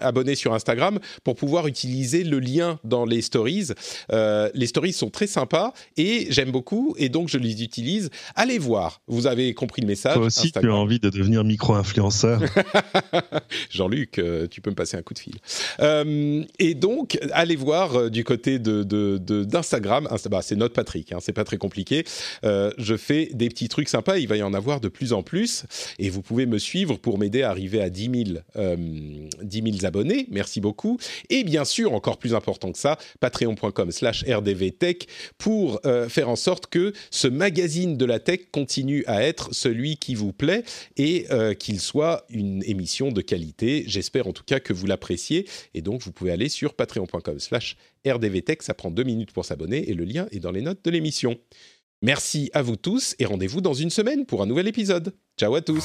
abonnés 0.00 0.34
sur 0.34 0.54
Instagram 0.54 0.98
pour 1.24 1.34
pouvoir 1.34 1.66
utiliser 1.66 2.24
le 2.24 2.38
lien 2.38 2.78
dans 2.84 3.04
les 3.04 3.22
stories. 3.22 3.68
les 4.10 4.66
stories 4.66 4.92
sont 4.92 5.10
très 5.10 5.26
sympas 5.26 5.72
et 5.96 6.26
j'aime 6.30 6.50
beaucoup 6.50 6.94
et 6.98 7.08
donc 7.08 7.28
je 7.28 7.38
les 7.38 7.62
utilise. 7.62 8.10
Allez 8.36 8.58
voir. 8.58 9.00
Vous 9.08 9.26
avez 9.26 9.54
compris 9.54 9.82
le 9.82 9.88
message. 9.88 10.14
Toi 10.14 10.26
aussi, 10.26 10.52
tu 10.52 10.70
as 10.70 10.74
envie 10.74 11.00
de 11.00 11.10
devenir 11.10 11.44
micro-influenceur 11.44 12.07
Jean-Luc, 13.70 14.18
euh, 14.18 14.46
tu 14.48 14.60
peux 14.60 14.70
me 14.70 14.74
passer 14.74 14.96
un 14.96 15.02
coup 15.02 15.14
de 15.14 15.18
fil. 15.18 15.36
Euh, 15.80 16.42
et 16.58 16.74
donc, 16.74 17.18
allez 17.32 17.56
voir 17.56 17.94
euh, 17.94 18.10
du 18.10 18.24
côté 18.24 18.58
d'Instagram. 18.58 20.04
De, 20.04 20.28
bah, 20.28 20.40
c'est 20.42 20.56
notre 20.56 20.74
Patrick, 20.74 21.12
hein, 21.12 21.18
c'est 21.20 21.32
pas 21.32 21.44
très 21.44 21.58
compliqué. 21.58 22.04
je 22.42 22.96
fais 22.96 23.30
des 23.32 23.48
petits 23.48 23.68
trucs 23.68 23.88
sympas, 23.88 24.18
il 24.18 24.28
va 24.28 24.36
y 24.36 24.42
en 24.42 24.54
avoir 24.54 24.80
de 24.80 24.88
plus 24.88 25.12
en 25.12 25.22
plus. 25.22 25.64
Et 25.98 26.10
vous 26.10 26.22
pouvez 26.22 26.46
me 26.46 26.58
suivre 26.58 26.96
pour 26.96 27.18
m'aider 27.18 27.42
à 27.42 27.50
arriver 27.50 27.80
à 27.80 27.90
10 27.90 28.10
000, 28.56 28.66
10 29.42 29.62
000 29.62 29.86
abonnés. 29.86 30.26
Merci 30.30 30.60
beaucoup. 30.60 30.98
Et 31.30 31.44
bien 31.44 31.64
sûr, 31.64 31.92
encore 31.92 32.18
plus 32.18 32.34
important 32.34 32.72
que 32.72 32.78
ça, 32.78 32.98
patreon.com 33.20 33.90
slash 33.90 34.24
rdvtech 34.28 35.06
pour 35.38 35.80
faire 36.08 36.28
en 36.28 36.36
sorte 36.36 36.66
que 36.68 36.92
ce 37.10 37.28
magazine 37.28 37.96
de 37.96 38.04
la 38.04 38.18
tech 38.18 38.40
continue 38.52 39.04
à 39.06 39.22
être 39.22 39.54
celui 39.54 39.96
qui 39.96 40.14
vous 40.14 40.32
plaît 40.32 40.64
et 40.96 41.26
qu'il 41.58 41.80
soit 41.80 41.97
une 42.28 42.62
émission 42.64 43.10
de 43.12 43.20
qualité. 43.20 43.84
J'espère 43.86 44.26
en 44.26 44.32
tout 44.32 44.44
cas 44.44 44.60
que 44.60 44.72
vous 44.72 44.86
l'appréciez. 44.86 45.48
Et 45.74 45.82
donc, 45.82 46.02
vous 46.02 46.12
pouvez 46.12 46.30
aller 46.30 46.48
sur 46.48 46.74
patreon.com 46.74 47.38
slash 47.38 47.76
rdvtech. 48.06 48.62
Ça 48.62 48.74
prend 48.74 48.90
deux 48.90 49.04
minutes 49.04 49.32
pour 49.32 49.44
s'abonner 49.44 49.88
et 49.88 49.94
le 49.94 50.04
lien 50.04 50.26
est 50.30 50.40
dans 50.40 50.52
les 50.52 50.62
notes 50.62 50.84
de 50.84 50.90
l'émission. 50.90 51.38
Merci 52.02 52.50
à 52.52 52.62
vous 52.62 52.76
tous 52.76 53.16
et 53.18 53.24
rendez-vous 53.24 53.60
dans 53.60 53.74
une 53.74 53.90
semaine 53.90 54.24
pour 54.24 54.42
un 54.42 54.46
nouvel 54.46 54.68
épisode. 54.68 55.14
Ciao 55.36 55.54
à 55.54 55.62
tous 55.62 55.84